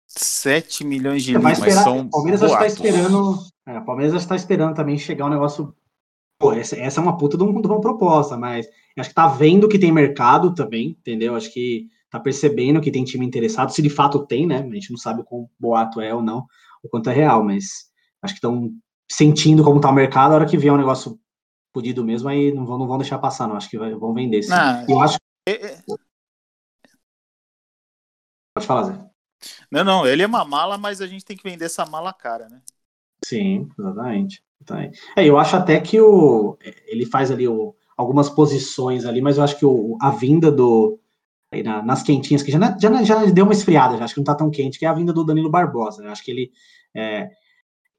7 0.07 0.85
milhões 0.85 1.23
de 1.23 1.33
libras. 1.33 1.59
Mas 1.59 1.75
são 1.75 2.01
O 2.01 2.11
Palmeiras 2.11 2.41
já 2.41 2.47
está 2.47 2.67
esperando. 2.67 3.39
É, 3.67 3.79
o 3.79 3.85
Palmeiras 3.85 4.13
já 4.13 4.19
está 4.19 4.37
esperando 4.37 4.75
também 4.75 4.99
chegar 4.99 5.27
um 5.27 5.31
negócio. 5.31 5.75
Pô, 6.41 6.55
essa, 6.55 6.75
essa 6.77 7.01
é 7.01 7.03
uma 7.03 7.19
puta 7.19 7.37
de, 7.37 7.45
um- 7.45 7.61
de 7.61 7.69
uma 7.69 7.83
proposta, 7.83 8.35
mas 8.37 8.67
acho 8.99 9.11
que 9.11 9.15
tá 9.15 9.29
vendo 9.29 9.69
que 9.69 9.79
tem 9.79 9.93
mercado 9.93 10.55
também, 10.55 10.97
entendeu? 10.99 11.37
Acho 11.37 11.53
que 11.53 11.87
tá 12.11 12.19
percebendo 12.19 12.81
que 12.81 12.91
tem 12.91 13.05
time 13.05 13.27
interessado, 13.27 13.71
se 13.73 13.83
de 13.83 13.91
fato 13.91 14.27
tem, 14.27 14.47
né? 14.47 14.59
A 14.61 14.75
gente 14.75 14.91
não 14.91 14.97
sabe 14.99 15.21
o 15.21 15.25
quão 15.25 15.51
boato 15.59 16.01
é 16.01 16.15
ou 16.15 16.23
não, 16.23 16.47
o 16.83 16.89
quanto 16.89 17.11
é 17.11 17.13
real, 17.13 17.45
mas 17.45 17.91
acho 18.23 18.33
que 18.35 18.39
estão 18.39 18.71
sentindo 19.11 19.63
como 19.63 19.83
tá 19.83 19.91
o 19.91 19.95
mercado, 19.95 20.33
a 20.33 20.37
hora 20.37 20.47
que 20.47 20.57
vier 20.57 20.73
um 20.73 20.79
negócio 20.79 21.21
podido 21.75 22.03
mesmo, 22.03 22.29
aí 22.31 22.53
não 22.55 22.65
vão, 22.65 22.79
não 22.79 22.87
vão 22.89 22.97
deixar 22.99 23.19
passar, 23.19 23.47
não. 23.47 23.57
Acho 23.57 23.69
que 23.69 23.79
vai- 23.79 23.95
vão 23.95 24.15
vender. 24.15 24.43
Sim. 24.43 24.53
Ah, 24.55 24.85
Eu 24.89 24.99
acho. 24.99 25.19
é- 25.47 25.67
é- 25.75 25.83
Pode 28.55 28.67
falar, 28.67 28.85
Zé. 28.85 29.11
Não, 29.71 29.85
não, 29.85 30.07
ele 30.07 30.23
é 30.23 30.27
uma 30.27 30.45
mala, 30.45 30.77
mas 30.79 31.01
a 31.01 31.07
gente 31.07 31.25
tem 31.25 31.37
que 31.37 31.43
vender 31.49 31.67
essa 31.67 31.85
mala 31.87 32.13
cara, 32.13 32.49
né? 32.49 32.63
Sim, 33.25 33.69
exatamente. 33.79 34.43
É, 35.17 35.25
eu 35.27 35.39
acho 35.39 35.57
até 35.57 35.81
que 35.81 36.01
o, 36.01 36.57
ele 36.87 37.07
faz 37.07 37.31
ali 37.31 37.49
o, 37.49 37.75
algumas 37.97 38.29
posições 38.29 39.05
ali, 39.05 39.21
mas 39.21 39.37
eu 39.39 39.45
acho 39.45 39.59
que 39.59 39.65
o, 39.67 39.97
a 40.01 40.11
vinda 40.11 40.51
do. 40.51 40.99
na- 41.65 41.83
nas 41.83 42.03
quentinhas, 42.03 42.43
que 42.43 42.53
já, 42.53 42.59
na- 42.59 42.79
já, 42.79 42.91
na- 42.91 43.05
já 43.05 43.25
deu 43.27 43.45
uma 43.45 43.55
esfriada, 43.55 43.97
já 43.99 44.05
acho 44.05 44.15
que 44.15 44.21
não 44.21 44.25
tá 44.25 44.35
tão 44.35 44.51
quente, 44.51 44.79
que 44.79 44.87
é 44.87 44.89
a 44.89 44.95
vinda 44.95 45.13
do 45.13 45.25
Danilo 45.25 45.51
Barbosa. 45.51 46.03
né? 46.03 46.11
Acho 46.11 46.25
que 46.25 46.31
ele. 46.31 46.53
é, 46.97 47.31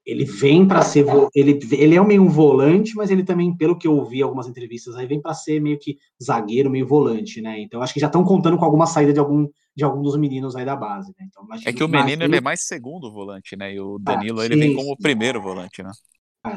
ele 0.06 0.24
vem 0.24 0.66
para 0.68 0.82
ser. 0.82 1.06
Ele, 1.34 1.60
ele 1.72 1.96
é 1.96 2.04
meio 2.04 2.22
um 2.22 2.28
volante, 2.30 2.94
mas 2.96 3.10
ele 3.10 3.24
também, 3.24 3.56
pelo 3.56 3.78
que 3.78 3.86
eu 3.88 3.94
ouvi 3.96 4.20
em 4.20 4.22
algumas 4.22 4.48
entrevistas, 4.48 4.96
aí 4.96 5.06
vem 5.06 5.20
para 5.22 5.34
ser 5.34 5.60
meio 5.60 5.78
que 5.78 5.98
zagueiro, 6.22 6.70
meio 6.70 6.86
volante, 6.86 7.40
né? 7.42 7.60
Então 7.60 7.82
acho 7.82 7.94
que 7.94 8.00
já 8.00 8.08
estão 8.08 8.24
contando 8.24 8.58
com 8.58 8.64
alguma 8.66 8.86
saída 8.86 9.12
de 9.12 9.20
algum, 9.20 9.48
de 9.76 9.84
algum 9.84 10.02
dos 10.02 10.16
meninos 10.18 10.56
aí 10.56 10.64
da 10.66 10.76
base, 10.76 11.14
né? 11.18 11.26
Então, 11.28 11.46
É 11.64 11.72
que 11.72 11.82
o 11.84 11.88
menino 11.88 12.22
ele 12.24 12.36
é 12.36 12.40
mais 12.40 12.62
segundo 12.62 13.10
volante, 13.10 13.56
né? 13.56 13.72
E 13.74 13.80
o 13.80 13.98
Danilo 13.98 14.42
ele 14.42 14.56
sim, 14.56 14.56
vem 14.56 14.72
como 14.72 14.96
primeiro 14.96 15.40
volante, 15.40 15.82
né? 15.82 15.92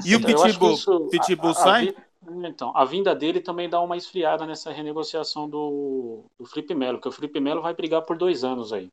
E 0.06 0.16
o 0.16 0.20
que 0.20 0.34
Pitbull? 0.34 0.74
isso- 0.74 1.08
Pitbull 1.10 1.52
a- 1.52 1.54
sai? 1.54 1.90
a 1.90 2.48
Então, 2.48 2.76
a 2.76 2.84
vinda 2.86 3.14
dele 3.14 3.40
também 3.40 3.70
dá 3.70 3.80
uma 3.82 3.96
esfriada 3.96 4.46
nessa 4.48 4.72
renegociação 4.72 5.48
do, 5.48 6.24
do 6.40 6.46
Felipe 6.46 6.74
Melo, 6.74 6.98
porque 6.98 7.10
o 7.10 7.12
Felipe 7.12 7.40
Melo 7.40 7.62
vai 7.62 7.74
brigar 7.76 8.02
por 8.02 8.18
dois 8.18 8.44
anos 8.44 8.74
aí. 8.74 8.90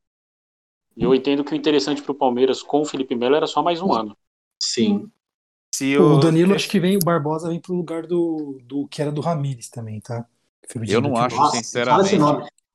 E 0.95 1.03
eu 1.03 1.15
entendo 1.15 1.43
que 1.43 1.53
o 1.55 1.57
interessante 1.57 2.03
para 2.03 2.13
o 2.13 2.15
Palmeiras 2.15 2.63
com 2.63 2.83
o 2.83 2.85
Felipe 2.85 3.15
Melo 3.15 3.35
era 3.35 3.47
só 3.47 3.63
mais 3.63 3.81
um 3.81 3.93
ano. 3.95 4.15
Sim. 4.63 5.11
Se 5.75 5.97
O 5.97 6.19
Danilo, 6.19 6.55
acho 6.55 6.69
que 6.69 6.79
vem, 6.79 6.97
o 6.97 7.01
Barbosa 7.03 7.49
vem 7.49 7.59
pro 7.59 7.75
lugar 7.75 8.07
do, 8.07 8.61
do 8.63 8.87
que 8.89 9.01
era 9.01 9.11
do 9.11 9.23
Ramires 9.23 9.71
também, 9.71 9.99
tá? 10.01 10.27
O 10.77 10.85
Eu 10.85 11.01
não 11.01 11.15
que 11.15 11.21
acho, 11.21 11.47
sinceramente. 11.53 12.17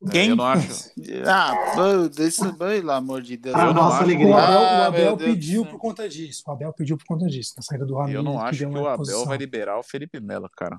Nome. 0.01 0.09
É, 0.09 0.11
Quem? 0.11 0.29
Eu 0.29 0.35
não 0.35 0.45
acho. 0.45 0.91
Ah, 1.27 1.53
pô, 1.75 2.09
desse, 2.09 2.53
pelo 2.53 2.91
amor 2.91 3.21
de 3.21 3.37
Deus. 3.37 3.55
Ah, 3.55 3.61
eu 3.61 3.73
não 3.73 3.83
nossa, 3.83 3.95
acho. 3.95 4.03
alegria. 4.03 4.27
O 4.27 4.33
Abel, 4.37 4.59
o 4.59 4.63
Ah, 4.65 4.85
Abel 4.87 5.03
meu 5.05 5.15
Deus 5.17 5.29
pediu 5.31 5.65
por 5.65 5.79
conta 5.79 6.07
disso. 6.09 6.43
O 6.47 6.51
Abel 6.51 6.73
pediu 6.73 6.97
por 6.97 7.05
conta 7.05 7.25
disso, 7.27 7.53
na 7.57 7.63
saída 7.63 7.85
do 7.85 7.95
Ramires. 7.95 8.15
Eu 8.15 8.23
não 8.23 8.39
acho 8.39 8.59
que 8.59 8.65
deu 8.65 8.73
o 8.81 8.85
Abel 8.85 8.97
posição. 8.97 9.25
vai 9.25 9.37
liberar 9.37 9.79
o 9.79 9.83
Felipe 9.83 10.19
Melo, 10.19 10.49
cara. 10.55 10.77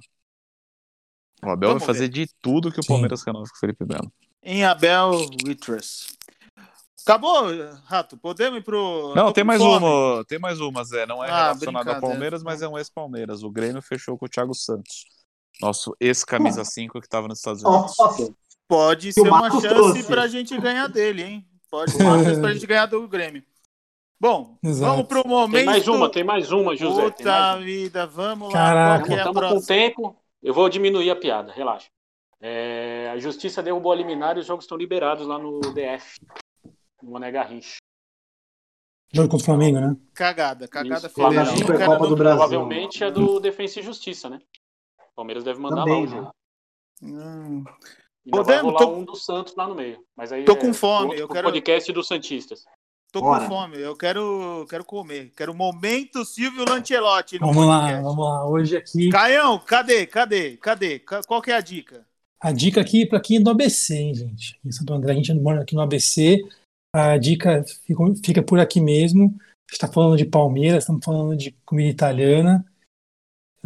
O 1.44 1.50
Abel 1.50 1.70
Vamos 1.70 1.84
vai 1.84 1.94
fazer 1.94 2.08
de 2.08 2.26
tudo 2.42 2.70
que 2.72 2.80
o 2.80 2.82
Sim. 2.82 2.88
Palmeiras 2.88 3.22
renova 3.22 3.44
com 3.48 3.54
o 3.56 3.58
Felipe 3.60 3.84
Melo. 3.84 4.12
Em 4.42 4.64
Abel 4.64 5.12
we 5.46 5.54
trust. 5.54 6.16
Acabou, 7.04 7.44
Rato? 7.86 8.18
Podemos 8.18 8.58
ir 8.58 8.62
pro. 8.62 9.14
Não, 9.14 9.32
tem 9.32 9.42
mais 9.44 9.60
fome. 9.62 9.84
uma. 9.86 10.24
Tem 10.26 10.38
mais 10.38 10.60
uma, 10.60 10.84
Zé. 10.84 11.06
Não 11.06 11.24
é 11.24 11.30
Ah, 11.30 11.46
relacionado 11.48 11.88
ao. 11.88 12.00
Palmeiras, 12.00 12.42
mas 12.42 12.60
é 12.60 12.68
um 12.68 12.76
ex-Palmeiras. 12.76 13.42
O 13.42 13.50
Grêmio 13.50 13.80
fechou 13.80 14.18
com 14.18 14.26
o 14.26 14.28
Thiago 14.28 14.54
Santos. 14.54 15.04
Nosso 15.60 15.96
ex-camisa 16.00 16.64
5 16.64 17.00
que 17.00 17.06
estava 17.06 17.26
nos 17.26 17.38
Estados 17.38 17.62
Unidos. 17.62 17.94
Nossa, 17.98 18.34
Pode 18.68 19.12
ser 19.12 19.22
uma 19.22 19.50
chance 19.50 19.68
trouxe. 19.68 20.04
pra 20.04 20.26
gente 20.28 20.56
ganhar 20.60 20.86
dele, 20.88 21.22
hein? 21.22 21.48
Pode 21.70 21.90
ser 21.92 22.02
uma 22.02 22.22
chance 22.22 22.40
pra 22.40 22.52
gente 22.52 22.66
ganhar 22.66 22.86
do 22.86 23.08
Grêmio. 23.08 23.42
Bom, 24.20 24.58
Exato. 24.62 24.90
vamos 24.92 25.06
pro 25.08 25.26
momento. 25.26 25.54
Tem 25.56 25.64
mais 25.64 25.88
uma, 25.88 26.10
tem 26.10 26.24
mais 26.24 26.50
uma, 26.52 26.76
José. 26.76 27.02
Tem 27.02 27.10
Puta 27.12 27.30
uma. 27.54 27.58
vida, 27.60 28.06
vamos 28.06 28.52
Caraca. 28.52 29.08
lá. 29.08 29.12
É 29.12 29.14
a 29.14 29.18
Estamos 29.18 29.26
com 29.26 29.48
próxima? 29.48 29.66
tempo. 29.66 30.16
Eu 30.42 30.52
vou 30.54 30.68
diminuir 30.68 31.10
a 31.10 31.16
piada, 31.16 31.52
relaxa. 31.52 31.86
É, 32.40 33.10
a 33.12 33.18
justiça 33.18 33.62
derrubou 33.62 33.90
a 33.92 33.96
liminar 33.96 34.36
e 34.36 34.40
os 34.40 34.46
jogos 34.46 34.64
estão 34.64 34.76
liberados 34.76 35.26
lá 35.26 35.38
no 35.38 35.60
DF. 35.60 36.20
No 37.02 37.12
Mané 37.12 37.30
Garrincha. 37.30 37.76
Jogo 39.12 39.28
contra 39.28 39.42
o 39.42 39.46
Flamengo, 39.46 39.80
né? 39.80 39.96
Cagada, 40.14 40.68
cagada 40.68 41.06
Isso. 41.06 41.14
federal. 41.14 41.32
Flamengo, 41.32 41.50
O 41.50 41.66
cara 41.66 41.66
Supercopa 41.78 42.02
não- 42.02 42.08
do 42.10 42.16
Brasil. 42.16 42.38
Provavelmente 42.38 43.04
é 43.04 43.10
do 43.10 43.40
Defensa 43.40 43.80
e 43.80 43.82
Justiça, 43.82 44.28
né? 44.28 44.38
O 45.12 45.14
Palmeiras 45.16 45.42
deve 45.44 45.58
mandar 45.60 45.84
também, 45.84 45.94
lá 45.94 46.00
o 46.00 46.04
né? 46.10 46.16
jogo. 46.16 46.30
Hum. 47.02 47.64
E 48.28 48.30
vai 48.30 48.40
Podemos? 48.44 48.72
rolar 48.72 48.78
Tô- 48.78 48.94
um 48.96 49.04
do 49.04 49.16
Santos 49.16 49.54
lá 49.56 49.66
no 49.66 49.74
meio. 49.74 49.98
Mas 50.16 50.30
aí 50.32 50.44
Tô 50.44 50.52
é 50.52 50.56
com 50.56 50.72
fome, 50.74 51.06
outro 51.06 51.20
eu 51.20 51.28
quero- 51.28 51.48
podcast 51.48 51.92
dos 51.92 52.06
Santistas. 52.06 52.64
Tô 53.10 53.20
Bora. 53.20 53.40
com 53.44 53.48
fome, 53.50 53.78
eu 53.78 53.96
quero, 53.96 54.66
quero 54.68 54.84
comer. 54.84 55.32
Quero 55.34 55.54
momento 55.54 56.26
Silvio 56.26 56.64
Lancelotti 56.68 57.38
Vamos 57.38 57.64
lá, 57.66 57.78
podcast. 57.80 58.02
vamos 58.04 58.24
lá. 58.26 58.46
Hoje 58.46 58.76
aqui, 58.76 59.08
Caião, 59.08 59.58
cadê? 59.60 60.06
Cadê? 60.06 60.56
Cadê? 60.58 60.98
Ca- 60.98 61.22
Qual 61.26 61.40
que 61.40 61.50
é 61.50 61.54
a 61.54 61.60
dica? 61.60 62.06
a 62.40 62.52
dica 62.52 62.80
aqui 62.82 63.04
para 63.06 63.18
quem 63.18 63.38
é 63.38 63.40
do 63.40 63.50
ABC, 63.50 63.96
hein, 63.96 64.14
gente? 64.14 64.60
Em 64.64 64.70
Santo 64.70 64.92
André, 64.92 65.12
a 65.12 65.14
gente 65.16 65.32
mora 65.34 65.62
aqui 65.62 65.74
no 65.74 65.80
ABC. 65.80 66.46
A 66.94 67.16
dica 67.16 67.64
fica, 67.86 68.04
fica 68.22 68.42
por 68.42 68.60
aqui 68.60 68.78
mesmo. 68.80 69.24
A 69.24 69.32
gente 69.70 69.72
está 69.72 69.88
falando 69.88 70.16
de 70.16 70.24
Palmeiras, 70.26 70.84
estamos 70.84 71.02
falando 71.04 71.34
de 71.36 71.50
comida 71.64 71.88
italiana. 71.88 72.64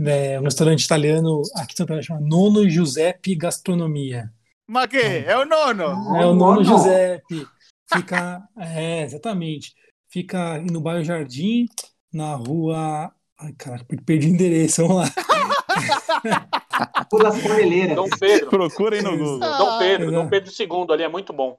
É, 0.07 0.41
um 0.41 0.45
restaurante 0.45 0.85
italiano 0.85 1.43
aqui 1.57 1.75
em 1.75 1.77
Santo 1.77 1.93
André 1.93 2.03
chama 2.03 2.21
Nono 2.21 2.69
Giuseppe 2.69 3.35
Gastronomia. 3.35 4.33
Mas 4.73 4.87
que? 4.87 4.97
É 4.97 5.37
o 5.37 5.45
nono. 5.45 5.83
É 6.17 6.25
o 6.25 6.35
Nono. 6.35 6.35
Nono 6.35 6.65
Giuseppe. 6.65 7.47
Fica, 7.93 8.43
é, 8.57 9.03
exatamente. 9.03 9.75
Fica 10.09 10.59
no 10.63 10.81
bairro 10.81 11.05
Jardim, 11.05 11.67
na 12.11 12.35
rua. 12.37 13.13
Ai, 13.39 13.53
caraca, 13.53 13.85
perdi 14.07 14.29
o 14.29 14.31
endereço, 14.31 14.89
vamos 14.89 15.03
lá. 15.03 15.11
Por 17.11 17.23
das 17.23 17.39
Corneleiras. 17.43 17.97
Dom 17.97 18.09
Pedro. 18.19 18.49
Procurem 18.49 19.03
no 19.03 19.11
Google. 19.11 19.41
Dom 19.41 19.79
Pedro, 19.79 20.09
Ah, 20.09 20.23
Dom 20.23 20.29
Pedro 20.31 20.51
II 20.59 20.87
ali 20.89 21.03
é 21.03 21.09
muito 21.09 21.35
bom. 21.35 21.59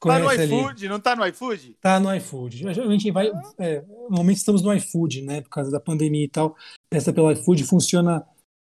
Tá 0.00 0.18
no 0.18 0.32
iFood? 0.32 0.88
Não 0.88 0.98
tá 0.98 1.14
no 1.14 1.24
iFood? 1.26 1.76
Tá 1.80 2.00
no 2.00 2.12
iFood. 2.16 2.56
Geralmente 2.74 3.12
vai. 3.12 3.30
É, 3.58 3.80
no 4.10 4.16
momento 4.16 4.38
estamos 4.38 4.60
no 4.60 4.74
iFood, 4.74 5.22
né? 5.22 5.40
Por 5.40 5.50
causa 5.50 5.70
da 5.70 5.78
pandemia 5.78 6.24
e 6.24 6.28
tal. 6.28 6.56
Peça 6.90 7.12
pelo 7.12 7.30
iFood 7.30 7.62
funciona 7.62 8.26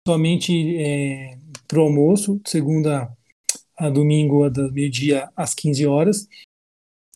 somente 0.07 0.77
é, 0.77 1.39
pro 1.67 1.81
almoço, 1.81 2.39
segunda 2.45 3.11
a 3.77 3.89
domingo, 3.91 4.49
do 4.51 4.73
meio-dia 4.73 5.29
às 5.37 5.55
15 5.55 5.87
horas. 5.87 6.29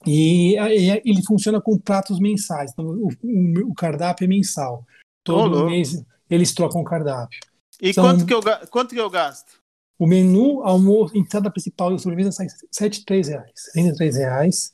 E, 0.07 0.55
e 0.57 0.91
ele 1.05 1.23
funciona 1.27 1.61
com 1.61 1.79
pratos 1.79 2.19
mensais. 2.21 2.71
Então, 2.73 2.87
o, 2.87 3.09
o- 3.23 3.71
o 3.71 3.75
cardápio 3.75 4.25
é 4.25 4.29
mensal. 4.29 4.85
Todo 5.25 5.67
mês 5.67 6.03
eles 6.31 6.53
trocam 6.55 6.81
o 6.81 6.85
cardápio. 6.85 7.41
E 7.81 7.93
São- 7.93 8.05
quanto, 8.05 8.27
que 8.27 8.35
eu, 8.35 8.41
quanto 8.71 8.95
que 8.95 9.01
eu 9.01 9.11
gasto? 9.11 9.59
O 9.99 10.07
menu, 10.07 10.63
almoço, 10.63 11.17
entrada 11.17 11.51
principal 11.51 11.93
e 11.95 11.99
sobremesa 11.99 12.31
sai 12.31 12.47
73 12.71 13.29
reais. 13.29 13.53
73 13.73 14.17
reais, 14.17 14.73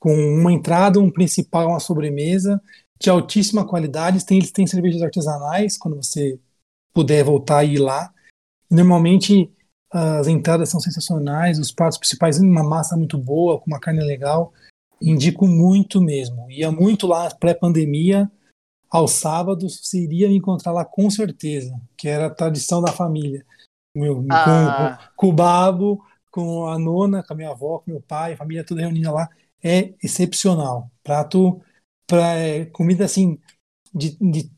com 0.00 0.12
uma 0.14 0.52
entrada, 0.52 0.98
um 0.98 1.10
principal 1.10 1.68
uma 1.68 1.78
sobremesa 1.80 2.60
de 3.00 3.08
altíssima 3.08 3.64
qualidade. 3.66 4.26
Tem, 4.26 4.38
eles 4.38 4.50
têm 4.50 4.66
cervejas 4.66 5.02
artesanais, 5.02 5.78
quando 5.78 5.96
você 5.96 6.40
puder 6.92 7.22
voltar 7.22 7.62
e 7.62 7.74
ir 7.74 7.78
lá. 7.78 8.12
Normalmente 8.68 9.50
as 9.90 10.26
entradas 10.26 10.68
são 10.68 10.80
sensacionais, 10.80 11.58
os 11.58 11.72
pratos 11.72 11.98
principais 11.98 12.38
uma 12.38 12.62
massa 12.62 12.96
muito 12.96 13.16
boa, 13.16 13.58
com 13.58 13.66
uma 13.66 13.80
carne 13.80 14.00
legal. 14.04 14.52
Indico 15.00 15.46
muito 15.46 16.00
mesmo. 16.00 16.50
Ia 16.50 16.70
muito 16.70 17.06
lá 17.06 17.30
pré-pandemia, 17.34 18.30
aos 18.90 19.12
sábados 19.12 19.80
você 19.82 20.02
iria 20.02 20.28
me 20.28 20.36
encontrar 20.36 20.72
lá 20.72 20.84
com 20.84 21.08
certeza, 21.10 21.78
que 21.96 22.08
era 22.08 22.26
a 22.26 22.34
tradição 22.34 22.80
da 22.80 22.92
família. 22.92 23.44
Meu, 23.94 24.24
Ah. 24.30 24.98
com, 25.14 25.26
com 25.26 25.32
o 25.32 25.32
Babo, 25.32 26.04
com 26.30 26.66
a 26.66 26.78
nona, 26.78 27.22
com 27.22 27.32
a 27.32 27.36
minha 27.36 27.50
avó, 27.50 27.78
com 27.78 27.90
meu 27.90 28.00
pai, 28.00 28.32
a 28.32 28.36
família 28.36 28.64
toda 28.64 28.80
reunida 28.80 29.10
lá. 29.10 29.28
É 29.62 29.94
excepcional. 30.02 30.90
Prato 31.02 31.60
pra, 32.06 32.34
é, 32.34 32.64
comida 32.66 33.04
assim, 33.04 33.38
de, 33.94 34.16
de, 34.20 34.50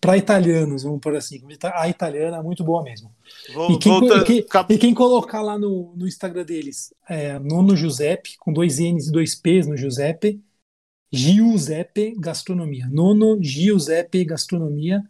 pra 0.00 0.16
italianos, 0.16 0.82
vamos 0.82 1.00
por 1.00 1.14
assim. 1.16 1.40
A 1.74 1.88
italiana, 1.88 2.42
muito 2.42 2.62
boa 2.64 2.82
mesmo. 2.82 3.10
Vou, 3.54 3.70
E 3.72 3.78
quem, 3.78 3.92
volta- 3.92 4.16
e 4.18 4.24
quem- 4.24 4.42
cap- 4.46 4.74
e 4.74 4.78
quem 4.78 4.94
colocar 4.94 5.40
lá 5.42 5.58
no, 5.58 5.94
no 5.96 6.06
Instagram 6.06 6.44
deles, 6.44 6.92
é, 7.08 7.38
Nono 7.38 7.76
Giuseppe, 7.76 8.36
com 8.38 8.52
dois 8.52 8.78
N's 8.78 9.08
e 9.08 9.12
dois 9.12 9.34
P's 9.34 9.66
no 9.66 9.76
Giuseppe, 9.76 10.40
Giuseppe 11.12 12.14
Gastronomia. 12.18 12.88
Nono 12.90 13.38
Giuseppe 13.42 14.24
Gastronomia. 14.24 15.02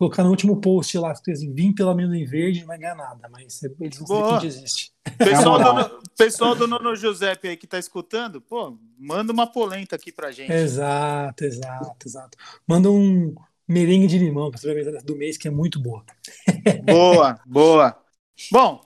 Colocar 0.00 0.24
no 0.24 0.30
último 0.30 0.58
post 0.58 0.96
lá, 0.96 1.10
assim, 1.10 1.52
vim 1.52 1.74
pelo 1.74 1.90
amendoim 1.90 2.24
verde, 2.24 2.60
não 2.60 2.68
vai 2.68 2.78
ganhar 2.78 2.94
nada, 2.94 3.28
mas 3.30 3.62
eles 3.62 3.98
vão 3.98 4.06
saber 4.06 4.20
Boa. 4.20 4.28
que 4.30 4.46
a 4.46 4.48
gente 4.48 4.58
existe. 4.58 4.92
Pessoal, 5.18 5.58
Na 5.58 5.82
do, 5.82 6.02
pessoal 6.16 6.54
do 6.54 6.66
Nono 6.66 6.96
Giuseppe 6.96 7.48
aí 7.48 7.56
que 7.58 7.66
tá 7.66 7.78
escutando, 7.78 8.40
pô, 8.40 8.78
manda 8.98 9.30
uma 9.30 9.46
polenta 9.46 9.96
aqui 9.96 10.10
pra 10.10 10.32
gente. 10.32 10.50
Exato, 10.50 11.44
exato, 11.44 12.08
exato. 12.08 12.38
Manda 12.66 12.90
um 12.90 13.34
merengue 13.68 14.06
de 14.06 14.16
limão 14.16 14.50
para 14.50 14.58
sobremesa 14.58 15.02
do 15.04 15.14
mês, 15.14 15.36
que 15.36 15.48
é 15.48 15.50
muito 15.50 15.78
boa. 15.78 16.02
Boa, 16.86 17.38
boa. 17.44 18.02
Bom, 18.50 18.82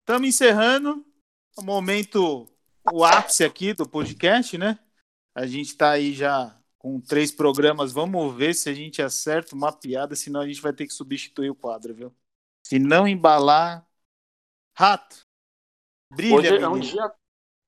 estamos 0.00 0.28
encerrando 0.28 1.02
o 1.56 1.62
momento, 1.62 2.46
o 2.92 3.04
ápice 3.06 3.42
aqui 3.42 3.72
do 3.72 3.88
podcast, 3.88 4.58
né? 4.58 4.78
A 5.34 5.46
gente 5.46 5.74
tá 5.74 5.92
aí 5.92 6.12
já 6.12 6.57
com 6.88 7.00
três 7.00 7.30
programas. 7.30 7.92
Vamos 7.92 8.34
ver 8.34 8.54
se 8.54 8.70
a 8.70 8.74
gente 8.74 9.02
acerta 9.02 9.54
uma 9.54 9.70
piada, 9.70 10.16
senão 10.16 10.40
a 10.40 10.46
gente 10.46 10.60
vai 10.62 10.72
ter 10.72 10.86
que 10.86 10.94
substituir 10.94 11.50
o 11.50 11.54
quadro, 11.54 11.94
viu? 11.94 12.14
Se 12.66 12.78
não 12.78 13.06
embalar. 13.06 13.86
Rato. 14.76 15.20
Brilha, 16.14 16.36
Hoje 16.36 16.56
é 16.56 16.68
um 16.68 16.78
dia, 16.78 17.12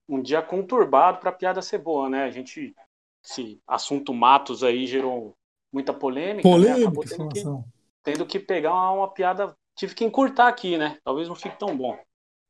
um 0.09 0.23
dia 0.23 0.43
conturbado 0.43 1.19
para 1.19 1.33
piada 1.33 1.61
ser 1.61 1.79
boa, 1.79 2.09
né? 2.09 2.25
A 2.25 2.31
gente, 2.31 2.75
esse 3.23 3.61
assunto 3.67 4.15
Matos 4.15 4.65
aí 4.65 4.87
gerou 4.87 5.35
muita 5.73 5.93
polêmica. 5.93 6.49
né? 6.49 6.73
Acabou 6.73 7.05
Polêmica, 7.05 7.17
tendo 7.17 7.29
que, 7.29 7.71
tendo 8.03 8.27
que 8.27 8.41
pegar 8.41 8.73
uma, 8.73 8.91
uma 8.93 9.09
piada. 9.13 9.55
Tive 9.77 9.95
que 9.95 10.05
encurtar 10.05 10.49
aqui, 10.49 10.79
né? 10.79 10.99
Talvez 11.05 11.29
não 11.29 11.35
fique 11.35 11.59
tão 11.59 11.77
bom. 11.77 11.99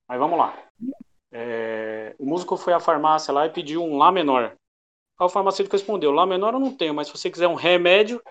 Mas 0.09 0.19
vamos 0.19 0.39
lá. 0.39 0.57
É, 1.33 2.15
o 2.19 2.27
músico 2.27 2.57
foi 2.57 2.73
à 2.73 2.81
farmácia 2.81 3.33
lá 3.33 3.47
e 3.47 3.51
pediu 3.51 3.83
um 3.83 3.97
Lá 3.97 4.13
menor. 4.13 4.57
Aí 5.21 5.27
o 5.27 5.29
farmacêutico 5.29 5.77
respondeu: 5.77 6.11
Lá 6.11 6.25
menor 6.25 6.55
eu 6.55 6.61
não 6.61 6.75
tenho, 6.75 6.95
mas 6.95 7.07
se 7.09 7.13
você 7.13 7.31
quiser 7.31 7.47
um 7.47 7.55
remédio, 7.55 8.23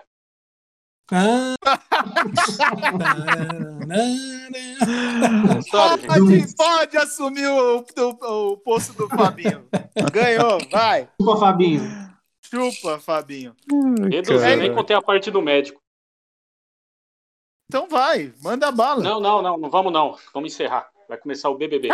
Ah! 1.12 1.54
Sabe? 5.70 6.06
Pode, 6.06 6.56
pode 6.56 6.96
assumir 6.96 7.46
o, 7.46 7.78
o, 7.80 8.52
o 8.52 8.56
posto 8.58 8.92
do 8.94 9.08
Fabinho. 9.08 9.68
Ganhou, 10.12 10.58
vai. 10.70 11.08
Desculpa, 11.18 11.40
Fabinho. 11.40 11.82
Chupa, 12.42 12.98
Fabinho. 12.98 13.54
reduzi, 14.10 14.56
nem 14.56 14.74
contei 14.74 14.96
a 14.96 15.02
parte 15.02 15.30
do 15.30 15.40
médico. 15.40 15.80
Então 17.68 17.88
vai, 17.88 18.34
manda 18.42 18.72
bala. 18.72 19.00
Não, 19.00 19.20
não, 19.20 19.40
não, 19.40 19.56
não 19.56 19.70
vamos 19.70 19.92
não. 19.92 20.16
Vamos 20.34 20.52
encerrar. 20.52 20.90
Vai 21.08 21.18
começar 21.18 21.48
o 21.50 21.56
BBB. 21.56 21.90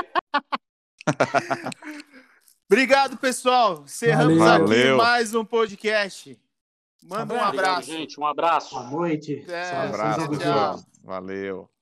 Obrigado, 2.71 3.17
pessoal. 3.17 3.83
Encerramos 3.85 4.39
Valeu. 4.39 4.65
aqui 4.65 4.75
Valeu. 4.75 4.97
mais 4.97 5.35
um 5.35 5.45
podcast. 5.45 6.39
Manda 7.03 7.35
um 7.35 7.41
Abraço. 7.41 7.49
Obrigado, 7.51 7.83
gente. 7.85 8.21
Um 8.21 8.27
abraço. 8.27 8.75
Boa 8.75 8.91
noite. 8.91 9.45
É, 9.49 9.73
Um 9.75 9.83
abraço, 9.83 10.39
tchau. 10.39 10.81
Valeu. 11.05 11.76